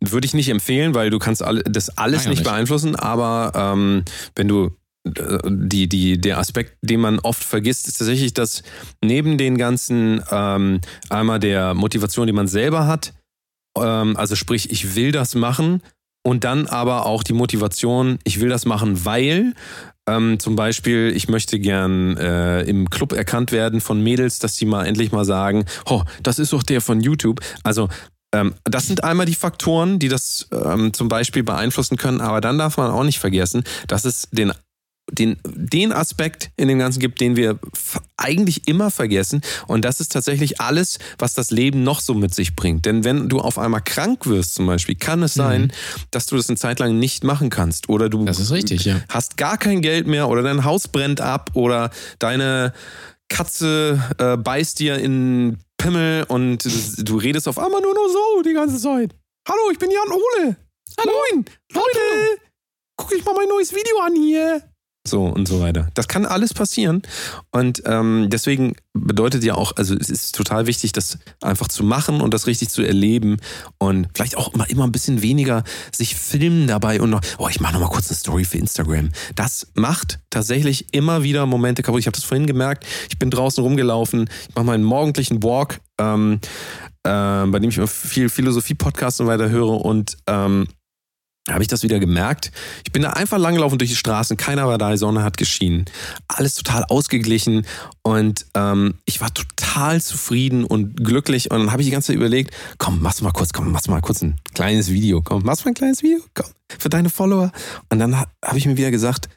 würde 0.00 0.26
ich 0.26 0.34
nicht 0.34 0.48
empfehlen, 0.48 0.94
weil 0.94 1.10
du 1.10 1.18
kannst 1.18 1.42
alle, 1.42 1.62
das 1.64 1.96
alles 1.96 2.26
nicht 2.26 2.38
nicht. 2.38 2.44
beeinflussen, 2.44 2.96
aber 2.96 3.52
ähm, 3.54 4.04
wenn 4.34 4.48
du 4.48 4.70
äh, 5.04 5.38
die, 5.48 5.88
die, 5.88 6.20
der 6.20 6.38
Aspekt, 6.38 6.76
den 6.82 7.00
man 7.00 7.18
oft 7.18 7.42
vergisst, 7.42 7.88
ist 7.88 7.98
tatsächlich, 7.98 8.34
dass 8.34 8.62
neben 9.02 9.38
den 9.38 9.56
ganzen 9.56 10.22
ähm, 10.30 10.80
einmal 11.08 11.38
der 11.38 11.74
Motivation, 11.74 12.26
die 12.26 12.32
man 12.32 12.48
selber 12.48 12.86
hat, 12.86 13.14
ähm, 13.78 14.16
also 14.16 14.36
sprich, 14.36 14.70
ich 14.70 14.96
will 14.96 15.12
das 15.12 15.34
machen, 15.34 15.82
und 16.26 16.42
dann 16.42 16.66
aber 16.66 17.06
auch 17.06 17.22
die 17.22 17.34
Motivation, 17.34 18.18
ich 18.24 18.40
will 18.40 18.48
das 18.48 18.64
machen, 18.66 19.04
weil 19.04 19.54
ähm, 20.08 20.38
zum 20.38 20.56
Beispiel, 20.56 21.12
ich 21.14 21.28
möchte 21.28 21.58
gern 21.58 22.16
äh, 22.16 22.62
im 22.62 22.90
Club 22.90 23.12
erkannt 23.12 23.52
werden 23.52 23.80
von 23.80 24.02
Mädels, 24.02 24.38
dass 24.38 24.56
die 24.56 24.66
mal 24.66 24.86
endlich 24.86 25.12
mal 25.12 25.24
sagen, 25.24 25.64
oh, 25.86 26.02
das 26.22 26.38
ist 26.38 26.52
doch 26.52 26.62
der 26.62 26.80
von 26.80 27.00
YouTube. 27.00 27.40
Also 27.64 27.88
ähm, 28.32 28.54
das 28.64 28.86
sind 28.86 29.04
einmal 29.04 29.26
die 29.26 29.34
Faktoren, 29.34 29.98
die 29.98 30.08
das 30.08 30.48
ähm, 30.52 30.92
zum 30.92 31.08
Beispiel 31.08 31.42
beeinflussen 31.42 31.96
können, 31.96 32.20
aber 32.20 32.40
dann 32.40 32.58
darf 32.58 32.76
man 32.76 32.90
auch 32.90 33.04
nicht 33.04 33.18
vergessen, 33.18 33.64
dass 33.88 34.04
es 34.04 34.28
den 34.30 34.52
den, 35.10 35.36
den 35.44 35.92
Aspekt 35.92 36.50
in 36.56 36.68
dem 36.68 36.78
Ganzen 36.78 37.00
gibt, 37.00 37.20
den 37.20 37.36
wir 37.36 37.58
eigentlich 38.16 38.66
immer 38.66 38.90
vergessen. 38.90 39.40
Und 39.66 39.84
das 39.84 40.00
ist 40.00 40.12
tatsächlich 40.12 40.60
alles, 40.60 40.98
was 41.18 41.34
das 41.34 41.50
Leben 41.50 41.82
noch 41.84 42.00
so 42.00 42.14
mit 42.14 42.34
sich 42.34 42.56
bringt. 42.56 42.86
Denn 42.86 43.04
wenn 43.04 43.28
du 43.28 43.38
auf 43.38 43.58
einmal 43.58 43.82
krank 43.82 44.26
wirst 44.26 44.54
zum 44.54 44.66
Beispiel, 44.66 44.96
kann 44.96 45.22
es 45.22 45.34
sein, 45.34 45.72
dass 46.10 46.26
du 46.26 46.36
das 46.36 46.48
eine 46.48 46.56
Zeit 46.56 46.80
lang 46.80 46.98
nicht 46.98 47.24
machen 47.24 47.50
kannst. 47.50 47.88
Oder 47.88 48.08
du 48.08 48.24
Das 48.24 48.40
ist 48.40 48.50
richtig, 48.50 48.84
ja. 48.84 49.00
hast 49.08 49.36
gar 49.36 49.58
kein 49.58 49.80
Geld 49.80 50.06
mehr 50.06 50.28
oder 50.28 50.42
dein 50.42 50.64
Haus 50.64 50.88
brennt 50.88 51.20
ab 51.20 51.50
oder 51.54 51.90
deine 52.18 52.72
Katze 53.28 54.02
äh, 54.18 54.36
beißt 54.36 54.78
dir 54.78 54.98
in 54.98 55.58
Pimmel 55.78 56.24
und 56.28 56.64
du 56.98 57.16
redest 57.16 57.48
auf 57.48 57.58
einmal 57.58 57.80
nur 57.80 57.94
noch 57.94 58.08
so 58.08 58.42
die 58.42 58.54
ganze 58.54 58.78
Zeit. 58.78 59.14
Hallo, 59.48 59.70
ich 59.70 59.78
bin 59.78 59.90
Jan 59.90 60.08
Ole. 60.10 60.56
Hallo. 60.98 61.12
Moin, 61.30 61.44
Leute. 61.72 62.40
Guck 62.96 63.12
ich 63.14 63.24
mal 63.24 63.34
mein 63.34 63.48
neues 63.48 63.72
Video 63.72 63.98
an 64.00 64.14
hier. 64.16 64.62
So 65.06 65.24
und 65.24 65.46
so 65.46 65.60
weiter. 65.60 65.88
Das 65.94 66.08
kann 66.08 66.26
alles 66.26 66.52
passieren. 66.52 67.02
Und 67.52 67.82
ähm, 67.86 68.28
deswegen 68.30 68.74
bedeutet 68.92 69.44
ja 69.44 69.54
auch, 69.54 69.72
also 69.76 69.94
es 69.94 70.10
ist 70.10 70.34
total 70.34 70.66
wichtig, 70.66 70.92
das 70.92 71.18
einfach 71.40 71.68
zu 71.68 71.84
machen 71.84 72.20
und 72.20 72.34
das 72.34 72.46
richtig 72.46 72.70
zu 72.70 72.82
erleben 72.82 73.36
und 73.78 74.08
vielleicht 74.14 74.36
auch 74.36 74.52
immer, 74.54 74.68
immer 74.68 74.84
ein 74.84 74.92
bisschen 74.92 75.22
weniger 75.22 75.64
sich 75.92 76.16
filmen 76.16 76.66
dabei 76.66 77.00
und 77.00 77.10
noch, 77.10 77.20
oh, 77.38 77.48
ich 77.48 77.60
mache 77.60 77.74
noch 77.74 77.80
mal 77.80 77.88
kurz 77.88 78.08
eine 78.08 78.16
Story 78.16 78.44
für 78.44 78.58
Instagram. 78.58 79.10
Das 79.34 79.68
macht 79.74 80.18
tatsächlich 80.30 80.92
immer 80.92 81.22
wieder 81.22 81.46
Momente 81.46 81.82
kaputt. 81.82 82.00
Ich 82.00 82.06
habe 82.06 82.16
das 82.16 82.24
vorhin 82.24 82.46
gemerkt. 82.46 82.84
Ich 83.08 83.18
bin 83.18 83.30
draußen 83.30 83.62
rumgelaufen, 83.62 84.28
ich 84.48 84.54
mache 84.54 84.66
meinen 84.66 84.84
morgendlichen 84.84 85.42
Walk, 85.42 85.80
ähm, 85.98 86.40
ähm, 87.04 87.50
bei 87.52 87.58
dem 87.58 87.70
ich 87.70 87.76
immer 87.76 87.86
viel 87.86 88.28
Philosophie-Podcasts 88.28 89.20
und 89.20 89.26
weiter 89.26 89.48
höre 89.50 89.84
und 89.84 90.16
ähm, 90.26 90.66
habe 91.48 91.62
ich 91.62 91.68
das 91.68 91.82
wieder 91.82 91.98
gemerkt. 92.00 92.50
Ich 92.84 92.92
bin 92.92 93.02
da 93.02 93.10
einfach 93.10 93.38
langgelaufen 93.38 93.78
durch 93.78 93.90
die 93.90 93.96
Straßen, 93.96 94.36
keiner 94.36 94.66
war 94.66 94.78
da, 94.78 94.90
die 94.90 94.96
Sonne 94.96 95.22
hat 95.22 95.36
geschienen. 95.36 95.84
Alles 96.28 96.54
total 96.54 96.84
ausgeglichen 96.84 97.66
und 98.02 98.46
ähm, 98.54 98.94
ich 99.04 99.20
war 99.20 99.32
total 99.32 100.00
zufrieden 100.00 100.64
und 100.64 100.96
glücklich 100.96 101.50
und 101.50 101.58
dann 101.60 101.72
habe 101.72 101.82
ich 101.82 101.86
die 101.86 101.92
ganze 101.92 102.08
Zeit 102.08 102.16
überlegt, 102.16 102.54
komm, 102.78 103.00
machst 103.00 103.20
du 103.20 103.24
mal 103.24 103.32
kurz, 103.32 103.52
komm, 103.52 103.70
machst 103.70 103.86
du 103.86 103.90
mal 103.92 104.00
kurz 104.00 104.22
ein 104.22 104.40
kleines 104.54 104.90
Video, 104.90 105.22
komm, 105.22 105.44
machst 105.44 105.60
du 105.62 105.66
mal 105.66 105.70
ein 105.70 105.74
kleines 105.74 106.02
Video, 106.02 106.20
komm, 106.34 106.46
für 106.78 106.88
deine 106.88 107.10
Follower. 107.10 107.52
Und 107.90 107.98
dann 107.98 108.18
ha- 108.18 108.26
habe 108.44 108.58
ich 108.58 108.66
mir 108.66 108.76
wieder 108.76 108.90
gesagt, 108.90 109.28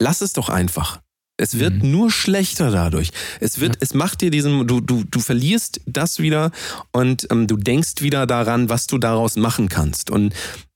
lass 0.00 0.20
es 0.20 0.32
doch 0.32 0.48
einfach. 0.48 1.00
Es 1.36 1.58
wird 1.58 1.82
nur 1.82 2.10
schlechter 2.10 2.70
dadurch. 2.70 3.12
Es 3.40 3.60
wird, 3.60 3.78
es 3.80 3.94
macht 3.94 4.20
dir 4.20 4.30
diesen, 4.30 4.66
du, 4.66 4.80
du, 4.82 5.04
du 5.04 5.20
verlierst 5.20 5.80
das 5.86 6.18
wieder 6.18 6.50
und 6.92 7.26
ähm, 7.30 7.46
du 7.46 7.56
denkst 7.56 8.02
wieder 8.02 8.26
daran, 8.26 8.68
was 8.68 8.86
du 8.86 8.98
daraus 8.98 9.36
machen 9.36 9.70
kannst. 9.70 10.10
Und 10.10 10.34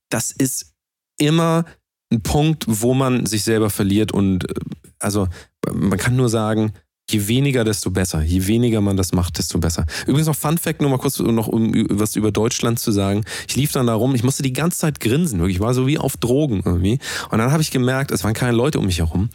das 0.09 0.31
ist 0.31 0.73
immer 1.17 1.65
ein 2.11 2.21
Punkt, 2.21 2.65
wo 2.67 2.93
man 2.93 3.25
sich 3.25 3.43
selber 3.43 3.69
verliert. 3.69 4.11
Und 4.11 4.49
äh, 4.49 4.53
also 4.99 5.27
man 5.71 5.97
kann 5.97 6.15
nur 6.15 6.29
sagen, 6.29 6.73
je 7.09 7.27
weniger, 7.27 7.63
desto 7.63 7.91
besser. 7.91 8.21
Je 8.21 8.47
weniger 8.47 8.81
man 8.81 8.97
das 8.97 9.13
macht, 9.13 9.37
desto 9.37 9.59
besser. 9.59 9.85
Übrigens 10.07 10.27
noch 10.27 10.35
Fun 10.35 10.57
Fact, 10.57 10.81
nur 10.81 10.89
mal 10.89 10.97
kurz 10.97 11.19
noch 11.19 11.47
um 11.47 11.71
was 11.89 12.15
über 12.15 12.31
Deutschland 12.31 12.79
zu 12.79 12.91
sagen. 12.91 13.23
Ich 13.47 13.55
lief 13.55 13.71
dann 13.71 13.87
da 13.87 13.93
rum, 13.93 14.15
ich 14.15 14.23
musste 14.23 14.43
die 14.43 14.53
ganze 14.53 14.79
Zeit 14.79 14.99
grinsen, 14.99 15.39
wirklich. 15.39 15.57
Ich 15.57 15.61
war 15.61 15.73
so 15.73 15.87
wie 15.87 15.97
auf 15.97 16.17
Drogen 16.17 16.61
irgendwie. 16.65 16.99
Und 17.29 17.37
dann 17.37 17.51
habe 17.51 17.61
ich 17.61 17.71
gemerkt, 17.71 18.11
es 18.11 18.23
waren 18.23 18.33
keine 18.33 18.53
Leute 18.53 18.79
um 18.79 18.85
mich 18.85 18.99
herum. 18.99 19.29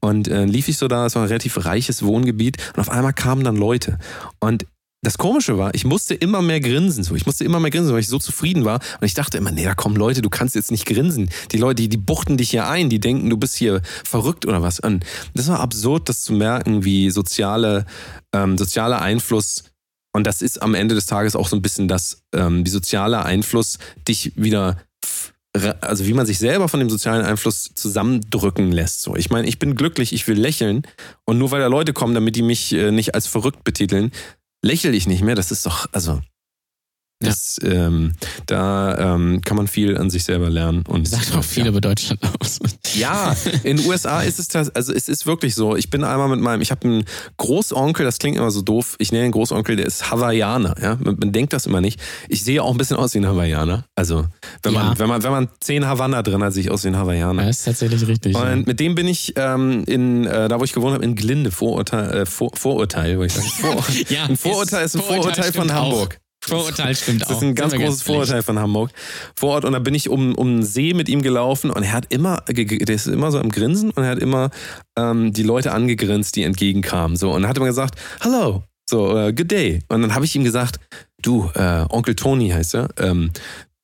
Und 0.00 0.28
äh, 0.28 0.44
lief 0.44 0.68
ich 0.68 0.78
so 0.78 0.88
da, 0.88 1.06
es 1.06 1.14
war 1.16 1.22
ein 1.22 1.28
relativ 1.28 1.64
reiches 1.64 2.02
Wohngebiet. 2.02 2.58
Und 2.74 2.80
auf 2.80 2.90
einmal 2.90 3.12
kamen 3.12 3.42
dann 3.42 3.56
Leute. 3.56 3.98
Und 4.38 4.66
das 5.06 5.18
Komische 5.18 5.56
war, 5.56 5.72
ich 5.72 5.84
musste 5.84 6.14
immer 6.14 6.42
mehr 6.42 6.58
grinsen. 6.58 7.04
So. 7.04 7.14
Ich 7.14 7.26
musste 7.26 7.44
immer 7.44 7.60
mehr 7.60 7.70
grinsen, 7.70 7.92
weil 7.92 8.00
ich 8.00 8.08
so 8.08 8.18
zufrieden 8.18 8.64
war. 8.64 8.80
Und 9.00 9.06
ich 9.06 9.14
dachte 9.14 9.38
immer, 9.38 9.52
nee, 9.52 9.62
da 9.62 9.74
kommen 9.74 9.94
Leute, 9.94 10.20
du 10.20 10.28
kannst 10.28 10.56
jetzt 10.56 10.72
nicht 10.72 10.84
grinsen. 10.84 11.30
Die 11.52 11.58
Leute, 11.58 11.76
die, 11.76 11.88
die 11.88 11.96
buchten 11.96 12.36
dich 12.36 12.50
hier 12.50 12.68
ein, 12.68 12.90
die 12.90 12.98
denken, 12.98 13.30
du 13.30 13.36
bist 13.36 13.54
hier 13.54 13.82
verrückt 14.02 14.46
oder 14.46 14.62
was. 14.62 14.80
Und 14.80 15.06
das 15.32 15.46
war 15.46 15.60
absurd, 15.60 16.08
das 16.08 16.22
zu 16.22 16.32
merken, 16.32 16.84
wie 16.84 17.10
soziale, 17.10 17.86
ähm, 18.32 18.58
sozialer 18.58 19.00
Einfluss, 19.00 19.62
und 20.12 20.26
das 20.26 20.42
ist 20.42 20.62
am 20.62 20.74
Ende 20.74 20.94
des 20.94 21.06
Tages 21.06 21.36
auch 21.36 21.46
so 21.46 21.54
ein 21.54 21.62
bisschen 21.62 21.88
das, 21.88 22.22
ähm, 22.34 22.64
wie 22.64 22.70
sozialer 22.70 23.26
Einfluss 23.26 23.78
dich 24.08 24.32
wieder 24.34 24.78
also 25.80 26.06
wie 26.06 26.12
man 26.12 26.26
sich 26.26 26.38
selber 26.38 26.68
von 26.68 26.80
dem 26.80 26.90
sozialen 26.90 27.24
Einfluss 27.24 27.70
zusammendrücken 27.74 28.72
lässt. 28.72 29.00
So, 29.00 29.16
ich 29.16 29.30
meine, 29.30 29.48
ich 29.48 29.58
bin 29.58 29.74
glücklich, 29.74 30.12
ich 30.12 30.28
will 30.28 30.38
lächeln 30.38 30.82
und 31.24 31.38
nur 31.38 31.50
weil 31.50 31.60
da 31.60 31.66
Leute 31.66 31.94
kommen, 31.94 32.14
damit 32.14 32.36
die 32.36 32.42
mich 32.42 32.72
äh, 32.74 32.90
nicht 32.90 33.14
als 33.14 33.26
verrückt 33.26 33.64
betiteln, 33.64 34.12
lächle 34.66 34.90
ich 34.90 35.06
nicht 35.06 35.22
mehr. 35.22 35.34
Das 35.34 35.50
ist 35.50 35.64
doch, 35.64 35.86
also 35.92 36.20
das, 37.20 37.58
ähm, 37.62 38.12
da 38.44 39.14
ähm, 39.14 39.40
kann 39.42 39.56
man 39.56 39.68
viel 39.68 39.96
an 39.96 40.10
sich 40.10 40.24
selber 40.24 40.50
lernen 40.50 40.84
und 40.86 41.08
Sagt 41.08 41.34
auch 41.34 41.42
viel 41.42 41.62
ja. 41.64 41.70
über 41.70 41.80
Deutschland 41.80 42.20
aus. 42.40 42.58
Ja, 42.94 43.34
in 43.62 43.78
den 43.78 43.86
USA 43.86 44.20
ist 44.20 44.38
es 44.38 44.48
das, 44.48 44.68
also 44.74 44.92
es 44.92 45.08
ist 45.08 45.26
wirklich 45.26 45.54
so. 45.54 45.76
Ich 45.76 45.88
bin 45.88 46.04
einmal 46.04 46.28
mit 46.28 46.40
meinem, 46.40 46.60
ich 46.60 46.70
habe 46.70 46.86
einen 46.86 47.04
Großonkel, 47.38 48.04
das 48.04 48.18
klingt 48.18 48.36
immer 48.36 48.50
so 48.50 48.60
doof. 48.60 48.96
Ich 48.98 49.12
nenne 49.12 49.24
einen 49.24 49.32
Großonkel, 49.32 49.76
der 49.76 49.86
ist 49.86 50.10
Hawaiianer. 50.10 50.74
Ja, 50.80 50.98
man, 51.02 51.16
man 51.18 51.32
denkt 51.32 51.54
das 51.54 51.64
immer 51.64 51.80
nicht. 51.80 51.98
Ich 52.28 52.44
sehe 52.44 52.62
auch 52.62 52.70
ein 52.70 52.76
bisschen 52.76 52.98
aus 52.98 53.14
wie 53.14 53.18
ein 53.18 53.26
Hawaiianer. 53.26 53.84
Also 53.94 54.26
wenn 54.62 54.74
man, 54.74 54.88
Ja. 54.88 54.98
wenn 54.98 55.08
man, 55.08 55.22
wenn 55.22 55.32
man 55.32 55.48
zehn 55.60 55.86
Havanna 55.86 56.22
drin 56.22 56.42
hat, 56.42 56.52
sehe 56.52 56.64
ich 56.64 56.70
aus 56.70 56.84
wie 56.84 56.88
ein 56.88 56.96
Hawaiianer. 56.96 57.46
Das 57.46 57.58
ist 57.58 57.64
tatsächlich 57.64 58.06
richtig. 58.06 58.36
Und 58.36 58.66
mit 58.66 58.78
dem 58.78 58.94
bin 58.94 59.08
ich 59.08 59.32
ähm, 59.36 59.84
in, 59.86 60.26
äh, 60.26 60.48
da 60.48 60.60
wo 60.60 60.64
ich 60.64 60.74
gewohnt 60.74 60.92
habe, 60.92 61.04
in 61.04 61.14
Glinde, 61.14 61.50
Vorurteil, 61.50 62.10
äh, 62.10 62.26
Vor, 62.26 62.50
Vorurteil, 62.54 63.18
wollte 63.18 63.38
ich 63.38 63.54
sagen. 63.54 63.82
Vor, 63.82 63.84
ein 64.28 64.36
Vorurteil 64.36 64.84
ist 64.84 64.96
ein 64.96 65.02
Vorurteil, 65.02 65.52
von 65.52 65.64
stimmt 65.68 65.72
auch. 65.72 66.08
Vorurteil 66.48 66.94
stimmt 66.94 67.24
auch. 67.24 67.28
Das 67.28 67.36
ist 67.38 67.42
ein 67.42 67.54
ganz 67.54 67.74
großes. 67.74 68.02
Vorurteil 68.02 68.42
von 68.42 68.58
Hamburg. 68.58 68.90
Vor 69.36 69.50
Ort 69.50 69.64
und 69.64 69.72
da 69.72 69.78
bin 69.78 69.94
ich 69.94 70.08
um, 70.08 70.34
um 70.34 70.48
einen 70.48 70.62
See 70.62 70.94
mit 70.94 71.08
ihm 71.08 71.22
gelaufen 71.22 71.70
und 71.70 71.82
er 71.82 71.92
hat 71.92 72.12
immer, 72.12 72.42
der 72.48 72.94
ist 72.94 73.06
immer 73.06 73.30
so 73.30 73.38
am 73.38 73.50
Grinsen 73.50 73.90
und 73.90 74.02
er 74.02 74.10
hat 74.10 74.18
immer 74.18 74.50
ähm, 74.96 75.32
die 75.32 75.42
Leute 75.42 75.72
angegrinst, 75.72 76.36
die 76.36 76.44
entgegenkamen. 76.44 77.16
So 77.16 77.32
und 77.32 77.42
dann 77.42 77.48
hat 77.48 77.56
er 77.56 77.62
immer 77.62 77.68
gesagt, 77.68 77.98
hello, 78.20 78.62
so 78.88 79.16
äh, 79.16 79.32
good 79.32 79.50
day. 79.50 79.80
Und 79.88 80.02
dann 80.02 80.14
habe 80.14 80.24
ich 80.24 80.34
ihm 80.36 80.44
gesagt, 80.44 80.78
du 81.20 81.50
äh, 81.54 81.84
Onkel 81.88 82.14
Tony 82.14 82.50
heißt 82.50 82.74
er, 82.74 82.88
ähm, 82.98 83.30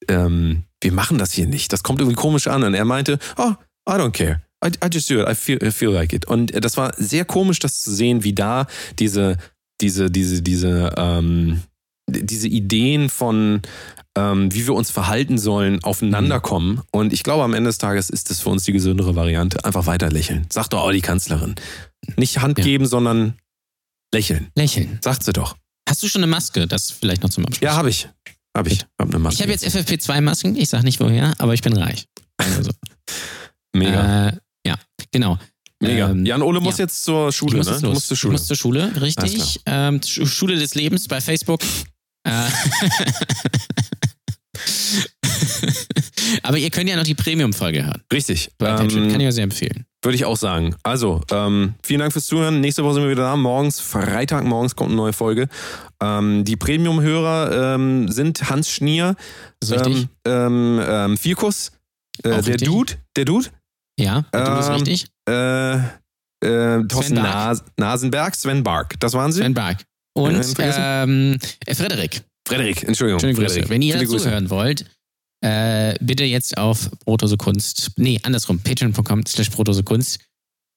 ähm, 0.08 0.64
wir 0.80 0.92
machen 0.92 1.18
das 1.18 1.32
hier 1.32 1.46
nicht. 1.46 1.72
Das 1.72 1.82
kommt 1.82 2.00
irgendwie 2.00 2.16
komisch 2.16 2.46
an. 2.48 2.62
Und 2.62 2.74
er 2.74 2.84
meinte, 2.84 3.18
oh, 3.36 3.52
I 3.88 3.94
don't 3.94 4.12
care. 4.12 4.42
I, 4.64 4.68
I 4.84 4.88
just 4.92 5.10
do 5.10 5.20
it. 5.20 5.28
I 5.28 5.34
feel, 5.34 5.62
I 5.62 5.70
feel 5.70 5.90
like 5.90 6.12
it. 6.12 6.26
Und 6.26 6.52
äh, 6.52 6.60
das 6.60 6.76
war 6.76 6.92
sehr 6.96 7.24
komisch, 7.24 7.58
das 7.58 7.80
zu 7.80 7.92
sehen, 7.92 8.24
wie 8.24 8.32
da 8.32 8.66
diese, 8.98 9.36
diese, 9.80 10.10
diese, 10.10 10.42
diese, 10.42 10.92
ähm, 10.96 11.62
diese 12.08 12.48
Ideen 12.48 13.08
von, 13.08 13.62
ähm, 14.16 14.52
wie 14.52 14.66
wir 14.66 14.74
uns 14.74 14.90
verhalten 14.90 15.38
sollen, 15.38 15.82
aufeinander 15.84 16.40
kommen. 16.40 16.80
Und 16.90 17.12
ich 17.12 17.22
glaube, 17.22 17.44
am 17.44 17.54
Ende 17.54 17.68
des 17.68 17.78
Tages 17.78 18.10
ist 18.10 18.30
es 18.30 18.40
für 18.40 18.50
uns 18.50 18.64
die 18.64 18.72
gesündere 18.72 19.14
Variante. 19.16 19.64
Einfach 19.64 19.86
weiter 19.86 20.10
lächeln. 20.10 20.46
Sagt 20.52 20.72
doch 20.72 20.82
auch 20.82 20.92
die 20.92 21.00
Kanzlerin. 21.00 21.54
Nicht 22.16 22.40
Hand 22.40 22.58
Ja. 22.58 22.64
geben, 22.64 22.86
sondern 22.86 23.38
lächeln. 24.12 24.48
Lächeln. 24.56 24.98
Sagt 25.02 25.22
sie 25.24 25.32
doch. 25.32 25.56
Hast 25.88 26.02
du 26.02 26.08
schon 26.08 26.22
eine 26.22 26.30
Maske? 26.30 26.66
Das 26.66 26.90
vielleicht 26.90 27.22
noch 27.22 27.30
zum 27.30 27.46
Abschluss. 27.46 27.62
Ja, 27.62 27.76
habe 27.76 27.90
ich. 27.90 28.08
Habe 28.56 28.68
ich. 28.68 28.84
Hab 29.00 29.08
eine 29.08 29.18
Maske. 29.18 29.36
Ich 29.36 29.42
habe 29.42 29.52
jetzt 29.52 29.64
FFP2-Masken. 29.64 30.56
Ich 30.56 30.68
sag 30.68 30.82
nicht 30.82 31.00
woher, 31.00 31.34
aber 31.38 31.54
ich 31.54 31.62
bin 31.62 31.76
reich. 31.76 32.06
Also, 32.36 32.70
Mega. 33.74 34.28
Äh, 34.28 34.36
ja, 34.66 34.76
genau. 35.10 35.38
Mega. 35.82 36.10
ähm, 36.10 36.24
Jan 36.26 36.42
Ole 36.42 36.60
muss 36.60 36.78
ja. 36.78 36.84
jetzt 36.84 37.04
zur 37.04 37.32
Schule, 37.32 37.58
muss 37.58 37.68
ne? 37.68 37.78
Du 37.80 37.90
musst 37.90 38.08
zur 38.08 38.16
Schule. 38.16 38.32
Muss 38.32 38.46
zur 38.46 38.56
Schule, 38.56 38.92
richtig. 39.00 39.60
Ähm, 39.66 40.00
Sch- 40.00 40.26
Schule 40.26 40.56
des 40.56 40.74
Lebens 40.74 41.08
bei 41.08 41.20
Facebook. 41.20 41.60
Äh, 42.24 42.30
Aber 46.42 46.58
ihr 46.58 46.70
könnt 46.70 46.88
ja 46.88 46.96
noch 46.96 47.04
die 47.04 47.14
Premium-Folge 47.14 47.84
hören. 47.84 48.02
Richtig. 48.12 48.50
Ähm, 48.60 48.76
Kann 48.88 49.20
ich 49.20 49.22
ja 49.22 49.32
sehr 49.32 49.44
empfehlen. 49.44 49.86
Würde 50.02 50.16
ich 50.16 50.24
auch 50.24 50.36
sagen. 50.36 50.74
Also, 50.82 51.20
ähm, 51.30 51.74
vielen 51.82 52.00
Dank 52.00 52.12
fürs 52.12 52.26
Zuhören. 52.26 52.60
Nächste 52.60 52.82
Woche 52.84 52.94
sind 52.94 53.04
wir 53.04 53.10
wieder 53.10 53.22
da. 53.22 53.36
Morgens, 53.36 53.78
Freitagmorgens 53.80 54.74
kommt 54.74 54.90
eine 54.90 54.96
neue 54.96 55.12
Folge. 55.12 55.48
Ähm, 56.02 56.44
die 56.44 56.56
Premium-Hörer 56.56 57.74
ähm, 57.74 58.08
sind 58.08 58.48
Hans 58.50 58.70
Schnier, 58.70 59.14
ähm, 59.70 60.08
ähm, 60.24 60.80
ähm, 60.84 61.16
Vierkus, 61.16 61.72
äh, 62.24 62.30
der 62.30 62.46
richtig. 62.46 62.68
Dude, 62.68 62.94
der 63.16 63.24
Dude, 63.24 63.48
ja, 63.98 64.18
und 64.18 64.32
du 64.32 64.56
bist 64.56 64.68
ähm, 64.68 64.74
richtig. 64.74 65.06
äh, 65.28 65.76
äh, 66.44 66.86
Thorsten 66.88 67.14
Bark. 67.16 67.24
Nas 67.34 67.64
Nasenberg, 67.76 68.34
Sven 68.34 68.62
Bark. 68.62 68.98
Das 69.00 69.12
waren 69.12 69.32
sie? 69.32 69.40
Sven 69.40 69.54
Bark. 69.54 69.84
Und 70.14 70.34
Ähm, 70.58 70.72
ähm, 70.76 71.38
äh, 71.66 71.74
Frederik. 71.74 72.22
Frederik, 72.46 72.82
Entschuldigung. 72.82 73.20
Grüße. 73.20 73.36
Frederik. 73.54 73.68
Wenn 73.70 73.82
ihr 73.82 73.96
Grüße. 74.04 74.24
zuhören 74.24 74.50
wollt, 74.50 74.84
äh, 75.44 75.94
bitte 76.00 76.24
jetzt 76.24 76.56
auf 76.58 76.90
Brotose 77.04 77.36
Kunst, 77.36 77.92
nee, 77.96 78.20
andersrum, 78.22 78.58
patreon.com 78.60 79.24
slash 79.26 79.50
Brotose 79.50 79.82
Kunst. 79.82 80.20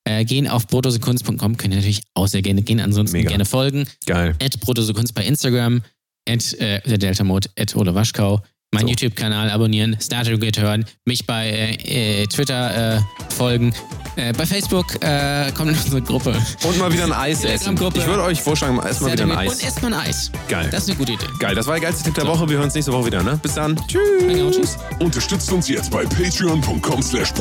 Äh, 0.08 0.24
gehen 0.24 0.48
auf 0.48 0.68
brotosekunst.com, 0.68 1.58
könnt 1.58 1.74
ihr 1.74 1.78
natürlich 1.78 2.04
auch 2.14 2.28
sehr 2.28 2.44
gerne 2.44 2.62
gehen, 2.62 2.80
ansonsten 2.80 3.18
Mega. 3.18 3.30
gerne 3.30 3.46
folgen. 3.46 3.88
Geil. 4.06 4.36
At 4.42 4.60
Brotose 4.60 4.94
Kunst 4.94 5.16
bei 5.16 5.26
Instagram, 5.26 5.82
at 6.30 6.54
äh, 6.54 6.80
der 6.82 7.00
Delta 7.00 7.24
Mode, 7.24 7.50
at 7.58 7.76
Ole 7.76 7.96
Waschkau. 7.96 8.44
Mein 8.74 8.84
So. 8.84 8.90
YouTube-Kanal 8.90 9.50
abonnieren, 9.52 9.96
Starter 10.02 10.38
Gate 10.38 10.60
hören, 10.60 10.86
mich 11.06 11.26
bei 11.26 11.48
äh, 11.50 12.22
äh, 12.24 12.28
Twitter 12.28 12.98
äh, 12.98 13.02
folgen. 13.34 13.74
Äh, 14.18 14.34
bei 14.34 14.46
Facebook 14.46 14.86
äh, 15.04 15.52
kommt 15.54 15.72
in 15.72 15.78
unsere 15.78 16.02
Gruppe. 16.02 16.36
Und 16.64 16.78
mal 16.78 16.92
wieder 16.92 17.04
ein 17.06 17.14
Eis 17.14 17.44
essen. 17.44 17.76
Ich 17.76 18.06
würde 18.06 18.24
euch 18.24 18.42
vorschlagen, 18.42 18.78
erstmal 18.86 19.14
wieder 19.14 19.24
ein 19.26 19.32
Und 19.32 19.38
Eis. 19.38 19.64
esst 19.64 19.82
mal 19.82 19.94
ein 19.94 20.00
Eis. 20.08 20.32
Geil. 20.50 20.68
Das 20.72 20.84
ist 20.84 20.90
eine 20.90 20.98
gute 20.98 21.14
Idee. 21.14 21.26
Geil, 21.40 21.56
das 21.56 21.68
war 21.68 21.76
der 21.76 21.84
geilste 21.84 22.04
Tipp 22.04 22.16
der 22.16 22.26
So. 22.26 22.30
Woche. 22.32 22.50
Wir 22.50 22.56
hören 22.58 22.66
uns 22.66 22.76
nächste 22.76 22.92
Woche 22.94 23.06
wieder. 23.08 23.24
Ne? 23.24 23.38
Bis 23.42 23.54
dann. 23.54 23.76
Tschüss. 23.88 24.02
Danke, 24.20 24.46
und 24.46 24.54
tschüss. 24.56 24.78
Unterstützt 25.00 25.52
uns 25.52 25.68
jetzt 25.70 25.92
bei 25.92 26.04
patreon.com 26.06 27.02
slash. 27.02 27.34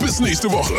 Bis 0.00 0.20
nächste 0.20 0.50
Woche. 0.50 0.74